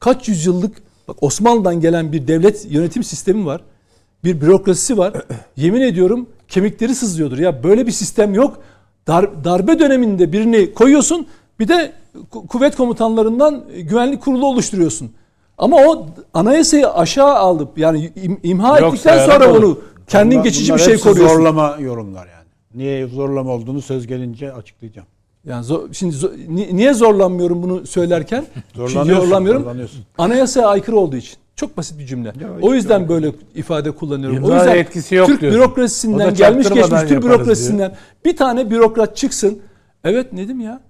kaç 0.00 0.28
yüzyıllık 0.28 0.76
bak 1.08 1.16
Osmanlı'dan 1.22 1.80
gelen 1.80 2.12
bir 2.12 2.28
devlet 2.28 2.66
yönetim 2.70 3.04
sistemi 3.04 3.46
var. 3.46 3.60
bir 4.24 4.40
bürokrasisi 4.40 4.98
var. 4.98 5.12
Yemin 5.56 5.80
ediyorum 5.80 6.26
kemikleri 6.48 6.94
sızlıyordur. 6.94 7.38
Ya 7.38 7.62
böyle 7.64 7.86
bir 7.86 7.92
sistem 7.92 8.34
yok. 8.34 8.58
Dar, 9.06 9.44
darbe 9.44 9.78
döneminde 9.78 10.32
birini 10.32 10.74
koyuyorsun. 10.74 11.26
Bir 11.60 11.68
de 11.68 11.92
ku- 12.32 12.46
kuvvet 12.46 12.76
komutanlarından 12.76 13.64
güvenlik 13.82 14.22
kurulu 14.22 14.46
oluşturuyorsun. 14.46 15.10
Ama 15.58 15.76
o 15.76 16.06
anayasayı 16.34 16.88
aşağı 16.90 17.34
alıp 17.34 17.78
yani 17.78 18.06
im- 18.16 18.38
imha 18.42 18.78
Yok, 18.80 18.94
ettikten 18.94 19.26
sonra 19.26 19.52
olur. 19.52 19.62
onu 19.62 19.78
kendin 20.06 20.30
Bunlar- 20.32 20.44
geçici 20.44 20.64
bir 20.64 20.68
bunlar 20.68 20.78
şey 20.84 20.92
hepsi 20.92 21.08
koruyorsun. 21.08 21.36
Zorlama 21.36 21.76
yorumlar 21.80 22.26
yani. 22.26 22.48
Niye 22.74 23.06
zorlama 23.06 23.50
olduğunu 23.50 23.82
söz 23.82 24.06
gelince 24.06 24.52
açıklayacağım. 24.52 25.08
Yani 25.48 25.64
zo- 25.66 25.94
şimdi 25.94 26.16
zo- 26.16 26.56
ni- 26.56 26.76
niye 26.76 26.94
zorlanmıyorum 26.94 27.62
bunu 27.62 27.86
söylerken? 27.86 28.44
Zorlanıyorsun, 28.74 29.24
zorlanmıyorum. 29.26 29.62
zorlanıyorsun. 29.62 30.00
Anayasaya 30.18 30.66
aykırı 30.66 30.96
olduğu 30.96 31.16
için. 31.16 31.36
Çok 31.56 31.76
basit 31.76 31.98
bir 31.98 32.06
cümle. 32.06 32.32
o 32.62 32.74
yüzden 32.74 33.08
böyle 33.08 33.32
ifade 33.54 33.90
kullanıyorum. 33.90 34.36
İmza 34.36 34.52
o 34.52 34.54
yüzden 34.54 34.76
yetkisi 34.76 35.14
yok 35.14 35.26
Türk 35.26 35.40
diyorsun. 35.40 35.60
bürokrasisinden 35.60 36.34
gelmiş 36.34 36.68
geçmiş 36.68 37.00
Türk 37.08 37.22
bürokrasisinden 37.22 37.96
bir 38.24 38.36
tane 38.36 38.70
bürokrat 38.70 39.16
çıksın. 39.16 39.58
Evet 40.04 40.32
Nedim 40.32 40.60
ya. 40.60 40.80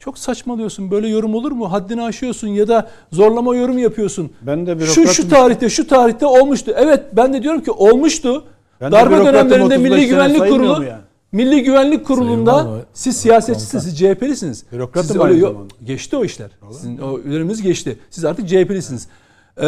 Çok 0.00 0.18
saçmalıyorsun. 0.18 0.90
Böyle 0.90 1.08
yorum 1.08 1.34
olur 1.34 1.52
mu? 1.52 1.72
Haddini 1.72 2.02
aşıyorsun 2.02 2.48
ya 2.48 2.68
da 2.68 2.88
zorlama 3.12 3.56
yorum 3.56 3.78
yapıyorsun. 3.78 4.30
Ben 4.42 4.66
de 4.66 4.78
şu 4.80 4.86
şu 4.86 5.00
bürokratım. 5.02 5.28
tarihte 5.28 5.68
şu 5.68 5.86
tarihte 5.86 6.26
olmuştu. 6.26 6.72
Evet 6.76 7.02
ben 7.12 7.32
de 7.32 7.42
diyorum 7.42 7.60
ki 7.60 7.70
olmuştu. 7.70 8.44
Ben 8.80 8.92
Darbe 8.92 9.10
bürokratım, 9.14 9.34
dönemlerinde 9.34 9.74
35 9.74 9.90
Milli 9.90 10.08
Güvenlik 10.08 10.48
Kurulu 10.48 10.84
yani? 10.84 11.07
Milli 11.32 11.62
Güvenlik 11.62 12.06
Kurulu'nda 12.06 12.68
siz 12.92 13.16
siyasetçisiniz, 13.16 13.84
siz 13.84 13.98
CHP'lisiniz. 13.98 14.64
Bürokratım 14.72 15.10
Siz 15.10 15.20
öyle 15.20 15.38
yok-. 15.38 15.66
Geçti 15.84 16.16
o 16.16 16.24
işler. 16.24 16.50
Sizin 16.72 16.98
o 16.98 17.18
ürünümüz 17.18 17.62
geçti. 17.62 17.98
Siz 18.10 18.24
artık 18.24 18.48
CHP'lisiniz. 18.48 19.08
Ee, 19.56 19.66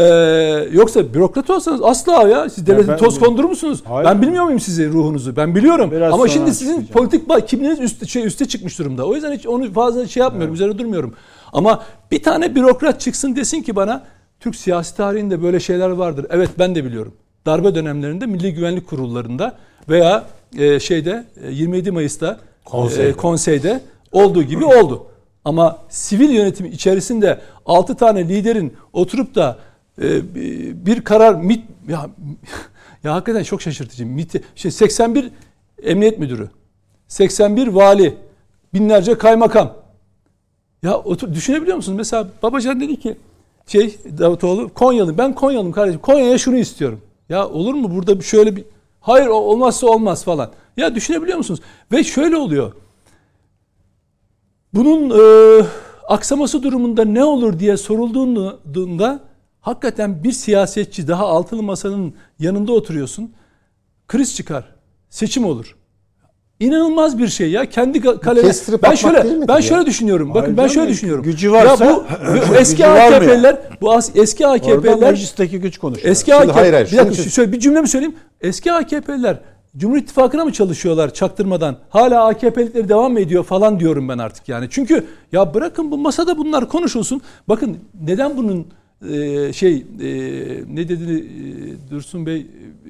yoksa 0.73 1.15
bürokrat 1.15 1.51
olsanız 1.51 1.82
asla 1.82 2.28
ya. 2.28 2.51
Siz 2.51 2.66
devletin 2.66 2.97
toz 2.97 3.19
kondurur 3.19 3.49
musunuz? 3.49 3.82
Hayır. 3.85 4.09
Ben 4.09 4.23
bilmiyor 4.23 4.45
muyum 4.45 4.61
sizi 4.61 4.89
ruhunuzu? 4.89 5.37
Ben 5.37 5.55
biliyorum. 5.55 5.91
Biraz 5.91 6.15
Ama 6.15 6.28
şimdi 6.28 6.55
sizin 6.55 6.87
politik 6.87 7.49
kimliğiniz 7.49 7.81
üst, 7.81 8.07
şey, 8.07 8.27
üste 8.27 8.49
çıkmış 8.49 8.78
durumda. 8.78 9.07
O 9.07 9.15
yüzden 9.15 9.32
hiç 9.32 9.47
onu 9.47 9.73
fazla 9.73 10.07
şey 10.07 10.20
yapmıyorum. 10.20 10.55
Üzerine 10.55 10.78
durmuyorum. 10.78 11.15
Ama 11.53 11.82
bir 12.11 12.23
tane 12.23 12.55
bürokrat 12.55 13.01
çıksın 13.01 13.37
desin 13.37 13.62
ki 13.62 13.77
bana 13.77 14.03
Türk 14.41 14.57
siyasi 14.57 14.97
tarihinde 14.97 15.43
böyle 15.43 15.61
şeyler 15.61 15.91
vardır. 15.91 16.27
Evet 16.31 16.51
ben 16.59 16.74
de 16.74 16.85
biliyorum. 16.85 17.12
Darbe 17.47 17.74
dönemlerinde 17.74 18.27
Milli 18.27 18.55
Güvenlik 18.55 18.87
Kurullarında 18.87 19.57
veya 19.89 20.24
e, 20.59 20.81
şeyde 20.81 21.24
e, 21.44 21.51
27 21.51 21.90
Mayıs'ta 21.90 22.40
Konseyde. 22.64 23.09
e, 23.09 23.12
konseyde 23.12 23.81
olduğu 24.12 24.43
gibi 24.43 24.64
oldu. 24.64 25.06
Ama 25.44 25.78
sivil 25.89 26.31
yönetim 26.31 26.66
içerisinde 26.66 27.40
6 27.66 27.97
tane 27.97 28.28
liderin 28.28 28.72
oturup 28.93 29.35
da 29.35 29.59
e, 30.02 30.35
bir 30.86 31.01
karar 31.01 31.35
mit 31.35 31.64
ya 31.89 32.10
ya 33.05 33.14
hakikaten 33.14 33.43
çok 33.43 33.62
şaşırtıcı. 33.62 34.06
MİT, 34.06 34.43
şey 34.55 34.70
81 34.70 35.31
emniyet 35.82 36.18
müdürü, 36.18 36.51
81 37.09 37.66
vali, 37.66 38.14
binlerce 38.74 39.18
kaymakam. 39.18 39.72
Ya 40.82 40.97
otur 40.98 41.35
düşünebiliyor 41.35 41.77
musunuz? 41.77 41.97
Mesela 41.98 42.28
Babacan 42.43 42.81
dedi 42.81 43.01
ki 43.01 43.16
şey 43.66 43.97
Davutoğlu 44.18 44.68
Konyalı 44.74 45.18
ben 45.18 45.35
Konyalıyım 45.35 45.72
kardeşim. 45.72 46.01
Konya'ya 46.01 46.39
şunu 46.39 46.56
istiyorum. 46.56 47.01
Ya 47.28 47.48
olur 47.48 47.74
mu 47.74 47.94
burada 47.94 48.20
şöyle 48.22 48.56
bir 48.56 48.64
hayır 49.01 49.27
olmazsa 49.27 49.86
olmaz 49.86 50.24
falan. 50.24 50.52
Ya 50.77 50.94
düşünebiliyor 50.94 51.39
musunuz? 51.39 51.60
Ve 51.93 52.05
şöyle 52.05 52.36
oluyor. 52.36 52.72
Bunun 54.74 55.10
e, 55.10 55.64
aksaması 56.09 56.62
durumunda 56.62 57.05
ne 57.05 57.24
olur 57.24 57.59
diye 57.59 57.77
sorulduğunda 57.77 59.20
hakikaten 59.60 60.24
bir 60.24 60.32
siyasetçi 60.32 61.09
daha 61.09 61.27
altılı 61.27 61.62
masanın 61.62 62.14
yanında 62.39 62.72
oturuyorsun. 62.72 63.35
Kriz 64.09 64.36
çıkar. 64.36 64.74
Seçim 65.10 65.44
olur. 65.44 65.77
İnanılmaz 66.61 67.19
bir 67.19 67.28
şey 67.28 67.51
ya. 67.51 67.66
Kendi 67.66 67.99
ka- 67.99 68.20
kalene 68.20 68.47
Kestirip 68.47 68.82
ben 68.82 68.95
şöyle 68.95 69.49
ben 69.49 69.55
ya? 69.55 69.62
şöyle 69.62 69.87
düşünüyorum. 69.87 70.28
Bakın 70.35 70.41
Hayır 70.45 70.57
ben 70.57 70.66
şöyle 70.66 70.89
düşünüyorum. 70.91 71.24
gücü 71.24 71.53
varsa- 71.53 71.85
ya 71.85 72.01
bu, 72.49 72.53
bu 72.53 72.57
eski? 72.57 72.87
AKP'liler 72.87 73.57
bu 73.81 73.95
eski 74.15 74.47
AKP'liler 74.47 75.11
meclisteki 75.12 75.61
güç 75.61 75.78
konuşuyor. 75.78 76.09
Eski 76.12 76.35
AKP, 76.35 76.53
hayır, 76.53 76.73
hayır, 76.73 76.93
bir 76.93 76.97
dakika 76.97 77.15
için- 77.23 77.31
şöyle 77.31 77.53
bir 77.53 77.61
cümle 77.61 77.81
mi 77.81 77.89
söyleyeyim? 77.89 78.15
Eski 78.41 78.73
AKP'liler 78.73 79.39
Cumhur 79.77 79.97
İttifakı'na 79.97 80.45
mı 80.45 80.53
çalışıyorlar 80.53 81.15
çaktırmadan? 81.15 81.77
Hala 81.89 82.27
AKP'likleri 82.27 82.89
devam 82.89 83.12
mı 83.12 83.20
ediyor 83.20 83.45
falan 83.45 83.81
diyorum 83.81 84.09
ben 84.09 84.19
artık 84.19 84.49
yani. 84.49 84.66
Çünkü 84.70 85.05
ya 85.32 85.55
bırakın 85.55 85.91
bu 85.91 85.99
masada 85.99 86.39
bunlar 86.39 86.69
konuşulsun. 86.69 87.20
Bakın 87.49 87.77
neden 88.07 88.37
bunun 88.37 88.66
e, 89.12 89.53
şey 89.53 89.74
e, 89.77 90.09
ne 90.74 90.89
dedi 90.89 91.24
e, 91.89 91.91
Dursun 91.91 92.27
Bey 92.27 92.37
e, 92.37 92.47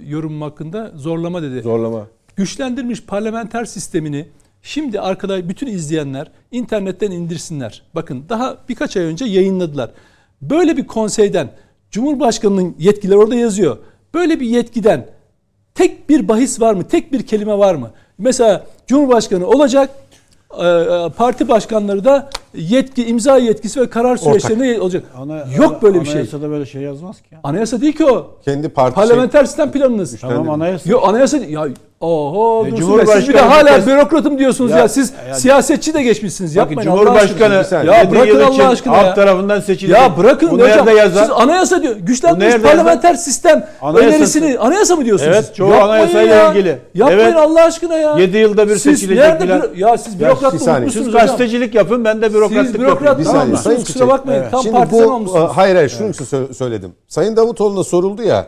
yorum 0.09 0.43
hakkında 0.43 0.93
zorlama 0.97 1.43
dedi. 1.43 1.63
Zorlama. 1.63 2.07
Güçlendirilmiş 2.41 3.03
parlamenter 3.03 3.65
sistemini 3.65 4.29
şimdi 4.63 5.01
arkada 5.01 5.49
bütün 5.49 5.67
izleyenler 5.67 6.31
internetten 6.53 7.11
indirsinler. 7.11 7.83
Bakın 7.95 8.25
daha 8.29 8.57
birkaç 8.69 8.97
ay 8.97 9.03
önce 9.03 9.25
yayınladılar. 9.25 9.91
Böyle 10.43 10.77
bir 10.77 10.87
konseyden 10.87 11.51
Cumhurbaşkanının 11.91 12.75
yetkileri 12.79 13.19
orada 13.19 13.35
yazıyor. 13.35 13.77
Böyle 14.15 14.41
bir 14.41 14.47
yetkiden 14.47 15.07
tek 15.75 16.09
bir 16.09 16.29
bahis 16.29 16.61
var 16.61 16.75
mı? 16.75 16.85
Tek 16.89 17.13
bir 17.13 17.27
kelime 17.27 17.59
var 17.59 17.75
mı? 17.75 17.91
Mesela 18.19 18.67
Cumhurbaşkanı 18.87 19.47
olacak. 19.47 19.91
e, 20.59 20.67
e, 20.67 21.09
Parti 21.17 21.49
başkanları 21.49 22.05
da 22.05 22.31
yetki, 22.55 23.07
imza 23.07 23.39
yetkisi 23.39 23.81
ve 23.81 23.91
karar 23.91 24.17
süreçlerinde 24.17 24.81
olacak. 24.81 25.05
Ana- 25.17 25.47
Yok 25.57 25.83
böyle 25.83 26.01
bir 26.01 26.05
şey. 26.05 26.15
Anayasada 26.15 26.51
böyle 26.51 26.67
şey 26.67 26.83
yazmaz 26.83 27.23
ki. 27.23 27.29
ya. 27.35 27.41
Anayasa 27.43 27.81
değil 27.81 27.93
ki 27.93 28.07
o. 28.07 28.39
Kendi 28.45 28.69
parti 28.69 28.95
Parlamenter 28.95 29.45
sistem 29.45 29.73
planınız. 29.73 30.21
Tamam 30.21 30.51
anayasa. 30.51 30.91
Yok 30.91 31.09
anayasa 31.09 31.37
ya 31.37 31.69
oho 32.01 32.67
E, 32.67 32.77
Cumhurbaşkanı 32.77 33.21
siz 33.21 33.29
bir 33.29 33.35
de 33.35 33.41
hala 33.41 33.65
bir 33.67 33.71
kez- 33.71 33.87
bürokratım 33.87 34.39
diyorsunuz 34.39 34.71
ya, 34.71 34.79
Ya, 34.79 34.89
siz 34.89 35.13
yani- 35.29 35.41
siyasetçi 35.41 35.95
de 35.95 36.03
geçmişsiniz 36.03 36.57
Bakın 36.57 36.69
yapmayın 36.77 36.91
Allah 36.91 36.99
aşkına. 37.01 37.27
Cumhurbaşkanı 37.29 37.59
Bir 37.61 37.65
saniye. 37.65 37.93
Ya 37.97 38.11
bırakın 38.11 38.41
Allah 38.41 38.69
aşkına 38.69 38.97
halk 38.97 39.07
ya. 39.07 39.15
tarafından 39.15 39.61
seçilecek. 39.61 40.01
Ya 40.03 40.17
bırakın 40.17 40.51
Bu 40.51 40.55
hocam. 40.55 40.97
yazar? 40.97 41.23
Siz 41.23 41.31
anayasa 41.31 41.83
diyor. 41.83 41.97
Güçlendirilmiş 41.97 42.55
nerede 42.55 42.69
yazar? 42.69 42.77
parlamenter 42.85 43.15
sistem 43.15 43.67
Anayasası. 43.83 44.17
önerisini 44.17 44.59
anayasa 44.59 44.97
mı 44.97 45.05
diyorsunuz? 45.05 45.33
Evet, 45.35 45.55
çoğu 45.55 45.71
Yapmayın 45.71 45.89
anayasayla 45.93 46.35
ya. 46.35 46.51
ilgili. 46.53 46.79
Yapmayın 46.95 47.21
Evet. 47.21 47.37
Allah 47.37 47.65
aşkına 47.65 47.97
ya. 47.97 48.17
7 48.19 48.37
yılda 48.37 48.69
bir 48.69 48.73
siz 48.77 48.83
seçilecek 48.83 49.25
nerede 49.25 49.45
büro- 49.45 49.77
ya 49.79 49.99
siz 49.99 50.21
bürokrat 50.21 50.53
bir 50.55 50.59
olmuşsunuz 50.59 51.07
Siz 51.07 51.15
gazetecilik 51.15 51.75
yapın 51.75 52.05
ben 52.05 52.23
de 52.23 52.35
bürokratlık 52.35 52.67
Siz 52.67 52.75
yapayım. 52.75 52.93
bürokrat 52.99 53.19
Bir 53.19 53.25
mı 53.25 53.31
Kusura 53.85 54.09
bakmayın. 54.09 54.45
Tam 54.51 54.63
Şimdi 54.63 54.77
partizan 54.77 55.09
bu 55.09 55.13
olmuşsunuz. 55.13 55.45
e, 55.51 55.53
hayır 55.55 55.75
hayır 55.77 55.89
sö- 56.25 56.55
söyledim. 56.55 56.93
Sayın 57.09 57.37
Davutoğlu'na 57.37 57.85
soruldu 57.85 58.23
ya 58.23 58.47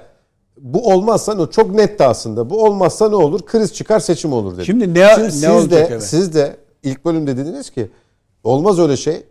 bu 0.63 0.93
olmazsa 0.93 1.35
ne 1.35 1.51
çok 1.51 1.75
netti 1.75 2.05
aslında. 2.05 2.51
Bu 2.51 2.65
olmazsa 2.65 3.09
ne 3.09 3.17
olur? 3.17 3.41
Kriz 3.47 3.75
çıkar 3.75 4.01
seçim 4.01 4.33
olur 4.33 4.55
dedi. 4.57 4.67
Şimdi 4.67 4.95
ne- 4.95 5.19
ne 5.19 5.31
siz 5.31 5.45
olacak 5.45 5.71
de 5.71 5.89
evet? 5.93 6.03
siz 6.03 6.35
de 6.35 6.57
ilk 6.83 7.05
bölümde 7.05 7.37
dediniz 7.37 7.71
ki 7.71 7.91
olmaz 8.45 8.79
öyle 8.79 8.97
şey. 8.97 9.23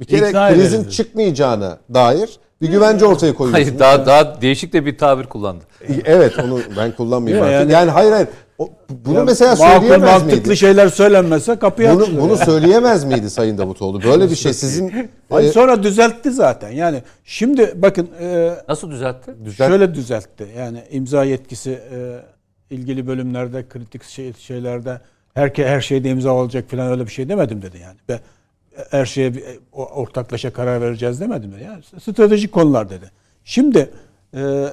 Bir 0.00 0.04
kere 0.04 0.28
İkna 0.28 0.48
krizin 0.54 0.80
ederiz. 0.80 0.96
çıkmayacağına 0.96 1.78
dair 1.94 2.38
bir 2.60 2.68
güvence 2.68 3.06
ortaya 3.06 3.34
koyuyorsunuz. 3.34 3.66
Hayır 3.68 3.78
daha 3.78 4.06
daha 4.06 4.40
değişik 4.40 4.72
de 4.72 4.86
bir 4.86 4.98
tabir 4.98 5.24
kullandı. 5.24 5.64
Evet 6.04 6.38
onu 6.38 6.60
ben 6.76 6.96
kullanmayayım 6.96 7.44
artık. 7.46 7.54
Yani, 7.60 7.72
yani- 7.72 7.90
hayır 7.90 8.12
hayır. 8.12 8.28
O- 8.58 8.70
bunu 9.06 9.14
Ya, 9.14 9.24
mesela 9.24 9.56
makul, 9.56 9.64
söyleyemez 9.80 10.10
mantıklı 10.10 10.36
miydi? 10.36 10.56
şeyler 10.56 10.88
söylenmezse 10.88 11.56
kapıyı 11.58 11.90
Bunu, 11.90 12.02
açılır. 12.02 12.20
bunu 12.20 12.28
yani. 12.34 12.44
söyleyemez 12.44 13.04
miydi 13.04 13.30
Sayın 13.30 13.58
Davutoğlu? 13.58 14.02
Böyle 14.02 14.30
bir 14.30 14.36
şey 14.36 14.52
sizin 14.52 15.10
Ay, 15.30 15.46
e, 15.48 15.52
sonra 15.52 15.82
düzeltti 15.82 16.30
zaten. 16.30 16.70
Yani 16.70 17.02
şimdi 17.24 17.72
bakın 17.76 18.08
e, 18.20 18.54
Nasıl 18.68 18.90
düzeltti? 18.90 19.30
düzelt- 19.44 19.68
şöyle 19.68 19.94
düzeltti. 19.94 20.46
Yani 20.58 20.82
imza 20.90 21.24
yetkisi 21.24 21.70
e, 21.70 22.20
ilgili 22.70 23.06
bölümlerde 23.06 23.68
kritik 23.68 24.02
şey, 24.04 24.32
şeylerde 24.32 25.00
herke 25.34 25.66
her 25.68 25.80
şeyde 25.80 26.10
imza 26.10 26.30
olacak 26.32 26.70
falan 26.70 26.90
öyle 26.90 27.06
bir 27.06 27.12
şey 27.12 27.28
demedim 27.28 27.62
dedi 27.62 27.78
yani. 27.78 27.96
Ve 28.08 28.20
her 28.90 29.06
şeye 29.06 29.32
ortaklaşa 29.72 30.52
karar 30.52 30.80
vereceğiz 30.80 31.20
demedim 31.20 31.52
dedi. 31.52 31.62
Yani 31.64 31.82
stratejik 32.00 32.52
konular 32.52 32.90
dedi. 32.90 33.10
Şimdi 33.44 33.90
e, 34.36 34.64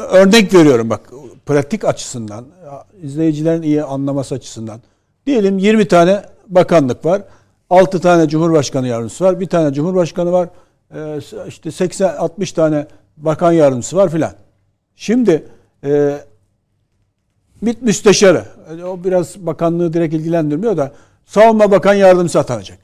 örnek 0.00 0.54
veriyorum 0.54 0.90
bak 0.90 1.10
pratik 1.46 1.84
açısından 1.84 2.44
izleyicilerin 3.02 3.62
iyi 3.62 3.84
anlaması 3.84 4.34
açısından 4.34 4.80
diyelim 5.26 5.58
20 5.58 5.88
tane 5.88 6.22
bakanlık 6.48 7.04
var. 7.04 7.22
6 7.70 8.00
tane 8.00 8.28
cumhurbaşkanı 8.28 8.88
yardımcısı 8.88 9.24
var. 9.24 9.40
Bir 9.40 9.46
tane 9.46 9.74
cumhurbaşkanı 9.74 10.32
var. 10.32 10.48
e, 10.94 11.20
işte 11.48 11.70
80 11.70 12.16
60 12.16 12.52
tane 12.52 12.86
bakan 13.16 13.52
yardımcısı 13.52 13.96
var 13.96 14.10
filan. 14.10 14.32
Şimdi 14.96 15.46
e, 15.84 16.20
MİT 17.60 17.82
müsteşarı. 17.82 18.44
Yani 18.70 18.84
O 18.84 19.04
biraz 19.04 19.46
bakanlığı 19.46 19.92
direkt 19.92 20.14
ilgilendirmiyor 20.14 20.76
da 20.76 20.92
savunma 21.26 21.70
bakan 21.70 21.94
yardımcısı 21.94 22.38
atanacak. 22.38 22.78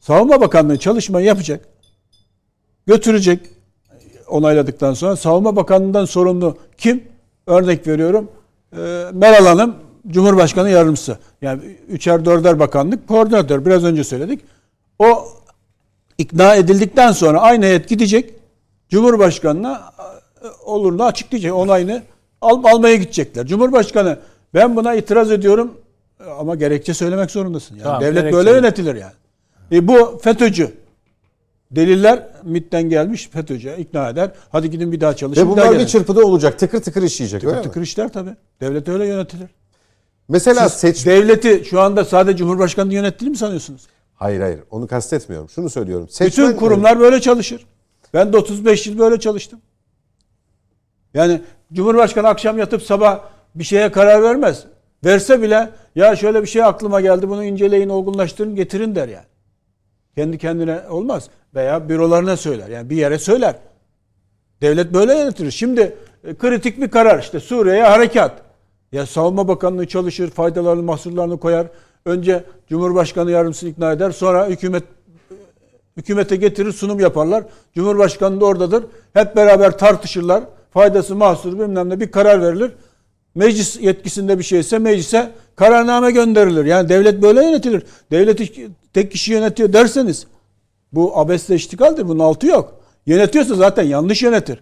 Savunma 0.00 0.40
Bakanlığı 0.40 0.78
çalışmayı 0.78 1.26
yapacak. 1.26 1.68
Götürecek 2.86 3.40
onayladıktan 4.28 4.94
sonra 4.94 5.16
Savunma 5.16 5.56
Bakanlığı'ndan 5.56 6.04
sorumlu 6.04 6.56
kim? 6.78 7.04
Örnek 7.46 7.86
veriyorum. 7.86 8.30
E, 8.72 8.76
Meral 9.12 9.46
Hanım 9.46 9.74
Cumhurbaşkanı 10.08 10.70
yardımcısı. 10.70 11.18
Yani 11.42 11.60
üçer 11.88 12.24
dörder 12.24 12.58
bakanlık 12.58 13.08
koordinatör. 13.08 13.64
Biraz 13.66 13.84
önce 13.84 14.04
söyledik. 14.04 14.40
O 14.98 15.28
ikna 16.18 16.54
edildikten 16.54 17.12
sonra 17.12 17.40
aynı 17.40 17.64
heyet 17.64 17.88
gidecek. 17.88 18.34
Cumhurbaşkanına 18.88 19.82
e, 20.42 20.46
olurunu 20.64 21.04
açıklayacak. 21.04 21.54
Onayını 21.54 22.02
al, 22.40 22.64
almaya 22.64 22.94
gidecekler. 22.94 23.46
Cumhurbaşkanı 23.46 24.18
ben 24.54 24.76
buna 24.76 24.94
itiraz 24.94 25.30
ediyorum 25.30 25.74
ama 26.38 26.54
gerekçe 26.54 26.94
söylemek 26.94 27.30
zorundasın. 27.30 27.74
Yani 27.74 27.84
Tamam, 27.84 28.00
devlet 28.00 28.32
böyle 28.32 28.50
yönetilir 28.50 28.94
yani. 28.94 29.12
E 29.72 29.88
bu 29.88 30.20
FETÖ'cü. 30.22 30.83
Deliller 31.76 32.28
MİT'ten 32.44 32.82
gelmiş 32.82 33.28
FETÖ'cü 33.28 33.74
ikna 33.78 34.08
eder. 34.08 34.30
Hadi 34.52 34.70
gidin 34.70 34.92
bir 34.92 35.00
daha 35.00 35.16
çalışın. 35.16 35.46
Ve 35.46 35.50
bunlar 35.50 35.70
bir 35.70 35.76
gelin. 35.76 35.86
çırpıda 35.86 36.20
olacak. 36.20 36.58
Tıkır 36.58 36.82
tıkır 36.82 37.02
işleyecek 37.02 37.44
öyle 37.44 37.56
mi? 37.56 37.62
Tıkır 37.62 37.82
işler 37.82 38.12
tabii. 38.12 38.36
Devlet 38.60 38.88
öyle 38.88 39.06
yönetilir. 39.06 39.50
Mesela 40.28 40.68
Siz 40.68 40.80
seç... 40.80 41.06
devleti 41.06 41.64
şu 41.64 41.80
anda 41.80 42.04
sadece 42.04 42.36
Cumhurbaşkanı 42.36 42.94
yönettiğini 42.94 43.30
mi 43.30 43.36
sanıyorsunuz? 43.36 43.86
Hayır 44.14 44.40
hayır 44.40 44.60
onu 44.70 44.86
kastetmiyorum. 44.86 45.48
Şunu 45.48 45.70
söylüyorum. 45.70 46.08
Seçmen... 46.08 46.48
Bütün 46.48 46.58
kurumlar 46.58 47.00
böyle 47.00 47.20
çalışır. 47.20 47.66
Ben 48.14 48.32
de 48.32 48.36
35 48.36 48.86
yıl 48.86 48.98
böyle 48.98 49.20
çalıştım. 49.20 49.60
Yani 51.14 51.40
Cumhurbaşkanı 51.72 52.28
akşam 52.28 52.58
yatıp 52.58 52.82
sabah 52.82 53.20
bir 53.54 53.64
şeye 53.64 53.92
karar 53.92 54.22
vermez. 54.22 54.64
Verse 55.04 55.42
bile 55.42 55.70
ya 55.94 56.16
şöyle 56.16 56.42
bir 56.42 56.46
şey 56.46 56.62
aklıma 56.62 57.00
geldi 57.00 57.28
bunu 57.28 57.44
inceleyin, 57.44 57.88
olgunlaştırın, 57.88 58.56
getirin 58.56 58.94
der 58.94 59.08
yani. 59.08 59.26
Kendi 60.14 60.38
kendine 60.38 60.80
olmaz. 60.88 61.28
Veya 61.54 61.88
bürolarına 61.88 62.36
söyler. 62.36 62.68
Yani 62.68 62.90
bir 62.90 62.96
yere 62.96 63.18
söyler. 63.18 63.54
Devlet 64.62 64.94
böyle 64.94 65.14
yönetilir. 65.14 65.50
Şimdi 65.50 65.96
e, 66.24 66.34
kritik 66.34 66.80
bir 66.80 66.88
karar 66.88 67.18
işte 67.18 67.40
Suriye'ye 67.40 67.82
harekat. 67.82 68.42
Ya 68.92 69.06
Savunma 69.06 69.48
Bakanlığı 69.48 69.86
çalışır, 69.86 70.30
faydalarını, 70.30 70.82
mahsurlarını 70.82 71.40
koyar. 71.40 71.66
Önce 72.04 72.44
Cumhurbaşkanı 72.68 73.30
yardımcısını 73.30 73.70
ikna 73.70 73.92
eder. 73.92 74.10
Sonra 74.10 74.46
hükümet 74.46 74.84
hükümete 75.96 76.36
getirir, 76.36 76.72
sunum 76.72 77.00
yaparlar. 77.00 77.44
Cumhurbaşkanı 77.74 78.40
da 78.40 78.44
oradadır. 78.44 78.84
Hep 79.12 79.36
beraber 79.36 79.78
tartışırlar. 79.78 80.44
Faydası, 80.70 81.14
mahsuru 81.14 81.58
bilmem 81.60 81.90
ne 81.90 82.00
bir 82.00 82.10
karar 82.10 82.42
verilir. 82.42 82.72
Meclis 83.34 83.80
yetkisinde 83.80 84.38
bir 84.38 84.44
şeyse 84.44 84.78
meclise 84.78 85.30
kararname 85.56 86.10
gönderilir. 86.10 86.64
Yani 86.64 86.88
devlet 86.88 87.22
böyle 87.22 87.44
yönetilir. 87.44 87.82
Devleti 88.10 88.70
tek 88.92 89.12
kişi 89.12 89.32
yönetiyor 89.32 89.72
derseniz 89.72 90.26
bu 90.94 91.18
abesle 91.18 91.54
iştigaldir. 91.54 92.08
Bunun 92.08 92.18
altı 92.18 92.46
yok. 92.46 92.80
Yönetiyorsa 93.06 93.54
zaten 93.54 93.82
yanlış 93.82 94.22
yönetir. 94.22 94.58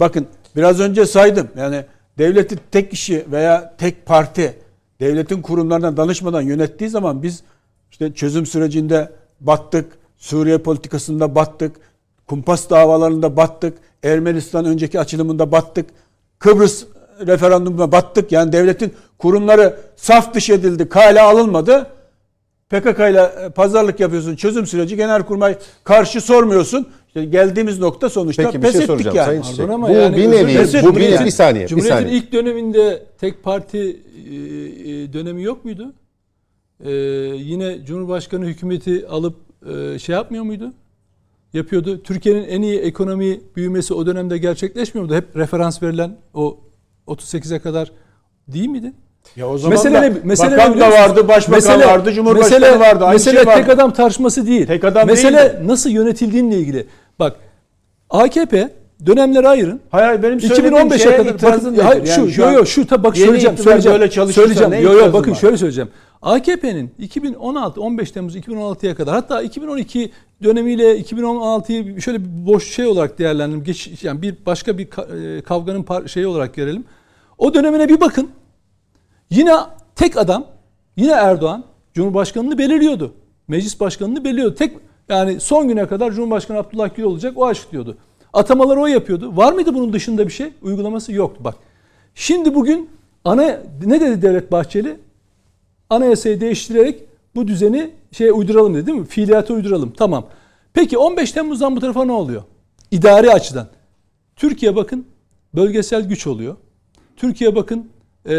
Bakın 0.00 0.26
biraz 0.56 0.80
önce 0.80 1.06
saydım. 1.06 1.48
Yani 1.56 1.84
devleti 2.18 2.56
tek 2.70 2.90
kişi 2.90 3.26
veya 3.32 3.74
tek 3.78 4.06
parti 4.06 4.58
devletin 5.00 5.42
kurumlarına 5.42 5.96
danışmadan 5.96 6.42
yönettiği 6.42 6.90
zaman 6.90 7.22
biz 7.22 7.42
işte 7.90 8.12
çözüm 8.12 8.46
sürecinde 8.46 9.12
battık. 9.40 9.98
Suriye 10.16 10.58
politikasında 10.58 11.34
battık. 11.34 11.76
Kumpas 12.26 12.70
davalarında 12.70 13.36
battık. 13.36 13.78
Ermenistan 14.02 14.64
önceki 14.64 15.00
açılımında 15.00 15.52
battık. 15.52 15.86
Kıbrıs 16.38 16.84
referandumuna 17.26 17.92
battık. 17.92 18.32
Yani 18.32 18.52
devletin 18.52 18.94
kurumları 19.18 19.80
saf 19.96 20.34
dışı 20.34 20.52
edildi. 20.52 20.88
Kale 20.88 21.20
alınmadı. 21.20 21.86
PKK 22.70 22.98
ile 22.98 23.20
e, 23.20 23.50
pazarlık 23.50 24.00
yapıyorsun. 24.00 24.36
Çözüm 24.36 24.66
süreci 24.66 24.96
genelkurmay 24.96 25.58
karşı 25.84 26.20
sormuyorsun. 26.20 26.88
İşte 27.06 27.24
geldiğimiz 27.24 27.78
nokta 27.78 28.10
sonuçta 28.10 28.42
Peki 28.42 28.56
bir 28.56 28.62
pes 28.62 28.72
şey 28.72 28.80
ettik 28.80 28.86
soracağım 28.86 29.16
yani. 29.16 29.26
Sayın 29.26 29.42
Çiçek. 29.42 29.68
Bu 29.68 29.90
yani 29.90 30.16
bir 30.16 30.30
nevi, 30.30 30.82
bu 30.82 30.96
bir 30.96 31.00
nevi, 31.00 31.24
bir 31.24 31.30
saniye, 31.30 31.64
bir 31.64 31.68
Cumhuriyet'in 31.68 31.96
saniye. 31.96 32.18
ilk 32.18 32.32
döneminde 32.32 33.02
tek 33.18 33.42
parti 33.42 33.78
e, 33.78 34.34
e, 34.34 35.12
dönemi 35.12 35.42
yok 35.42 35.64
muydu? 35.64 35.92
E, 36.84 36.90
yine 37.36 37.84
Cumhurbaşkanı 37.84 38.44
hükümeti 38.44 39.08
alıp 39.08 39.36
e, 39.66 39.98
şey 39.98 40.14
yapmıyor 40.14 40.44
muydu? 40.44 40.72
Yapıyordu. 41.52 42.02
Türkiye'nin 42.02 42.48
en 42.48 42.62
iyi 42.62 42.78
ekonomi 42.78 43.40
büyümesi 43.56 43.94
o 43.94 44.06
dönemde 44.06 44.38
gerçekleşmiyor 44.38 45.04
muydu? 45.08 45.16
Hep 45.16 45.36
referans 45.36 45.82
verilen 45.82 46.16
o 46.34 46.60
38'e 47.06 47.58
kadar 47.58 47.92
değil 48.48 48.68
miydi? 48.68 48.92
Ya 49.36 49.48
o 49.48 49.58
zaman 49.58 49.76
Mesele 49.76 49.94
da 49.94 50.00
ne? 50.00 50.12
Mesele 50.24 50.56
bakan 50.56 50.76
ne 50.76 50.80
da 50.80 50.90
vardı, 50.90 51.28
başbakan 51.28 51.58
Mesele- 51.58 51.86
vardı, 51.86 52.12
cumhurbaşkanı 52.12 52.60
mesele, 52.60 52.80
vardı. 52.80 53.04
Aynı 53.04 53.12
mesele 53.12 53.36
şey 53.36 53.46
vardı. 53.46 53.60
tek 53.60 53.68
adam 53.68 53.92
tartışması 53.92 54.46
değil. 54.46 54.66
Tek 54.66 54.84
adam 54.84 55.06
mesele 55.06 55.36
değil 55.38 55.68
nasıl 55.68 55.90
yönetildiğinle 55.90 56.56
ilgili. 56.56 56.86
Bak 57.18 57.36
AKP 58.10 58.68
dönemlere 59.06 59.48
ayırın. 59.48 59.80
Hayır 59.90 60.06
hayır 60.06 60.22
benim 60.22 60.40
söylediğim 60.40 60.74
2015'e 60.74 60.98
şeye 60.98 61.16
kadar 61.16 61.42
bakın, 61.42 61.76
hayır, 61.76 62.00
nedir? 62.00 62.12
şu 62.12 62.20
Yani 62.20 62.34
yo 62.36 62.46
an 62.46 62.52
yo 62.52 62.66
şu 62.66 62.86
tabi 62.86 63.04
bak 63.04 63.16
söyleyeceğim 63.16 63.58
söyleyeceğim. 63.58 64.00
böyle 64.00 64.32
söyleyeceğim. 64.32 64.72
Yo 64.72 64.92
yo 64.92 65.12
bakın 65.12 65.30
var? 65.30 65.36
şöyle 65.36 65.56
söyleyeceğim. 65.56 65.90
AKP'nin 66.22 66.90
2016 66.98 67.80
15 67.80 68.10
Temmuz 68.10 68.36
2016'ya 68.36 68.94
kadar 68.94 69.14
hatta 69.14 69.42
2012 69.42 70.10
dönemiyle 70.42 71.00
2016'yı 71.00 72.02
şöyle 72.02 72.18
bir 72.20 72.46
boş 72.46 72.70
şey 72.74 72.86
olarak 72.86 73.18
değerlendirelim. 73.18 73.64
Geç, 73.64 73.90
yani 74.02 74.22
bir 74.22 74.34
başka 74.46 74.78
bir 74.78 74.84
e, 74.84 75.42
kavganın 75.42 76.06
şeyi 76.06 76.26
olarak 76.26 76.54
görelim. 76.54 76.84
O 77.38 77.54
dönemine 77.54 77.88
bir 77.88 78.00
bakın. 78.00 78.30
Yine 79.30 79.56
tek 79.94 80.16
adam, 80.16 80.46
yine 80.96 81.12
Erdoğan 81.12 81.64
Cumhurbaşkanını 81.94 82.58
belirliyordu. 82.58 83.14
Meclis 83.48 83.80
başkanını 83.80 84.24
belirliyordu. 84.24 84.54
Tek 84.54 84.76
yani 85.08 85.40
son 85.40 85.68
güne 85.68 85.86
kadar 85.86 86.12
Cumhurbaşkanı 86.12 86.58
Abdullah 86.58 86.94
Gül 86.96 87.02
olacak 87.02 87.32
o 87.36 87.46
açıklıyordu. 87.46 87.96
Atamaları 88.32 88.80
o 88.80 88.86
yapıyordu. 88.86 89.36
Var 89.36 89.52
mıydı 89.52 89.74
bunun 89.74 89.92
dışında 89.92 90.26
bir 90.26 90.32
şey? 90.32 90.52
Uygulaması 90.62 91.12
yoktu 91.12 91.44
bak. 91.44 91.54
Şimdi 92.14 92.54
bugün 92.54 92.90
ana 93.24 93.60
ne 93.86 94.00
dedi 94.00 94.22
Devlet 94.22 94.52
Bahçeli? 94.52 94.96
Anayasayı 95.90 96.40
değiştirerek 96.40 97.04
bu 97.34 97.48
düzeni 97.48 97.90
şeye 98.12 98.32
uyduralım 98.32 98.74
dedi 98.74 98.86
değil 98.86 98.98
mi? 98.98 99.06
Fiiliyata 99.06 99.54
uyduralım. 99.54 99.92
Tamam. 99.96 100.26
Peki 100.72 100.98
15 100.98 101.32
Temmuz'dan 101.32 101.76
bu 101.76 101.80
tarafa 101.80 102.04
ne 102.04 102.12
oluyor? 102.12 102.42
İdari 102.90 103.30
açıdan. 103.30 103.66
Türkiye 104.36 104.76
bakın 104.76 105.06
bölgesel 105.54 106.08
güç 106.08 106.26
oluyor. 106.26 106.56
Türkiye 107.16 107.54
bakın 107.54 107.90
eee, 108.28 108.34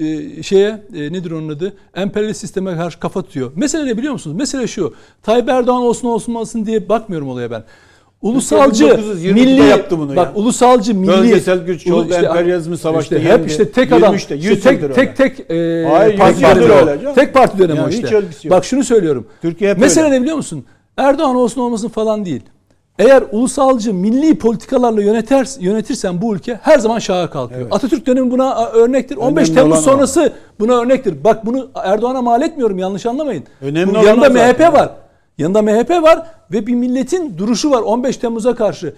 eee, 0.00 0.42
şeye 0.42 0.82
eee, 0.94 1.12
nedir 1.12 1.30
onun 1.30 1.48
adı? 1.48 1.72
Emperyalist 1.94 2.40
sisteme 2.40 2.76
karşı 2.76 3.00
kafa 3.00 3.22
tutuyor. 3.22 3.52
Mesele 3.56 3.86
ne 3.86 3.98
biliyor 3.98 4.12
musunuz? 4.12 4.36
Mesele 4.36 4.66
şu. 4.66 4.94
Tayyip 5.22 5.48
Erdoğan 5.48 5.82
olsun 5.82 6.08
olsun 6.08 6.34
olsun 6.34 6.66
diye 6.66 6.88
bakmıyorum 6.88 7.28
olaya 7.28 7.50
ben. 7.50 7.64
Ulusalcı, 8.22 8.84
1920'de 8.84 9.32
milli 9.32 9.62
yaptı 9.62 9.98
bunu 9.98 10.16
bak 10.16 10.26
ya. 10.26 10.32
ulusalcı 10.34 10.94
milli 10.94 11.08
Bölgesel 11.08 11.58
güç 11.66 11.86
oldu, 11.86 12.06
işte- 12.10 12.26
emperyalizmi 12.26 12.78
savaşta 12.78 13.16
işte 13.16 13.30
hep 13.30 13.46
işte 13.48 13.70
tek 13.70 13.92
adam 13.92 14.14
23'te, 14.14 14.16
işte 14.16 14.34
100 14.34 14.62
tek 14.62 14.94
tek 14.94 15.16
tek 15.16 15.50
e, 15.50 15.86
Hayır, 15.90 16.16
parti 16.18 16.32
100 16.42 16.42
yıldır 16.42 16.68
dönemi 16.68 17.08
o. 17.08 17.14
Tek 17.14 17.34
parti 17.34 17.58
dönemi 17.58 17.78
Yani 17.78 17.86
o 17.86 17.90
işte. 17.90 18.14
yok. 18.14 18.24
Bak 18.50 18.64
şunu 18.64 18.84
söylüyorum. 18.84 19.26
Türkiye 19.42 19.70
hep 19.70 19.78
Mesele 19.78 20.04
öyle. 20.04 20.16
ne 20.16 20.20
biliyor 20.22 20.36
musun? 20.36 20.64
Erdoğan 20.96 21.36
olsun 21.36 21.60
olmasın 21.60 21.88
falan 21.88 22.24
değil. 22.24 22.42
Eğer 22.98 23.22
ulusalcı 23.32 23.94
milli 23.94 24.38
politikalarla 24.38 25.02
yöneter, 25.02 25.48
yönetirsen 25.60 26.22
bu 26.22 26.34
ülke 26.34 26.60
her 26.62 26.78
zaman 26.78 26.98
şaha 26.98 27.30
kalkıyor. 27.30 27.68
Atatürk 27.70 28.06
dönemi 28.06 28.30
buna 28.30 28.66
örnektir. 28.66 29.16
15 29.16 29.48
Önemli 29.48 29.54
Temmuz 29.54 29.72
olan 29.72 29.78
o. 29.78 29.82
sonrası 29.82 30.32
buna 30.60 30.80
örnektir. 30.80 31.24
Bak 31.24 31.46
bunu 31.46 31.68
Erdoğan'a 31.74 32.22
mal 32.22 32.42
etmiyorum 32.42 32.78
yanlış 32.78 33.06
anlamayın. 33.06 33.44
Önemli 33.60 33.94
Bu 33.94 33.98
olan 33.98 34.06
yanında 34.06 34.26
o 34.26 34.32
zaten. 34.32 34.48
MHP 34.52 34.78
var. 34.78 34.90
Yanında 35.38 35.62
MHP 35.62 35.90
var 35.90 36.26
ve 36.52 36.66
bir 36.66 36.74
milletin 36.74 37.38
duruşu 37.38 37.70
var 37.70 37.82
15 37.82 38.16
Temmuz'a 38.16 38.54
karşı. 38.54 38.94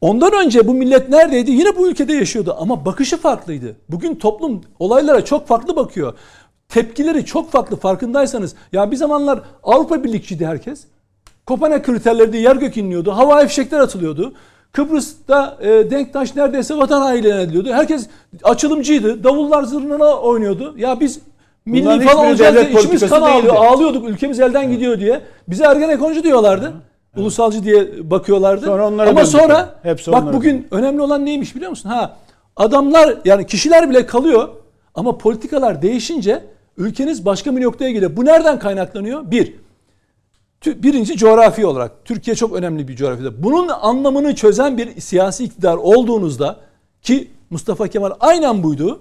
Ondan 0.00 0.32
önce 0.44 0.66
bu 0.68 0.74
millet 0.74 1.08
neredeydi? 1.08 1.50
Yine 1.50 1.76
bu 1.76 1.88
ülkede 1.88 2.12
yaşıyordu 2.12 2.56
ama 2.60 2.84
bakışı 2.84 3.16
farklıydı. 3.16 3.76
Bugün 3.88 4.14
toplum 4.14 4.60
olaylara 4.78 5.24
çok 5.24 5.46
farklı 5.48 5.76
bakıyor. 5.76 6.14
Tepkileri 6.68 7.24
çok 7.24 7.50
farklı 7.50 7.76
farkındaysanız. 7.76 8.54
Ya 8.72 8.90
bir 8.90 8.96
zamanlar 8.96 9.40
Avrupa 9.62 10.04
Birlikçiydi 10.04 10.46
herkes. 10.46 10.84
Kopenhag 11.48 11.82
kriterleri 11.82 12.32
diye 12.32 12.42
yer 12.42 12.56
gök 12.56 12.76
inliyordu. 12.76 13.10
Havai 13.10 13.48
fişekler 13.48 13.80
atılıyordu. 13.80 14.32
Kıbrıs'ta 14.72 15.58
e, 15.60 15.90
Denktaş 15.90 16.36
neredeyse 16.36 16.76
vatan 16.76 17.00
hainliğine 17.00 17.42
ediliyordu. 17.42 17.72
Herkes 17.72 18.06
açılımcıydı. 18.42 19.24
Davullar 19.24 19.62
zırnına 19.62 20.16
oynuyordu. 20.16 20.74
Ya 20.78 21.00
biz 21.00 21.20
milli 21.66 21.84
Bunların 21.84 22.06
falan 22.06 22.26
olacağız 22.26 22.54
diye 22.54 22.70
içimiz 22.70 23.08
kan 23.08 23.22
ağlıyor. 23.22 23.54
Ağlıyorduk. 23.56 24.08
Ülkemiz 24.08 24.40
elden 24.40 24.70
gidiyor 24.70 25.00
diye. 25.00 25.20
Bize 25.48 25.64
Ergenekoncu 25.64 26.22
diyorlardı. 26.22 26.72
Ulusalcı 27.16 27.64
diye 27.64 28.10
bakıyorlardı. 28.10 28.66
Sonra 28.66 28.86
onlara 28.86 29.10
Ama 29.10 29.26
sonra. 29.26 29.74
Hepsi 29.82 30.12
bak 30.12 30.34
bugün 30.34 30.66
önemli 30.70 31.02
olan 31.02 31.26
neymiş 31.26 31.56
biliyor 31.56 31.70
musun? 31.70 31.88
Ha 31.88 32.16
adamlar 32.56 33.14
yani 33.24 33.46
kişiler 33.46 33.90
bile 33.90 34.06
kalıyor 34.06 34.48
ama 34.94 35.18
politikalar 35.18 35.82
değişince 35.82 36.44
ülkeniz 36.76 37.26
başka 37.26 37.56
bir 37.56 37.64
noktaya 37.64 37.90
geliyor. 37.90 38.16
Bu 38.16 38.24
nereden 38.24 38.58
kaynaklanıyor? 38.58 39.30
Bir, 39.30 39.54
Birinci 40.66 41.16
coğrafi 41.16 41.66
olarak 41.66 42.04
Türkiye 42.04 42.36
çok 42.36 42.52
önemli 42.52 42.88
bir 42.88 42.96
coğrafyada. 42.96 43.42
Bunun 43.42 43.68
anlamını 43.68 44.34
çözen 44.34 44.78
bir 44.78 45.00
siyasi 45.00 45.44
iktidar 45.44 45.76
olduğunuzda 45.76 46.60
ki 47.02 47.30
Mustafa 47.50 47.88
Kemal 47.88 48.10
aynen 48.20 48.62
buydu. 48.62 49.00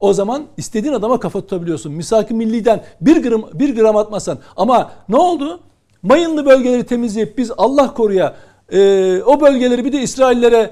O 0.00 0.12
zaman 0.12 0.46
istediğin 0.56 0.94
adama 0.94 1.20
kafa 1.20 1.40
tutabiliyorsun. 1.40 1.92
Misak-ı 1.92 2.34
Milli'den 2.34 2.84
bir 3.00 3.22
gram, 3.22 3.44
bir 3.54 3.76
gram 3.76 3.96
atmasan. 3.96 4.38
Ama 4.56 4.92
ne 5.08 5.16
oldu? 5.16 5.60
Mayınlı 6.02 6.46
bölgeleri 6.46 6.86
temizleyip 6.86 7.38
biz 7.38 7.50
Allah 7.58 7.94
koruya 7.94 8.36
e, 8.72 9.22
o 9.22 9.40
bölgeleri 9.40 9.84
bir 9.84 9.92
de 9.92 10.02
İsraillere 10.02 10.70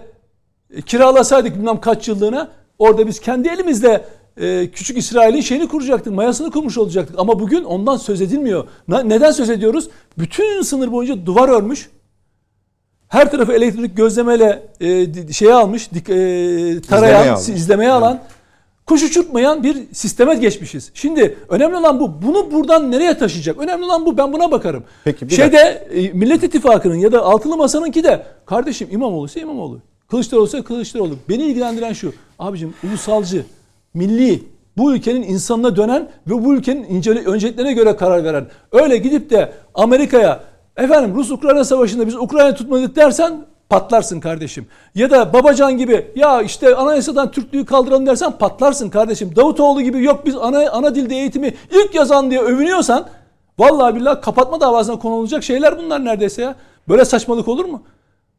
e, 0.70 0.82
kiralasaydık 0.82 1.56
bilmem 1.56 1.80
kaç 1.80 2.08
yıllığına 2.08 2.48
orada 2.78 3.06
biz 3.06 3.20
kendi 3.20 3.48
elimizle 3.48 4.04
e, 4.36 4.70
küçük 4.70 4.98
İsrail'in 4.98 5.40
şeyini 5.40 5.68
kuracaktık, 5.68 6.12
mayasını 6.12 6.50
kurmuş 6.50 6.78
olacaktık. 6.78 7.18
Ama 7.18 7.40
bugün 7.40 7.64
ondan 7.64 7.96
söz 7.96 8.20
edilmiyor. 8.20 8.64
Neden 8.88 9.30
söz 9.30 9.50
ediyoruz? 9.50 9.88
Bütün 10.18 10.62
sınır 10.62 10.92
boyunca 10.92 11.26
duvar 11.26 11.48
örmüş. 11.48 11.90
her 13.08 13.30
tarafı 13.30 13.52
elektrik 13.52 13.96
gözlemeyle 13.96 14.68
e, 14.80 15.32
şeye 15.32 15.54
almış, 15.54 15.92
dik, 15.94 16.08
e, 16.08 16.14
İzlemeye 16.14 16.80
tarayan, 16.80 17.28
almış. 17.28 17.48
izlemeye 17.48 17.90
alan, 17.90 18.22
kuş 18.86 19.02
uçurtmayan 19.02 19.62
bir 19.62 19.76
sisteme 19.92 20.34
geçmişiz. 20.34 20.90
Şimdi 20.94 21.38
önemli 21.48 21.76
olan 21.76 22.00
bu. 22.00 22.22
Bunu 22.22 22.52
buradan 22.52 22.90
nereye 22.90 23.18
taşıyacak? 23.18 23.58
Önemli 23.58 23.84
olan 23.84 24.06
bu. 24.06 24.18
Ben 24.18 24.32
buna 24.32 24.50
bakarım. 24.50 24.84
Peki, 25.04 25.28
bir 25.28 25.34
Şeyde 25.34 25.58
e, 25.94 26.08
Millet 26.12 26.42
İttifakı'nın 26.42 26.94
ya 26.96 27.12
da 27.12 27.22
Altılı 27.22 27.56
Masa'nınki 27.56 28.04
de 28.04 28.26
kardeşim 28.46 28.88
İmamoğlu 28.90 29.26
ise 29.26 29.40
İmamoğlu. 29.40 29.80
Kılıçdaroğlu 30.10 30.46
ise 30.46 30.62
Kılıçdaroğlu. 30.62 31.14
Beni 31.28 31.42
ilgilendiren 31.42 31.92
şu. 31.92 32.12
Abicim 32.38 32.74
ulusalcı, 32.84 33.44
milli, 33.96 34.42
bu 34.76 34.94
ülkenin 34.94 35.22
insanına 35.22 35.76
dönen 35.76 36.08
ve 36.26 36.44
bu 36.44 36.54
ülkenin 36.54 36.84
incele, 36.84 37.24
önceliklerine 37.24 37.72
göre 37.72 37.96
karar 37.96 38.24
veren. 38.24 38.46
Öyle 38.72 38.96
gidip 38.96 39.30
de 39.30 39.52
Amerika'ya 39.74 40.40
efendim 40.76 41.14
Rus-Ukrayna 41.16 41.64
savaşında 41.64 42.06
biz 42.06 42.14
Ukrayna 42.14 42.54
tutmadık 42.54 42.96
dersen 42.96 43.46
patlarsın 43.68 44.20
kardeşim. 44.20 44.66
Ya 44.94 45.10
da 45.10 45.32
Babacan 45.32 45.78
gibi 45.78 46.06
ya 46.16 46.42
işte 46.42 46.76
anayasadan 46.76 47.30
Türklüğü 47.30 47.64
kaldıralım 47.64 48.06
dersen 48.06 48.32
patlarsın 48.32 48.90
kardeşim. 48.90 49.36
Davutoğlu 49.36 49.82
gibi 49.82 50.04
yok 50.04 50.26
biz 50.26 50.36
ana, 50.36 50.70
ana 50.70 50.94
dilde 50.94 51.14
eğitimi 51.14 51.54
ilk 51.70 51.94
yazan 51.94 52.30
diye 52.30 52.40
övünüyorsan 52.40 53.06
vallahi 53.58 53.94
billahi 53.94 54.20
kapatma 54.20 54.60
davasına 54.60 54.98
konu 54.98 55.14
olacak 55.14 55.44
şeyler 55.44 55.78
bunlar 55.78 56.04
neredeyse 56.04 56.42
ya. 56.42 56.54
Böyle 56.88 57.04
saçmalık 57.04 57.48
olur 57.48 57.64
mu? 57.64 57.82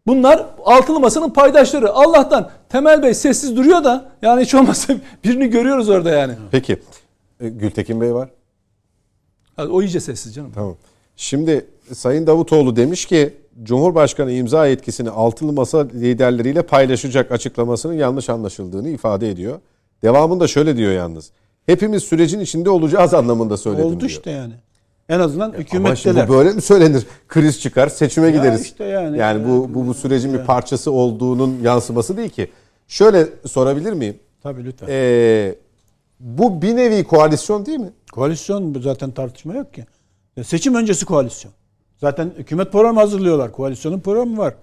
Bunlar 0.07 0.45
altılı 0.65 0.99
masanın 0.99 1.29
paydaşları. 1.29 1.93
Allah'tan 1.93 2.49
Temel 2.69 3.03
Bey 3.03 3.13
sessiz 3.13 3.57
duruyor 3.57 3.84
da 3.84 4.11
yani 4.21 4.41
hiç 4.41 4.53
olmazsa 4.53 4.93
birini 5.23 5.47
görüyoruz 5.49 5.89
orada 5.89 6.09
yani. 6.09 6.34
Peki. 6.51 6.79
E, 7.39 7.49
Gültekin 7.49 8.01
Bey 8.01 8.13
var. 8.13 8.29
Yani 9.57 9.71
o 9.71 9.81
iyice 9.81 9.99
sessiz 9.99 10.35
canım. 10.35 10.51
Tamam. 10.55 10.75
Şimdi 11.15 11.65
Sayın 11.93 12.27
Davutoğlu 12.27 12.75
demiş 12.75 13.05
ki 13.05 13.34
Cumhurbaşkanı 13.63 14.31
imza 14.31 14.67
yetkisini 14.67 15.09
altılı 15.09 15.53
masa 15.53 15.88
liderleriyle 15.93 16.61
paylaşacak 16.61 17.31
açıklamasının 17.31 17.93
yanlış 17.93 18.29
anlaşıldığını 18.29 18.89
ifade 18.89 19.29
ediyor. 19.29 19.59
Devamında 20.03 20.47
şöyle 20.47 20.77
diyor 20.77 20.91
yalnız. 20.91 21.31
Hepimiz 21.65 22.03
sürecin 22.03 22.39
içinde 22.39 22.69
olacağız 22.69 23.13
anlamında 23.13 23.57
söyledim 23.57 23.85
Oldu 23.85 23.99
diyor. 23.99 24.09
işte 24.09 24.31
yani. 24.31 24.53
En 25.09 25.19
azından 25.19 25.45
Ama 25.45 25.53
şimdi 25.53 25.67
hükümetteler. 25.67 26.29
bu 26.29 26.34
böyle 26.34 26.53
mi 26.53 26.61
söylenir? 26.61 27.05
Kriz 27.27 27.61
çıkar, 27.61 27.88
seçime 27.88 28.31
gideriz. 28.31 28.61
işte 28.61 28.84
yani. 28.84 29.17
yani 29.17 29.47
bu 29.47 29.73
bu 29.73 29.88
bu 29.88 29.93
sürecin 29.93 30.34
bir 30.34 30.45
parçası 30.45 30.91
olduğunun 30.91 31.59
yansıması 31.61 32.17
değil 32.17 32.29
ki. 32.29 32.51
Şöyle 32.88 33.27
sorabilir 33.45 33.93
miyim? 33.93 34.19
Tabii 34.43 34.65
lütfen. 34.65 34.88
Ee, 34.89 35.55
bu 36.19 36.61
bir 36.61 36.75
nevi 36.75 37.03
koalisyon 37.03 37.65
değil 37.65 37.79
mi? 37.79 37.91
Koalisyon 38.11 38.81
zaten 38.81 39.11
tartışma 39.11 39.55
yok 39.55 39.73
ki. 39.73 39.85
Ya 40.38 40.43
Seçim 40.43 40.75
öncesi 40.75 41.05
koalisyon. 41.05 41.53
Zaten 41.97 42.31
hükümet 42.38 42.71
programı 42.71 42.99
hazırlıyorlar. 42.99 43.51
Koalisyonun 43.51 43.99
programı 43.99 44.38
var. 44.38 44.53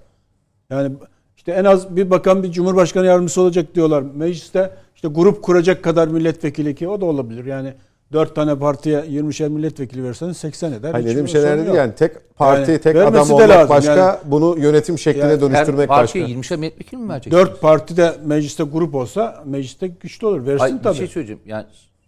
Yani 0.70 0.96
işte 1.36 1.52
en 1.52 1.64
az 1.64 1.96
bir 1.96 2.10
bakan 2.10 2.42
bir 2.42 2.52
cumhurbaşkanı 2.52 3.06
yardımcısı 3.06 3.40
olacak 3.40 3.74
diyorlar. 3.74 4.02
Mecliste 4.02 4.70
işte 4.94 5.08
grup 5.08 5.42
kuracak 5.42 5.84
kadar 5.84 6.08
milletvekili 6.08 6.74
ki 6.74 6.88
o 6.88 7.00
da 7.00 7.04
olabilir. 7.04 7.44
Yani 7.44 7.74
dört 8.14 8.34
tane 8.34 8.58
partiye 8.58 9.00
20'şer 9.00 9.48
milletvekili 9.48 10.04
verseniz 10.04 10.36
80 10.36 10.72
eder. 10.72 10.92
Hani 10.92 11.04
dediğim 11.06 11.28
şeyler 11.28 11.58
değil 11.58 11.74
yani 11.76 11.94
tek 11.94 12.36
parti, 12.36 12.70
Yani 12.70 12.80
tek 12.80 12.96
adam 12.96 13.30
olmak 13.30 13.48
lazım. 13.48 13.68
başka, 13.68 13.94
Yani- 13.96 14.18
bunu 14.24 14.58
yönetim 14.58 14.98
şekline 14.98 15.24
Yani 15.24 15.40
dönüştürmek 15.40 15.80
Her 15.80 15.88
başka. 15.88 16.18
partiye 16.20 16.26
20'şer 16.26 16.56
milletvekili 16.58 17.00
mi 17.00 17.08
verecek? 17.08 17.32
Dört 17.32 17.60
parti 17.60 17.96
de 17.96 18.12
mecliste 18.24 18.64
grup 18.64 18.94
olsa 18.94 19.42
mecliste 19.44 19.86
güçlü 19.88 20.26
olur. 20.26 20.46
Versin 20.46 20.64
Ay, 20.64 20.74
bir 20.74 20.82
tabii. 20.82 20.96
şey 20.96 21.06
söyleyeceğim. 21.06 21.40
Yani 21.46 21.64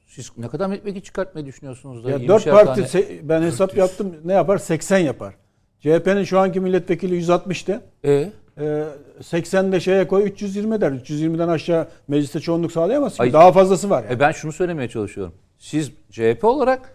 siz 0.07 0.31
ne 0.39 0.49
kadar 0.49 0.67
milletvekili 0.67 1.03
çıkartmayı 1.03 1.47
düşünüyorsunuz 1.47 2.05
da? 2.05 2.11
Ya 2.11 2.17
20'şer 2.17 2.29
dört 2.29 2.45
parti 2.45 2.93
tane- 2.93 3.29
ben 3.29 3.43
hesap 3.43 3.77
yaptım 3.77 4.15
ne 4.25 4.33
yapar? 4.33 4.59
80 4.59 4.99
yapar. 4.99 5.35
CHP'nin 5.81 6.25
şu 6.25 6.39
anki 6.39 6.61
milletvekili 6.61 7.15
160'tı. 7.17 7.81
E? 8.05 8.29
Ee, 8.61 8.83
80 9.23 9.73
de 9.73 9.81
şeye 9.81 10.07
koy 10.09 10.23
320 10.27 10.75
eder. 10.75 10.93
320'den 10.93 11.49
aşağı 11.49 11.87
mecliste 12.09 12.41
çoğunluk 12.41 12.73
sağlayamazsın. 12.73 13.23
Ay- 13.23 13.33
Daha 13.33 13.53
fazlası 13.53 13.91
var 13.91 14.03
yani. 14.05 14.13
E 14.15 14.21
ben 14.21 14.33
şunu 14.33 14.53
söylemeye 14.53 14.89
çalışıyorum. 14.89 15.35
Siz 15.59 15.91
CHP 16.11 16.45
olarak 16.45 16.95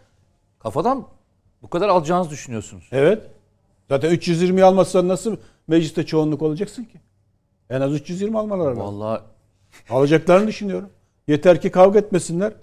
kafadan 0.59 1.07
bu 1.61 1.69
kadar 1.69 1.89
alacağınızı 1.89 2.29
düşünüyorsunuz. 2.29 2.89
Evet. 2.91 3.21
Zaten 3.89 4.11
320 4.11 4.63
almazsan 4.63 5.07
nasıl 5.07 5.37
mecliste 5.67 6.05
çoğunluk 6.05 6.41
olacaksın 6.41 6.83
ki? 6.83 7.01
En 7.69 7.81
az 7.81 7.93
320 7.93 8.39
almaları 8.39 8.69
lazım. 8.69 8.83
Vallahi 8.83 9.21
Alacaklarını 9.89 10.47
düşünüyorum. 10.47 10.89
Yeter 11.27 11.61
ki 11.61 11.71
kavga 11.71 11.99
etmesinler. 11.99 12.53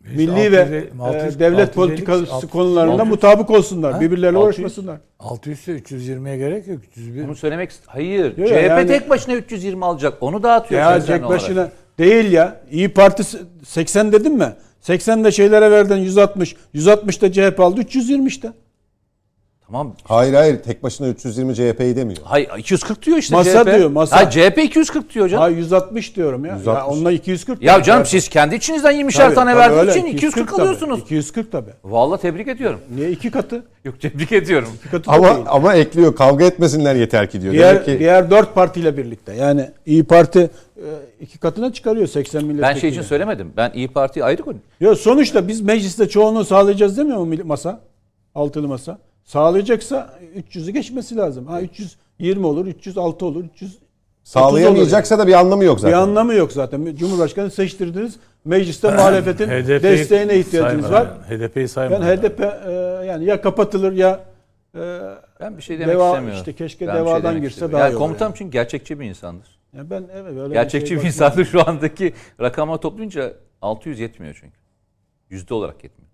Milli 0.00 0.30
600 0.30 0.52
ve 0.52 0.90
600 1.00 1.36
e, 1.36 1.38
devlet 1.38 1.68
650 1.68 1.74
politikası 1.74 2.32
600 2.32 2.52
konularında 2.52 2.92
600 2.92 3.08
mutabık 3.08 3.50
olsunlar. 3.50 4.00
Birbirleriyle 4.00 4.38
600 4.38 4.58
uğraşmasınlar. 4.58 5.00
600 5.18 5.58
ise 5.58 5.72
320'ye 5.72 6.36
gerek 6.36 6.68
yok. 6.68 6.80
301. 6.84 7.24
bunu 7.24 7.34
söylemek 7.36 7.72
hayır. 7.86 8.38
Yok, 8.38 8.48
CHP 8.48 8.52
yani- 8.68 8.86
tek 8.86 9.10
başına 9.10 9.34
320 9.34 9.84
alacak. 9.84 10.22
Onu 10.22 10.42
dağıtıyor. 10.42 10.80
Ya 10.80 10.94
80 11.00 11.16
tek 11.16 11.26
olarak. 11.26 11.40
başına 11.40 11.70
değil 11.98 12.32
ya. 12.32 12.60
İyi 12.70 12.88
Parti 12.88 13.24
s- 13.24 13.38
80 13.64 14.12
dedim 14.12 14.34
mi? 14.34 14.56
80 14.86 15.24
de 15.24 15.32
şeylere 15.32 15.70
verdin 15.70 15.96
160. 15.96 16.56
160 16.72 17.22
da 17.22 17.32
CHP 17.32 17.60
aldı 17.60 17.80
320 17.80 18.28
işte. 18.28 18.52
Tamam. 19.66 19.92
Hayır 20.04 20.34
hayır 20.34 20.62
tek 20.62 20.82
başına 20.82 21.08
320 21.08 21.54
CHP'yi 21.54 21.96
demiyor. 21.96 22.18
Hayır 22.24 22.50
240 22.58 23.02
diyor 23.06 23.18
işte 23.18 23.34
Masa 23.34 23.64
CHP. 23.64 23.74
diyor, 23.78 23.90
masa. 23.90 24.16
Ha, 24.16 24.30
CHP 24.30 24.58
240 24.58 25.14
diyor 25.14 25.28
canım. 25.28 25.42
Ha 25.42 25.48
160 25.48 26.16
diyorum 26.16 26.44
ya. 26.44 26.56
160. 26.56 26.78
Ya 26.80 26.86
onunla 26.86 27.12
240. 27.12 27.62
Ya 27.62 27.82
canım 27.82 28.06
siz 28.06 28.28
kendi 28.28 28.54
içinizden 28.54 28.94
20'şer 28.94 29.16
Tabii, 29.24 29.34
tane 29.34 29.56
verdiğiniz 29.56 29.96
için 29.96 30.06
240 30.06 30.50
tabii. 30.50 30.62
alıyorsunuz. 30.62 31.00
240 31.00 31.52
tabii. 31.52 31.70
Vallahi 31.84 32.20
tebrik 32.20 32.48
ediyorum. 32.48 32.80
Niye 32.94 33.10
iki 33.10 33.30
katı? 33.30 33.62
Yok 33.84 34.00
tebrik 34.00 34.32
ediyorum. 34.32 34.68
İki 34.80 34.90
katı 34.90 35.10
Ama 35.10 35.34
değil. 35.34 35.46
ama 35.48 35.74
ekliyor 35.74 36.16
kavga 36.16 36.44
etmesinler 36.44 36.94
yeter 36.94 37.30
ki 37.30 37.42
diyor. 37.42 37.52
Diğer, 37.52 37.74
Demek 37.74 37.84
ki 37.86 37.98
diğer 37.98 38.30
dört 38.30 38.54
partiyle 38.54 38.96
birlikte. 38.96 39.34
Yani 39.34 39.70
İyi 39.86 40.04
Parti 40.04 40.50
e, 40.76 40.84
iki 41.20 41.38
katına 41.38 41.72
çıkarıyor 41.72 42.06
80 42.06 42.44
milletvekili. 42.44 42.74
Ben 42.74 42.80
şey 42.80 42.90
için 42.90 43.02
söylemedim. 43.02 43.52
Ben 43.56 43.70
İyi 43.74 43.88
Parti'yi 43.88 44.24
ayrı 44.24 44.42
koydum. 44.42 44.62
Yo, 44.80 44.94
sonuçta 44.94 45.48
biz 45.48 45.60
mecliste 45.60 46.08
çoğunluğu 46.08 46.44
sağlayacağız 46.44 46.96
demiyor 46.98 47.18
mu 47.18 47.34
masa? 47.44 47.80
Altılı 48.34 48.68
masa. 48.68 48.98
Sağlayacaksa 49.26 50.18
300'ü 50.36 50.70
geçmesi 50.70 51.16
lazım. 51.16 51.46
Ha 51.46 51.60
320 51.60 52.46
olur, 52.46 52.66
306 52.66 53.26
olur, 53.26 53.44
300 53.44 53.78
sağlayamayacaksa 54.24 55.18
da 55.18 55.26
bir 55.26 55.32
anlamı 55.32 55.64
yok 55.64 55.76
bir 55.76 55.82
zaten. 55.82 55.98
anlamı 55.98 56.34
yok 56.34 56.52
zaten. 56.52 56.96
Cumhurbaşkanı 56.96 57.50
seçtirdiniz. 57.50 58.16
Mecliste 58.44 58.90
muhalefetin 58.90 59.46
HDP'yi 59.48 59.82
desteğine 59.82 60.38
ihtiyacınız 60.38 60.84
var. 60.92 61.06
saymadan, 61.06 61.48
HDP'yi 61.48 61.62
Ben 61.62 61.66
saymadan. 61.66 62.16
HDP 62.16 62.40
e, 62.40 62.70
yani 63.06 63.24
ya 63.24 63.40
kapatılır 63.40 63.92
ya 63.92 64.20
e, 64.74 65.00
Ben 65.40 65.56
bir 65.56 65.62
şey 65.62 65.78
demek 65.78 65.96
Deva- 65.96 66.06
istemiyorum. 66.08 66.38
işte 66.38 66.52
keşke 66.52 66.86
Ben 66.86 66.94
bir 66.94 66.98
şey 66.98 67.06
devadan 67.06 67.24
demek 67.30 67.42
girse 67.42 67.54
istemiyorum. 67.54 67.72
daha 67.78 67.84
yani 67.86 67.92
iyi 67.92 67.96
olur 67.96 68.04
komutanım 68.04 68.30
yani. 68.30 68.38
çünkü 68.38 68.50
gerçekçi 68.52 69.00
bir 69.00 69.04
insandır. 69.06 69.58
ya 69.76 69.90
ben 69.90 70.04
evet 70.14 70.38
öyle 70.38 70.54
Gerçekçi 70.54 70.88
şey 70.88 70.98
bir 70.98 71.04
insandır 71.04 71.44
şu 71.44 71.68
andaki 71.68 72.14
rakama 72.40 72.80
toplayınca 72.80 73.32
600 73.62 74.00
yetmiyor 74.00 74.38
çünkü. 74.40 74.56
Yüzde 75.30 75.54
olarak 75.54 75.84
yetmiyor. 75.84 76.10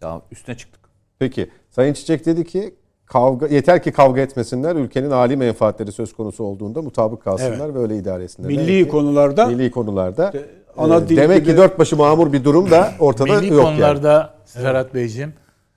Daha 0.00 0.22
üstüne 0.32 0.56
çıktık. 0.56 0.81
Peki 1.22 1.50
Sayın 1.70 1.92
Çiçek 1.94 2.26
dedi 2.26 2.44
ki 2.44 2.74
kavga 3.06 3.46
yeter 3.46 3.82
ki 3.82 3.92
kavga 3.92 4.20
etmesinler. 4.20 4.76
Ülkenin 4.76 5.10
âli 5.10 5.36
menfaatleri 5.36 5.92
söz 5.92 6.12
konusu 6.12 6.44
olduğunda 6.44 6.82
mutabık 6.82 7.22
kalsınlar 7.24 7.74
ve 7.74 7.78
öyle 7.78 7.96
idare 7.96 8.24
etsinler. 8.24 8.48
Milli 8.48 8.66
Demek 8.68 8.84
ki 8.84 8.90
konularda 8.90 9.46
milli 9.46 9.70
konularda 9.70 10.32
de- 10.32 10.46
ana 10.76 10.96
e, 10.96 11.08
dil 11.08 11.16
demek 11.16 11.44
gibi- 11.44 11.50
ki 11.50 11.56
dört 11.56 11.78
başı 11.78 11.96
mamur 11.96 12.32
bir 12.32 12.44
durum 12.44 12.70
da 12.70 12.92
ortada 13.00 13.40
milli 13.40 13.52
yok 13.52 13.62
konularda 13.64 14.34
Serhat 14.44 14.94
Beyciğim 14.94 15.32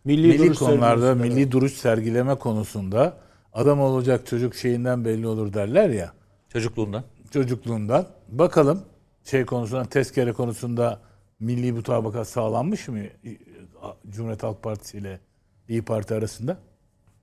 milli, 0.05 0.27
milli, 0.27 0.37
duruş 0.39 0.57
konularda 0.57 1.15
milli 1.15 1.51
duruş 1.51 1.73
sergileme 1.73 2.35
konusunda 2.35 3.13
adam 3.53 3.81
olacak 3.81 4.25
çocuk 4.25 4.55
şeyinden 4.55 5.05
belli 5.05 5.27
olur 5.27 5.53
derler 5.53 5.89
ya 5.89 6.11
Çocukluğundan. 6.49 7.03
çocukluğundan. 7.33 8.05
Bakalım 8.29 8.81
şey 9.23 9.45
konusunda 9.45 9.85
tezkere 9.85 10.33
konusunda 10.33 10.99
milli 11.39 11.71
mutabakat 11.71 12.27
sağlanmış 12.27 12.87
mı 12.87 12.97
Cumhuriyet 14.09 14.43
Halk 14.43 14.63
Partisi 14.63 14.97
ile 14.97 15.19
İyi 15.69 15.81
Parti 15.81 16.13
arasında? 16.13 16.57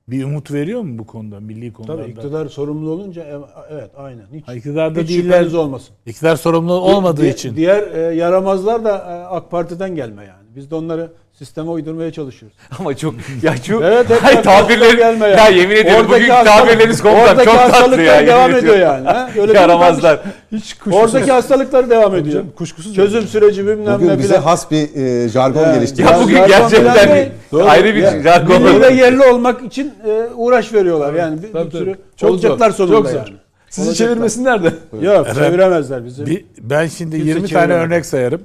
Bir 0.09 0.25
umut 0.25 0.53
veriyor 0.53 0.81
mu 0.83 0.99
bu 0.99 1.07
konuda 1.07 1.41
milli 1.41 1.73
konularda? 1.73 2.03
Tabii 2.03 2.11
iktidar 2.13 2.47
sorumlu 2.47 2.91
olunca 2.91 3.25
ev- 3.25 3.43
evet 3.71 3.91
aynen. 3.97 4.27
Hiç, 4.33 4.49
Ha, 4.49 4.55
iktidarda 4.55 5.01
hiç 5.01 5.09
değiller. 5.09 5.53
olmasın. 5.53 5.95
İktidar 6.07 6.37
sorumlu 6.37 6.73
olmadığı 6.73 7.23
Di- 7.23 7.29
için. 7.29 7.57
Diğer 7.57 7.95
e, 7.95 8.15
yaramazlar 8.15 8.85
da 8.85 8.91
e, 8.97 9.25
AK 9.27 9.51
Parti'den 9.51 9.95
gelme 9.95 10.25
yani. 10.25 10.42
Biz 10.57 10.71
de 10.71 10.75
onları 10.75 11.11
sisteme 11.33 11.71
uydurmaya 11.71 12.13
çalışıyoruz. 12.13 12.59
Ama 12.79 12.97
çok 12.97 13.15
ya 13.43 13.55
şu 13.67 13.81
Evet, 13.85 14.11
hep 14.11 14.23
Hay, 14.23 14.43
tabirler 14.43 14.95
gelme 14.95 15.27
ya. 15.27 15.37
ya. 15.37 15.49
yemin 15.49 15.77
ediyorum 15.77 16.01
Oradaki 16.01 16.23
bugün 16.23 16.29
hastalık- 16.35 16.67
tabirleriniz 16.69 17.03
komutan 17.03 17.37
çok 17.45 17.55
tatlı 17.55 18.03
ya. 18.03 18.27
devam 18.27 18.55
ediyor 18.55 18.77
yani. 18.79 19.07
Ha? 19.07 19.31
Öyle 19.41 19.53
Yaramazlar. 19.53 20.21
Hiç 20.53 20.75
kuşkusuz. 20.75 21.15
Oradaki 21.15 21.33
hastalıklar 21.33 21.91
devam 21.91 22.15
ediyor. 22.17 22.33
canım, 22.35 22.53
kuşkusuz 22.57 22.95
Çözüm 22.95 23.23
süreci 23.27 23.67
bilmem 23.67 23.95
Bugün 23.95 24.09
ne 24.09 24.19
bize 24.19 24.37
has 24.37 24.71
bir 24.71 24.97
e, 25.25 25.29
jargon 25.29 25.63
Ya, 25.63 25.75
geliştirdi. 25.75 26.03
Ya 26.03 26.21
bugün 26.23 26.35
gerçekten 26.47 27.09
bir-. 27.17 27.29
Doğru. 27.53 27.65
ayrı 27.65 27.95
bir 27.95 28.03
Ya, 28.03 28.23
jargon 28.23 28.81
ve 28.81 28.89
yerli 28.95 29.23
olmak 29.23 29.63
için 29.63 29.93
e, 30.07 30.27
uğraş 30.35 30.73
veriyorlar 30.73 31.15
yani. 31.15 31.43
Bir, 31.43 31.53
Tabii, 31.53 31.67
bir 31.73 31.79
sürü 31.79 31.95
Çok 32.17 32.31
olacaklar 32.31 32.71
zor, 32.71 32.77
sonunda 32.77 32.97
çok 32.97 33.09
zor. 33.09 33.17
yani. 33.19 33.37
Sizi 33.71 33.95
çevirmesinler 33.95 34.65
de. 34.65 34.73
Yok 35.01 35.27
çeviremezler 35.35 36.05
bizi. 36.05 36.45
Ben 36.61 36.87
şimdi 36.87 37.17
Kimse 37.17 37.29
20 37.31 37.49
tane 37.49 37.73
örnek 37.73 38.07
sayarım. 38.07 38.41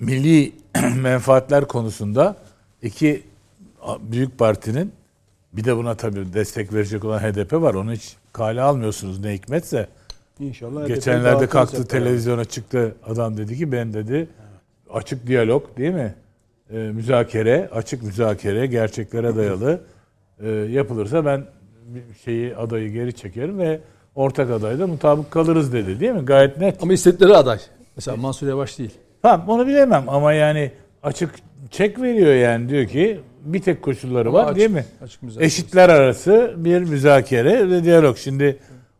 Milli 0.00 0.52
menfaatler 0.96 1.64
konusunda 1.64 2.36
iki 2.82 3.22
büyük 4.00 4.38
partinin 4.38 4.92
Bir 5.52 5.64
de 5.64 5.76
buna 5.76 5.94
tabii 5.94 6.32
destek 6.32 6.72
verecek 6.72 7.04
olan 7.04 7.18
HDP 7.18 7.52
var. 7.52 7.74
Onu 7.74 7.92
hiç 7.92 8.16
kale 8.32 8.62
almıyorsunuz 8.62 9.20
ne 9.20 9.34
hikmetse. 9.34 9.88
İnşallah. 10.40 10.86
Geçenlerde 10.86 11.46
kalktı 11.46 11.86
televizyona 11.86 12.44
çıktı 12.44 12.94
adam 13.06 13.36
dedi 13.36 13.56
ki 13.56 13.72
ben 13.72 13.92
dedi 13.92 14.28
açık 14.90 15.26
diyalog 15.26 15.76
değil 15.76 15.94
mi? 15.94 16.14
Ee, 16.72 16.76
müzakere, 16.76 17.68
açık 17.72 18.02
müzakere, 18.02 18.66
gerçeklere 18.66 19.36
dayalı 19.36 19.80
e, 20.42 20.48
yapılırsa 20.50 21.24
ben 21.24 21.44
şeyi 22.24 22.56
adayı 22.56 22.92
geri 22.92 23.12
çekerim 23.12 23.58
ve 23.58 23.80
ortak 24.14 24.50
adayda 24.50 24.86
mutabık 24.86 25.30
kalırız 25.30 25.72
dedi 25.72 26.00
değil 26.00 26.12
mi? 26.12 26.24
Gayet 26.24 26.58
net. 26.58 26.82
Ama 26.82 26.92
istedikleri 26.92 27.36
aday. 27.36 27.58
Mesela 27.96 28.16
Mansur 28.16 28.48
Yavaş 28.48 28.78
değil. 28.78 28.94
Tamam 29.22 29.48
onu 29.48 29.66
bilemem 29.66 30.04
ama 30.08 30.32
yani 30.32 30.72
açık 31.02 31.30
çek 31.70 32.02
veriyor 32.02 32.34
yani 32.34 32.68
diyor 32.68 32.86
ki 32.86 33.20
bir 33.44 33.62
tek 33.62 33.82
koşulları 33.82 34.28
Ama 34.28 34.38
var 34.38 34.44
açık- 34.44 34.56
değil 34.56 34.70
mi? 34.70 34.84
açık 35.02 35.22
müzakere. 35.22 35.46
Eşitler 35.46 35.88
arası 35.88 36.54
bir 36.56 36.80
müzakere 36.80 37.70
ve 37.70 37.84
diyalog. 37.84 38.16
Şimdi 38.16 38.58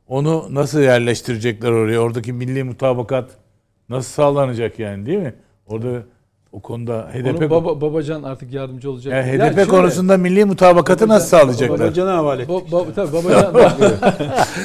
onu 0.08 0.46
nasıl 0.54 0.80
yerleştirecekler 0.80 1.70
oraya? 1.70 1.98
Oradaki 2.00 2.32
milli 2.32 2.64
mutabakat 2.64 3.30
nasıl 3.88 4.10
sağlanacak 4.10 4.78
yani 4.78 5.06
değil 5.06 5.18
mi? 5.18 5.34
Orada 5.66 6.02
o 6.52 6.60
konuda 6.60 7.08
HDP 7.12 7.42
Onu 7.42 7.50
baba, 7.50 7.80
Babacan 7.80 8.22
artık 8.22 8.52
yardımcı 8.52 8.90
olacak. 8.90 9.12
yani 9.12 9.38
Ya 9.38 9.48
HDP 9.48 9.54
şöyle, 9.54 9.68
konusunda 9.68 10.16
milli 10.16 10.44
mutabakatı 10.44 11.08
nasıl 11.08 11.28
sağlayacaklar? 11.28 11.78
Babacan'a 11.78 12.16
havale 12.16 12.42
ettik. 12.42 12.72
Ba, 12.72 12.78
ba, 12.78 12.84
tabii 12.94 13.12
Babacan. 13.12 13.54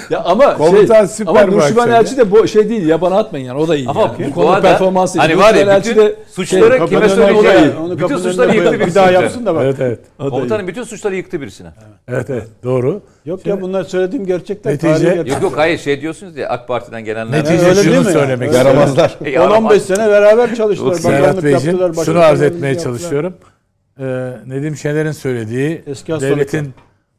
ya 0.10 0.24
ama 0.24 0.58
Komutan 0.58 1.06
şey, 1.06 1.08
süper 1.08 1.32
ama 1.32 1.46
Nurşivan 1.46 1.92
Elçi 1.92 2.18
de 2.18 2.32
bu 2.32 2.48
şey 2.48 2.70
değil. 2.70 2.88
Yabana 2.88 3.18
atmayın 3.18 3.46
yani. 3.46 3.60
O 3.60 3.68
da 3.68 3.76
iyi. 3.76 3.90
Ama 3.90 4.02
yani. 4.02 4.12
bu 4.20 4.30
bu 4.30 4.34
konuda 4.34 4.62
performansı 4.62 5.18
iyi. 5.18 5.20
hani 5.20 5.38
var 5.38 5.56
ya, 5.56 5.80
bütün 5.80 5.96
de 5.96 6.16
suçları 6.32 6.78
şey, 6.78 6.88
kime 6.88 7.10
söylüyor 7.10 7.44
da 7.44 7.56
iyi. 7.56 7.76
Onu 7.76 8.00
Bütün 8.00 8.18
suçları 8.18 8.48
yıktı 8.48 8.64
koyalım. 8.64 8.80
birisi. 8.80 8.90
Bir 8.90 8.96
daha 8.96 9.12
yapsın 9.12 9.46
da 9.46 9.56
bak. 9.56 9.64
Evet 9.66 9.76
evet. 9.80 10.00
Komutanın 10.18 10.68
bütün 10.68 10.84
suçları 10.84 11.16
yıktı 11.16 11.42
birisine. 11.42 11.70
Evet 12.08 12.30
evet. 12.30 12.48
Doğru. 12.64 13.02
Yok 13.26 13.46
ya 13.46 13.62
bunlar 13.62 13.84
söylediğim 13.84 14.26
gerçekler. 14.26 14.74
Netice- 14.74 15.00
getir- 15.16 15.26
Yok 15.32 15.42
yok 15.42 15.58
hayır 15.58 15.78
şey 15.78 16.02
diyorsunuz 16.02 16.38
ya 16.38 16.50
AK 16.50 16.68
Parti'den 16.68 17.06
gelenler. 17.06 17.40
Netice 17.40 17.66
öyle 17.66 17.84
şunu 17.84 18.04
söylemek. 18.04 18.54
Yaramazlar. 18.54 19.18
E, 19.26 19.30
ya 19.30 19.42
10-15 19.44 19.80
sene 19.80 20.08
beraber 20.10 20.56
çalıştılar. 20.56 20.92
Yok, 20.92 21.00
Serhat 21.00 21.22
Bakanlık 21.22 21.44
Beyciğim 21.44 21.80
yaptılar. 21.80 22.06
şunu 22.06 22.20
arz 22.20 22.42
etmeye 22.42 22.68
yaptılar. 22.74 22.84
çalışıyorum. 22.84 23.34
Ee, 24.00 24.04
Nedim 24.48 24.76
Şener'in 24.76 25.12
söylediği 25.12 25.82
Eski 25.88 26.12
devletin 26.12 26.74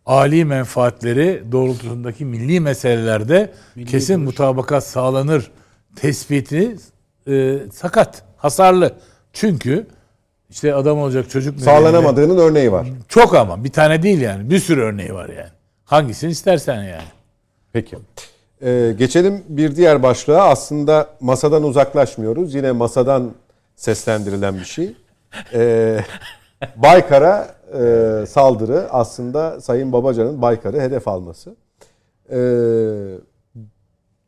ali 0.07 0.45
menfaatleri 0.45 1.43
doğrultusundaki 1.53 2.25
milli 2.25 2.61
meselelerde 2.61 3.51
kesin 3.89 4.21
mutabakat 4.21 4.85
sağlanır 4.87 5.51
tespiti 5.97 6.77
e, 7.29 7.59
sakat, 7.73 8.23
hasarlı. 8.37 8.93
Çünkü 9.33 9.87
işte 10.51 10.75
adam 10.75 10.99
olacak 10.99 11.31
çocuk 11.31 11.55
nedeniyle- 11.55 11.65
Sağlanamadığının 11.65 12.39
örneği 12.39 12.73
var. 12.73 12.87
Çok 13.09 13.35
ama 13.35 13.65
bir 13.65 13.71
tane 13.73 14.03
değil 14.03 14.21
yani. 14.21 14.51
Bir 14.51 14.59
sürü 14.59 14.81
örneği 14.81 15.15
var 15.15 15.29
yani. 15.29 15.51
Hangisini 15.87 16.31
istersen 16.31 16.83
yani. 16.83 17.03
Peki. 17.73 17.99
Ee, 18.63 18.95
geçelim 18.99 19.45
bir 19.49 19.77
diğer 19.77 20.03
başlığa. 20.03 20.49
Aslında 20.49 21.09
masadan 21.21 21.63
uzaklaşmıyoruz. 21.63 22.55
Yine 22.55 22.73
masadan 22.73 23.33
seslendirilen 23.77 24.55
bir 24.55 24.65
şey. 24.65 24.97
Ee, 25.55 26.01
Baykar'a 26.77 27.55
e, 27.79 28.27
saldırı 28.27 28.87
aslında 28.91 29.61
Sayın 29.61 29.93
Babacan'ın 29.93 30.43
Baykar'ı 30.43 30.81
hedef 30.81 31.09
alması. 31.09 31.57
Ee, 32.31 32.39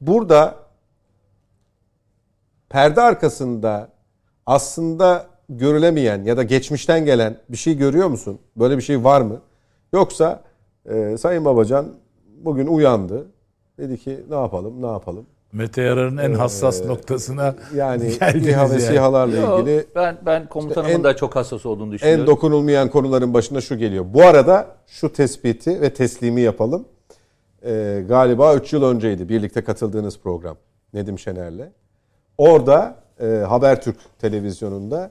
burada 0.01 0.55
perde 2.69 3.01
arkasında 3.01 3.89
aslında 4.47 5.27
görülemeyen 5.49 6.25
ya 6.25 6.37
da 6.37 6.43
geçmişten 6.43 7.05
gelen 7.05 7.37
bir 7.49 7.57
şey 7.57 7.77
görüyor 7.77 8.09
musun? 8.09 8.39
Böyle 8.57 8.77
bir 8.77 8.83
şey 8.83 9.05
var 9.05 9.21
mı? 9.21 9.41
Yoksa 9.93 10.48
e, 10.91 11.17
Sayın 11.19 11.45
Babacan 11.45 11.87
bugün 12.45 12.67
uyandı. 12.67 13.27
Dedi 13.79 13.99
ki 13.99 14.21
ne 14.31 14.35
yapalım 14.37 14.83
ne 14.83 14.87
yapalım. 14.87 15.27
Mete 15.53 15.83
Yarar'ın 15.83 16.17
en 16.17 16.33
hassas 16.35 16.85
noktasına 16.85 17.55
Yani 17.77 18.07
İHA 18.13 18.35
ve 18.35 18.51
yani. 18.51 18.81
SİHA'larla 18.81 19.37
ilgili 19.59 19.87
ben 19.95 20.19
ben 20.27 20.49
komutanımın 20.49 20.93
en- 20.95 21.05
da 21.05 21.17
çok 21.17 21.37
hassas 21.37 21.67
olduğunu 21.67 21.87
en 21.87 21.93
düşünüyorum. 21.93 22.27
dokunulmayan 22.27 22.91
konuların 22.91 23.35
başında 23.35 23.61
şu 23.61 23.77
geliyor. 23.79 24.05
Bu 24.15 24.23
arada 24.23 24.67
şu 24.87 25.13
tespiti 25.13 25.81
ve 25.81 25.95
teslimi 25.95 26.41
yapalım. 26.41 26.85
Ee, 27.65 28.05
galiba 28.09 28.55
3 28.55 28.73
yıl 28.73 28.83
önceydi 28.83 29.29
birlikte 29.29 29.65
katıldığınız 29.65 30.19
program 30.19 30.57
Nedim 30.95 31.19
Şener'le. 31.19 31.73
Orada 32.39 32.97
e, 33.21 33.27
Habertürk 33.27 33.97
televizyonunda 34.19 35.11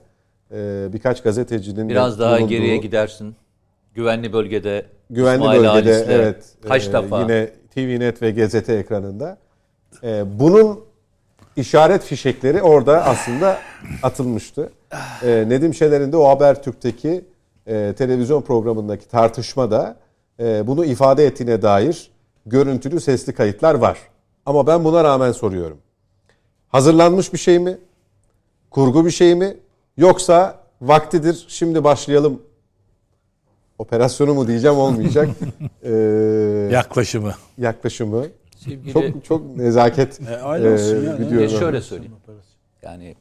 e, 0.52 0.88
birkaç 0.94 1.24
gazetecinin 1.24 1.90
Biraz 1.90 2.20
daha 2.20 2.32
bulunduğu- 2.38 2.48
geriye 2.50 2.78
gidersin. 2.78 3.36
Güvenli 3.98 4.34
bölgede 4.34 4.86
Güvenli 5.10 5.42
İsmail 5.42 5.58
bölgede 5.58 5.72
ailesiyle 5.72 6.14
evet 6.14 6.46
kaç 6.68 6.88
e, 6.88 6.94
defa 6.94 7.22
yine 7.22 7.50
TVNet 7.76 8.22
ve 8.22 8.32
GZT 8.32 8.70
ekranında 8.70 9.38
e, 10.04 10.40
bunun 10.40 10.80
işaret 11.56 12.04
fişekleri 12.04 12.62
orada 12.62 13.06
aslında 13.06 13.58
atılmıştı. 14.04 14.72
E, 15.24 15.46
Nedim 15.48 15.74
Şener'in 15.74 16.12
de 16.12 16.18
o 16.18 16.28
Habertürk'teki 16.28 17.26
e, 17.68 17.94
televizyon 17.98 18.42
programındaki 18.42 19.08
tartışmada 19.08 19.96
e, 20.40 20.68
bunu 20.68 20.86
ifade 20.86 21.26
ettiğine 21.26 21.62
dair 21.62 22.12
görüntülü 22.46 23.00
sesli 23.00 23.34
kayıtlar 23.34 23.76
var. 23.76 23.98
Ama 24.46 24.68
ben 24.68 24.84
buna 24.84 25.04
rağmen 25.04 25.32
soruyorum. 25.32 25.78
Hazırlanmış 26.68 27.34
bir 27.34 27.38
şey 27.38 27.60
mi? 27.60 27.78
Kurgu 28.72 29.06
bir 29.06 29.12
şey 29.12 29.36
mi? 29.36 29.58
Yoksa 29.98 30.60
vaktidir 30.82 31.46
şimdi 31.48 31.84
başlayalım 31.84 32.42
operasyonu 33.78 34.34
mu 34.34 34.48
diyeceğim 34.48 34.78
olmayacak. 34.78 35.30
Ee, 35.84 36.70
yaklaşımı. 36.72 37.34
yaklaşımı. 37.58 38.26
sevgili 38.58 38.94
Çok 38.94 39.26
çok 39.26 39.58
nezaket 39.58 40.22
E, 40.22 40.36
aynı 40.36 40.74
olsun 40.74 41.04
e, 41.04 41.06
yani. 41.06 41.44
E, 41.44 41.50
şöyle 41.50 41.82
söyleyeyim. 41.82 42.16
Yani 42.84 43.16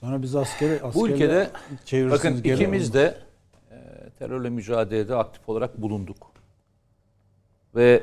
Sonra 0.00 0.22
biz 0.22 0.36
askeri, 0.36 0.82
bu 0.82 0.86
askeri 0.86 1.12
ülkede 1.12 1.50
çevirirsiniz 1.84 2.34
bakın 2.34 2.50
ikimiz 2.50 2.94
de 2.94 3.18
e, 3.70 3.76
terörle 4.18 4.50
mücadelede 4.50 5.16
aktif 5.16 5.48
olarak 5.48 5.82
bulunduk. 5.82 6.32
Ve 7.74 8.02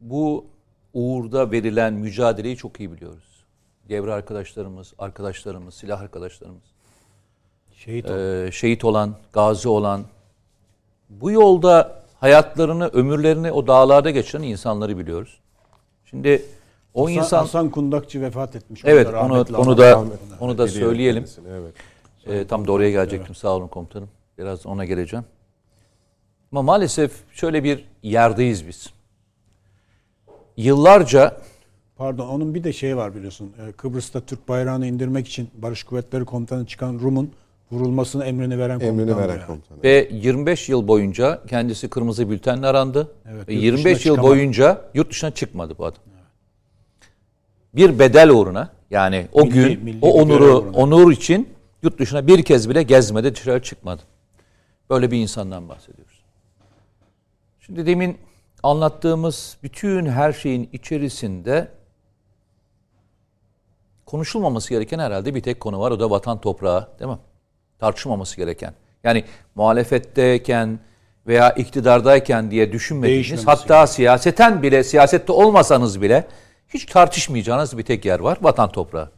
bu 0.00 0.46
uğurda 0.94 1.50
verilen 1.50 1.92
mücadeleyi 1.92 2.56
çok 2.56 2.80
iyi 2.80 2.92
biliyoruz. 2.92 3.44
Devre 3.88 4.12
arkadaşlarımız, 4.12 4.94
arkadaşlarımız, 4.98 5.74
silah 5.74 6.00
arkadaşlarımız, 6.00 6.69
Şehit 7.84 8.10
e, 8.10 8.48
şehit 8.52 8.84
olan, 8.84 9.14
gazi 9.32 9.68
olan, 9.68 10.04
bu 11.10 11.30
yolda 11.30 12.02
hayatlarını, 12.20 12.88
ömürlerini 12.88 13.52
o 13.52 13.66
dağlarda 13.66 14.10
geçiren 14.10 14.42
insanları 14.42 14.98
biliyoruz. 14.98 15.40
Şimdi 16.04 16.42
o 16.94 17.02
Hasan, 17.02 17.14
insan 17.14 17.38
Hasan 17.38 17.70
Kundakçı 17.70 18.22
vefat 18.22 18.56
etmiş. 18.56 18.82
Evet 18.84 19.06
onu 19.06 19.12
rahmetli 19.12 19.56
onu 19.56 19.78
da 19.78 19.90
rahmet 19.90 20.22
eylesin. 20.22 20.36
onu 20.40 20.58
da 20.58 20.68
söyleyelim. 20.68 21.24
Evet. 21.50 21.74
Ee, 22.26 22.46
tam 22.46 22.66
da 22.66 22.72
oraya 22.72 22.90
gelecektim. 22.90 23.34
Sağ 23.34 23.48
olun 23.48 23.68
komutanım. 23.68 24.08
Biraz 24.38 24.66
ona 24.66 24.84
geleceğim. 24.84 25.24
Ama 26.52 26.62
maalesef 26.62 27.12
şöyle 27.32 27.64
bir 27.64 27.84
yerdeyiz 28.02 28.68
biz. 28.68 28.90
Yıllarca 30.56 31.36
Pardon 31.96 32.28
onun 32.28 32.54
bir 32.54 32.64
de 32.64 32.72
şey 32.72 32.96
var 32.96 33.14
biliyorsun. 33.14 33.52
Ee, 33.58 33.72
Kıbrıs'ta 33.72 34.20
Türk 34.20 34.48
bayrağını 34.48 34.86
indirmek 34.86 35.28
için 35.28 35.50
Barış 35.54 35.82
Kuvvetleri 35.82 36.24
Komutanı 36.24 36.66
çıkan 36.66 36.98
Rum'un 36.98 37.32
vurulmasını 37.72 38.24
emrini 38.24 38.58
veren 38.58 38.78
komutan. 38.78 38.98
Emrini 38.98 39.16
veren 39.16 39.34
yani. 39.34 39.46
komutan. 39.46 39.82
ve 39.82 40.08
25 40.12 40.68
yıl 40.68 40.88
boyunca 40.88 41.42
kendisi 41.46 41.88
kırmızı 41.90 42.30
bültenle 42.30 42.66
arandı. 42.66 43.12
Evet, 43.30 43.48
ve 43.48 43.52
yurt 43.54 43.62
25 43.64 43.84
dışına 43.84 44.10
yıl 44.10 44.16
çıkamadı. 44.16 44.30
boyunca 44.36 44.84
yurt 44.94 45.10
dışına 45.10 45.30
çıkmadı 45.30 45.74
bu 45.78 45.84
adam. 45.86 46.02
Bir 47.74 47.98
bedel 47.98 48.30
uğruna 48.30 48.70
yani 48.90 49.26
o 49.32 49.40
Milli- 49.42 49.52
gün 49.52 49.84
milli 49.84 49.98
o 50.02 50.10
onuru 50.22 50.44
uğruna. 50.58 50.76
onur 50.76 51.12
için 51.12 51.48
yurt 51.82 51.98
dışına 51.98 52.26
bir 52.26 52.42
kez 52.42 52.68
bile 52.70 52.82
gezmedi, 52.82 53.34
dışarı 53.34 53.62
çıkmadı. 53.62 54.02
Böyle 54.90 55.10
bir 55.10 55.18
insandan 55.18 55.68
bahsediyoruz. 55.68 56.20
Şimdi 57.60 57.86
demin 57.86 58.18
anlattığımız 58.62 59.56
bütün 59.62 60.06
her 60.06 60.32
şeyin 60.32 60.68
içerisinde 60.72 61.68
konuşulmaması 64.06 64.70
gereken 64.70 64.98
herhalde 64.98 65.34
bir 65.34 65.40
tek 65.42 65.60
konu 65.60 65.80
var. 65.80 65.90
O 65.90 66.00
da 66.00 66.10
vatan 66.10 66.40
toprağı 66.40 66.88
değil 66.98 67.10
mi? 67.10 67.18
Tartışılmaması 67.80 68.36
gereken. 68.36 68.74
Yani 69.04 69.24
muhalefetteyken 69.54 70.78
veya 71.26 71.50
iktidardayken 71.50 72.50
diye 72.50 72.72
düşünmediğiniz 72.72 73.46
hatta 73.46 73.86
siyaseten 73.86 74.62
bile 74.62 74.84
siyasette 74.84 75.32
olmasanız 75.32 76.02
bile 76.02 76.26
hiç 76.68 76.86
tartışmayacağınız 76.86 77.78
bir 77.78 77.82
tek 77.82 78.04
yer 78.04 78.20
var. 78.20 78.38
Vatan 78.40 78.72
toprağı. 78.72 79.10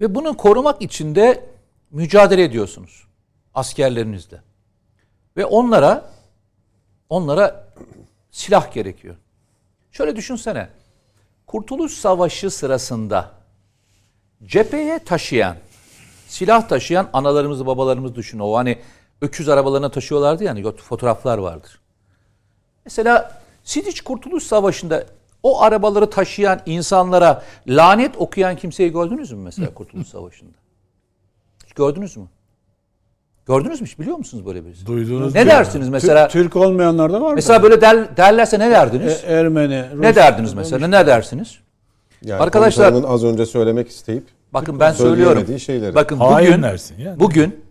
Ve 0.00 0.14
bunu 0.14 0.36
korumak 0.36 0.82
için 0.82 1.14
de 1.14 1.44
mücadele 1.90 2.44
ediyorsunuz 2.44 3.06
askerlerinizle. 3.54 4.40
Ve 5.36 5.44
onlara 5.44 6.10
onlara 7.08 7.66
silah 8.30 8.72
gerekiyor. 8.72 9.16
Şöyle 9.92 10.16
düşünsene. 10.16 10.68
Kurtuluş 11.46 11.92
Savaşı 11.92 12.50
sırasında 12.50 13.32
cepheye 14.44 14.98
taşıyan 14.98 15.56
silah 16.36 16.68
taşıyan 16.68 17.08
analarımızı 17.12 17.66
babalarımızı 17.66 18.14
düşün. 18.14 18.38
O 18.38 18.54
hani 18.54 18.78
öküz 19.20 19.48
arabalarına 19.48 19.90
taşıyorlardı 19.90 20.44
yani 20.44 20.72
fotoğraflar 20.72 21.38
vardır. 21.38 21.80
Mesela 22.84 23.40
Sidiç 23.64 24.00
Kurtuluş 24.00 24.44
Savaşı'nda 24.44 25.04
o 25.42 25.62
arabaları 25.62 26.10
taşıyan 26.10 26.60
insanlara 26.66 27.42
lanet 27.68 28.16
okuyan 28.16 28.56
kimseyi 28.56 28.92
gördünüz 28.92 29.32
mü 29.32 29.38
mesela 29.38 29.74
Kurtuluş 29.74 30.08
Savaşı'nda? 30.08 30.52
Hiç 31.66 31.72
gördünüz 31.72 32.16
mü? 32.16 32.24
Gördünüz 33.46 33.80
mü 33.80 33.86
hiç 33.86 33.98
biliyor 33.98 34.16
musunuz 34.16 34.46
böyle 34.46 34.64
birisi? 34.64 34.86
Duydunuz 34.86 35.34
Ne 35.34 35.46
dersiniz 35.46 35.88
mesela? 35.88 36.28
Türk 36.28 36.56
olmayanlar 36.56 37.12
da 37.12 37.20
var. 37.20 37.34
Mesela 37.34 37.62
böyle 37.62 37.80
der, 37.80 38.16
derlerse 38.16 38.58
ne 38.58 38.70
derdiniz? 38.70 39.24
E, 39.24 39.32
Ermeni, 39.32 39.90
Rus, 39.92 40.00
ne 40.00 40.14
derdiniz 40.14 40.54
mesela? 40.54 40.88
Ne 40.88 41.06
dersiniz? 41.06 41.58
Yani 42.22 42.42
Arkadaşlar- 42.42 43.04
az 43.06 43.24
önce 43.24 43.46
söylemek 43.46 43.88
isteyip 43.88 44.35
Bakın 44.52 44.80
ben 44.80 44.92
söylüyorum. 44.92 45.58
şeyleri. 45.58 45.94
Bakın 45.94 46.16
Hain 46.16 46.48
bugün 46.48 46.62
dersin 46.62 46.98
yani. 46.98 47.20
bugün 47.20 47.64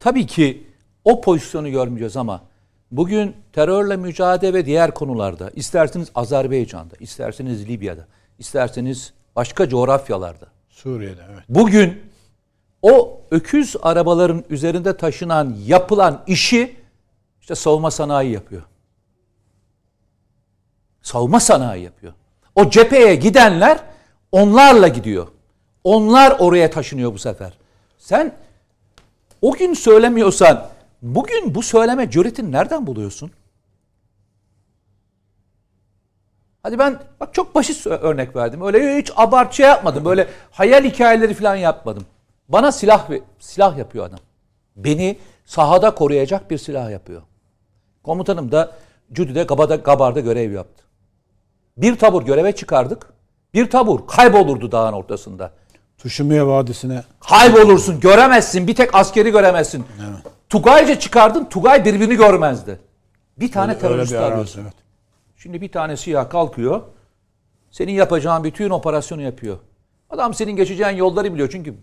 tabii 0.00 0.26
ki 0.26 0.66
o 1.04 1.20
pozisyonu 1.20 1.70
görmeyeceğiz 1.70 2.16
ama 2.16 2.42
bugün 2.90 3.36
terörle 3.52 3.96
mücadele 3.96 4.54
ve 4.54 4.66
diğer 4.66 4.94
konularda 4.94 5.50
isterseniz 5.50 6.10
Azerbaycan'da, 6.14 6.94
isterseniz 7.00 7.68
Libya'da, 7.68 8.06
isterseniz 8.38 9.12
başka 9.36 9.68
coğrafyalarda 9.68 10.46
Suriye'de 10.68 11.20
evet. 11.32 11.44
bugün 11.48 12.02
o 12.82 13.20
öküz 13.30 13.76
arabaların 13.82 14.44
üzerinde 14.50 14.96
taşınan 14.96 15.56
yapılan 15.66 16.22
işi 16.26 16.76
işte 17.40 17.54
savunma 17.54 17.90
sanayi 17.90 18.32
yapıyor. 18.32 18.62
Savunma 21.02 21.40
sanayi 21.40 21.84
yapıyor. 21.84 22.12
O 22.54 22.70
cepheye 22.70 23.14
gidenler 23.14 23.78
onlarla 24.32 24.88
gidiyor. 24.88 25.28
Onlar 25.86 26.36
oraya 26.38 26.70
taşınıyor 26.70 27.14
bu 27.14 27.18
sefer. 27.18 27.52
Sen 27.98 28.34
o 29.42 29.52
gün 29.52 29.74
söylemiyorsan 29.74 30.68
bugün 31.02 31.54
bu 31.54 31.62
söyleme 31.62 32.10
cüretini 32.10 32.52
nereden 32.52 32.86
buluyorsun? 32.86 33.30
Hadi 36.62 36.78
ben 36.78 36.98
bak 37.20 37.34
çok 37.34 37.54
basit 37.54 37.86
örnek 37.86 38.36
verdim. 38.36 38.62
Öyle 38.62 38.98
hiç 38.98 39.12
abartı 39.16 39.56
şey 39.56 39.66
yapmadım. 39.66 40.04
Böyle 40.04 40.28
hayal 40.50 40.84
hikayeleri 40.84 41.34
falan 41.34 41.56
yapmadım. 41.56 42.06
Bana 42.48 42.72
silah 42.72 43.10
silah 43.38 43.78
yapıyor 43.78 44.06
adam. 44.06 44.20
Beni 44.76 45.18
sahada 45.44 45.94
koruyacak 45.94 46.50
bir 46.50 46.58
silah 46.58 46.90
yapıyor. 46.90 47.22
Komutanım 48.02 48.52
da 48.52 48.72
Cüdü'de 49.12 49.42
Gaba'da, 49.42 49.76
Gabar'da 49.76 50.20
görev 50.20 50.52
yaptı. 50.52 50.84
Bir 51.76 51.98
tabur 51.98 52.22
göreve 52.22 52.52
çıkardık. 52.52 53.06
Bir 53.54 53.70
tabur 53.70 54.06
kaybolurdu 54.06 54.72
dağın 54.72 54.92
ortasında. 54.92 55.52
Tuşumiye 55.98 56.46
Vadisi'ne 56.46 57.04
Kaybolursun, 57.20 58.00
göremezsin. 58.00 58.66
Bir 58.66 58.74
tek 58.74 58.94
askeri 58.94 59.30
göremezsin. 59.30 59.84
Tugayca 60.48 60.98
çıkardın, 60.98 61.44
Tugay 61.44 61.84
birbirini 61.84 62.16
görmezdi. 62.16 62.78
Bir 63.36 63.52
tane 63.52 63.70
öyle 63.72 63.80
terörist 63.80 64.12
bir 64.12 64.16
arazi, 64.16 64.32
arıyorsun. 64.32 64.62
evet. 64.62 64.72
Şimdi 65.36 65.60
bir 65.60 65.72
tane 65.72 65.96
siyah 65.96 66.30
kalkıyor. 66.30 66.82
Senin 67.70 67.92
yapacağın 67.92 68.44
bütün 68.44 68.70
operasyonu 68.70 69.22
yapıyor. 69.22 69.58
Adam 70.10 70.34
senin 70.34 70.56
geçeceğin 70.56 70.96
yolları 70.96 71.32
biliyor. 71.34 71.48
Çünkü 71.52 71.74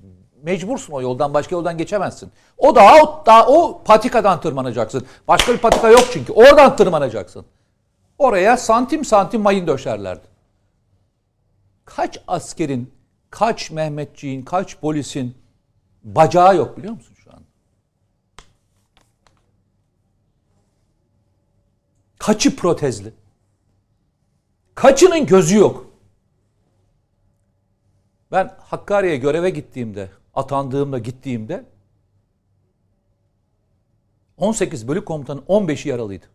mecbursun 0.43 0.93
o 0.93 1.01
yoldan. 1.01 1.33
Başka 1.33 1.55
yoldan 1.55 1.77
geçemezsin. 1.77 2.31
O 2.57 2.75
da 2.75 2.95
o, 2.95 3.25
da, 3.25 3.47
o 3.47 3.83
patikadan 3.83 4.41
tırmanacaksın. 4.41 5.05
Başka 5.27 5.53
bir 5.53 5.57
patika 5.57 5.89
yok 5.89 6.03
çünkü. 6.13 6.33
Oradan 6.33 6.75
tırmanacaksın. 6.75 7.45
Oraya 8.17 8.57
santim 8.57 9.05
santim 9.05 9.41
mayın 9.41 9.67
döşerlerdi. 9.67 10.27
Kaç 11.85 12.19
askerin, 12.27 12.91
kaç 13.33 13.71
Mehmetçiğin, 13.71 14.41
kaç 14.41 14.79
polisin 14.79 15.37
bacağı 16.03 16.57
yok 16.57 16.77
biliyor 16.77 16.93
musun 16.93 17.15
şu 17.23 17.31
an? 17.33 17.43
Kaçı 22.19 22.55
protezli? 22.55 23.13
Kaçının 24.75 25.25
gözü 25.25 25.57
yok? 25.57 25.91
Ben 28.31 28.55
Hakkari'ye 28.59 29.17
göreve 29.17 29.49
gittiğimde, 29.49 30.09
atandığımda 30.33 30.99
gittiğimde 30.99 31.65
18 34.37 34.87
bölük 34.87 35.05
komutanı 35.05 35.39
15'i 35.39 35.89
yaralıydı. 35.89 36.25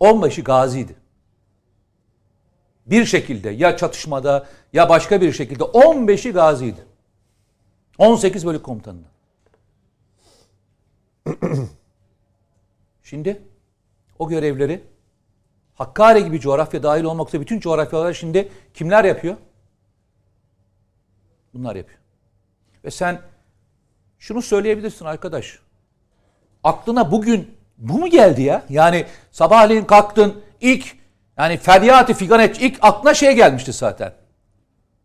15'i 0.00 0.44
gaziydi. 0.44 0.96
Bir 2.90 3.04
şekilde 3.04 3.50
ya 3.50 3.76
çatışmada 3.76 4.46
ya 4.72 4.88
başka 4.88 5.20
bir 5.20 5.32
şekilde 5.32 5.64
15'i 5.64 6.32
gaziydi. 6.32 6.86
18 7.98 8.46
bölük 8.46 8.62
komutanından. 8.62 9.10
Şimdi 13.02 13.42
o 14.18 14.28
görevleri 14.28 14.84
Hakkari 15.78 16.24
gibi 16.24 16.40
coğrafya 16.40 16.82
dahil 16.82 17.04
olmak 17.04 17.28
üzere 17.28 17.42
bütün 17.42 17.60
coğrafyalar 17.60 18.12
şimdi 18.12 18.48
kimler 18.74 19.04
yapıyor? 19.04 19.36
Bunlar 21.54 21.76
yapıyor. 21.76 21.98
Ve 22.84 22.90
sen 22.90 23.20
şunu 24.18 24.42
söyleyebilirsin 24.42 25.04
arkadaş. 25.04 25.58
Aklına 26.64 27.12
bugün 27.12 27.56
bu 27.78 27.98
mu 27.98 28.10
geldi 28.10 28.42
ya? 28.42 28.64
Yani 28.68 29.06
sabahleyin 29.32 29.84
kalktın 29.84 30.42
ilk 30.60 30.96
yani 31.38 31.56
feryat-ı 31.56 32.14
figanet 32.14 32.62
ilk 32.62 32.78
aklına 32.82 33.14
şey 33.14 33.32
gelmişti 33.32 33.72
zaten. 33.72 34.14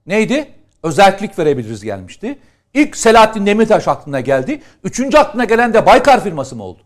Neydi? 0.05 0.53
Özellik 0.83 1.39
verebiliriz 1.39 1.83
gelmişti. 1.83 2.39
İlk 2.73 2.97
Selahattin 2.97 3.45
Demirtaş 3.45 3.87
aklına 3.87 4.19
geldi. 4.19 4.61
Üçüncü 4.83 5.17
aklına 5.17 5.45
gelen 5.45 5.73
de 5.73 5.85
Baykar 5.85 6.23
firması 6.23 6.55
mı 6.55 6.63
oldu? 6.63 6.81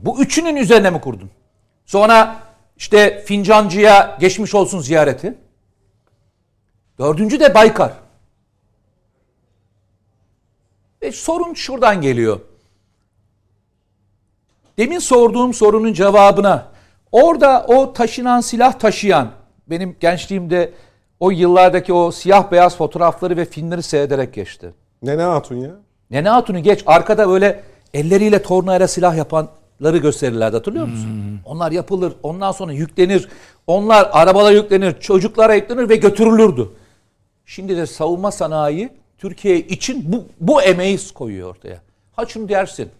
Bu 0.00 0.22
üçünün 0.22 0.56
üzerine 0.56 0.90
mi 0.90 1.00
kurdun? 1.00 1.30
Sonra 1.86 2.36
işte 2.76 3.24
Fincancı'ya 3.26 4.16
geçmiş 4.20 4.54
olsun 4.54 4.80
ziyareti. 4.80 5.38
Dördüncü 6.98 7.40
de 7.40 7.54
Baykar. 7.54 7.92
Ve 11.02 11.12
sorun 11.12 11.54
şuradan 11.54 12.00
geliyor. 12.00 12.40
Demin 14.78 14.98
sorduğum 14.98 15.54
sorunun 15.54 15.92
cevabına 15.92 16.75
orada 17.12 17.66
o 17.68 17.92
taşınan 17.92 18.40
silah 18.40 18.72
taşıyan 18.72 19.30
benim 19.66 19.96
gençliğimde 20.00 20.72
o 21.20 21.30
yıllardaki 21.30 21.92
o 21.92 22.10
siyah 22.10 22.50
beyaz 22.52 22.76
fotoğrafları 22.76 23.36
ve 23.36 23.44
filmleri 23.44 23.82
seyrederek 23.82 24.34
geçti. 24.34 24.74
Nene 25.02 25.22
Hatun 25.22 25.56
ya. 25.56 25.70
Nene 26.10 26.28
Hatun'u 26.28 26.58
geç 26.58 26.82
arkada 26.86 27.28
böyle 27.28 27.62
elleriyle 27.94 28.42
tornayla 28.42 28.88
silah 28.88 29.16
yapanları 29.16 29.98
gösterirlerdi 29.98 30.56
hatırlıyor 30.56 30.86
musun? 30.86 31.40
Onlar 31.44 31.72
yapılır 31.72 32.12
ondan 32.22 32.52
sonra 32.52 32.72
yüklenir. 32.72 33.28
Onlar 33.66 34.08
arabalara 34.12 34.54
yüklenir 34.54 35.00
çocuklara 35.00 35.54
yüklenir 35.54 35.88
ve 35.88 35.96
götürülürdü. 35.96 36.68
Şimdi 37.46 37.76
de 37.76 37.86
savunma 37.86 38.30
sanayi 38.30 38.90
Türkiye 39.18 39.60
için 39.60 40.12
bu, 40.12 40.24
bu 40.40 40.62
emeği 40.62 40.98
koyuyor 41.14 41.50
ortaya. 41.50 41.80
Ha 42.12 42.26
şunu 42.26 42.48
dersin. 42.48 42.90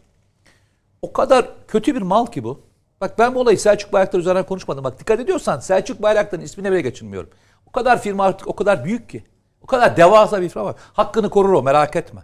O 1.03 1.12
kadar 1.12 1.49
kötü 1.69 1.95
bir 1.95 2.03
mal 2.03 2.27
ki 2.27 2.45
bu. 2.45 2.61
Bak 3.01 3.18
ben 3.18 3.35
bu 3.35 3.40
olayı 3.40 3.59
Selçuk 3.59 3.93
Bayraktar 3.93 4.18
üzerinden 4.18 4.47
konuşmadım. 4.47 4.85
Bak 4.85 5.01
dikkat 5.01 5.20
ediyorsan 5.20 5.60
Selçuk 5.60 6.02
Bayraktar'ın 6.02 6.43
ismine 6.43 6.73
bile 6.73 6.81
geçinmiyorum. 6.81 7.31
O 7.66 7.73
kadar 7.73 8.02
firma 8.02 8.24
artık 8.24 8.48
o 8.48 8.56
kadar 8.56 8.85
büyük 8.85 9.09
ki. 9.09 9.24
O 9.62 9.66
kadar 9.66 9.97
devasa 9.97 10.43
bir 10.43 10.48
firma 10.48 10.64
var. 10.64 10.77
Hakkını 10.93 11.31
korur 11.31 11.52
o 11.52 11.62
merak 11.62 11.97
etme. 11.97 12.23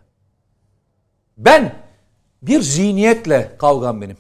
Ben 1.37 1.75
bir 2.43 2.61
zihniyetle 2.61 3.57
kavgam 3.59 4.01
benim. 4.01 4.17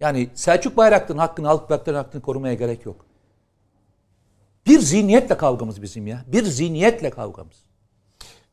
Yani 0.00 0.30
Selçuk 0.34 0.76
Bayraktar'ın 0.76 1.18
hakkını, 1.18 1.46
Halk 1.46 1.70
Bayraktar'ın 1.70 1.96
hakkını 1.96 2.22
korumaya 2.22 2.54
gerek 2.54 2.86
yok. 2.86 3.06
Bir 4.66 4.78
zihniyetle 4.78 5.36
kavgamız 5.36 5.82
bizim 5.82 6.06
ya. 6.06 6.24
Bir 6.26 6.44
zihniyetle 6.44 7.10
kavgamız. 7.10 7.56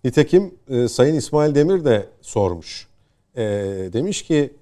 Nitekim 0.03 0.55
e, 0.69 0.87
Sayın 0.87 1.15
İsmail 1.15 1.55
Demir 1.55 1.85
de 1.85 2.09
sormuş. 2.21 2.87
E, 3.35 3.43
demiş 3.93 4.21
ki 4.21 4.53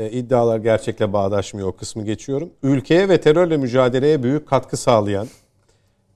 e, 0.00 0.10
iddialar 0.10 0.58
gerçekle 0.58 1.12
bağdaşmıyor 1.12 1.68
o 1.68 1.72
kısmı 1.72 2.04
geçiyorum. 2.04 2.50
Ülkeye 2.62 3.08
ve 3.08 3.20
terörle 3.20 3.56
mücadeleye 3.56 4.22
büyük 4.22 4.48
katkı 4.48 4.76
sağlayan 4.76 5.28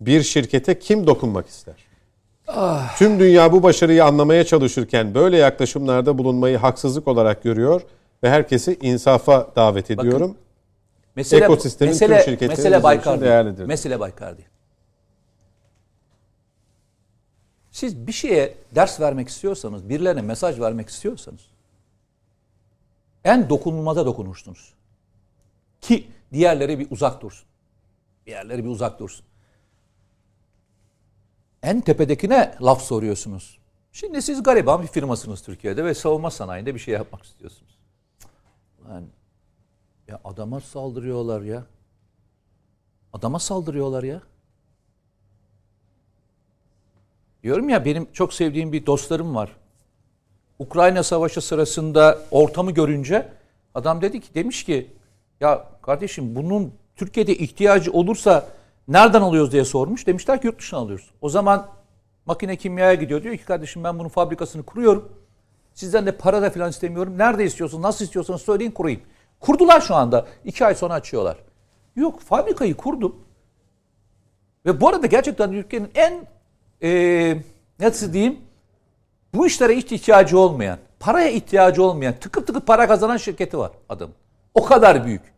bir 0.01 0.23
şirkete 0.23 0.79
kim 0.79 1.07
dokunmak 1.07 1.49
ister? 1.49 1.75
Tüm 2.99 3.21
dünya 3.21 3.53
bu 3.53 3.63
başarıyı 3.63 4.05
anlamaya 4.05 4.45
çalışırken 4.45 5.15
böyle 5.15 5.37
yaklaşımlarda 5.37 6.19
bulunmayı 6.19 6.57
haksızlık 6.57 7.09
olarak 7.09 7.43
görüyor 7.43 7.81
ve 8.23 8.31
herkesi 8.31 8.79
insafa 8.83 9.49
davet 9.57 9.91
ediyorum. 9.91 10.37
Mesele, 11.17 11.45
Ekosistemin 11.45 11.93
mesele, 11.93 12.17
tüm 12.17 12.25
şirketleri 12.25 12.49
mesele 12.49 12.83
Baykar 12.83 13.21
değerlidir. 13.21 13.65
Mesele 13.65 14.01
Baykar 14.01 14.37
değil. 14.37 14.49
Siz 17.71 18.07
bir 18.07 18.13
şeye 18.13 18.55
ders 18.75 19.01
vermek 19.01 19.29
istiyorsanız, 19.29 19.89
birilerine 19.89 20.23
mesaj 20.23 20.61
vermek 20.61 20.89
istiyorsanız 20.89 21.54
en 23.25 23.51
dokunulmaza 23.51 24.07
dokunursunuz. 24.07 24.75
Ki 25.81 26.11
diğerleri 26.33 26.79
bir 26.79 26.91
uzak 26.91 27.23
dursun. 27.23 27.49
Diğerleri 28.27 28.65
bir 28.65 28.69
uzak 28.69 29.01
dursun. 29.01 29.27
en 31.63 31.81
tepedekine 31.81 32.55
laf 32.63 32.83
soruyorsunuz. 32.83 33.59
Şimdi 33.93 34.23
siz 34.23 34.43
gariban 34.43 34.83
bir 34.83 34.87
firmasınız 34.87 35.43
Türkiye'de 35.43 35.85
ve 35.85 35.95
savunma 35.95 36.31
sanayinde 36.31 36.75
bir 36.75 36.81
şey 36.81 36.95
yapmak 36.95 37.23
istiyorsunuz. 37.23 37.79
Lan 38.89 39.05
ya 40.09 40.21
adama 40.25 40.61
saldırıyorlar 40.61 41.43
ya. 41.43 41.67
Adama 43.13 43.39
saldırıyorlar 43.39 44.03
ya. 44.03 44.23
Diyorum 47.43 47.69
ya 47.69 47.85
benim 47.85 48.13
çok 48.13 48.35
sevdiğim 48.35 48.73
bir 48.73 48.87
dostlarım 48.87 49.35
var. 49.35 49.57
Ukrayna 50.59 51.03
Savaşı 51.03 51.41
sırasında 51.41 52.19
ortamı 52.31 52.71
görünce 52.71 53.29
adam 53.75 54.03
dedi 54.03 54.21
ki 54.21 54.35
demiş 54.35 54.65
ki 54.65 54.91
ya 55.41 55.69
kardeşim 55.83 56.37
bunun 56.37 56.73
Türkiye'de 56.97 57.37
ihtiyacı 57.37 57.93
olursa 57.93 58.47
nereden 58.89 59.21
alıyoruz 59.21 59.53
diye 59.53 59.65
sormuş. 59.65 60.07
Demişler 60.07 60.41
ki 60.41 60.47
yurt 60.47 60.59
dışına 60.59 60.81
alıyoruz. 60.81 61.11
O 61.21 61.29
zaman 61.29 61.67
makine 62.27 62.57
kimyaya 62.57 62.95
gidiyor. 62.95 63.23
Diyor 63.23 63.37
ki 63.37 63.45
kardeşim 63.45 63.85
ben 63.85 63.99
bunun 63.99 64.09
fabrikasını 64.09 64.63
kuruyorum. 64.63 65.13
Sizden 65.75 66.07
de 66.07 66.13
para 66.13 66.43
da 66.43 66.51
falan 66.51 66.71
istemiyorum. 66.71 67.19
Nerede 67.19 67.45
istiyorsunuz, 67.45 67.83
nasıl 67.83 68.05
istiyorsanız 68.05 68.43
söyleyin 68.43 68.71
kurayım. 68.71 69.01
Kurdular 69.41 69.81
şu 69.81 69.95
anda. 69.95 70.27
İki 70.45 70.67
ay 70.67 70.75
sonra 70.75 70.95
açıyorlar. 70.95 71.37
Yok 71.97 72.21
fabrikayı 72.21 72.75
kurdum. 72.75 73.17
Ve 74.67 74.81
bu 74.81 74.89
arada 74.89 75.07
gerçekten 75.07 75.53
ülkenin 75.53 75.91
en 75.95 76.27
e, 76.83 77.43
nasıl 77.81 78.13
diyeyim 78.13 78.39
bu 79.35 79.47
işlere 79.47 79.77
hiç 79.77 79.93
ihtiyacı 79.93 80.39
olmayan, 80.39 80.79
paraya 81.01 81.31
ihtiyacı 81.31 81.83
olmayan, 81.83 82.15
tıkır 82.21 82.47
tıkır 82.47 82.61
para 82.61 82.87
kazanan 82.87 83.17
şirketi 83.17 83.59
var 83.59 83.71
adam. 83.89 84.11
O 84.55 84.65
kadar 84.65 85.05
büyük. 85.05 85.35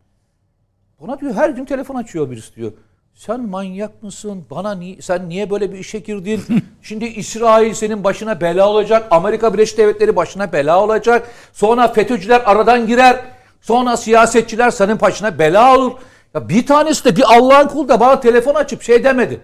Buna 1.00 1.20
diyor 1.20 1.34
her 1.34 1.50
gün 1.50 1.64
telefon 1.64 1.94
açıyor 1.94 2.30
birisi 2.30 2.56
diyor. 2.56 2.72
Sen 3.14 3.40
manyak 3.40 4.02
mısın? 4.02 4.44
Bana 4.50 4.74
ni 4.74 5.02
sen 5.02 5.28
niye 5.28 5.50
böyle 5.50 5.72
bir 5.72 5.78
işe 5.78 5.98
girdin? 5.98 6.42
Şimdi 6.82 7.04
İsrail 7.04 7.74
senin 7.74 8.04
başına 8.04 8.40
bela 8.40 8.68
olacak. 8.68 9.08
Amerika 9.10 9.54
Birleşik 9.54 9.78
Devletleri 9.78 10.16
başına 10.16 10.52
bela 10.52 10.82
olacak. 10.82 11.30
Sonra 11.52 11.88
FETÖ'cüler 11.88 12.42
aradan 12.44 12.86
girer. 12.86 13.24
Sonra 13.60 13.96
siyasetçiler 13.96 14.70
senin 14.70 15.00
başına 15.00 15.38
bela 15.38 15.76
olur. 15.78 15.92
Ya 16.34 16.48
bir 16.48 16.66
tanesi 16.66 17.04
de 17.04 17.16
bir 17.16 17.36
Allah'ın 17.36 17.68
kulu 17.68 17.88
da 17.88 18.00
bana 18.00 18.20
telefon 18.20 18.54
açıp 18.54 18.82
şey 18.82 19.04
demedi. 19.04 19.40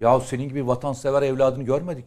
Ya 0.00 0.20
senin 0.20 0.48
gibi 0.48 0.66
vatansever 0.66 1.22
evladını 1.22 1.62
görmedik. 1.62 2.04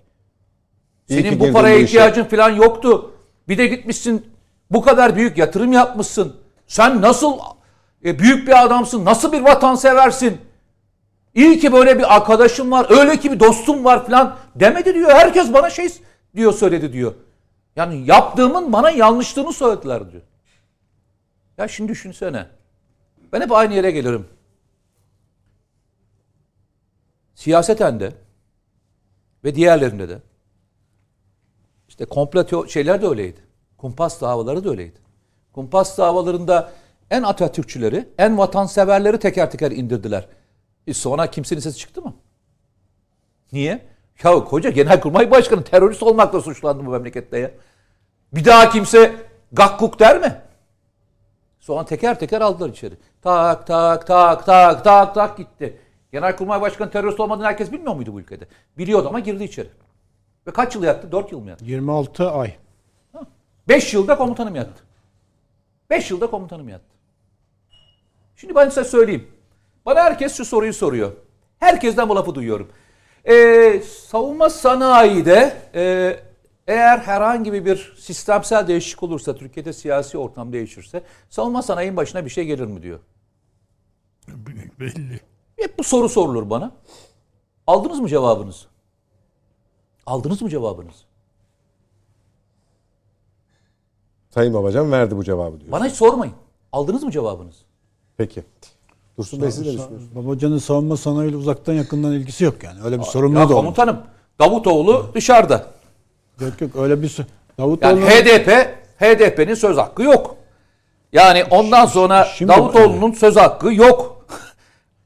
İyi 1.10 1.22
Senin 1.22 1.40
bu 1.40 1.54
paraya 1.54 1.76
bu 1.76 1.80
işe. 1.80 1.86
ihtiyacın 1.86 2.24
falan 2.24 2.50
yoktu. 2.50 3.12
Bir 3.48 3.58
de 3.58 3.68
gitmişsin 3.68 4.32
bu 4.72 4.82
kadar 4.82 5.16
büyük 5.16 5.38
yatırım 5.38 5.74
yapmışsın. 5.74 6.36
Sen 6.68 7.02
nasıl 7.02 7.40
e, 8.06 8.20
büyük 8.20 8.48
bir 8.48 8.66
adamsın? 8.66 9.06
Nasıl 9.06 9.32
bir 9.32 9.42
vatanseversin? 9.42 10.38
İyi 11.36 11.60
ki 11.60 11.74
böyle 11.74 12.00
bir 12.00 12.16
arkadaşım 12.16 12.72
var. 12.72 12.88
Öyle 12.90 13.20
ki 13.20 13.32
bir 13.32 13.40
dostum 13.40 13.86
var 13.86 14.06
falan 14.06 14.38
demedi 14.56 14.94
diyor. 14.94 15.12
Herkes 15.12 15.54
bana 15.54 15.70
şey 15.70 15.90
diyor 16.36 16.54
söyledi 16.54 16.94
diyor. 16.94 17.14
Yani 17.76 18.06
yaptığımın 18.06 18.74
bana 18.74 18.90
yanlışlığını 18.92 19.54
söylediler 19.54 20.12
diyor. 20.12 20.24
Ya 21.58 21.68
şimdi 21.68 21.92
düşünsene. 21.92 22.46
Ben 23.34 23.42
hep 23.42 23.52
aynı 23.52 23.74
yere 23.74 23.92
gelirim. 23.92 24.28
Siyaseten 27.36 28.00
de 28.00 28.14
ve 29.44 29.56
diğerlerinde 29.56 30.10
de 30.10 30.20
işte 32.02 32.14
komplo 32.14 32.68
şeyler 32.68 33.02
de 33.02 33.08
öyleydi. 33.08 33.40
Kumpas 33.78 34.22
davaları 34.22 34.64
da 34.64 34.70
öyleydi. 34.70 35.00
Kumpas 35.54 35.98
davalarında 35.98 36.72
en 37.10 37.24
Atatürkçüleri, 37.24 38.10
en 38.18 38.38
vatanseverleri 38.38 39.20
teker 39.20 39.52
teker 39.52 39.72
indirdiler. 39.72 40.28
E 40.88 40.94
sonra 40.94 41.28
kimsenin 41.28 41.62
sesi 41.62 41.78
çıktı 41.78 42.02
mı? 42.02 42.14
Niye? 43.52 43.86
Ya 44.24 44.44
koca 44.44 44.70
genelkurmay 44.70 45.32
başkanı 45.32 45.64
terörist 45.64 46.04
olmakla 46.04 46.42
suçlandı 46.42 46.86
bu 46.86 46.90
memlekette 46.90 47.38
ya. 47.38 47.52
Bir 48.34 48.46
daha 48.46 48.70
kimse 48.70 49.16
gakkuk 49.52 50.00
der 50.00 50.20
mi? 50.20 50.42
Sonra 51.60 51.86
teker 51.86 52.20
teker 52.20 52.42
aldılar 52.42 52.70
içeri. 52.70 52.96
Tak 53.22 53.68
tak 53.68 54.08
tak 54.08 54.46
tak 54.46 54.84
tak 54.84 55.16
tak 55.16 55.38
gitti. 55.38 55.78
Genelkurmay 56.12 56.62
Başkanı 56.62 56.92
terörist 56.92 57.20
olmadığını 57.20 57.46
herkes 57.46 57.72
bilmiyor 57.72 57.96
muydu 57.96 58.14
bu 58.14 58.20
ülkede? 58.20 58.48
Biliyordu 58.78 59.08
ama 59.08 59.20
girdi 59.20 59.44
içeri. 59.44 59.70
Ve 60.48 60.52
kaç 60.52 60.76
yıl 60.76 60.84
yattı? 60.84 61.12
4 61.12 61.32
yıl 61.32 61.40
mı 61.40 61.50
yattı? 61.50 61.66
26 61.66 62.32
ay. 62.32 62.56
5 63.68 63.94
yılda 63.94 64.18
komutanım 64.18 64.56
yattı. 64.56 64.84
5 65.90 66.12
yılda 66.12 66.30
komutanım 66.30 66.70
yattı. 66.70 66.86
Şimdi 68.36 68.56
ben 68.56 68.70
size 68.70 68.84
söyleyeyim. 68.84 69.28
Bana 69.86 70.00
herkes 70.04 70.36
şu 70.36 70.46
soruyu 70.46 70.74
soruyor. 70.74 71.12
Herkesten 71.60 72.10
bu 72.10 72.16
lafı 72.16 72.36
duyuyorum. 72.36 72.70
Ee, 73.26 73.82
savunma 73.86 74.50
sanayide 74.50 75.58
e, 75.76 76.20
eğer 76.68 76.98
herhangi 76.98 77.54
bir 77.66 77.94
sistemsel 77.98 78.68
değişiklik 78.68 79.04
olursa, 79.04 79.36
Türkiye'de 79.36 79.74
siyasi 79.74 80.18
ortam 80.18 80.54
değişirse 80.54 81.04
savunma 81.30 81.62
sanayinin 81.62 81.98
başına 81.98 82.26
bir 82.26 82.30
şey 82.30 82.46
gelir 82.46 82.66
mi 82.66 82.84
diyor. 82.84 83.00
Belli. 84.80 85.20
Hep 85.60 85.80
bu 85.80 85.84
soru 85.84 86.10
sorulur 86.10 86.50
bana. 86.50 86.72
Aldınız 87.68 88.00
mı 88.00 88.08
cevabınızı? 88.10 88.71
Aldınız 90.06 90.42
mı 90.42 90.50
cevabınızı? 90.50 91.04
Sayın 94.30 94.54
Babacan 94.54 94.92
verdi 94.92 95.18
bu 95.18 95.24
cevabı 95.24 95.60
diyor. 95.60 95.72
Bana 95.72 95.86
hiç 95.86 95.94
sormayın. 95.96 96.34
Aldınız 96.72 97.04
mı 97.04 97.12
cevabınızı? 97.12 97.60
Peki. 98.18 98.44
Dursun 99.18 99.42
Bey 99.42 99.52
siz 99.52 99.60
ne 99.60 99.66
düşünüyorsunuz? 99.66 100.16
Babacan'ın 100.16 100.58
savunma 100.58 100.98
sanayiyle 100.98 101.38
uzaktan 101.38 101.74
yakından 101.74 102.12
ilgisi 102.12 102.44
yok 102.44 102.64
yani. 102.64 102.84
Öyle 102.84 103.00
bir 103.00 103.04
sorumluluğu 103.04 103.40
Ya 103.40 103.50
da 103.50 103.54
olmaz. 103.54 103.64
komutanım 103.64 104.02
Davutoğlu 104.40 105.06
dışarıda. 105.14 105.66
Yok 106.42 106.62
yok 106.62 106.76
öyle 106.76 107.02
bir 107.02 107.18
Davutoğlu 107.58 108.00
Yani 108.00 108.06
HDP 108.06 108.50
HDP'nin 109.00 109.54
söz 109.54 109.78
hakkı 109.78 110.04
yok. 110.04 110.36
Yani 111.14 111.44
ondan 111.44 111.86
sonra 111.86 112.24
Şimdi- 112.24 112.52
Davutoğlu'nun 112.52 113.12
söz 113.12 113.36
hakkı 113.36 113.74
yok. 113.74 114.26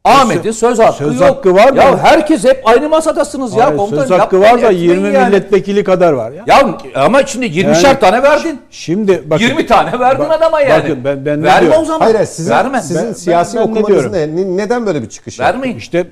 Ahmet'in 0.06 0.52
söz 0.52 0.80
hakkı 0.80 0.98
söz 0.98 1.14
yok. 1.19 1.23
hakkı 1.30 1.56
var 1.56 1.76
da- 1.77 1.82
Ya 1.84 1.98
herkes 1.98 2.44
hep 2.44 2.61
aynı 2.65 2.90
masadasınız 2.90 3.56
ya 3.56 3.65
Hayır, 3.65 3.77
komutanım. 3.77 4.07
söz 4.07 4.19
hakkı 4.19 4.40
var 4.41 4.53
da 4.61 4.68
etmeyin 4.72 4.90
20 4.90 5.07
yani. 5.15 5.27
milletvekili 5.27 5.84
kadar 5.84 6.14
var 6.14 6.32
ya. 6.32 6.44
Ya 6.48 6.76
ama 6.95 7.26
şimdi 7.26 7.45
20'şer 7.45 7.88
Yani- 7.90 7.99
tane 7.99 8.23
verdin. 8.23 8.60
Şimdi 8.69 9.23
bakın 9.26 9.44
20 9.44 9.65
tane 9.68 9.99
verdin 9.99 10.26
Bak- 10.26 10.32
adama 10.32 10.61
yani. 10.61 10.84
bakın 10.84 11.03
ben- 11.03 11.26
ben 11.26 11.40
ne 11.41 11.44
Verme 11.45 11.61
diyorum? 11.68 11.82
o 11.82 11.86
zaman. 11.86 11.99
Hayır 12.11 12.26
sizin, 12.26 12.52
Verme. 12.52 12.82
sizin 12.82 13.07
Ben- 13.07 13.14
siyasi 13.14 13.57
ben- 13.57 13.64
ben 13.68 13.68
ne 13.76 13.80
okumanız 13.80 13.88
diyorum? 14.03 14.14
ne? 14.14 14.36
Ne- 14.36 14.57
Neden 14.64 14.86
böyle 14.86 15.02
bir 15.02 15.10
çıkış? 15.10 15.40
Vermeyin. 15.40 15.77
işte 15.77 16.07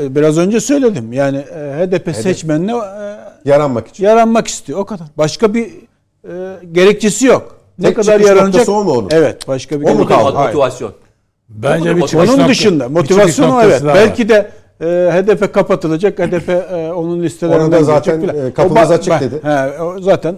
e, 0.00 0.14
biraz 0.14 0.38
önce 0.38 0.60
söyledim. 0.60 1.12
Yani 1.12 1.36
e, 1.36 1.74
HDP 1.78 2.14
seçmenine 2.14 2.72
e, 2.72 2.80
Yaranmak 3.44 3.88
için. 3.88 4.04
yaranmak 4.04 4.46
istiyor 4.48 4.78
o 4.78 4.84
kadar. 4.84 5.06
Başka 5.18 5.54
bir 5.54 5.64
e, 5.64 6.30
gerekçesi 6.72 7.26
yok. 7.26 7.56
Ne 7.78 7.86
Tek 7.86 7.96
kadar 7.96 8.20
yaranacak? 8.20 8.68
o 8.68 8.84
mu 8.84 8.92
onun? 8.92 9.08
Evet, 9.12 9.48
başka 9.48 9.80
bir 9.80 9.86
O 9.88 9.94
mu 9.94 10.06
kaldı? 10.06 10.36
Hayır. 10.36 10.54
Bence 11.54 11.96
bir 11.96 12.00
Onun 12.00 12.06
çıkış 12.06 12.30
Onun 12.30 12.48
dışında 12.48 12.88
motivasyonu 12.88 13.62
evet. 13.64 13.82
Belki 13.84 14.28
de 14.28 14.50
e, 14.80 14.86
HDP 14.86 15.54
kapatılacak. 15.54 16.18
HDP 16.18 16.48
e, 16.48 16.92
onun 16.92 17.22
listelerinden 17.22 17.64
Orada 17.64 17.84
zaten, 17.84 18.20
e, 18.28 18.52
kapımız 18.54 18.90
O 18.90 18.94
açık 18.94 19.20
dedi. 19.20 19.40
He, 19.42 19.82
o 19.82 20.00
zaten 20.00 20.36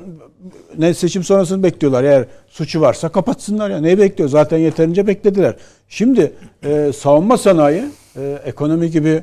ne 0.78 0.95
seçim 0.95 1.24
sonrasını 1.24 1.62
bekliyorlar. 1.62 2.05
Eğer 2.05 2.24
suçu 2.49 2.81
varsa 2.81 3.09
kapatsınlar 3.09 3.70
ya. 3.70 3.81
Neyi 3.81 3.99
bekliyor? 3.99 4.31
Zaten 4.31 4.59
yeterince 4.59 5.07
beklediler. 5.07 5.57
Şimdi 5.89 6.32
e, 6.65 6.93
savunma 6.97 7.39
sanayi, 7.39 7.85
e, 8.16 8.39
ekonomi 8.45 8.91
gibi 8.91 9.23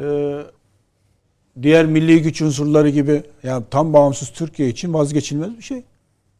e, 0.00 0.36
diğer 1.62 1.86
milli 1.86 2.22
güç 2.22 2.42
unsurları 2.42 2.88
gibi 2.88 3.22
yani 3.42 3.64
tam 3.70 3.92
bağımsız 3.92 4.28
Türkiye 4.28 4.68
için 4.68 4.94
vazgeçilmez 4.94 5.56
bir 5.56 5.62
şey. 5.62 5.82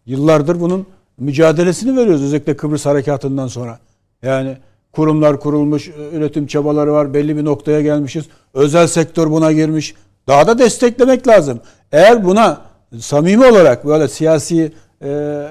Yıllardır 0.07 0.61
bunun 0.61 0.87
mücadelesini 1.19 1.97
veriyoruz 1.97 2.23
özellikle 2.23 2.57
Kıbrıs 2.57 2.87
harekatından 2.87 3.47
sonra. 3.47 3.79
Yani 4.23 4.57
kurumlar 5.01 5.41
kurulmuş, 5.41 5.91
üretim 6.13 6.47
çabaları 6.47 6.93
var, 6.93 7.15
belli 7.15 7.37
bir 7.37 7.45
noktaya 7.45 7.81
gelmişiz. 7.81 8.25
Özel 8.55 8.87
sektör 8.87 9.31
buna 9.31 9.53
girmiş. 9.53 9.95
Daha 10.29 10.47
da 10.47 10.59
desteklemek 10.59 11.29
lazım. 11.29 11.61
Eğer 11.93 12.25
buna 12.25 12.61
samimi 13.01 13.47
olarak 13.47 13.87
böyle 13.87 14.09
siyasi 14.09 14.73
e, 15.05 15.43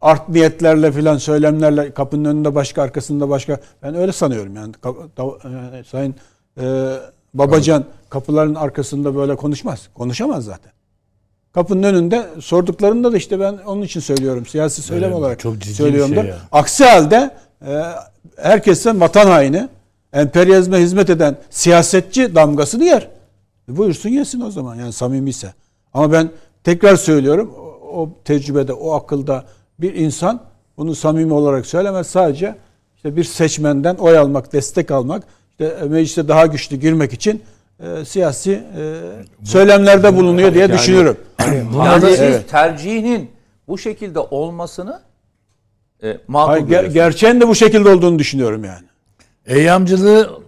art 0.00 0.28
niyetlerle 0.28 0.92
filan 0.92 1.16
söylemlerle 1.16 1.90
kapının 1.94 2.24
önünde 2.24 2.54
başka 2.54 2.82
arkasında 2.82 3.28
başka 3.28 3.60
ben 3.82 3.94
öyle 3.94 4.12
sanıyorum 4.12 4.56
yani 4.56 4.74
da- 4.84 5.48
e, 5.78 5.84
sayın 5.84 6.14
e, 6.60 6.92
Babacan 7.34 7.84
kapıların 8.10 8.54
arkasında 8.54 9.16
böyle 9.16 9.36
konuşmaz. 9.36 9.88
Konuşamaz 9.94 10.44
zaten. 10.44 10.72
Kapının 11.52 11.82
önünde 11.82 12.26
sorduklarında 12.40 13.12
da 13.12 13.16
işte 13.16 13.40
ben 13.40 13.58
onun 13.66 13.82
için 13.82 14.00
söylüyorum. 14.00 14.46
Siyasi 14.46 14.82
söylem 14.82 15.08
Evet, 15.08 15.16
olarak 15.18 15.40
çok 15.40 15.64
söylüyorum 15.64 16.14
şey 16.14 16.24
da. 16.24 16.26
ya. 16.28 16.36
Aksi 16.52 16.84
halde 16.84 17.30
e, 17.66 17.82
herkesten 18.36 19.00
vatan 19.00 19.26
haini, 19.26 19.68
emperyalizme 20.12 20.78
hizmet 20.78 21.10
eden 21.10 21.36
siyasetçi 21.50 22.34
damgasını 22.34 22.84
yer. 22.84 23.08
E, 23.68 23.76
buyursun 23.76 24.08
yesin 24.08 24.40
o 24.40 24.50
zaman 24.50 24.74
yani 24.74 24.92
samimiyse. 24.92 25.54
Ama 25.94 26.12
ben 26.12 26.30
tekrar 26.64 26.96
söylüyorum 26.96 27.54
o, 27.58 28.00
o 28.00 28.10
tecrübede, 28.24 28.72
o 28.72 28.92
akılda 28.92 29.44
bir 29.78 29.94
insan 29.94 30.40
bunu 30.76 30.94
samimi 30.94 31.32
olarak 31.32 31.66
söylemez. 31.66 32.06
Sadece 32.06 32.54
işte 32.96 33.16
bir 33.16 33.24
seçmenden 33.24 33.94
oy 33.94 34.18
almak, 34.18 34.52
destek 34.52 34.90
almak, 34.90 35.24
işte 35.50 35.76
meclise 35.88 36.28
daha 36.28 36.46
güçlü 36.46 36.76
girmek 36.76 37.12
için 37.12 37.42
e, 37.80 38.04
siyasi 38.04 38.52
e, 38.52 39.00
söylemlerde 39.44 40.16
bulunuyor 40.16 40.54
diye 40.54 40.72
düşünüyorum. 40.72 41.16
Yani 41.86 42.06
siz 42.06 42.20
Evet. 42.20 42.50
tercihinin 42.50 43.30
bu 43.68 43.78
şekilde 43.78 44.18
olmasını 44.18 45.00
e, 46.02 46.18
makul 46.28 46.50
Hayır, 46.52 46.66
ger- 46.66 46.92
gerçeğin 46.92 47.40
de 47.40 47.48
bu 47.48 47.54
şekilde 47.54 47.88
olduğunu 47.88 48.18
düşünüyorum 48.18 48.64
yani. 48.64 48.86
Eyyamcılığı 49.46 50.42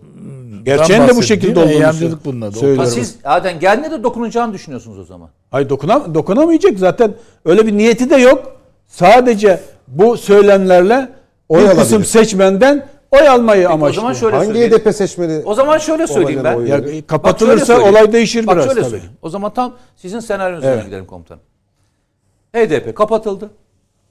Gerçeğin 0.65 1.09
de 1.09 1.17
bu 1.17 1.23
şekilde 1.23 1.61
olduğunu 1.61 1.73
Eyyamcılık 1.73 2.25
bunun 2.25 2.41
adı. 2.41 2.55
Ha, 2.55 2.61
söylüyorum. 2.61 2.91
siz 2.91 3.17
zaten 3.23 3.61
geldiğinde 3.61 3.99
de 3.99 4.03
dokunacağını 4.03 4.53
düşünüyorsunuz 4.53 4.99
o 4.99 5.05
zaman. 5.05 5.29
Hayır 5.51 5.69
dokuna, 5.69 6.15
dokunamayacak 6.15 6.79
zaten 6.79 7.15
öyle 7.45 7.67
bir 7.67 7.73
niyeti 7.77 8.11
de 8.11 8.17
yok. 8.17 8.57
Sadece 8.87 9.61
bu 9.89 10.17
söylemlerle 10.17 11.09
Oy 11.49 11.59
bir 11.61 11.65
alabilir. 11.65 11.81
kısım 11.83 12.05
seçmenden 12.05 12.87
oy 13.11 13.29
almayı 13.29 13.69
o 13.69 13.73
amaçlıyor. 13.73 13.95
zaman 13.95 14.13
şöyle 14.13 14.37
Hangi 14.37 14.47
söyleyeyim. 14.47 14.73
HDP 14.73 14.95
seçmeni? 14.95 15.43
O 15.45 15.55
zaman 15.55 15.79
şöyle 15.79 16.07
söyleyeyim 16.07 16.41
ben. 16.45 16.55
oy 16.57 16.69
Ya, 16.69 16.83
verir? 16.83 16.93
e, 16.99 17.03
kapatılırsa 17.07 17.57
Bak 17.57 17.67
şöyle 17.67 17.79
söyleyeyim. 17.81 17.97
olay 17.97 18.13
değişir 18.13 18.47
Bak 18.47 18.55
biraz 18.55 18.67
şöyle 18.67 18.81
tabii. 18.81 18.91
söyleyeyim. 18.91 19.13
O 19.23 19.29
zaman 19.31 19.55
tam 19.55 19.75
sizin 19.97 20.21
senaryonuz 20.21 20.59
üzerine 20.59 20.75
Evet. 20.77 20.87
gidelim 20.87 21.07
komutanım. 21.07 21.43
HDP 22.57 22.95
kapatıldı 22.97 23.51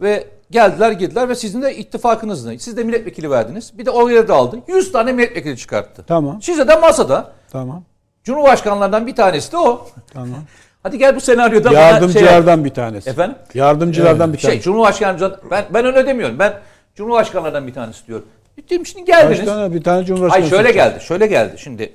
ve 0.04 0.28
geldiler 0.52 0.92
girdiler 0.92 1.30
ve 1.30 1.36
sizin 1.36 1.62
de 1.62 1.76
ittifakınızla. 1.76 2.60
Siz 2.60 2.78
de 2.78 2.84
milletvekili 2.84 3.30
verdiniz. 3.30 3.78
Bir 3.78 3.86
de 3.86 3.92
oyları 3.92 4.28
da 4.28 4.36
aldı. 4.36 4.60
100 4.68 4.92
tane 4.92 5.12
milletvekili 5.12 5.58
çıkarttı. 5.58 6.04
Tamam. 6.08 6.42
Size 6.42 6.68
de 6.68 6.76
masada 6.76 7.32
Tamam. 7.52 7.84
Cumhurbaşkanlarından 8.24 9.08
bir 9.08 9.16
tanesi 9.16 9.52
de 9.52 9.58
o. 9.58 9.88
Tamam. 10.14 10.30
Hadi 10.84 10.98
gel 10.98 11.16
bu 11.16 11.22
senaryoda 11.22 11.72
Yardımcılardan 11.72 12.66
bir 12.66 12.70
tanesi. 12.70 13.04
Şey, 13.04 13.12
efendim? 13.14 13.36
Yardımcılardan 13.54 14.34
bir 14.34 14.38
Şey 14.38 14.50
tanesi. 14.50 14.64
Cumhurbaşkanı 14.64 15.38
ben 15.52 15.66
ben 15.74 15.86
öyle 15.86 16.08
demiyorum. 16.08 16.40
Ben 16.40 16.54
Cumhurbaşkanlarından 16.96 17.68
bir 17.68 17.74
tanesi 17.74 18.08
diyorum. 18.08 18.28
Dedim 18.58 18.86
şimdi 18.86 19.12
Kaç 19.12 19.22
geldiniz. 19.22 19.46
tane 19.46 19.74
bir 19.74 19.84
tane 19.84 20.06
cumhurbaşkanı. 20.06 20.42
Hayır 20.42 20.50
şöyle 20.50 20.72
geldi. 20.72 21.04
Şöyle 21.04 21.28
geldi. 21.28 21.56
Şimdi 21.58 21.94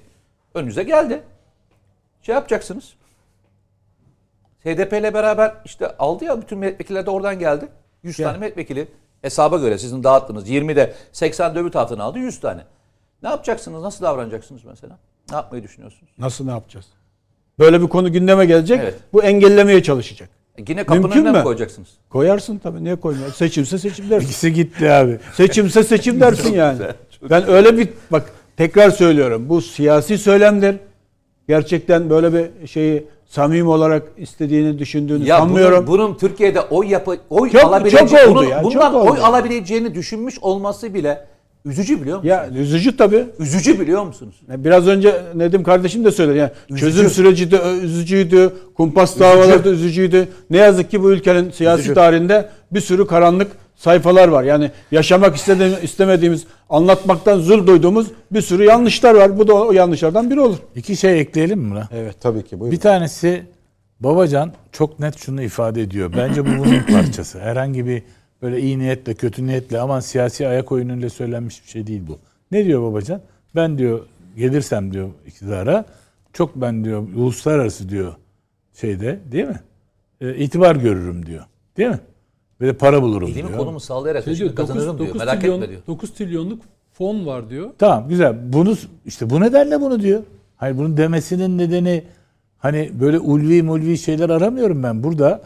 önünüze 0.54 0.82
geldi. 0.82 1.22
Şey 2.22 2.34
yapacaksınız. 2.34 2.94
HDP 4.64 4.92
ile 4.92 5.14
beraber 5.14 5.54
işte 5.64 5.96
aldı 5.98 6.24
ya 6.24 6.40
bütün 6.40 6.58
milletvekiller 6.58 7.06
de 7.06 7.10
oradan 7.10 7.38
geldi. 7.38 7.68
100 8.08 8.16
tane 8.16 8.38
milletvekili 8.38 8.88
hesaba 9.22 9.56
göre 9.58 9.78
sizin 9.78 10.04
dağıttınız. 10.04 10.50
20'de 10.50 10.94
80 11.12 11.56
öbür 11.56 11.70
taraftan 11.70 11.98
aldı 11.98 12.18
100 12.18 12.40
tane. 12.40 12.60
Ne 13.22 13.28
yapacaksınız? 13.28 13.82
Nasıl 13.82 14.04
davranacaksınız 14.04 14.64
mesela? 14.64 14.98
Ne 15.30 15.36
yapmayı 15.36 15.62
düşünüyorsunuz? 15.62 16.12
Nasıl 16.18 16.44
ne 16.44 16.50
yapacağız? 16.50 16.86
Böyle 17.58 17.82
bir 17.82 17.86
konu 17.88 18.12
gündeme 18.12 18.46
gelecek. 18.46 18.80
Evet. 18.82 18.94
Bu 19.12 19.22
engellemeye 19.22 19.82
çalışacak. 19.82 20.28
E 20.58 20.62
yine 20.68 20.84
kapının 20.84 21.02
Mümkün 21.02 21.20
önüne 21.20 21.30
mi 21.32 21.38
mü? 21.38 21.44
koyacaksınız? 21.44 21.88
Koyarsın 22.10 22.58
tabii. 22.58 22.84
Niye 22.84 22.96
koymuyor? 22.96 23.32
Seçimse 23.32 23.78
seçim 23.78 24.10
dersin. 24.10 24.26
İkisi 24.26 24.52
gitti 24.52 24.90
abi. 24.90 25.18
Seçimse 25.34 25.84
seçim 25.84 26.20
dersin 26.20 26.54
yani. 26.54 26.78
Ben 27.30 27.48
öyle 27.48 27.78
bir 27.78 27.88
bak 28.12 28.32
tekrar 28.56 28.90
söylüyorum. 28.90 29.48
Bu 29.48 29.62
siyasi 29.62 30.18
söylemdir. 30.18 30.76
Gerçekten 31.48 32.10
böyle 32.10 32.32
bir 32.32 32.66
şeyi 32.66 33.06
samimi 33.28 33.68
olarak 33.68 34.02
istediğini 34.16 34.78
düşündüğünü 34.78 35.24
Ya 35.24 35.38
sanmıyorum. 35.38 35.86
bunun, 35.86 35.98
bunun 36.08 36.14
Türkiye'de 36.18 36.60
oy 36.60 36.88
yapı 36.88 37.16
oy 37.30 37.50
Çok- 37.50 37.64
alabileceği, 37.64 38.08
çok 38.08 38.28
oldu 38.28 38.34
bunun- 38.38 38.48
ya, 38.48 38.62
çok 38.62 38.74
bundan 38.74 38.94
oldu. 38.94 39.10
oy 39.12 39.18
alabileceğini 39.22 39.94
düşünmüş 39.94 40.38
olması 40.38 40.94
bile 40.94 41.24
üzücü 41.64 42.00
biliyor 42.02 42.16
musunuz? 42.16 42.30
ya 42.30 42.48
üzücü 42.60 42.96
tabii. 42.96 43.24
Üzücü 43.38 43.80
biliyor 43.80 44.04
musunuz? 44.04 44.34
Biraz 44.48 44.86
önce 44.88 45.22
Nedim 45.34 45.62
kardeşim 45.62 46.04
de 46.04 46.10
söyledi. 46.10 46.38
Yani 46.38 46.50
çözüm 46.80 47.10
süreci 47.10 47.50
de 47.50 47.60
üzücüydü. 47.82 48.52
Kumpas 48.76 49.18
davaları 49.20 49.64
da 49.64 49.68
üzücüydü. 49.68 50.28
Ne 50.50 50.56
yazık 50.56 50.90
ki 50.90 51.02
bu 51.02 51.10
ülkenin 51.12 51.50
siyasi 51.50 51.94
tarihinde 51.94 52.48
bir 52.72 52.80
sürü 52.80 53.06
karanlık 53.06 53.48
sayfalar 53.78 54.28
var. 54.28 54.44
Yani 54.44 54.70
yaşamak 54.90 55.36
istediğimiz, 55.36 55.84
istemediğimiz, 55.84 56.46
anlatmaktan 56.70 57.38
zul 57.38 57.66
duyduğumuz 57.66 58.08
bir 58.30 58.40
sürü 58.40 58.64
yanlışlar 58.64 59.14
var. 59.14 59.38
Bu 59.38 59.48
da 59.48 59.54
o 59.54 59.72
yanlışlardan 59.72 60.30
biri 60.30 60.40
olur. 60.40 60.58
İki 60.76 60.96
şey 60.96 61.20
ekleyelim 61.20 61.58
mi 61.58 61.70
buna? 61.70 61.88
Evet. 61.92 62.16
Tabii 62.20 62.44
ki 62.44 62.60
buyurun. 62.60 62.76
Bir 62.76 62.80
tanesi 62.80 63.42
Babacan 64.00 64.52
çok 64.72 65.00
net 65.00 65.18
şunu 65.18 65.42
ifade 65.42 65.82
ediyor. 65.82 66.12
Bence 66.16 66.46
bu 66.46 66.50
bunun 66.64 66.82
parçası. 66.92 67.40
Herhangi 67.40 67.86
bir 67.86 68.02
böyle 68.42 68.60
iyi 68.60 68.78
niyetle, 68.78 69.14
kötü 69.14 69.46
niyetle 69.46 69.80
aman 69.80 70.00
siyasi 70.00 70.48
ayak 70.48 70.72
oyunuyla 70.72 71.10
söylenmiş 71.10 71.64
bir 71.64 71.70
şey 71.70 71.86
değil 71.86 72.02
bu. 72.06 72.18
Ne 72.50 72.64
diyor 72.64 72.82
Babacan? 72.82 73.20
Ben 73.54 73.78
diyor 73.78 74.00
gelirsem 74.36 74.92
diyor 74.92 75.08
iktidara 75.26 75.84
çok 76.32 76.56
ben 76.56 76.84
diyor 76.84 77.06
uluslararası 77.16 77.88
diyor 77.88 78.14
şeyde 78.80 79.18
değil 79.32 79.46
mi? 79.46 79.60
E, 80.20 80.34
itibar 80.34 80.76
görürüm 80.76 81.26
diyor. 81.26 81.44
Değil 81.76 81.88
mi? 81.88 81.98
Ve 82.60 82.66
de 82.66 82.72
para 82.72 83.02
bulurum 83.02 83.28
Elimi 83.28 83.48
diyor. 83.48 83.58
kolumu 83.58 83.80
sallayarak 83.80 84.24
Şey 84.24 84.36
diyor, 84.36 84.54
kazanırım 84.54 84.98
9, 84.98 85.06
diyor. 85.06 85.16
Merak 85.16 85.40
trilyon, 85.40 85.54
etme 85.54 85.68
diyor. 85.68 85.80
9 85.86 86.10
trilyonluk 86.10 86.62
fon 86.92 87.26
var 87.26 87.50
diyor. 87.50 87.70
Tamam 87.78 88.08
güzel. 88.08 88.36
Bunu 88.52 88.76
işte 89.06 89.30
bu 89.30 89.40
nedenle 89.40 89.80
bunu 89.80 90.00
diyor. 90.02 90.22
Hayır 90.56 90.78
bunun 90.78 90.96
demesinin 90.96 91.58
nedeni 91.58 92.02
hani 92.58 92.90
böyle 93.00 93.18
ulvi 93.18 93.62
mulvi 93.62 93.98
şeyler 93.98 94.30
aramıyorum 94.30 94.82
ben. 94.82 95.02
Burada 95.02 95.42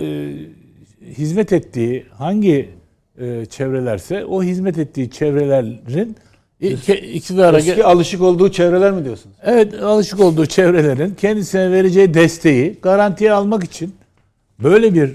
e, 0.00 0.32
hizmet 1.02 1.52
ettiği 1.52 2.04
hangi 2.18 2.70
e, 3.20 3.46
çevrelerse 3.46 4.24
o 4.24 4.42
hizmet 4.42 4.78
ettiği 4.78 5.10
çevrelerin 5.10 6.16
iki- 6.60 6.94
iktidara 6.94 7.58
Eski 7.58 7.84
alışık 7.84 8.22
olduğu 8.22 8.50
çevreler 8.50 8.92
mi 8.92 9.04
diyorsunuz? 9.04 9.36
evet 9.42 9.74
alışık 9.82 10.20
olduğu 10.20 10.46
çevrelerin 10.46 11.14
kendisine 11.14 11.72
vereceği 11.72 12.14
desteği 12.14 12.76
garantiye 12.82 13.32
almak 13.32 13.64
için 13.64 13.94
böyle 14.62 14.94
bir 14.94 15.12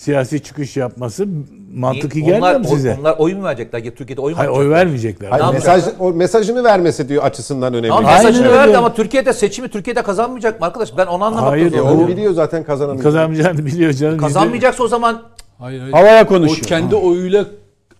siyasi 0.00 0.42
çıkış 0.42 0.76
yapması 0.76 1.26
mantıklı 1.74 2.20
gelmiyor 2.20 2.38
onlar, 2.38 2.56
mu 2.56 2.64
size? 2.64 2.96
Onlar 3.00 3.14
oy 3.18 3.34
mu 3.34 3.44
verecekler? 3.44 3.82
Ya 3.82 3.94
Türkiye'de 3.94 4.20
oy 4.20 4.32
mu 4.32 4.38
Hayır 4.38 4.50
oy 4.50 4.70
vermeyecekler. 4.70 5.28
Hayır, 5.30 5.52
mesaj, 5.54 5.84
o 5.98 6.12
mesajını 6.12 6.64
vermesi 6.64 7.08
diyor 7.08 7.22
açısından 7.24 7.74
önemli. 7.74 7.88
Tamam 7.88 8.12
mesajını 8.12 8.52
verdi 8.52 8.76
ama 8.76 8.94
Türkiye'de 8.94 9.32
seçimi 9.32 9.68
Türkiye'de 9.68 10.02
kazanmayacak 10.02 10.60
mı 10.60 10.66
arkadaş? 10.66 10.96
Ben 10.96 11.06
onu 11.06 11.24
anlamakta 11.24 11.50
Hayır, 11.50 11.70
zorlanıyorum. 11.70 12.00
onu 12.00 12.08
biliyor 12.08 12.32
zaten 12.32 12.64
kazanamayacak. 12.64 13.04
Kazanmayacağını 13.04 13.66
biliyor 13.66 13.92
canım. 13.92 14.18
Kazanmayacaksa 14.18 14.84
o 14.84 14.88
zaman 14.88 15.22
Hayır 15.58 15.80
hayır. 15.80 15.92
Havaya 15.92 16.24
O 16.24 16.26
konuşuyor. 16.26 16.66
kendi 16.66 16.94
oyuyla 16.94 17.44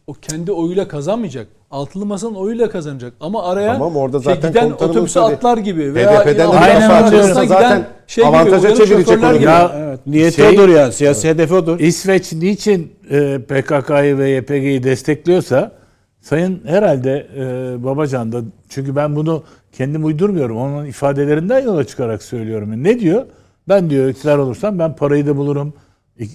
o 0.06 0.12
kendi 0.12 0.52
oyuyla 0.52 0.88
kazanmayacak. 0.88 1.46
Altılı 1.70 2.06
masanın 2.06 2.34
oyuyla 2.34 2.70
kazanacak. 2.70 3.12
Ama 3.20 3.44
araya 3.44 3.72
Tamam, 3.72 3.96
orada 3.96 4.22
şey, 4.22 4.34
zaten 4.34 4.50
giden 4.50 4.70
otobüse 4.70 5.20
atlar 5.20 5.58
gibi 5.58 5.94
veya 5.94 6.20
HDP'den 6.20 6.52
de 6.52 6.52
farklı 6.52 7.16
arasına 7.16 7.30
olsa 7.30 7.44
giden 7.44 7.54
zaten 7.54 7.86
şey 8.06 8.24
gibi, 8.24 8.36
avantaja 8.36 8.68
uyanık 8.68 8.86
çevirecek 8.86 9.24
onu. 9.24 9.34
gibi. 9.34 9.44
Ya 9.44 9.72
Evet, 9.76 10.00
niyeti 10.06 10.36
Şey- 10.36 10.48
odur 10.48 10.68
yani. 10.68 10.92
Siyasi 10.92 11.28
hedefi 11.28 11.54
odur. 11.54 11.80
İsveç 11.80 12.32
niçin 12.32 12.92
e, 13.10 13.38
PKK'yı 13.48 14.18
ve 14.18 14.30
YPG'yi 14.30 14.82
destekliyorsa 14.82 15.72
Sayın 16.20 16.60
herhalde 16.66 17.26
e, 17.36 17.84
Babacan 17.84 18.32
da 18.32 18.40
çünkü 18.68 18.96
ben 18.96 19.16
bunu 19.16 19.42
kendim 19.72 20.04
uydurmuyorum. 20.04 20.56
Onun 20.56 20.86
ifadelerinden 20.86 21.60
yola 21.64 21.84
çıkarak 21.84 22.22
söylüyorum. 22.22 22.84
Ne 22.84 23.00
diyor? 23.00 23.24
Ben 23.68 23.90
diyor 23.90 24.08
iktidar 24.08 24.38
olursam 24.38 24.78
ben 24.78 24.96
parayı 24.96 25.26
da 25.26 25.36
bulurum. 25.36 25.72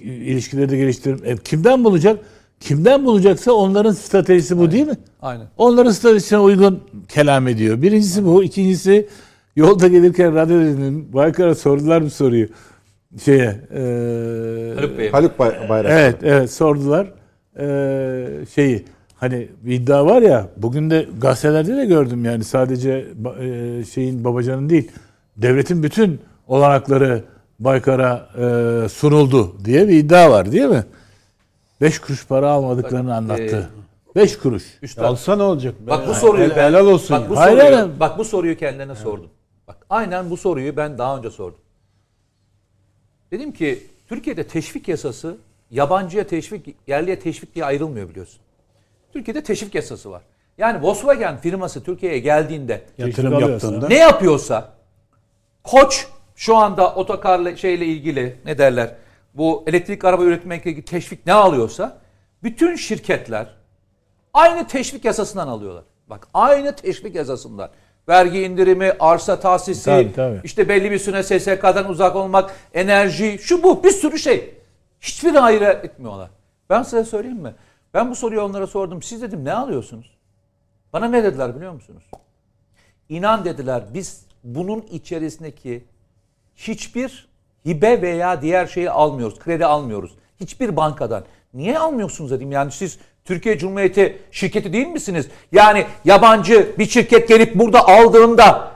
İlişkileri 0.04 0.70
de 0.70 0.78
geliştiririm. 0.78 1.22
E, 1.26 1.38
kimden 1.38 1.84
bulacak? 1.84 2.20
Kimden 2.60 3.06
bulacaksa 3.06 3.52
onların 3.52 3.92
stratejisi 3.92 4.58
bu 4.58 4.72
değil 4.72 4.88
mi? 4.88 4.98
Aynen. 5.22 5.46
Onların 5.58 5.92
stratejisine 5.92 6.40
uygun 6.40 6.80
kelam 7.10 7.48
ediyor. 7.48 7.82
Birincisi 7.82 8.26
bu. 8.26 8.44
İkincisi 8.44 9.08
yolda 9.56 9.88
gelirken 9.88 10.36
radyo 10.36 10.60
dinledim. 10.60 11.14
Baykar'a 11.14 11.56
sordular 11.56 12.04
bir 12.04 12.10
soruyu. 12.10 12.48
Şeye. 13.26 13.62
E, 13.76 13.82
Haluk 14.76 14.98
Bey. 14.98 15.12
Haluk 15.12 15.40
Bay- 15.40 15.70
Bayrak. 15.70 15.92
Evet, 15.92 16.16
evet 16.24 16.52
sordular. 16.52 17.08
Ee, 17.60 18.28
şeyi 18.56 18.86
hani 19.16 19.48
bir 19.64 19.74
iddia 19.74 20.06
var 20.06 20.22
ya 20.22 20.48
bugün 20.58 20.90
de 20.90 21.06
gazetelerde 21.22 21.78
de 21.78 21.86
gördüm 21.86 22.26
yani 22.26 22.44
sadece 22.44 23.06
e, 23.42 23.84
şeyin 23.94 24.24
babacanın 24.24 24.70
değil 24.70 24.92
devletin 25.38 25.84
bütün 25.84 26.20
olanakları 26.48 27.24
Baykar'a 27.60 28.30
e, 28.38 28.90
sunuldu 28.90 29.56
diye 29.66 29.88
bir 29.88 29.94
iddia 29.94 30.32
var 30.32 30.52
değil 30.52 30.66
mi? 30.66 30.84
Beş 31.82 32.00
kuruş 32.00 32.28
para 32.28 32.50
almadıklarını 32.50 33.10
Bak, 33.10 33.18
anlattı. 33.18 33.70
Beş 34.16 34.38
kuruş. 34.38 34.64
Üstad. 34.82 35.04
Alsa 35.04 35.36
ne 35.36 35.44
olacak? 35.44 35.76
Bak 35.80 36.08
bu 36.08 36.14
soruyu 36.14 36.50
ben, 36.50 36.56
helal 36.56 36.88
olsun. 36.88 37.22
Bak 37.22 37.30
bu. 37.30 37.38
Hayır, 37.38 37.60
soruyu, 37.62 37.76
hayır. 37.78 38.00
bak 38.00 38.18
bu 38.18 38.26
soruyu 38.26 38.58
kendine 38.58 38.96
sordum. 38.96 39.30
Bak 39.68 39.78
aynen 39.90 40.30
bu 40.30 40.38
soruyu 40.38 40.78
ben 40.78 40.98
daha 40.98 41.18
önce 41.18 41.30
sordum. 41.30 41.60
Dedim 43.32 43.52
ki 43.52 43.88
Türkiye'de 44.08 44.48
teşvik 44.48 44.88
yasası 44.88 45.38
yabancıya 45.72 46.28
teşvik, 46.28 46.76
yerliye 46.88 47.20
teşvik 47.20 47.56
diye 47.56 47.66
ayrılmıyor 47.66 48.10
biliyorsun. 48.10 48.40
Türkiye'de 49.14 49.44
teşvik 49.44 49.76
yasası 49.76 50.12
var. 50.12 50.22
Yani 50.58 50.82
Volkswagen 50.82 51.38
firması 51.38 51.84
Türkiye'ye 51.84 52.20
geldiğinde 52.20 52.82
Yatırım 52.98 53.40
yaptığında. 53.40 53.88
ne 53.88 53.98
yapıyorsa 53.98 54.76
Koç 55.64 56.08
şu 56.36 56.56
anda 56.56 56.96
otokarla 56.96 57.56
şeyle 57.56 57.86
ilgili 57.86 58.36
ne 58.46 58.58
derler? 58.58 58.96
Bu 59.36 59.64
elektrik 59.68 60.06
araba 60.06 60.24
üretmekle 60.24 60.72
ilgili 60.72 60.86
teşvik 60.86 61.26
ne 61.26 61.34
alıyorsa 61.34 61.98
bütün 62.44 62.76
şirketler 62.76 63.48
aynı 64.34 64.68
teşvik 64.68 65.06
yasasından 65.06 65.48
alıyorlar. 65.48 65.84
Bak 66.08 66.28
aynı 66.34 66.76
teşvik 66.76 67.16
yasasından. 67.16 67.70
Vergi 68.10 68.42
indirimi, 68.42 68.94
arsa 69.00 69.40
tahsisi, 69.40 69.86
Tabii, 69.86 70.14
tabii. 70.14 70.42
işte 70.44 70.70
belli 70.70 70.92
bir 70.92 71.00
süre 71.00 71.24
SSK'dan 71.24 71.90
uzak 71.90 72.16
olmak, 72.16 72.56
enerji, 72.74 73.38
şu 73.42 73.64
bu 73.64 73.84
bir 73.84 73.92
sürü 73.92 74.20
şey. 74.20 74.54
Hiçbir 75.02 75.46
ayrı 75.46 75.66
etmiyorlar. 75.66 76.30
Ben 76.70 76.84
size 76.84 77.04
söyleyeyim 77.04 77.38
mi? 77.38 77.56
Ben 77.94 78.12
bu 78.12 78.16
soruyu 78.16 78.42
onlara 78.42 78.68
sordum. 78.68 79.02
Siz 79.02 79.22
dedim 79.22 79.46
ne 79.46 79.54
alıyorsunuz? 79.54 80.18
Bana 80.94 81.08
ne 81.08 81.24
dediler 81.24 81.56
biliyor 81.56 81.74
musunuz? 81.74 82.04
İnan 83.10 83.46
dediler 83.46 83.84
biz 83.94 84.26
bunun 84.44 84.82
içerisindeki 84.82 85.84
hiçbir 86.56 87.28
hibe 87.66 88.02
veya 88.02 88.42
diğer 88.42 88.68
şeyi 88.68 88.90
almıyoruz. 88.90 89.40
Kredi 89.40 89.66
almıyoruz. 89.66 90.16
Hiçbir 90.40 90.76
bankadan. 90.76 91.24
Niye 91.54 91.80
almıyorsunuz 91.80 92.32
dedim. 92.32 92.52
Yani 92.52 92.72
siz 92.72 93.00
Türkiye 93.26 93.58
Cumhuriyeti 93.58 94.22
şirketi 94.32 94.74
değil 94.74 94.88
misiniz? 94.88 95.28
Yani 95.52 95.86
yabancı 96.06 96.76
bir 96.78 96.86
şirket 96.86 97.28
gelip 97.28 97.56
burada 97.56 97.88
aldığında 97.88 98.72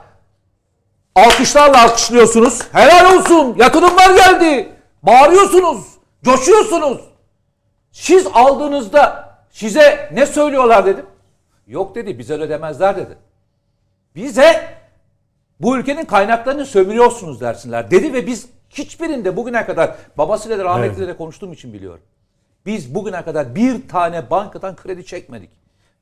alkışlarla 1.14 1.82
alkışlıyorsunuz. 1.82 2.62
Helal 2.72 3.16
olsun. 3.16 3.56
Yatırımlar 3.58 4.16
geldi. 4.16 4.68
Bağırıyorsunuz. 5.02 5.84
Coşuyorsunuz. 6.24 7.00
Siz 7.92 8.26
aldığınızda 8.34 9.30
size 9.50 10.10
ne 10.12 10.26
söylüyorlar 10.26 10.86
dedim. 10.86 11.06
Yok 11.66 11.94
dedi 11.94 12.18
bize 12.18 12.34
ödemezler 12.34 12.96
dedi. 12.96 13.18
Bize 14.14 14.74
bu 15.60 15.78
ülkenin 15.78 16.04
kaynaklarını 16.04 16.66
sömürüyorsunuz 16.66 17.40
dersinler 17.40 17.90
dedi 17.90 18.12
ve 18.12 18.26
biz 18.26 18.46
hiçbirinde 18.70 19.36
bugüne 19.36 19.66
kadar 19.66 19.96
babasıyla 20.18 20.58
da 20.58 20.64
rahmetliyle 20.64 21.08
de 21.08 21.16
konuştuğum 21.16 21.52
için 21.52 21.72
biliyorum. 21.72 22.02
Biz 22.66 22.94
bugüne 22.94 23.24
kadar 23.24 23.54
bir 23.54 23.88
tane 23.88 24.30
bankadan 24.30 24.76
kredi 24.76 25.06
çekmedik. 25.06 25.50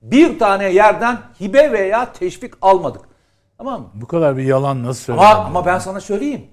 Bir 0.03 0.39
tane 0.39 0.73
yerden 0.73 1.19
hibe 1.41 1.73
veya 1.73 2.13
teşvik 2.13 2.55
almadık. 2.63 3.03
Tamam 3.59 3.81
mı? 3.81 3.91
Bu 3.95 4.07
kadar 4.07 4.37
bir 4.37 4.43
yalan 4.45 4.85
nasıl 4.85 5.13
Ama, 5.13 5.23
söylenir? 5.23 5.47
ama 5.47 5.67
ben 5.67 5.79
sana 5.79 6.01
söyleyeyim. 6.01 6.47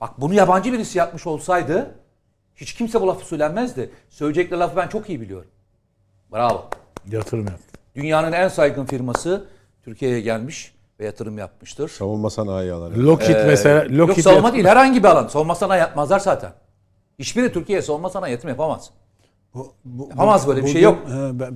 Bak 0.00 0.10
bunu 0.20 0.34
yabancı 0.34 0.72
birisi 0.72 0.98
yapmış 0.98 1.26
olsaydı 1.26 1.94
hiç 2.56 2.74
kimse 2.74 3.00
bu 3.00 3.06
lafı 3.08 3.26
söylenmezdi. 3.26 3.90
Söyleyecekleri 4.08 4.60
lafı 4.60 4.76
ben 4.76 4.88
çok 4.88 5.08
iyi 5.08 5.20
biliyorum. 5.20 5.48
Bravo. 6.32 6.70
Yatırım 7.10 7.46
yap. 7.46 7.60
Dünyanın 7.94 8.32
en 8.32 8.48
saygın 8.48 8.84
firması 8.84 9.48
Türkiye'ye 9.84 10.20
gelmiş 10.20 10.74
ve 11.00 11.04
yatırım 11.04 11.38
yapmıştır. 11.38 11.88
Savunma 11.88 12.30
sanayi 12.30 12.72
alanı. 12.72 13.06
Lockheed 13.06 13.46
mesela 13.46 13.82
Yok 13.84 13.92
Lockheed 13.92 14.24
savunma 14.24 14.48
yap- 14.48 14.54
değil 14.54 14.64
herhangi 14.66 15.02
bir 15.02 15.08
alan. 15.08 15.28
Savunma 15.28 15.54
sanayi 15.54 15.80
yapmazlar 15.80 16.18
zaten. 16.20 16.52
Hiçbiri 17.18 17.52
Türkiye'ye 17.52 17.82
savunma 17.82 18.10
sanayi 18.10 18.32
yatırım 18.32 18.48
yapamaz. 18.50 18.90
Bu- 19.54 19.72
bu- 19.84 20.08
Yapamaz 20.10 20.48
böyle 20.48 20.62
bir 20.64 20.68
şey 20.68 20.74
bugün, 20.84 20.84
yok. 20.84 20.98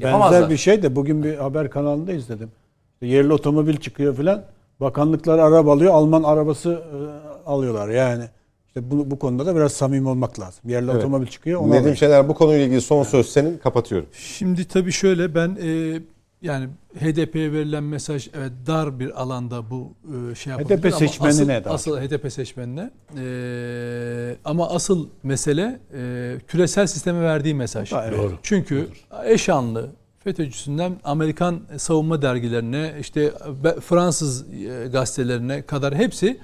Yapamazlar. 0.03 0.33
benzer 0.33 0.51
bir 0.51 0.57
şey 0.57 0.83
de 0.83 0.97
bugün 0.97 1.25
bir 1.25 1.37
haber 1.37 1.71
kanalında 1.71 2.13
izledim. 2.13 2.51
İşte 2.95 3.07
yerli 3.07 3.33
otomobil 3.33 3.77
çıkıyor 3.77 4.17
filan. 4.17 4.43
Bakanlıklar 4.81 5.39
araba 5.39 5.73
alıyor. 5.73 5.95
Alman 5.95 6.23
arabası 6.23 6.71
e, 6.71 7.49
alıyorlar 7.51 7.89
yani. 7.89 8.25
İşte 8.69 8.91
bu, 8.91 9.11
bu 9.11 9.19
konuda 9.19 9.47
da 9.47 9.57
biraz 9.57 9.73
samimi 9.73 10.09
olmak 10.09 10.41
lazım. 10.41 10.71
Yerli 10.71 10.91
Evet. 10.91 10.99
otomobil 11.01 11.27
çıkıyor. 11.27 11.61
Onu 11.61 11.71
Nedim. 11.71 11.97
Şener 11.97 12.29
bu 12.29 12.35
konuyla 12.35 12.65
ilgili 12.65 12.81
son 12.81 13.03
söz 13.03 13.29
senin 13.29 13.59
kapatıyorum. 13.59 14.09
Şimdi 14.13 14.69
tabii 14.69 14.93
şöyle 14.93 15.35
ben 15.35 15.59
e, 15.63 16.01
yani 16.45 16.69
HDP'ye 17.01 17.53
verilen 17.53 17.85
mesaj 17.85 18.29
evet 18.35 18.53
dar 18.67 19.01
bir 19.01 19.23
alanda 19.23 19.71
bu 19.71 19.95
e, 20.33 20.35
şey 20.35 20.51
yapabilir 20.51 20.79
HDP 20.79 20.85
ama 20.85 20.97
seçmenine 20.97 21.57
asıl, 21.57 21.65
daha 21.65 21.75
asıl 21.75 21.99
HDP 21.99 22.33
seçmenine 22.33 22.91
E, 23.19 24.37
ama 24.45 24.69
asıl 24.69 25.09
mesele 25.23 25.81
e, 25.95 26.37
küresel 26.49 26.87
sisteme 26.87 27.21
verdiği 27.23 27.55
mesaj. 27.55 27.93
Ha, 27.93 28.05
evet. 28.09 28.19
Doğru. 28.19 28.39
Çünkü 28.43 28.89
eşanlı 29.25 29.91
FETÖ'cüsünden 30.25 30.97
Amerikan 31.05 31.61
savunma 31.77 32.23
dergilerine 32.23 32.95
işte 33.01 33.33
Fransız 33.81 34.53
e, 34.53 34.89
gazetelerine 34.93 35.63
kadar 35.63 35.95
hepsi 35.95 36.41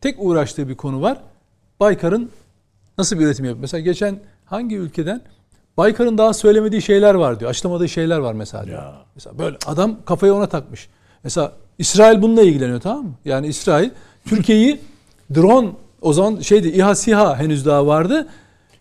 tek 0.00 0.16
uğraştığı 0.18 0.68
bir 0.68 0.74
konu 0.74 1.02
var. 1.02 1.18
Baykar'ın 1.80 2.30
nasıl 2.98 3.18
bir 3.18 3.24
üretim 3.24 3.44
yapıyor? 3.44 3.60
Mesela 3.60 3.80
geçen 3.80 4.20
hangi 4.44 4.76
ülkeden 4.76 5.22
Baykar'ın 5.76 6.18
daha 6.18 6.34
söylemediği 6.34 6.82
şeyler 6.82 7.14
var 7.14 7.40
diyor. 7.40 7.50
Açıklamadığı 7.50 7.88
şeyler 7.88 8.18
var 8.18 8.32
mesela 8.32 8.66
diyor. 8.66 8.82
Ya. 8.82 8.94
Mesela 9.14 9.38
böyle 9.38 9.56
adam 9.66 9.96
kafayı 10.04 10.34
ona 10.34 10.46
takmış. 10.46 10.88
Mesela 11.24 11.52
İsrail 11.78 12.22
bununla 12.22 12.42
ilgileniyor 12.42 12.80
tamam 12.80 13.04
mı? 13.04 13.12
Yani 13.24 13.46
İsrail 13.46 13.90
Türkiye'yi 14.28 14.80
drone 15.34 15.68
o 16.00 16.12
zaman 16.12 16.40
şeydi 16.40 16.68
İHA 16.68 16.94
SİHA 16.94 17.38
henüz 17.38 17.66
daha 17.66 17.86
vardı. 17.86 18.28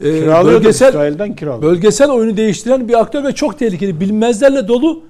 Ee, 0.04 0.46
bölgesel 0.46 0.88
İsrail'den 0.88 1.36
kiralıyor. 1.36 1.72
bölgesel 1.72 2.10
oyunu 2.10 2.38
değiştiren 2.38 2.88
bir 2.88 3.00
aktör 3.00 3.24
ve 3.24 3.32
çok 3.32 3.60
tehlikeli. 3.60 4.00
Bilmezlerle 4.00 4.68
dolu 4.68 5.04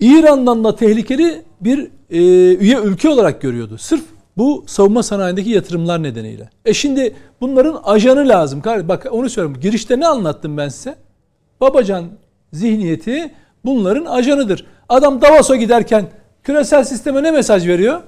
İran'dan 0.00 0.64
da 0.64 0.76
tehlikeli 0.76 1.42
bir 1.60 1.90
e, 2.10 2.18
üye 2.56 2.78
ülke 2.78 3.08
olarak 3.08 3.40
görüyordu. 3.40 3.78
Sırf 3.78 4.04
bu 4.36 4.64
savunma 4.66 5.02
sanayindeki 5.02 5.50
yatırımlar 5.50 6.02
nedeniyle. 6.02 6.50
E 6.64 6.74
şimdi 6.74 7.14
bunların 7.40 7.80
ajanı 7.84 8.28
lazım. 8.28 8.62
Bak 8.64 9.06
onu 9.10 9.30
söylüyorum. 9.30 9.60
Girişte 9.60 10.00
ne 10.00 10.06
anlattım 10.06 10.56
ben 10.56 10.68
size? 10.68 10.96
Babacan 11.60 12.04
zihniyeti 12.52 13.34
bunların 13.64 14.04
ajanıdır. 14.04 14.66
Adam 14.88 15.22
Davos'a 15.22 15.56
giderken 15.56 16.06
küresel 16.42 16.84
sisteme 16.84 17.22
ne 17.22 17.30
mesaj 17.30 17.66
veriyor? 17.68 18.00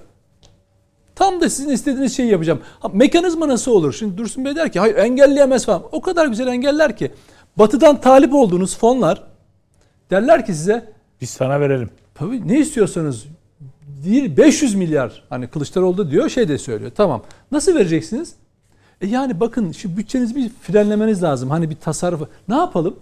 Tam 1.14 1.40
da 1.40 1.50
sizin 1.50 1.70
istediğiniz 1.70 2.16
şeyi 2.16 2.30
yapacağım. 2.30 2.60
Ha, 2.80 2.88
mekanizma 2.92 3.48
nasıl 3.48 3.72
olur? 3.72 3.92
Şimdi 3.92 4.18
Dursun 4.18 4.44
Bey 4.44 4.56
der 4.56 4.72
ki 4.72 4.80
hayır 4.80 4.96
engelleyemez 4.96 5.66
falan. 5.66 5.82
O 5.92 6.00
kadar 6.00 6.26
güzel 6.26 6.46
engeller 6.46 6.96
ki. 6.96 7.12
Batı'dan 7.56 8.00
talip 8.00 8.34
olduğunuz 8.34 8.78
fonlar 8.78 9.22
derler 10.10 10.46
ki 10.46 10.54
size 10.54 10.92
Biz 11.20 11.30
sana 11.30 11.60
verelim. 11.60 11.90
tabii 12.14 12.48
ne 12.48 12.58
istiyorsanız 12.58 13.24
değil 14.04 14.36
500 14.36 14.74
milyar 14.74 15.22
hani 15.28 15.46
Kılıçdaroğlu 15.46 16.10
diyor 16.10 16.28
şey 16.28 16.48
de 16.48 16.58
söylüyor. 16.58 16.90
Tamam. 16.96 17.22
Nasıl 17.52 17.74
vereceksiniz? 17.74 18.34
E 19.00 19.06
yani 19.06 19.40
bakın 19.40 19.72
şu 19.72 19.96
bütçenizi 19.96 20.36
bir 20.36 20.50
frenlemeniz 20.62 21.22
lazım. 21.22 21.50
Hani 21.50 21.70
bir 21.70 21.76
tasarruf. 21.76 22.20
Ne 22.48 22.54
yapalım? 22.56 22.96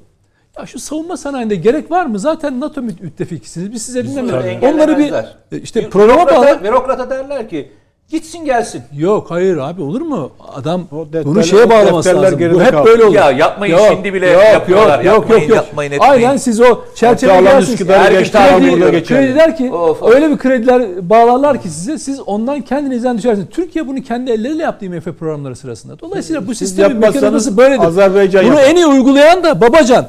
Ya 0.59 0.67
şu 0.67 0.79
savunma 0.79 1.17
sanayinde 1.17 1.57
gerek 1.57 1.91
var 1.91 2.07
mı? 2.07 2.19
Zaten 2.19 2.61
NATO 2.61 2.81
müt- 2.81 3.03
müttefikisiniz. 3.03 3.73
Biz 3.73 3.83
size 3.83 4.07
dinlemiyoruz. 4.07 4.47
Onları 4.63 4.99
bir 4.99 5.13
e, 5.59 5.63
işte 5.63 5.85
Bir 5.85 5.91
programa 5.91 6.27
bağlı. 6.27 6.61
bürokrata 6.65 7.11
derler 7.11 7.49
ki 7.49 7.73
gitsin 8.11 8.45
gelsin. 8.45 8.83
Yok 8.97 9.31
hayır 9.31 9.57
abi 9.57 9.83
olur 9.83 10.01
mu? 10.01 10.31
Adam 10.55 10.83
O 10.93 11.07
bunu 11.25 11.45
şeye 11.45 11.71
bağlaması 11.71 12.23
lazım. 12.23 12.41
Bu 12.55 12.63
hep 12.63 12.71
kaldı. 12.71 12.87
böyle 12.89 13.05
olur. 13.05 13.15
Ya 13.15 13.31
yapmayın 13.31 13.79
şimdi 13.91 14.15
bile 14.15 14.31
yok, 14.31 14.43
yapıyorlar. 14.53 14.99
Yok, 14.99 15.05
yok, 15.05 15.15
Yapmayın, 15.15 15.41
yok, 15.43 15.49
yok. 15.51 15.57
yapmayın, 15.57 15.93
etmeyin. 15.93 16.13
Aynen 16.13 16.37
siz 16.37 16.61
o 16.61 16.79
çerçeve. 16.95 17.59
Üsküdar'ı 17.61 17.99
Her 17.99 18.11
gün 18.13 18.25
kredi, 18.31 18.63
burada 18.63 18.73
burada 18.73 18.91
geçer. 18.91 19.19
kredi 19.19 19.35
der 19.35 19.57
ki 19.57 19.71
Of, 19.73 20.03
of. 20.03 20.15
öyle 20.15 20.31
bir 20.31 20.39
krediler 20.39 20.83
bağlarlar 21.11 21.63
ki 21.63 21.69
size 21.69 21.99
siz 21.99 22.21
ondan 22.21 22.61
kendinizden 22.61 23.19
düşersiniz. 23.19 23.47
Türkiye 23.51 23.87
bunu 23.89 24.03
kendi 24.03 24.31
elleriyle 24.31 24.63
yaptı 24.63 24.85
IMF 24.87 25.05
programları 25.05 25.57
sırasında. 25.57 26.01
Dolayısıyla 26.01 26.47
bu 26.47 26.55
sistemin 26.55 26.97
mekanizması 26.97 27.57
böyledir. 27.57 27.85
Azerbaycan 27.85 28.45
Bunu 28.45 28.55
yapar. 28.55 28.71
en 28.71 28.77
iyi 28.77 28.87
uygulayan 28.87 29.45
da 29.45 29.61
Babacan. 29.61 30.07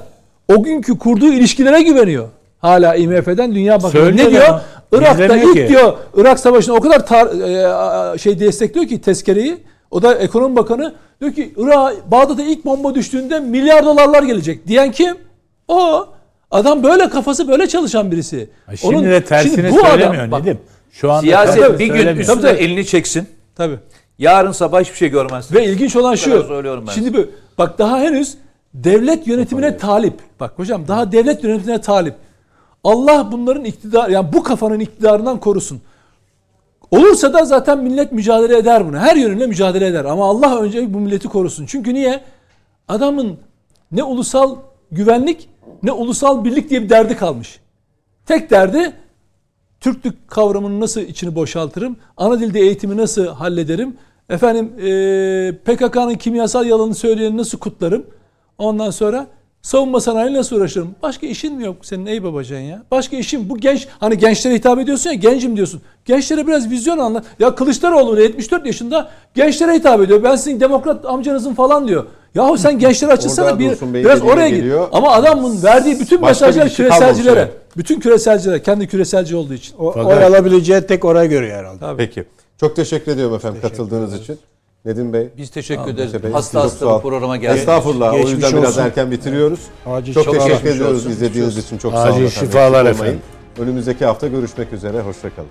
O 0.56 0.64
günkü 0.64 0.98
kurduğu 0.98 1.34
ilişkilere 1.34 1.82
güveniyor. 1.82 2.28
Hala 2.60 2.96
IMF'den 2.96 3.56
Dünya 3.56 3.84
Bankası. 3.84 4.18
Ne 4.18 4.32
diyor? 4.32 4.44
ama 4.48 4.62
Irak'ta 4.92 5.38
ilk 5.38 5.54
ki. 5.54 5.68
diyor 5.68 5.94
Irak 6.16 6.40
Savaşı'nı 6.40 6.76
o 6.76 6.80
kadar 6.80 7.00
tar- 7.00 8.14
e, 8.16 8.18
şey 8.18 8.40
destekliyor 8.40 8.88
ki 8.88 9.02
tezkereyi. 9.02 9.58
O 9.92 10.02
da 10.02 10.16
ekonomi 10.16 10.56
bakanı 10.56 10.96
diyor 11.22 11.34
ki 11.34 11.54
Irak 11.58 12.12
Bağdat'a 12.12 12.44
ilk 12.44 12.66
bomba 12.66 12.96
düştüğünde 12.96 13.40
milyar 13.40 13.86
dolarlar 13.86 14.24
gelecek. 14.24 14.68
Diyen 14.68 14.92
kim? 14.92 15.18
O. 15.68 16.08
Adam 16.52 16.84
böyle 16.84 17.10
kafası 17.10 17.48
böyle 17.48 17.68
çalışan 17.68 18.12
birisi. 18.12 18.50
Ha, 18.66 18.76
Şimdi 18.76 18.96
Onun- 18.96 19.10
de 19.10 19.24
tersini 19.24 19.56
şimdi 19.56 19.72
bu 19.72 19.80
söylemiyor 19.86 20.28
adam- 20.28 20.42
Nedim. 20.42 20.60
Şu 20.92 21.12
anda 21.12 21.22
Siyaset 21.22 21.56
tersini 21.56 21.80
bir 21.80 21.86
gün 21.88 22.08
üstüne 22.08 22.26
Tabii, 22.26 22.42
tabii. 22.42 22.64
elini 22.64 22.86
çeksin. 22.86 23.28
Tabii. 23.56 23.80
Yarın 24.20 24.52
sabah 24.52 24.82
hiçbir 24.82 24.96
şey 24.98 25.10
görmez. 25.10 25.54
Ve 25.54 25.66
ilginç 25.66 25.96
olan 25.96 26.16
şu. 26.16 26.32
ben 26.88 26.92
Şimdi 26.92 27.14
bu, 27.14 27.26
bak 27.58 27.80
daha 27.80 28.00
henüz 28.00 28.38
devlet 28.74 29.28
yönetimine 29.28 29.78
talip. 29.78 30.14
Bak 30.40 30.54
hocam 30.56 30.88
daha 30.88 31.12
devlet 31.12 31.44
yönetimine 31.44 31.82
talip. 31.82 32.14
Allah 32.88 33.32
bunların 33.32 33.66
iktidar 33.66 34.10
yani 34.10 34.34
bu 34.34 34.44
kafanın 34.44 34.80
iktidarından 34.80 35.40
korusun. 35.40 35.82
Olursa 36.92 37.34
da 37.34 37.46
zaten 37.46 37.78
millet 37.84 38.12
mücadele 38.12 38.58
eder 38.58 38.88
bunu. 38.88 38.98
Her 38.98 39.16
yönüyle 39.16 39.48
mücadele 39.48 39.88
eder. 39.88 40.06
Ama 40.06 40.26
Allah 40.30 40.60
önce 40.62 40.94
bu 40.94 41.00
milleti 41.00 41.28
korusun. 41.28 41.66
Çünkü 41.66 41.94
niye? 41.94 42.24
Adamın 42.88 43.38
ne 43.92 44.04
ulusal 44.04 44.56
güvenlik 44.92 45.50
ne 45.84 45.92
ulusal 45.92 46.46
birlik 46.46 46.70
diye 46.70 46.82
bir 46.82 46.90
derdi 46.90 47.18
kalmış. 47.18 47.60
Tek 48.26 48.52
derdi 48.52 48.94
Türklük 49.80 50.28
kavramını 50.28 50.80
nasıl 50.80 51.02
içini 51.02 51.36
boşaltırım? 51.36 51.98
Ana 52.18 52.40
dilde 52.40 52.60
eğitimi 52.60 52.98
nasıl 52.98 53.28
hallederim? 53.28 53.98
Efendim 54.30 54.74
eee, 54.80 55.58
PKK'nın 55.66 56.16
kimyasal 56.16 56.66
yalanını 56.66 56.96
söyleyeni 56.96 57.38
nasıl 57.38 57.58
kutlarım? 57.58 58.06
Ondan 58.58 58.90
sonra 58.90 59.28
savunma 59.62 60.00
sanayiyle 60.02 60.38
nasıl 60.38 60.56
uğraşırım? 60.56 60.96
Başka 61.04 61.28
işin 61.28 61.56
mi 61.56 61.64
yok 61.66 61.76
senin 61.82 62.06
ey 62.06 62.24
babacan 62.24 62.60
ya? 62.60 62.84
Başka 62.92 63.18
işin 63.18 63.50
bu 63.50 63.58
genç 63.58 63.88
hani 64.00 64.18
gençlere 64.18 64.54
hitap 64.54 64.80
ediyorsun 64.80 65.10
ya 65.10 65.16
gencim 65.16 65.56
diyorsun. 65.56 65.82
Gençlere 66.06 66.48
biraz 66.48 66.70
vizyon 66.70 66.98
anlat. 66.98 67.26
Ya 67.40 67.56
Kılıçdaroğlu 67.56 68.22
74 68.22 68.66
yaşında 68.66 69.10
gençlere 69.36 69.74
hitap 69.74 70.02
ediyor. 70.02 70.24
Ben 70.24 70.36
sizin 70.36 70.60
demokrat 70.60 71.06
amcanızın 71.06 71.54
falan 71.54 71.88
diyor. 71.88 72.06
Yahu 72.36 72.58
sen 72.58 72.80
gençleri 72.80 73.12
açılsana 73.12 73.60
bir 73.60 73.72
biraz 73.94 74.22
oraya 74.22 74.50
git. 74.50 74.58
geliyor. 74.58 74.88
Ama 74.92 75.12
adamın 75.12 75.64
verdiği 75.64 76.00
bütün 76.00 76.22
Başka 76.22 76.46
mesajlar 76.48 76.70
küreselcilere. 76.76 77.52
Bütün 77.78 78.00
küreselcilere 78.00 78.62
kendi 78.62 78.88
küreselci 78.88 79.36
olduğu 79.36 79.54
için. 79.54 79.76
O, 79.78 79.92
Fakat- 79.92 80.08
oy 80.18 80.24
alabileceği 80.24 80.82
tek 80.82 81.06
oraya 81.06 81.26
görüyor 81.26 81.58
herhalde. 81.58 81.86
Peki. 81.98 82.24
Çok 82.60 82.76
teşekkür 82.76 83.12
ediyorum 83.12 83.36
efendim 83.36 83.62
katıldığınız 83.62 84.14
için. 84.22 84.38
Nedim 84.88 85.14
Bey. 85.14 85.30
Biz 85.38 85.50
teşekkür 85.50 85.88
ederiz. 85.94 86.24
Bey, 86.24 86.32
Hasta 86.32 86.62
hasta 86.62 86.86
sağ 86.86 86.98
bu 86.98 87.02
programa 87.10 87.38
geldik. 87.38 87.60
Estağfurullah. 87.60 88.14
o 88.14 88.18
Geçmiş 88.18 88.34
yüzden 88.34 88.52
biraz 88.52 88.70
olsun. 88.70 88.82
erken 88.82 89.12
bitiriyoruz. 89.12 89.60
Acil 89.86 90.14
Çok 90.14 90.34
teşekkür 90.34 90.70
ediyoruz 90.70 90.98
olsun. 90.98 91.10
izlediğiniz 91.10 91.58
için. 91.58 91.78
Çok 91.78 91.94
sağ 91.94 92.00
Acil 92.00 92.18
olun. 92.20 92.26
efendim. 92.28 92.48
şifalar 92.48 92.86
efendim. 92.86 93.20
Önümüzdeki 93.60 94.06
hafta 94.06 94.28
görüşmek 94.28 94.74
üzere. 94.74 95.02
Hoşçakalın. 95.02 95.50